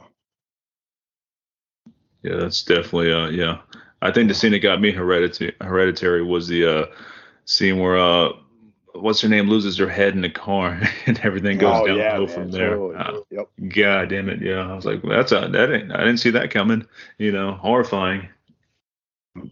Yeah, 2.23 2.37
that's 2.37 2.63
definitely 2.63 3.13
uh 3.13 3.29
yeah. 3.29 3.59
I 4.03 4.11
think 4.13 4.29
the 4.29 4.35
scene 4.35 4.53
that 4.53 4.61
got 4.61 4.81
me 4.81 4.93
hereditary 4.93 5.55
hereditary 5.61 6.23
was 6.23 6.49
the 6.49 6.67
uh 6.67 6.87
scene 7.45 7.79
where 7.79 7.97
uh 7.97 8.31
what's 8.95 9.21
her 9.21 9.29
name 9.29 9.49
loses 9.49 9.77
her 9.79 9.89
head 9.89 10.15
in 10.15 10.21
the 10.23 10.31
car 10.31 10.81
and 11.07 11.19
everything 11.21 11.59
goes 11.59 11.81
Oh, 11.81 11.87
downhill 11.87 12.27
yeah, 12.29 12.35
from 12.35 12.51
there. 12.51 12.71
totally. 12.77 12.97
Uh, 12.97 13.21
Yep. 13.31 13.49
God 13.75 14.09
damn 14.09 14.29
it, 14.29 14.41
yeah. 14.41 14.71
I 14.71 14.75
was 14.75 14.85
like, 14.85 15.03
that's 15.03 15.33
a 15.33 15.49
that 15.53 15.73
ain't, 15.73 15.93
I 15.93 15.99
didn't 15.99 16.19
see 16.19 16.31
that 16.31 16.51
coming. 16.51 16.87
You 17.19 17.33
know, 17.33 17.53
horrifying. 17.53 18.29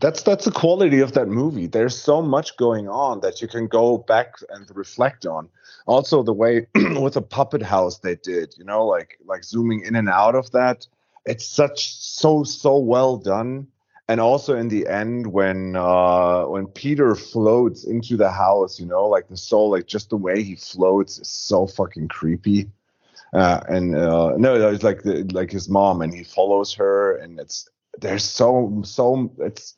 That's 0.01 0.23
that's 0.23 0.47
the 0.47 0.51
quality 0.51 1.01
of 1.01 1.13
that 1.13 1.29
movie. 1.29 1.67
There's 1.67 1.97
so 2.01 2.23
much 2.23 2.57
going 2.57 2.89
on 2.89 3.21
that 3.21 3.43
you 3.43 3.49
can 3.49 3.67
go 3.67 3.99
back 3.99 4.37
and 4.49 4.67
reflect 4.75 5.27
on. 5.27 5.49
Also, 5.87 6.23
the 6.23 6.33
way 6.33 6.67
with 6.75 7.15
the 7.15 7.23
puppet 7.23 7.61
house 7.63 7.99
they 7.99 8.17
did, 8.17 8.55
you 8.57 8.65
know, 8.65 8.87
like 8.87 9.19
like 9.27 9.45
zooming 9.45 9.85
in 9.85 9.95
and 9.95 10.09
out 10.09 10.35
of 10.35 10.51
that. 10.53 10.87
It's 11.27 11.47
such 11.47 11.95
so 11.97 12.45
so 12.45 12.79
well 12.79 13.19
done. 13.19 13.67
And 14.09 14.21
also 14.21 14.55
in 14.55 14.69
the 14.69 14.87
end, 14.87 15.27
when 15.27 15.77
uh 15.77 16.45
when 16.45 16.67
Peter 16.67 17.15
floats 17.15 17.85
into 17.85 18.17
the 18.17 18.31
house, 18.31 18.79
you 18.79 18.87
know, 18.87 19.07
like 19.07 19.29
the 19.29 19.37
soul, 19.37 19.71
like 19.71 19.87
just 19.87 20.11
the 20.11 20.17
way 20.17 20.43
he 20.43 20.57
floats 20.57 21.19
is 21.19 21.29
so 21.29 21.67
fucking 21.67 22.09
creepy. 22.09 22.71
Uh, 23.33 23.61
and 23.69 23.97
uh, 23.97 24.37
no, 24.37 24.71
it's 24.71 24.85
like 24.85 25.03
the, 25.03 25.25
like 25.33 25.51
his 25.51 25.69
mom, 25.69 26.03
and 26.03 26.15
he 26.15 26.23
follows 26.23 26.73
her, 26.73 27.17
and 27.17 27.41
it's 27.41 27.69
there's 28.01 28.25
so 28.25 28.83
so 28.85 29.33
it's 29.39 29.77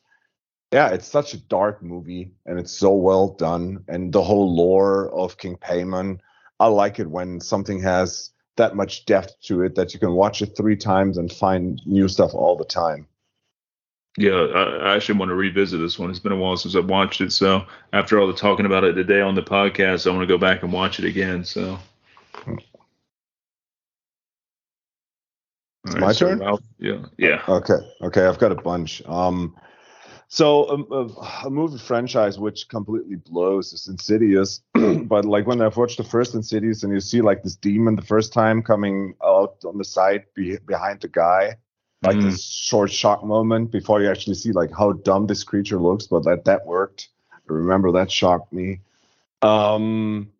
yeah 0.71 0.89
it's 0.89 1.07
such 1.07 1.33
a 1.33 1.37
dark 1.37 1.81
movie 1.81 2.31
and 2.45 2.59
it's 2.59 2.71
so 2.71 2.93
well 2.93 3.29
done 3.29 3.83
and 3.87 4.11
the 4.11 4.23
whole 4.23 4.53
lore 4.55 5.09
of 5.13 5.37
king 5.37 5.55
paimon 5.57 6.19
i 6.59 6.67
like 6.67 6.99
it 6.99 7.09
when 7.09 7.39
something 7.39 7.81
has 7.81 8.31
that 8.55 8.75
much 8.75 9.05
depth 9.05 9.39
to 9.41 9.61
it 9.61 9.75
that 9.75 9.93
you 9.93 9.99
can 9.99 10.13
watch 10.13 10.41
it 10.41 10.57
three 10.57 10.75
times 10.75 11.17
and 11.17 11.31
find 11.31 11.81
new 11.85 12.07
stuff 12.07 12.33
all 12.33 12.55
the 12.55 12.65
time 12.65 13.07
Yeah, 14.17 14.31
I, 14.31 14.63
I 14.63 14.95
actually 14.95 15.19
want 15.19 15.29
to 15.29 15.35
revisit 15.35 15.79
this 15.79 15.99
one. 15.99 16.09
It's 16.09 16.19
been 16.19 16.31
a 16.31 16.35
while 16.35 16.57
since 16.57 16.75
I've 16.75 16.89
watched 16.89 17.21
it, 17.21 17.31
so 17.31 17.65
after 17.93 18.19
all 18.19 18.27
the 18.27 18.33
talking 18.33 18.65
about 18.65 18.83
it 18.83 18.93
today 18.93 19.21
on 19.21 19.35
the 19.35 19.43
podcast, 19.43 20.07
I 20.07 20.09
want 20.09 20.21
to 20.21 20.27
go 20.27 20.39
back 20.39 20.63
and 20.63 20.73
watch 20.73 20.99
it 20.99 21.05
again. 21.05 21.45
So. 21.45 21.77
It's 25.87 25.95
All 25.95 26.01
my 26.01 26.11
so 26.11 26.27
turn? 26.27 26.39
Ralph- 26.39 26.63
yeah, 26.79 27.05
yeah. 27.17 27.41
okay 27.47 27.77
okay 28.01 28.25
i've 28.25 28.39
got 28.39 28.51
a 28.51 28.55
bunch 28.55 29.01
um 29.05 29.55
so 30.27 30.69
um, 30.69 30.87
a, 30.91 31.45
a 31.45 31.49
movie 31.49 31.77
franchise 31.77 32.37
which 32.37 32.67
completely 32.67 33.15
blows 33.15 33.71
is 33.71 33.87
insidious 33.87 34.61
but 34.73 35.23
like 35.23 35.47
when 35.47 35.61
i've 35.61 35.77
watched 35.77 35.97
the 35.97 36.03
first 36.03 36.35
insidious 36.35 36.83
and 36.83 36.91
you 36.91 36.99
see 36.99 37.21
like 37.21 37.41
this 37.41 37.55
demon 37.55 37.95
the 37.95 38.01
first 38.01 38.33
time 38.33 38.61
coming 38.61 39.13
out 39.23 39.55
on 39.65 39.77
the 39.77 39.85
side 39.85 40.25
be, 40.33 40.57
behind 40.65 40.99
the 40.99 41.07
guy 41.07 41.55
like 42.03 42.17
Mm. 42.17 42.23
this 42.23 42.43
short 42.43 42.91
shock 42.91 43.23
moment 43.23 43.71
before 43.71 44.01
you 44.01 44.09
actually 44.09 44.35
see 44.35 44.51
like 44.51 44.71
how 44.71 44.91
dumb 44.93 45.27
this 45.27 45.43
creature 45.43 45.79
looks 45.79 46.07
but 46.07 46.23
that 46.23 46.45
that 46.45 46.65
worked 46.65 47.09
I 47.33 47.37
remember 47.47 47.91
that 47.93 48.11
shocked 48.11 48.53
me 48.53 48.79
um 49.41 50.31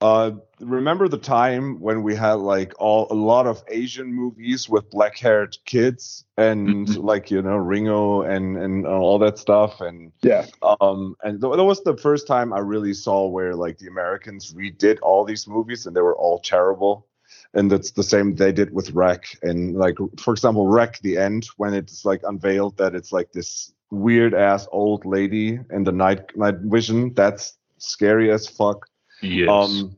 uh 0.00 0.30
remember 0.60 1.08
the 1.08 1.18
time 1.18 1.80
when 1.80 2.02
we 2.02 2.14
had 2.14 2.34
like 2.34 2.74
all 2.78 3.06
a 3.10 3.14
lot 3.14 3.46
of 3.46 3.62
asian 3.68 4.12
movies 4.12 4.68
with 4.68 4.90
black 4.90 5.16
haired 5.16 5.56
kids 5.64 6.24
and 6.36 6.86
Mhm. 6.88 7.02
like 7.02 7.30
you 7.30 7.40
know 7.42 7.56
ringu 7.56 8.28
and 8.28 8.56
and 8.58 8.86
all 8.86 9.18
that 9.18 9.38
stuff 9.38 9.80
and 9.80 10.12
Yeah. 10.22 10.44
um 10.80 11.16
and 11.22 11.40
th- 11.40 11.56
that 11.56 11.64
was 11.64 11.82
the 11.82 11.96
first 11.96 12.26
time 12.26 12.52
i 12.52 12.58
really 12.58 12.92
saw 12.94 13.26
where 13.26 13.54
like 13.54 13.78
the 13.78 13.86
americans 13.88 14.52
redid 14.52 14.98
all 15.02 15.24
these 15.24 15.46
movies 15.48 15.86
and 15.86 15.96
they 15.96 16.02
were 16.02 16.16
all 16.16 16.38
terrible 16.40 17.06
and 17.54 17.70
that's 17.70 17.92
the 17.92 18.02
same 18.02 18.34
they 18.34 18.52
did 18.52 18.72
with 18.72 18.90
REC. 18.90 19.38
And 19.42 19.76
like, 19.76 19.96
for 20.18 20.32
example, 20.32 20.68
REC, 20.68 21.00
the 21.00 21.16
end 21.16 21.48
when 21.56 21.74
it's 21.74 22.04
like 22.04 22.22
unveiled 22.24 22.76
that 22.78 22.94
it's 22.94 23.12
like 23.12 23.32
this 23.32 23.72
weird 23.90 24.34
ass 24.34 24.66
old 24.72 25.04
lady 25.04 25.58
in 25.70 25.84
the 25.84 25.92
night 25.92 26.36
night 26.36 26.58
vision. 26.58 27.14
That's 27.14 27.56
scary 27.78 28.30
as 28.30 28.46
fuck. 28.46 28.86
Yes. 29.22 29.48
Um, 29.48 29.96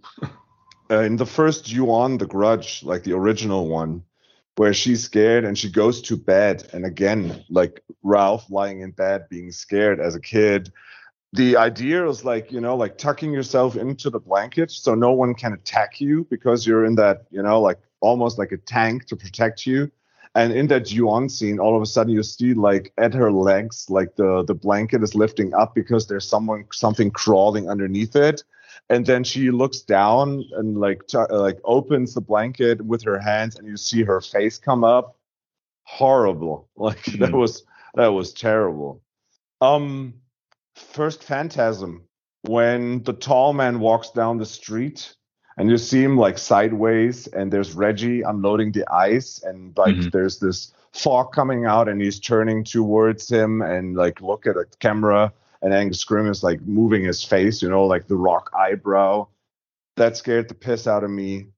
uh, 0.91 1.01
in 1.01 1.17
the 1.17 1.27
first 1.27 1.67
Ju-on, 1.67 2.19
the 2.19 2.27
Grudge, 2.27 2.83
like 2.83 3.03
the 3.03 3.13
original 3.13 3.69
one, 3.69 4.03
where 4.57 4.73
she's 4.73 5.05
scared 5.05 5.45
and 5.45 5.57
she 5.57 5.71
goes 5.71 6.01
to 6.03 6.17
bed, 6.17 6.69
and 6.73 6.85
again, 6.85 7.45
like 7.51 7.83
Ralph 8.03 8.51
lying 8.51 8.81
in 8.81 8.93
bed 8.93 9.29
being 9.29 9.53
scared 9.53 10.01
as 10.01 10.15
a 10.15 10.21
kid. 10.21 10.73
The 11.35 11.57
idea 11.57 12.09
is 12.09 12.25
like 12.25 12.51
you 12.51 12.61
know, 12.61 12.77
like 12.77 12.97
tucking 12.97 13.33
yourself 13.33 13.77
into 13.77 14.11
the 14.11 14.21
blanket 14.21 14.71
so 14.71 14.95
no 14.95 15.13
one 15.13 15.35
can 15.35 15.53
attack 15.53 16.01
you 16.01 16.27
because 16.31 16.67
you're 16.67 16.85
in 16.85 16.95
that 16.97 17.27
you 17.31 17.43
know 17.43 17.61
like 17.61 17.79
almost 18.01 18.39
like 18.39 18.53
a 18.53 18.57
tank 18.57 19.07
to 19.07 19.17
protect 19.17 19.67
you. 19.67 19.91
And 20.35 20.53
in 20.53 20.69
that 20.69 20.87
Ju-on 20.87 21.29
scene, 21.29 21.59
all 21.59 21.75
of 21.75 21.83
a 21.83 21.87
sudden 21.87 22.13
you 22.13 22.23
see 22.23 22.55
like 22.55 22.93
at 22.99 23.15
her 23.15 23.33
legs, 23.33 23.91
like 23.91 24.17
the 24.17 24.45
the 24.45 24.55
blanket 24.55 25.03
is 25.03 25.15
lifting 25.15 25.53
up 25.55 25.75
because 25.75 26.07
there's 26.07 26.29
someone 26.29 26.65
something 26.73 27.11
crawling 27.11 27.69
underneath 27.69 28.15
it. 28.17 28.45
And 28.91 29.05
then 29.05 29.25
she 29.25 29.51
looks 29.51 29.81
down 29.81 30.45
and 30.53 30.79
like 30.79 31.07
t- 31.09 31.19
like 31.31 31.59
opens 31.65 32.15
the 32.15 32.21
blanket 32.21 32.81
with 32.81 33.03
her 33.05 33.19
hands, 33.19 33.57
and 33.57 33.67
you 33.67 33.77
see 33.77 34.03
her 34.03 34.21
face 34.21 34.59
come 34.59 34.85
up. 34.85 35.17
Horrible! 35.85 36.69
Like 36.77 37.03
mm. 37.05 37.19
that 37.19 37.33
was 37.33 37.65
that 37.95 38.09
was 38.09 38.33
terrible. 38.33 39.03
Um, 39.61 40.15
first 40.79 41.23
phantasm 41.23 42.05
when 42.43 43.03
the 43.03 43.13
tall 43.13 43.53
man 43.53 43.81
walks 43.81 44.11
down 44.11 44.39
the 44.39 44.47
street 44.47 45.15
and 45.57 45.69
you 45.69 45.77
see 45.77 46.03
him 46.03 46.17
like 46.17 46.39
sideways 46.39 47.27
and 47.29 47.53
there's 47.53 47.73
reggie 47.75 48.23
unloading 48.23 48.73
the 48.73 48.91
ice 48.93 49.43
and 49.43 49.77
like 49.77 49.95
mm-hmm. 49.95 50.09
there's 50.11 50.39
this 50.39 50.73
fog 50.93 51.33
coming 51.33 51.67
out 51.67 51.89
and 51.89 52.01
he's 52.01 52.21
turning 52.21 52.65
towards 52.65 53.29
him 53.29 53.61
and 53.61 53.97
like 53.97 54.21
look 54.21 54.47
at 54.47 54.55
the 54.55 54.65
camera 54.79 55.33
and 55.63 55.75
angus 55.75 56.05
scrimm 56.05 56.31
is 56.31 56.43
like 56.43 56.61
moving 56.63 57.05
his 57.05 57.25
face 57.25 57.61
you 57.61 57.69
know 57.69 57.85
like 57.85 58.07
the 58.07 58.17
rock 58.17 58.51
eyebrow. 58.57 59.27
That 59.97 60.17
scared 60.17 60.49
the 60.49 60.55
piss 60.55 60.87
out 60.87 61.03
of 61.03 61.11
me. 61.11 61.49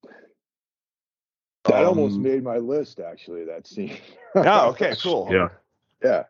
That 1.64 1.84
um, 1.84 1.88
almost 1.88 2.16
made 2.16 2.42
my 2.42 2.56
list 2.56 2.98
actually 2.98 3.44
that 3.44 3.66
scene. 3.66 3.98
Oh 4.34 4.68
okay 4.70 4.94
cool. 5.02 5.28
Yeah. 5.30 5.48
Yeah 6.02 6.22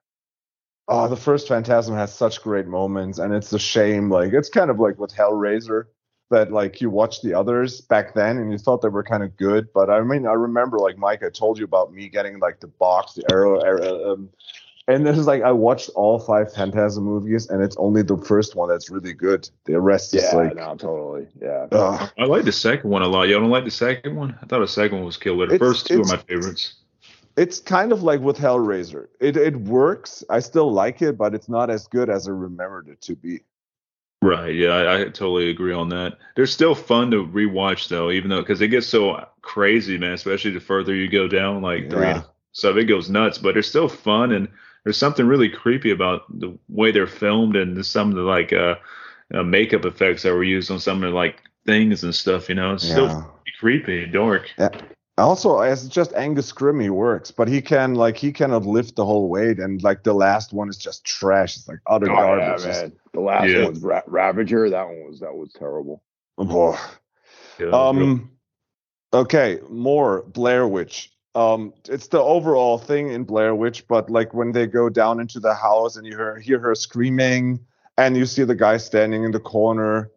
oh, 0.90 1.08
the 1.08 1.16
first 1.16 1.48
Phantasm 1.48 1.94
has 1.94 2.12
such 2.12 2.42
great 2.42 2.66
moments, 2.66 3.18
and 3.18 3.32
it's 3.32 3.52
a 3.52 3.58
shame. 3.58 4.10
Like 4.10 4.32
it's 4.32 4.50
kind 4.50 4.70
of 4.70 4.78
like 4.78 4.98
with 4.98 5.14
Hellraiser 5.14 5.84
that 6.30 6.52
like 6.52 6.80
you 6.80 6.90
watched 6.90 7.22
the 7.22 7.34
others 7.34 7.80
back 7.80 8.14
then 8.14 8.38
and 8.38 8.52
you 8.52 8.58
thought 8.58 8.82
they 8.82 8.88
were 8.88 9.02
kind 9.02 9.22
of 9.22 9.36
good. 9.36 9.72
But 9.72 9.88
I 9.88 10.00
mean, 10.02 10.26
I 10.26 10.32
remember 10.32 10.78
like 10.78 10.98
Mike, 10.98 11.22
I 11.24 11.30
told 11.30 11.58
you 11.58 11.64
about 11.64 11.92
me 11.92 12.08
getting 12.08 12.38
like 12.40 12.60
the 12.60 12.66
box, 12.66 13.14
the 13.14 13.24
Arrow, 13.30 13.60
arrow 13.60 14.12
um, 14.12 14.30
and 14.88 15.06
this 15.06 15.16
is 15.16 15.26
like 15.26 15.42
I 15.42 15.52
watched 15.52 15.90
all 15.90 16.18
five 16.18 16.52
Phantasm 16.52 17.04
movies, 17.04 17.48
and 17.48 17.62
it's 17.62 17.76
only 17.76 18.02
the 18.02 18.16
first 18.16 18.56
one 18.56 18.68
that's 18.68 18.90
really 18.90 19.12
good. 19.12 19.48
The 19.64 19.80
rest 19.80 20.12
yeah, 20.12 20.22
is 20.22 20.34
like, 20.34 20.56
no, 20.56 20.74
totally, 20.74 21.28
yeah. 21.40 22.08
I 22.18 22.24
like 22.24 22.44
the 22.44 22.52
second 22.52 22.90
one 22.90 23.02
a 23.02 23.08
lot. 23.08 23.28
Y'all 23.28 23.40
don't 23.40 23.50
like 23.50 23.64
the 23.64 23.70
second 23.70 24.16
one? 24.16 24.36
I 24.42 24.46
thought 24.46 24.60
the 24.60 24.66
second 24.66 24.98
one 24.98 25.06
was 25.06 25.16
killer. 25.16 25.46
The 25.46 25.58
first 25.58 25.86
two 25.86 26.00
are 26.00 26.04
my 26.04 26.16
favorites 26.16 26.74
it's 27.36 27.60
kind 27.60 27.92
of 27.92 28.02
like 28.02 28.20
with 28.20 28.36
Hellraiser. 28.36 29.08
It 29.20 29.36
it 29.36 29.56
works. 29.56 30.24
I 30.30 30.40
still 30.40 30.72
like 30.72 31.02
it, 31.02 31.16
but 31.16 31.34
it's 31.34 31.48
not 31.48 31.70
as 31.70 31.86
good 31.86 32.10
as 32.10 32.28
I 32.28 32.32
remembered 32.32 32.88
it 32.88 33.00
to 33.02 33.16
be. 33.16 33.40
Right. 34.22 34.54
Yeah, 34.54 34.72
I, 34.72 35.00
I 35.00 35.04
totally 35.04 35.48
agree 35.48 35.72
on 35.72 35.88
that. 35.90 36.18
They're 36.36 36.46
still 36.46 36.74
fun 36.74 37.10
to 37.12 37.26
rewatch 37.26 37.88
though, 37.88 38.10
even 38.10 38.28
though 38.28 38.42
because 38.42 38.60
it 38.60 38.68
gets 38.68 38.86
so 38.86 39.26
crazy, 39.40 39.96
man. 39.96 40.12
Especially 40.12 40.50
the 40.50 40.60
further 40.60 40.94
you 40.94 41.08
go 41.08 41.26
down, 41.26 41.62
like 41.62 41.88
three, 41.88 42.02
yeah. 42.02 42.22
so 42.52 42.76
it 42.76 42.84
goes 42.84 43.08
nuts. 43.08 43.38
But 43.38 43.54
they're 43.54 43.62
still 43.62 43.88
fun, 43.88 44.32
and 44.32 44.48
there's 44.84 44.98
something 44.98 45.26
really 45.26 45.48
creepy 45.48 45.90
about 45.90 46.22
the 46.38 46.58
way 46.68 46.90
they're 46.90 47.06
filmed 47.06 47.56
and 47.56 47.84
some 47.84 48.10
of 48.10 48.16
the 48.16 48.22
like 48.22 48.52
uh, 48.52 48.74
uh 49.32 49.42
makeup 49.42 49.86
effects 49.86 50.22
that 50.24 50.34
were 50.34 50.44
used 50.44 50.70
on 50.70 50.80
some 50.80 51.02
of 51.02 51.10
the 51.10 51.16
like 51.16 51.40
things 51.64 52.04
and 52.04 52.14
stuff. 52.14 52.50
You 52.50 52.56
know, 52.56 52.74
it's 52.74 52.84
yeah. 52.84 52.92
still 52.92 53.34
creepy, 53.58 54.04
dark. 54.04 54.50
Yeah. 54.58 54.68
Also, 55.20 55.60
as 55.60 55.88
just 55.88 56.12
Angus 56.14 56.52
Scrimm, 56.52 56.88
works, 56.90 57.30
but 57.30 57.48
he 57.48 57.60
can 57.60 57.94
like 57.94 58.16
he 58.16 58.32
cannot 58.32 58.64
lift 58.64 58.96
the 58.96 59.04
whole 59.04 59.28
weight, 59.28 59.58
and 59.58 59.82
like 59.82 60.02
the 60.02 60.12
last 60.12 60.52
one 60.52 60.68
is 60.68 60.76
just 60.76 61.04
trash. 61.04 61.56
It's 61.56 61.68
like 61.68 61.80
utter 61.86 62.10
oh, 62.10 62.14
garbage. 62.14 62.64
Yeah, 62.64 62.72
man. 62.72 62.92
The 63.12 63.20
last 63.20 63.48
yeah. 63.48 63.62
one 63.64 63.70
was 63.74 63.82
Ra- 63.82 64.02
Ravager. 64.06 64.70
That 64.70 64.86
one 64.86 65.06
was 65.06 65.20
that 65.20 65.34
was 65.34 65.52
terrible. 65.52 66.02
Oh. 66.38 66.78
Yeah, 67.58 67.70
um. 67.70 68.30
Okay, 69.12 69.58
more 69.68 70.22
Blair 70.22 70.68
Witch. 70.68 71.12
Um, 71.34 71.74
it's 71.88 72.08
the 72.08 72.20
overall 72.20 72.78
thing 72.78 73.10
in 73.10 73.24
Blair 73.24 73.54
Witch, 73.54 73.86
but 73.88 74.08
like 74.08 74.34
when 74.34 74.52
they 74.52 74.66
go 74.66 74.88
down 74.88 75.20
into 75.20 75.40
the 75.40 75.54
house 75.54 75.96
and 75.96 76.06
you 76.06 76.16
hear, 76.16 76.38
hear 76.38 76.58
her 76.60 76.74
screaming, 76.74 77.60
and 77.98 78.16
you 78.16 78.26
see 78.26 78.44
the 78.44 78.54
guy 78.54 78.76
standing 78.76 79.24
in 79.24 79.32
the 79.32 79.40
corner, 79.40 80.10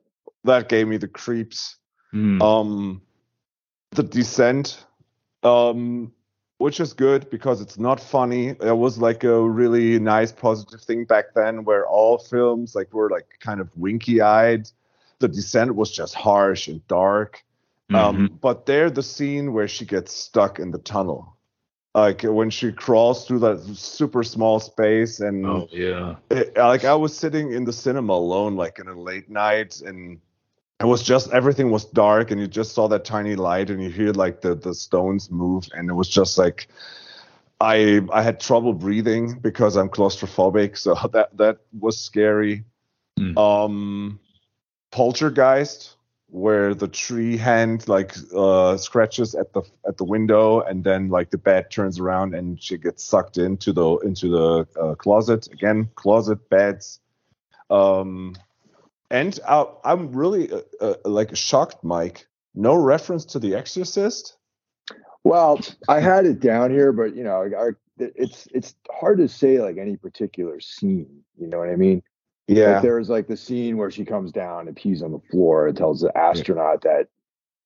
that 0.43 0.69
gave 0.69 0.87
me 0.87 0.97
the 0.97 1.07
creeps. 1.07 1.75
Mm. 2.13 2.41
Um, 2.41 3.01
the 3.91 4.03
Descent 4.03 4.85
um, 5.43 6.11
which 6.57 6.79
is 6.79 6.93
good 6.93 7.29
because 7.29 7.61
it's 7.61 7.77
not 7.77 7.99
funny. 7.99 8.49
It 8.49 8.77
was 8.77 8.97
like 8.97 9.23
a 9.23 9.41
really 9.41 9.99
nice 9.99 10.31
positive 10.31 10.81
thing 10.81 11.05
back 11.05 11.33
then, 11.35 11.65
where 11.65 11.85
all 11.85 12.17
films 12.17 12.75
like 12.75 12.93
were 12.93 13.09
like 13.09 13.37
kind 13.39 13.59
of 13.59 13.69
winky-eyed. 13.75 14.69
The 15.19 15.27
Descent 15.27 15.75
was 15.75 15.91
just 15.91 16.15
harsh 16.15 16.67
and 16.67 16.85
dark. 16.87 17.43
Um, 17.89 17.95
mm-hmm. 17.95 18.21
Um, 18.21 18.39
but 18.41 18.65
there, 18.65 18.89
the 18.89 19.03
scene 19.03 19.53
where 19.53 19.67
she 19.67 19.85
gets 19.85 20.13
stuck 20.13 20.59
in 20.59 20.71
the 20.71 20.79
tunnel, 20.79 21.35
like 21.93 22.23
when 22.23 22.49
she 22.49 22.71
crawls 22.71 23.27
through 23.27 23.39
that 23.39 23.61
super 23.75 24.23
small 24.23 24.59
space, 24.59 25.19
and 25.19 25.45
oh 25.45 25.67
yeah, 25.71 26.15
it, 26.31 26.57
like 26.57 26.85
I 26.85 26.95
was 26.95 27.15
sitting 27.15 27.51
in 27.51 27.65
the 27.65 27.73
cinema 27.73 28.13
alone, 28.13 28.55
like 28.55 28.79
in 28.79 28.87
a 28.87 28.99
late 28.99 29.29
night, 29.29 29.81
and 29.81 30.19
it 30.83 30.87
was 30.87 31.01
just 31.01 31.31
everything 31.31 31.71
was 31.71 31.85
dark 31.85 32.29
and 32.29 32.41
you 32.41 32.47
just 32.47 32.73
saw 32.73 32.89
that 32.89 33.05
tiny 33.05 33.35
light 33.35 33.69
and 33.69 33.81
you 33.81 33.89
hear 33.89 34.11
like 34.11 34.41
the 34.41 34.53
the 34.53 34.75
stones 34.75 35.31
move 35.31 35.65
and 35.73 35.89
it 35.89 35.93
was 35.93 36.09
just 36.09 36.37
like 36.37 36.67
i 37.61 38.01
i 38.11 38.21
had 38.21 38.37
trouble 38.39 38.73
breathing 38.73 39.39
because 39.39 39.77
i'm 39.77 39.87
claustrophobic 39.87 40.77
so 40.77 40.93
that 41.13 41.35
that 41.37 41.57
was 41.79 41.97
scary. 41.99 42.65
Mm. 43.19 43.37
um 43.37 44.19
poltergeist 44.91 45.95
where 46.33 46.73
the 46.73 46.87
tree 46.87 47.37
hand 47.37 47.87
like 47.87 48.15
uh 48.35 48.75
scratches 48.75 49.35
at 49.35 49.53
the 49.53 49.61
at 49.87 49.97
the 49.97 50.03
window 50.03 50.61
and 50.61 50.83
then 50.83 51.09
like 51.09 51.29
the 51.29 51.37
bed 51.37 51.69
turns 51.69 51.99
around 51.99 52.33
and 52.33 52.61
she 52.61 52.75
gets 52.75 53.03
sucked 53.03 53.37
into 53.37 53.71
the 53.71 53.97
into 53.99 54.29
the 54.29 54.67
uh, 54.81 54.95
closet. 54.95 55.47
Again 55.53 55.89
closet 55.93 56.49
beds. 56.49 56.99
Um 57.69 58.35
and 59.13 59.39
uh, 59.45 59.65
I'm 59.85 60.11
really 60.11 60.51
uh, 60.51 60.61
uh, 60.81 60.95
like 61.05 61.35
shocked, 61.35 61.83
Mike. 61.83 62.27
No 62.55 62.75
reference 62.75 63.25
to 63.25 63.39
The 63.39 63.53
Exorcist. 63.53 64.37
Well, 65.23 65.59
I 65.87 65.99
had 65.99 66.25
it 66.25 66.39
down 66.39 66.71
here, 66.71 66.91
but 66.91 67.15
you 67.15 67.23
know, 67.23 67.43
I, 67.43 67.69
it's 67.97 68.47
it's 68.53 68.75
hard 68.91 69.19
to 69.19 69.27
say 69.27 69.61
like 69.61 69.77
any 69.77 69.97
particular 69.97 70.59
scene. 70.59 71.21
You 71.37 71.47
know 71.47 71.59
what 71.59 71.69
I 71.69 71.75
mean? 71.75 72.01
Yeah. 72.47 72.73
Like 72.73 72.81
there's 72.81 73.07
like 73.07 73.27
the 73.27 73.37
scene 73.37 73.77
where 73.77 73.91
she 73.91 74.03
comes 74.03 74.31
down 74.31 74.67
and 74.67 74.75
pees 74.75 75.03
on 75.03 75.11
the 75.11 75.21
floor 75.31 75.67
and 75.67 75.77
tells 75.77 76.01
the 76.01 76.15
astronaut 76.17 76.81
that 76.81 77.07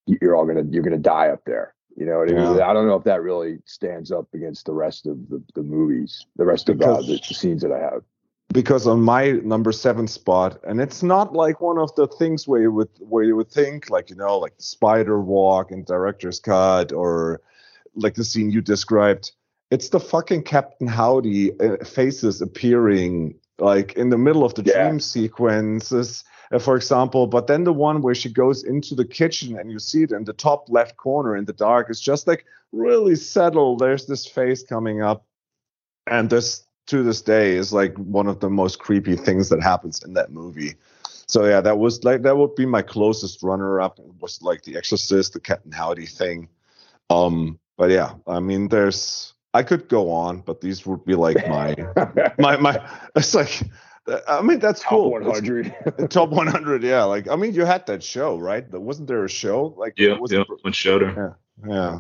you're 0.05 0.35
all 0.35 0.45
gonna 0.45 0.65
you're 0.69 0.83
gonna 0.83 0.97
die 0.97 1.29
up 1.29 1.43
there. 1.45 1.73
You 1.95 2.05
know 2.05 2.19
what 2.19 2.29
I 2.29 2.33
mean? 2.33 2.61
I 2.61 2.73
don't 2.73 2.87
know 2.87 2.95
if 2.95 3.05
that 3.05 3.23
really 3.23 3.59
stands 3.65 4.11
up 4.11 4.27
against 4.33 4.65
the 4.65 4.73
rest 4.73 5.07
of 5.07 5.17
the, 5.29 5.41
the 5.55 5.63
movies, 5.63 6.27
the 6.35 6.45
rest 6.45 6.67
because, 6.67 7.05
of 7.05 7.05
uh, 7.05 7.07
the, 7.07 7.19
the 7.27 7.33
scenes 7.33 7.61
that 7.63 7.71
I 7.71 7.79
have 7.79 8.03
because 8.53 8.87
on 8.87 9.01
my 9.01 9.31
number 9.43 9.71
seven 9.71 10.07
spot, 10.07 10.59
and 10.63 10.79
it's 10.79 11.03
not 11.03 11.33
like 11.33 11.59
one 11.61 11.77
of 11.77 11.93
the 11.95 12.07
things 12.07 12.47
where 12.47 12.61
you 12.61 12.71
would 12.71 12.89
where 12.99 13.23
you 13.23 13.35
would 13.35 13.51
think 13.51 13.89
like 13.89 14.09
you 14.09 14.15
know 14.15 14.37
like 14.37 14.55
the 14.57 14.63
spider 14.63 15.19
walk 15.19 15.71
and 15.71 15.85
director's 15.85 16.39
cut 16.39 16.91
or 16.91 17.41
like 17.95 18.15
the 18.15 18.23
scene 18.23 18.51
you 18.51 18.61
described. 18.61 19.31
It's 19.69 19.89
the 19.89 19.99
fucking 19.99 20.43
Captain 20.43 20.87
Howdy 20.87 21.59
uh, 21.59 21.83
faces 21.83 22.41
appearing 22.41 23.35
like 23.59 23.93
in 23.93 24.09
the 24.09 24.17
middle 24.17 24.45
of 24.45 24.53
the 24.53 24.63
yeah. 24.63 24.83
dream 24.83 24.99
sequences, 24.99 26.23
uh, 26.51 26.59
for 26.59 26.77
example. 26.77 27.27
But 27.27 27.47
then 27.47 27.63
the 27.65 27.73
one 27.73 28.01
where 28.01 28.15
she 28.15 28.31
goes 28.31 28.63
into 28.63 28.95
the 28.95 29.05
kitchen 29.05 29.59
and 29.59 29.71
you 29.71 29.79
see 29.79 30.03
it 30.03 30.11
in 30.11 30.23
the 30.23 30.33
top 30.33 30.69
left 30.69 30.95
corner 30.95 31.35
in 31.35 31.45
the 31.45 31.53
dark 31.53 31.89
is 31.89 31.99
just 31.99 32.27
like 32.27 32.45
really 32.71 33.15
subtle. 33.15 33.75
There's 33.75 34.05
this 34.05 34.25
face 34.25 34.63
coming 34.63 35.01
up, 35.01 35.25
and 36.05 36.29
this 36.29 36.63
to 36.87 37.03
this 37.03 37.21
day 37.21 37.55
is 37.55 37.71
like 37.71 37.95
one 37.97 38.27
of 38.27 38.39
the 38.39 38.49
most 38.49 38.79
creepy 38.79 39.15
things 39.15 39.49
that 39.49 39.61
happens 39.61 40.03
in 40.03 40.13
that 40.13 40.31
movie. 40.31 40.75
So 41.27 41.45
yeah, 41.45 41.61
that 41.61 41.77
was 41.77 42.03
like 42.03 42.21
that 42.23 42.37
would 42.37 42.55
be 42.55 42.65
my 42.65 42.81
closest 42.81 43.43
runner 43.43 43.81
up 43.81 43.99
was 44.19 44.41
like 44.41 44.63
The 44.63 44.77
Exorcist, 44.77 45.33
the 45.33 45.39
Captain 45.39 45.71
Howdy 45.71 46.05
thing. 46.05 46.47
Um, 47.09 47.59
but 47.77 47.89
yeah, 47.89 48.13
I 48.25 48.39
mean, 48.39 48.69
there's 48.69 49.33
I 49.53 49.63
could 49.63 49.89
go 49.89 50.11
on, 50.11 50.41
but 50.41 50.61
these 50.61 50.85
would 50.85 51.03
be 51.05 51.15
like 51.15 51.47
my 51.47 51.75
my 52.39 52.57
my. 52.57 52.89
It's 53.15 53.35
like 53.35 53.61
I 54.27 54.41
mean 54.41 54.59
that's 54.59 54.83
cool. 54.83 55.11
top 55.11 55.21
cool. 55.21 55.31
100. 55.31 56.09
top 56.09 56.29
100, 56.29 56.83
yeah. 56.83 57.03
Like 57.03 57.27
I 57.27 57.35
mean, 57.35 57.53
you 57.53 57.65
had 57.65 57.85
that 57.87 58.03
show, 58.03 58.37
right? 58.37 58.69
Wasn't 58.71 59.07
there 59.07 59.25
a 59.25 59.29
show? 59.29 59.73
Like 59.77 59.93
yeah, 59.97 60.17
yeah, 60.29 60.43
one 60.61 60.73
Shudder. 60.73 61.35
Yeah, 61.65 61.73
yeah. 61.73 61.99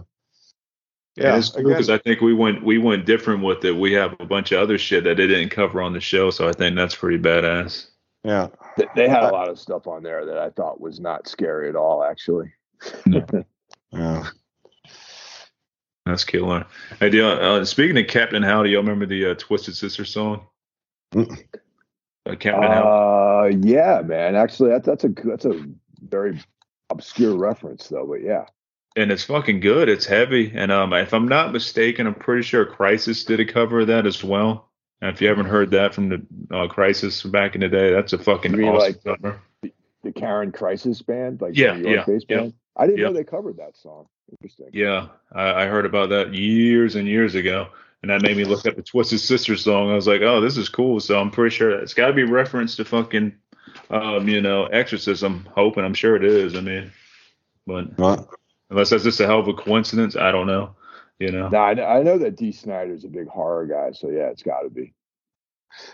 Yeah, 1.17 1.41
because 1.55 1.89
I 1.89 1.97
think 1.97 2.21
we 2.21 2.35
went 2.35 2.63
we 2.63 2.77
went 2.77 3.07
different 3.07 3.43
with 3.43 3.65
it. 3.65 3.75
We 3.75 3.91
have 3.93 4.15
a 4.19 4.25
bunch 4.25 4.51
of 4.51 4.59
other 4.59 4.77
shit 4.77 5.03
that 5.05 5.17
they 5.17 5.25
didn't 5.25 5.49
cover 5.49 5.81
on 5.81 5.93
the 5.93 5.99
show, 5.99 6.29
so 6.29 6.47
I 6.47 6.51
think 6.51 6.75
that's 6.75 6.93
pretty 6.93 7.17
badass. 7.17 7.87
Yeah, 8.23 8.49
they, 8.77 8.85
they 8.95 9.09
had 9.09 9.23
a 9.23 9.31
lot 9.31 9.49
of 9.49 9.57
stuff 9.57 9.87
on 9.87 10.03
there 10.03 10.27
that 10.27 10.37
I 10.37 10.51
thought 10.51 10.79
was 10.79 10.99
not 10.99 11.27
scary 11.27 11.69
at 11.69 11.75
all. 11.75 12.03
Actually, 12.03 12.53
yeah, 13.91 14.29
that's 16.05 16.23
killer. 16.23 16.67
Hey, 16.99 17.09
do 17.09 17.27
uh, 17.27 17.65
speaking 17.65 17.97
of 17.97 18.05
Captain 18.05 18.43
Howdy, 18.43 18.69
y'all 18.69 18.81
remember 18.83 19.07
the 19.07 19.31
uh, 19.31 19.35
Twisted 19.39 19.75
Sister 19.75 20.05
song? 20.05 20.45
Mm. 21.15 21.45
Uh, 22.27 22.35
Captain 22.35 22.63
uh, 22.63 22.83
Howdy. 22.83 23.57
Yeah, 23.67 24.03
man. 24.05 24.35
Actually, 24.35 24.69
that, 24.69 24.83
that's 24.83 25.03
a 25.03 25.09
that's 25.23 25.45
a 25.45 25.65
very 26.07 26.39
obscure 26.91 27.35
reference, 27.35 27.87
though. 27.87 28.05
But 28.05 28.21
yeah. 28.21 28.45
And 28.97 29.11
it's 29.11 29.23
fucking 29.23 29.61
good. 29.61 29.87
It's 29.87 30.05
heavy, 30.05 30.51
and 30.53 30.71
um, 30.71 30.91
if 30.93 31.13
I'm 31.13 31.27
not 31.27 31.53
mistaken, 31.53 32.07
I'm 32.07 32.15
pretty 32.15 32.41
sure 32.43 32.65
Crisis 32.65 33.23
did 33.23 33.39
a 33.39 33.45
cover 33.45 33.81
of 33.81 33.87
that 33.87 34.05
as 34.05 34.23
well. 34.23 34.69
And 35.01 35.13
if 35.13 35.21
you 35.21 35.27
haven't 35.27 35.45
heard 35.45 35.71
that 35.71 35.93
from 35.93 36.09
the 36.09 36.25
uh, 36.51 36.67
Crisis 36.67 37.21
back 37.23 37.53
in 37.55 37.61
the 37.61 37.69
day, 37.69 37.91
that's 37.93 38.13
a 38.13 38.17
fucking 38.17 38.51
You 38.51 38.57
mean 38.57 38.69
awesome 38.69 38.95
like- 39.05 39.21
cover. 39.21 39.41
The 40.03 40.11
Karen 40.11 40.51
Crisis 40.51 41.01
band, 41.01 41.41
like 41.41 41.57
Yeah, 41.57 41.73
the 41.73 41.79
New 41.79 41.93
York-based 41.95 42.25
yeah, 42.29 42.37
band. 42.37 42.53
I 42.77 42.85
didn't 42.85 42.99
yeah. 42.99 43.07
know 43.07 43.13
they 43.13 43.23
covered 43.23 43.57
that 43.57 43.75
song. 43.75 44.07
Interesting. 44.31 44.69
Yeah, 44.71 45.07
I, 45.33 45.63
I 45.63 45.65
heard 45.67 45.85
about 45.85 46.09
that 46.09 46.33
years 46.33 46.95
and 46.95 47.07
years 47.07 47.35
ago, 47.35 47.67
and 48.01 48.09
that 48.11 48.21
made 48.21 48.37
me 48.37 48.45
look 48.45 48.65
up 48.65 48.75
the 48.75 48.83
Twisted 48.83 49.19
Sister 49.19 49.57
song. 49.57 49.91
I 49.91 49.95
was 49.95 50.07
like, 50.07 50.21
oh, 50.21 50.39
this 50.39 50.55
is 50.57 50.69
cool. 50.69 50.99
So 50.99 51.19
I'm 51.19 51.31
pretty 51.31 51.53
sure 51.55 51.71
it's 51.71 51.93
got 51.93 52.07
to 52.07 52.13
be 52.13 52.23
referenced 52.23 52.77
to 52.77 52.85
fucking, 52.85 53.33
um, 53.89 54.27
you 54.29 54.39
know, 54.41 54.65
Exorcism. 54.65 55.47
Hoping, 55.55 55.83
I'm 55.83 55.93
sure 55.95 56.15
it 56.15 56.23
is. 56.23 56.55
I 56.55 56.61
mean, 56.61 56.91
but 57.65 57.97
What? 57.97 58.29
Unless 58.69 58.89
that's 58.89 59.03
just 59.03 59.19
a 59.19 59.25
hell 59.25 59.39
of 59.39 59.47
a 59.47 59.53
coincidence, 59.53 60.15
I 60.15 60.31
don't 60.31 60.47
know. 60.47 60.75
You 61.19 61.31
know. 61.31 61.49
No, 61.49 61.61
I, 61.61 61.75
kn- 61.75 61.89
I 61.89 62.03
know 62.03 62.17
that 62.19 62.35
Dee 62.35 62.51
Snider's 62.51 63.03
a 63.03 63.07
big 63.07 63.27
horror 63.27 63.65
guy, 63.65 63.91
so 63.91 64.09
yeah, 64.09 64.27
it's 64.27 64.43
got 64.43 64.61
to 64.61 64.69
be. 64.69 64.93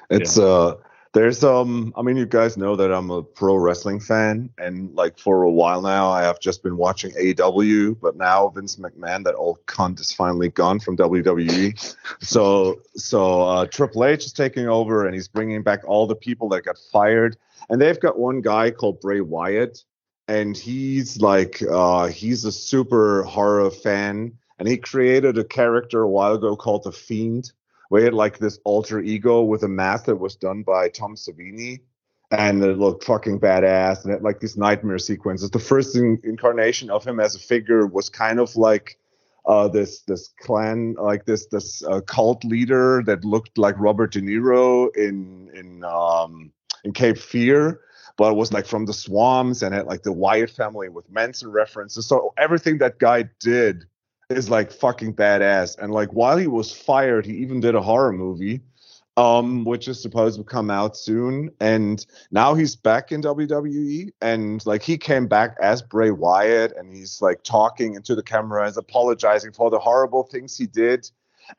It's 0.09 0.37
uh 0.37 0.75
there's 1.13 1.43
um 1.43 1.93
I 1.95 2.01
mean 2.01 2.17
you 2.17 2.25
guys 2.25 2.57
know 2.57 2.75
that 2.75 2.91
I'm 2.91 3.11
a 3.11 3.21
pro 3.21 3.55
wrestling 3.55 3.99
fan 3.99 4.49
and 4.57 4.93
like 4.95 5.19
for 5.19 5.43
a 5.43 5.51
while 5.51 5.81
now 5.81 6.09
I 6.09 6.23
have 6.23 6.39
just 6.39 6.63
been 6.63 6.77
watching 6.77 7.11
AEW 7.11 7.99
but 8.01 8.15
now 8.15 8.49
Vince 8.49 8.77
McMahon 8.77 9.23
that 9.25 9.35
old 9.35 9.65
cunt 9.65 9.99
is 9.99 10.11
finally 10.11 10.49
gone 10.49 10.79
from 10.79 10.97
WWE. 10.97 11.95
so 12.21 12.81
so 12.95 13.41
uh 13.43 13.65
Triple 13.67 14.05
H 14.05 14.25
is 14.25 14.33
taking 14.33 14.67
over 14.67 15.05
and 15.05 15.13
he's 15.13 15.27
bringing 15.27 15.61
back 15.61 15.81
all 15.85 16.07
the 16.07 16.15
people 16.15 16.49
that 16.49 16.63
got 16.63 16.77
fired 16.91 17.37
and 17.69 17.79
they've 17.79 17.99
got 17.99 18.17
one 18.17 18.41
guy 18.41 18.71
called 18.71 18.99
Bray 18.99 19.21
Wyatt 19.21 19.83
and 20.27 20.55
he's 20.55 21.19
like 21.19 21.61
uh 21.69 22.07
he's 22.07 22.45
a 22.45 22.51
super 22.51 23.23
horror 23.23 23.69
fan 23.69 24.33
and 24.59 24.67
he 24.67 24.77
created 24.77 25.37
a 25.37 25.43
character 25.43 26.01
a 26.01 26.09
while 26.09 26.33
ago 26.33 26.55
called 26.55 26.83
the 26.83 26.91
Fiend 26.91 27.51
where 27.93 28.01
he 28.01 28.05
had 28.05 28.13
like 28.15 28.39
this 28.39 28.57
alter 28.63 28.99
ego 28.99 29.43
with 29.43 29.61
a 29.61 29.67
mask 29.67 30.05
that 30.05 30.15
was 30.15 30.35
done 30.35 30.63
by 30.63 30.89
Tom 30.89 31.13
Savini, 31.15 31.81
and 32.31 32.63
it 32.63 32.79
looked 32.79 33.03
fucking 33.03 33.39
badass, 33.39 34.03
and 34.03 34.11
it 34.11 34.23
like 34.23 34.39
these 34.39 34.57
nightmare 34.57 34.97
sequences. 34.97 35.51
The 35.51 35.59
first 35.59 35.95
in- 35.95 36.19
incarnation 36.23 36.89
of 36.89 37.05
him 37.05 37.19
as 37.19 37.35
a 37.35 37.39
figure 37.39 37.85
was 37.85 38.09
kind 38.09 38.39
of 38.39 38.55
like 38.55 38.97
uh, 39.45 39.67
this 39.67 40.01
this 40.07 40.33
clan, 40.39 40.95
like 40.95 41.25
this 41.25 41.45
this 41.51 41.83
uh, 41.83 42.01
cult 42.01 42.43
leader 42.43 43.03
that 43.05 43.23
looked 43.23 43.59
like 43.59 43.75
Robert 43.77 44.13
De 44.13 44.21
Niro 44.21 44.89
in 44.95 45.51
in 45.53 45.83
um, 45.83 46.51
in 46.83 46.93
Cape 46.93 47.19
Fear. 47.19 47.79
But 48.17 48.31
it 48.31 48.35
was 48.35 48.53
like 48.53 48.67
from 48.67 48.85
the 48.85 48.93
swamps 48.93 49.61
and 49.61 49.73
had 49.73 49.87
like 49.87 50.03
the 50.03 50.11
Wyatt 50.11 50.51
family 50.51 50.89
with 50.89 51.09
Manson 51.09 51.51
references. 51.51 52.05
So 52.05 52.33
everything 52.37 52.77
that 52.77 52.99
guy 52.99 53.29
did 53.39 53.85
is 54.29 54.49
like 54.49 54.71
fucking 54.71 55.15
badass. 55.15 55.77
And 55.77 55.91
like 55.91 56.09
while 56.09 56.37
he 56.37 56.47
was 56.47 56.71
fired, 56.71 57.25
he 57.25 57.33
even 57.37 57.59
did 57.59 57.75
a 57.75 57.81
horror 57.81 58.13
movie, 58.13 58.61
um, 59.17 59.65
which 59.65 59.87
is 59.87 60.01
supposed 60.01 60.37
to 60.37 60.43
come 60.43 60.69
out 60.69 60.97
soon. 60.97 61.49
And 61.59 62.05
now 62.31 62.53
he's 62.53 62.75
back 62.75 63.11
in 63.11 63.21
WWE, 63.21 64.11
and 64.21 64.65
like 64.65 64.83
he 64.83 64.97
came 64.97 65.27
back 65.27 65.55
as 65.61 65.81
Bray 65.81 66.11
Wyatt, 66.11 66.73
and 66.77 66.95
he's 66.95 67.21
like 67.21 67.43
talking 67.43 67.95
into 67.95 68.15
the 68.15 68.23
camera, 68.23 68.67
and 68.67 68.77
apologizing 68.77 69.53
for 69.53 69.69
the 69.69 69.79
horrible 69.79 70.23
things 70.23 70.57
he 70.57 70.67
did. 70.67 71.09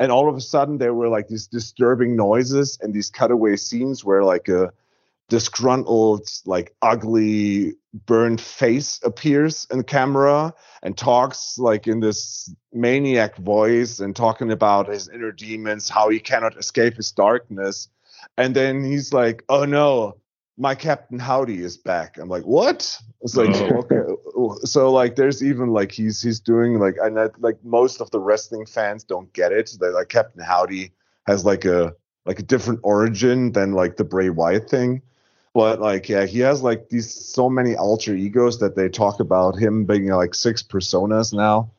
And 0.00 0.10
all 0.10 0.28
of 0.28 0.36
a 0.36 0.40
sudden, 0.40 0.78
there 0.78 0.94
were 0.94 1.08
like 1.08 1.28
these 1.28 1.46
disturbing 1.46 2.16
noises 2.16 2.78
and 2.80 2.94
these 2.94 3.10
cutaway 3.10 3.56
scenes 3.56 4.04
where 4.04 4.24
like 4.24 4.48
a 4.48 4.72
disgruntled, 5.28 6.28
like 6.46 6.74
ugly, 6.82 7.74
burned 8.06 8.40
face 8.40 9.00
appears 9.04 9.66
in 9.70 9.78
the 9.78 9.84
camera 9.84 10.52
and 10.82 10.96
talks 10.96 11.58
like 11.58 11.86
in 11.86 12.00
this 12.00 12.52
maniac 12.72 13.36
voice 13.36 14.00
and 14.00 14.14
talking 14.16 14.50
about 14.50 14.88
his 14.88 15.08
inner 15.08 15.32
demons, 15.32 15.88
how 15.88 16.08
he 16.08 16.18
cannot 16.20 16.56
escape 16.56 16.94
his 16.96 17.10
darkness. 17.12 17.88
And 18.36 18.54
then 18.54 18.84
he's 18.84 19.12
like, 19.12 19.44
"Oh 19.48 19.64
no, 19.64 20.16
my 20.56 20.74
Captain 20.74 21.18
Howdy 21.18 21.62
is 21.62 21.76
back." 21.76 22.16
I'm 22.18 22.28
like, 22.28 22.44
"What?" 22.44 22.98
It's 23.22 23.36
like, 23.36 23.50
Oh. 23.54 23.78
okay. 23.78 24.00
Oh. 24.36 24.56
So 24.64 24.92
like, 24.92 25.16
there's 25.16 25.42
even 25.42 25.70
like 25.72 25.92
he's 25.92 26.20
he's 26.22 26.40
doing 26.40 26.78
like, 26.78 26.96
and 27.00 27.16
that, 27.16 27.40
like 27.40 27.58
most 27.64 28.00
of 28.00 28.10
the 28.10 28.20
wrestling 28.20 28.66
fans 28.66 29.04
don't 29.04 29.32
get 29.32 29.52
it. 29.52 29.70
They 29.80 29.88
like 29.88 30.08
Captain 30.08 30.42
Howdy 30.42 30.92
has 31.26 31.44
like 31.44 31.64
a 31.64 31.94
like 32.26 32.38
a 32.38 32.42
different 32.42 32.80
origin 32.82 33.52
than 33.52 33.72
like 33.72 33.96
the 33.96 34.04
Bray 34.04 34.30
Wyatt 34.30 34.68
thing. 34.68 35.02
But 35.54 35.80
like, 35.80 36.08
yeah, 36.08 36.26
he 36.26 36.40
has 36.40 36.62
like 36.62 36.88
these 36.88 37.12
so 37.12 37.48
many 37.48 37.76
alter 37.76 38.14
egos 38.14 38.58
that 38.58 38.74
they 38.74 38.88
talk 38.88 39.20
about 39.20 39.56
him 39.56 39.84
being 39.84 40.08
like 40.08 40.34
six 40.34 40.62
personas 40.64 41.32
now, 41.32 41.70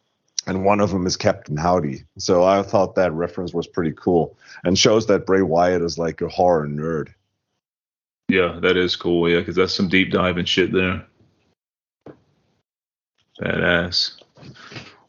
and 0.48 0.64
one 0.64 0.80
of 0.80 0.92
them 0.92 1.06
is 1.06 1.18
Captain 1.18 1.58
Howdy. 1.58 2.06
So 2.18 2.46
I 2.46 2.64
thought 2.64 2.96
that 2.96 3.12
reference 3.12 3.54
was 3.54 3.68
pretty 3.68 3.92
cool 3.92 4.38
and 4.64 4.80
shows 4.80 5.08
that 5.08 5.26
Bray 5.26 5.42
Wyatt 5.42 5.82
is 5.82 5.98
like 5.98 6.22
a 6.22 6.30
horror 6.30 6.68
nerd. 6.68 7.10
Yeah, 8.30 8.58
that 8.62 8.78
is 8.78 8.96
cool. 8.96 9.30
Yeah, 9.30 9.40
because 9.40 9.58
that's 9.58 9.74
some 9.74 9.90
deep 9.90 10.10
diving 10.10 10.46
shit 10.46 10.72
there. 10.72 11.06
Badass. 13.42 14.22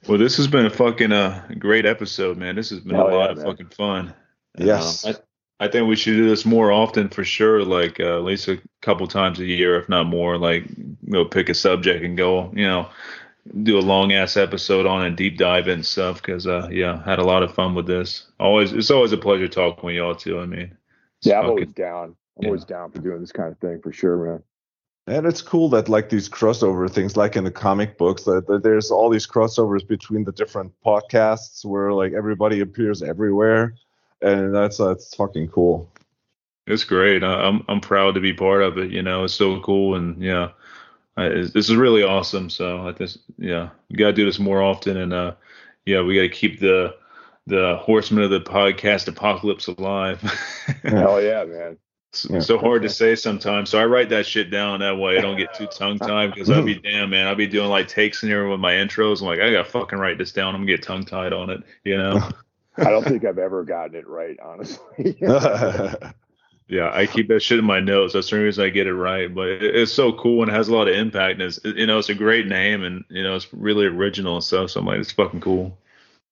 Well, 0.09 0.19
this 0.19 0.37
has 0.37 0.47
been 0.49 0.67
a 0.67 0.71
fucking 0.71 1.13
uh, 1.13 1.47
great 1.59 1.87
episode, 1.87 2.37
man. 2.37 2.57
This 2.57 2.71
has 2.71 2.81
been 2.81 2.97
Hell 2.97 3.09
a 3.09 3.15
lot 3.15 3.25
yeah, 3.25 3.31
of 3.31 3.37
man. 3.39 3.47
fucking 3.47 3.69
fun. 3.69 4.15
And, 4.57 4.67
Yes. 4.67 5.05
um, 5.07 5.15
I, 5.61 5.67
I 5.67 5.69
think 5.69 5.89
we 5.89 5.97
should 5.97 6.17
do 6.17 6.29
this 6.29 6.45
more 6.45 6.73
often 6.73 7.09
for 7.09 7.25
sure. 7.25 7.65
Like 7.65 8.01
uh, 8.01 8.17
at 8.17 8.25
least 8.25 8.49
a 8.49 8.61
couple 8.83 9.07
times 9.07 9.41
a 9.41 9.45
year, 9.45 9.79
if 9.79 9.89
not 9.89 10.07
more. 10.07 10.39
Like 10.39 10.65
you 10.69 10.97
know, 11.03 11.25
pick 11.25 11.49
a 11.49 11.55
subject 11.55 12.05
and 12.05 12.17
go. 12.17 12.51
You 12.55 12.67
know, 12.67 12.89
do 13.63 13.79
a 13.79 13.81
long 13.81 14.13
ass 14.13 14.37
episode 14.37 14.87
on 14.87 15.05
and 15.05 15.17
deep 15.17 15.39
dive 15.39 15.69
and 15.69 15.85
stuff. 15.85 16.23
Because 16.23 16.47
uh, 16.47 16.69
yeah, 16.71 17.03
had 17.05 17.19
a 17.19 17.25
lot 17.25 17.43
of 17.43 17.55
fun 17.55 17.75
with 17.75 17.87
this. 17.87 18.27
Always, 18.39 18.73
it's 18.73 18.91
always 18.91 19.13
a 19.13 19.19
pleasure 19.19 19.49
talking 19.49 19.85
with 19.85 19.97
y'all 19.97 20.15
too. 20.15 20.41
I 20.41 20.47
mean, 20.47 20.77
it's 21.19 21.27
Yeah, 21.27 21.41
I'm 21.41 21.51
always 21.51 21.73
down. 21.73 22.17
I'm 22.37 22.43
yeah. 22.43 22.49
always 22.49 22.65
down 22.65 22.93
for 22.93 23.01
doing 23.01 23.21
this 23.21 23.33
kind 23.33 23.51
of 23.51 23.59
thing 23.59 23.81
for 23.81 23.93
sure, 23.93 24.17
man. 24.17 24.43
And 25.09 25.25
it's 25.25 25.41
cool 25.41 25.69
that 25.69 25.89
like 25.89 26.09
these 26.09 26.29
crossover 26.29 26.91
things, 26.91 27.17
like 27.17 27.37
in 27.37 27.45
the 27.45 27.51
comic 27.51 27.97
books, 27.97 28.25
that, 28.25 28.49
that 28.49 28.65
there's 28.65 28.91
all 28.91 29.09
these 29.09 29.27
crossovers 29.27 29.87
between 29.87 30.25
the 30.25 30.33
different 30.33 30.73
podcasts 30.85 31.65
where 31.65 31.93
like 31.93 32.13
everybody 32.13 32.61
appears 32.61 33.03
everywhere, 33.03 33.75
and 34.23 34.55
that's 34.55 34.79
that's 34.79 35.15
fucking 35.15 35.49
cool. 35.49 35.91
It's 36.67 36.85
great. 36.85 37.23
I, 37.23 37.33
I'm 37.47 37.65
I'm 37.69 37.81
proud 37.81 38.15
to 38.15 38.21
be 38.21 38.33
part 38.33 38.63
of 38.63 38.79
it. 38.79 38.91
You 38.91 39.03
know, 39.03 39.25
it's 39.25 39.35
so 39.35 39.61
cool, 39.61 39.95
and 39.95 40.21
yeah, 40.23 40.51
I, 41.17 41.27
it's- 41.27 41.51
this 41.53 41.69
is 41.71 41.77
really 41.77 42.03
awesome. 42.03 42.51
So 42.51 42.87
I 42.89 42.93
just 42.93 43.19
yeah, 43.39 43.71
we 43.91 43.97
gotta 43.97 44.13
do 44.13 44.25
this 44.25 44.39
more 44.39 44.63
often, 44.63 44.97
and 44.97 45.13
uh, 45.13 45.35
yeah, 45.85 46.03
we 46.03 46.15
gotta 46.17 46.29
keep 46.29 46.61
the 46.61 46.97
the 47.47 47.77
horsemen 47.81 48.25
of 48.25 48.31
the 48.31 48.41
podcast 48.41 49.07
apocalypse 49.07 49.69
alive. 49.69 50.21
Hell 50.83 51.23
yeah, 51.23 51.45
man. 51.45 51.79
It's 52.13 52.29
Yeah. 52.29 52.41
so 52.41 52.59
hard 52.59 52.83
to 52.83 52.89
say 52.89 53.15
sometimes. 53.15 53.71
So 53.71 53.79
I 53.79 53.85
write 53.85 54.09
that 54.09 54.27
shit 54.27 54.51
down 54.51 54.81
that 54.81 54.97
way 54.99 55.19
I 55.19 55.21
don't 55.21 55.37
get 55.37 55.55
too 55.55 55.67
tongue 55.69 55.99
tied 55.99 56.33
because 56.35 56.51
I'll 56.51 56.65
be 56.65 56.75
damn 56.83 57.11
man. 57.11 57.27
I'll 57.29 57.35
be 57.37 57.47
doing 57.47 57.69
like 57.69 57.87
takes 57.87 58.23
in 58.25 58.29
here 58.31 58.49
with 58.49 58.59
my 58.59 58.73
intros. 58.73 59.21
I'm 59.21 59.27
like, 59.29 59.39
I 59.39 59.53
gotta 59.53 59.69
fucking 59.71 59.99
write 59.99 60.19
this 60.19 60.33
down. 60.33 60.55
I'm 60.57 60.63
gonna 60.63 60.73
get 60.73 60.83
tongue 60.83 61.05
tied 61.05 61.33
on 61.33 61.51
it, 61.51 61.63
you 61.85 61.97
know. 61.97 62.29
I 62.79 62.91
don't 62.91 63.05
think 63.05 63.25
I've 63.25 63.39
ever 63.39 63.65
gotten 63.65 63.97
it 63.97 64.07
right, 64.07 64.37
honestly. 64.43 65.17
Yeah, 66.69 66.91
I 66.93 67.07
keep 67.07 67.29
that 67.29 67.41
shit 67.41 67.61
in 67.61 67.65
my 67.65 67.79
notes. 67.79 68.15
That's 68.15 68.29
the 68.29 68.37
only 68.37 68.47
reason 68.47 68.65
I 68.65 68.71
get 68.71 68.89
it 68.89 68.95
right. 68.95 69.33
But 69.33 69.49
it, 69.49 69.77
it's 69.77 69.93
so 69.93 70.13
cool 70.13 70.43
and 70.43 70.51
it 70.51 70.55
has 70.55 70.69
a 70.69 70.75
lot 70.75 70.89
of 70.89 70.97
impact. 70.97 71.35
And 71.35 71.43
it's 71.43 71.61
you 71.65 71.87
know 71.87 71.99
it's 71.99 72.09
a 72.09 72.15
great 72.15 72.47
name 72.47 72.83
and 72.83 73.05
you 73.09 73.23
know 73.23 73.37
it's 73.37 73.53
really 73.53 73.87
original 73.87 74.35
and 74.35 74.45
stuff. 74.45 74.71
So 74.71 74.81
I'm 74.81 74.87
like, 74.87 74.99
it's 74.99 75.13
fucking 75.13 75.41
cool. 75.41 75.79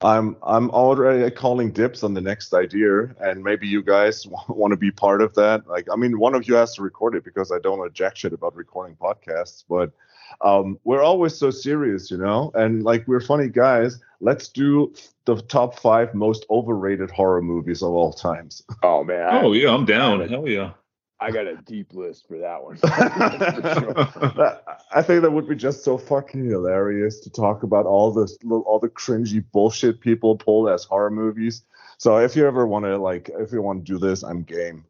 I'm 0.00 0.36
I'm 0.42 0.70
already 0.70 1.30
calling 1.30 1.70
dips 1.70 2.02
on 2.02 2.14
the 2.14 2.20
next 2.20 2.52
idea, 2.52 3.14
and 3.20 3.44
maybe 3.44 3.68
you 3.68 3.82
guys 3.82 4.26
want 4.48 4.72
to 4.72 4.76
be 4.76 4.90
part 4.90 5.22
of 5.22 5.34
that. 5.34 5.68
Like, 5.68 5.86
I 5.90 5.96
mean, 5.96 6.18
one 6.18 6.34
of 6.34 6.48
you 6.48 6.54
has 6.54 6.74
to 6.74 6.82
record 6.82 7.14
it 7.14 7.24
because 7.24 7.52
I 7.52 7.60
don't 7.60 7.78
know 7.78 7.88
jack 7.88 8.16
shit 8.16 8.32
about 8.32 8.56
recording 8.56 8.96
podcasts, 8.96 9.62
but 9.68 9.92
um, 10.40 10.80
we're 10.82 11.02
always 11.02 11.36
so 11.36 11.50
serious, 11.50 12.10
you 12.10 12.18
know, 12.18 12.50
and 12.54 12.82
like 12.82 13.06
we're 13.06 13.20
funny 13.20 13.48
guys. 13.48 14.00
Let's 14.20 14.48
do 14.48 14.92
the 15.26 15.36
top 15.42 15.78
five 15.78 16.14
most 16.14 16.44
overrated 16.50 17.10
horror 17.10 17.40
movies 17.42 17.82
of 17.82 17.90
all 17.90 18.12
times. 18.12 18.62
oh 18.82 19.02
man, 19.04 19.28
Oh 19.44 19.52
yeah, 19.52 19.72
I'm 19.72 19.84
down. 19.84 20.26
Hell 20.28 20.48
yeah. 20.48 20.72
I 21.20 21.30
got 21.30 21.46
a 21.46 21.56
deep 21.56 21.94
list 21.94 22.26
for 22.28 22.36
that 22.38 22.62
one. 22.62 22.76
For 22.76 22.86
sure. 22.88 23.94
That- 24.36 24.62
I 24.94 25.00
think 25.02 25.22
that 25.22 25.30
would 25.32 25.48
be 25.48 25.54
just 25.56 25.82
so 25.82 25.96
fucking 25.98 26.44
hilarious 26.48 27.20
to 27.20 27.30
talk 27.30 27.62
about 27.62 27.86
all 27.86 28.12
this, 28.12 28.36
all 28.48 28.78
the 28.78 28.88
cringy 28.90 29.42
bullshit 29.52 30.00
people 30.00 30.36
pull 30.36 30.68
as 30.68 30.84
horror 30.84 31.10
movies. 31.10 31.62
So 31.98 32.18
if 32.18 32.36
you 32.36 32.46
ever 32.46 32.66
want 32.66 32.84
to 32.84 32.98
like, 32.98 33.30
if 33.38 33.52
you 33.52 33.62
want 33.62 33.86
to 33.86 33.92
do 33.92 33.98
this, 33.98 34.22
I'm 34.22 34.42
game. 34.42 34.84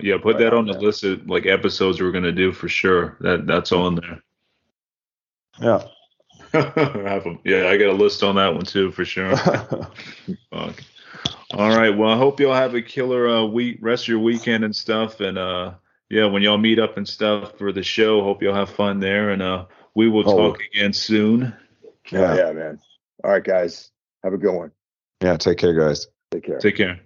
Yeah, 0.00 0.16
put 0.16 0.34
Right 0.36 0.44
that 0.44 0.52
on, 0.52 0.60
on 0.60 0.66
the 0.66 0.72
man. 0.74 0.82
list 0.82 1.04
of 1.04 1.28
like 1.28 1.46
episodes 1.46 2.00
we're 2.00 2.12
gonna 2.12 2.32
do 2.32 2.52
for 2.52 2.68
sure. 2.68 3.16
That 3.20 3.46
that's 3.46 3.72
on 3.72 3.94
there. 3.96 4.20
Yeah. 5.60 5.82
I 6.58 7.08
have 7.10 7.26
a- 7.26 7.38
yeah, 7.44 7.68
I 7.68 7.76
got 7.76 7.88
a 7.88 7.92
list 7.92 8.22
on 8.22 8.36
that 8.36 8.54
one 8.54 8.64
too 8.64 8.90
for 8.90 9.04
sure. 9.04 9.36
Fuck. 10.50 10.82
All 11.54 11.76
right. 11.76 11.90
Well, 11.96 12.10
I 12.10 12.16
hope 12.16 12.40
y'all 12.40 12.54
have 12.54 12.74
a 12.74 12.82
killer 12.82 13.28
uh, 13.28 13.44
week, 13.44 13.78
rest 13.80 14.04
of 14.04 14.08
your 14.08 14.18
weekend 14.18 14.64
and 14.64 14.74
stuff. 14.76 15.20
And 15.20 15.38
uh, 15.38 15.74
yeah, 16.10 16.26
when 16.26 16.42
y'all 16.42 16.58
meet 16.58 16.78
up 16.78 16.96
and 16.96 17.08
stuff 17.08 17.56
for 17.58 17.72
the 17.72 17.82
show, 17.82 18.22
hope 18.22 18.42
y'all 18.42 18.54
have 18.54 18.70
fun 18.70 19.00
there. 19.00 19.30
And 19.30 19.40
uh, 19.42 19.66
we 19.94 20.08
will 20.08 20.28
Oh. 20.28 20.36
talk 20.50 20.60
again 20.72 20.92
soon. 20.92 21.54
Yeah. 22.10 22.36
yeah, 22.36 22.52
man. 22.52 22.78
All 23.24 23.30
right, 23.30 23.42
guys. 23.44 23.90
Have 24.22 24.32
a 24.34 24.38
good 24.38 24.54
one. 24.54 24.72
Yeah, 25.22 25.36
take 25.36 25.58
care, 25.58 25.72
guys. 25.74 26.06
Take 26.30 26.44
care. 26.44 26.58
Take 26.58 26.76
care. 26.76 27.00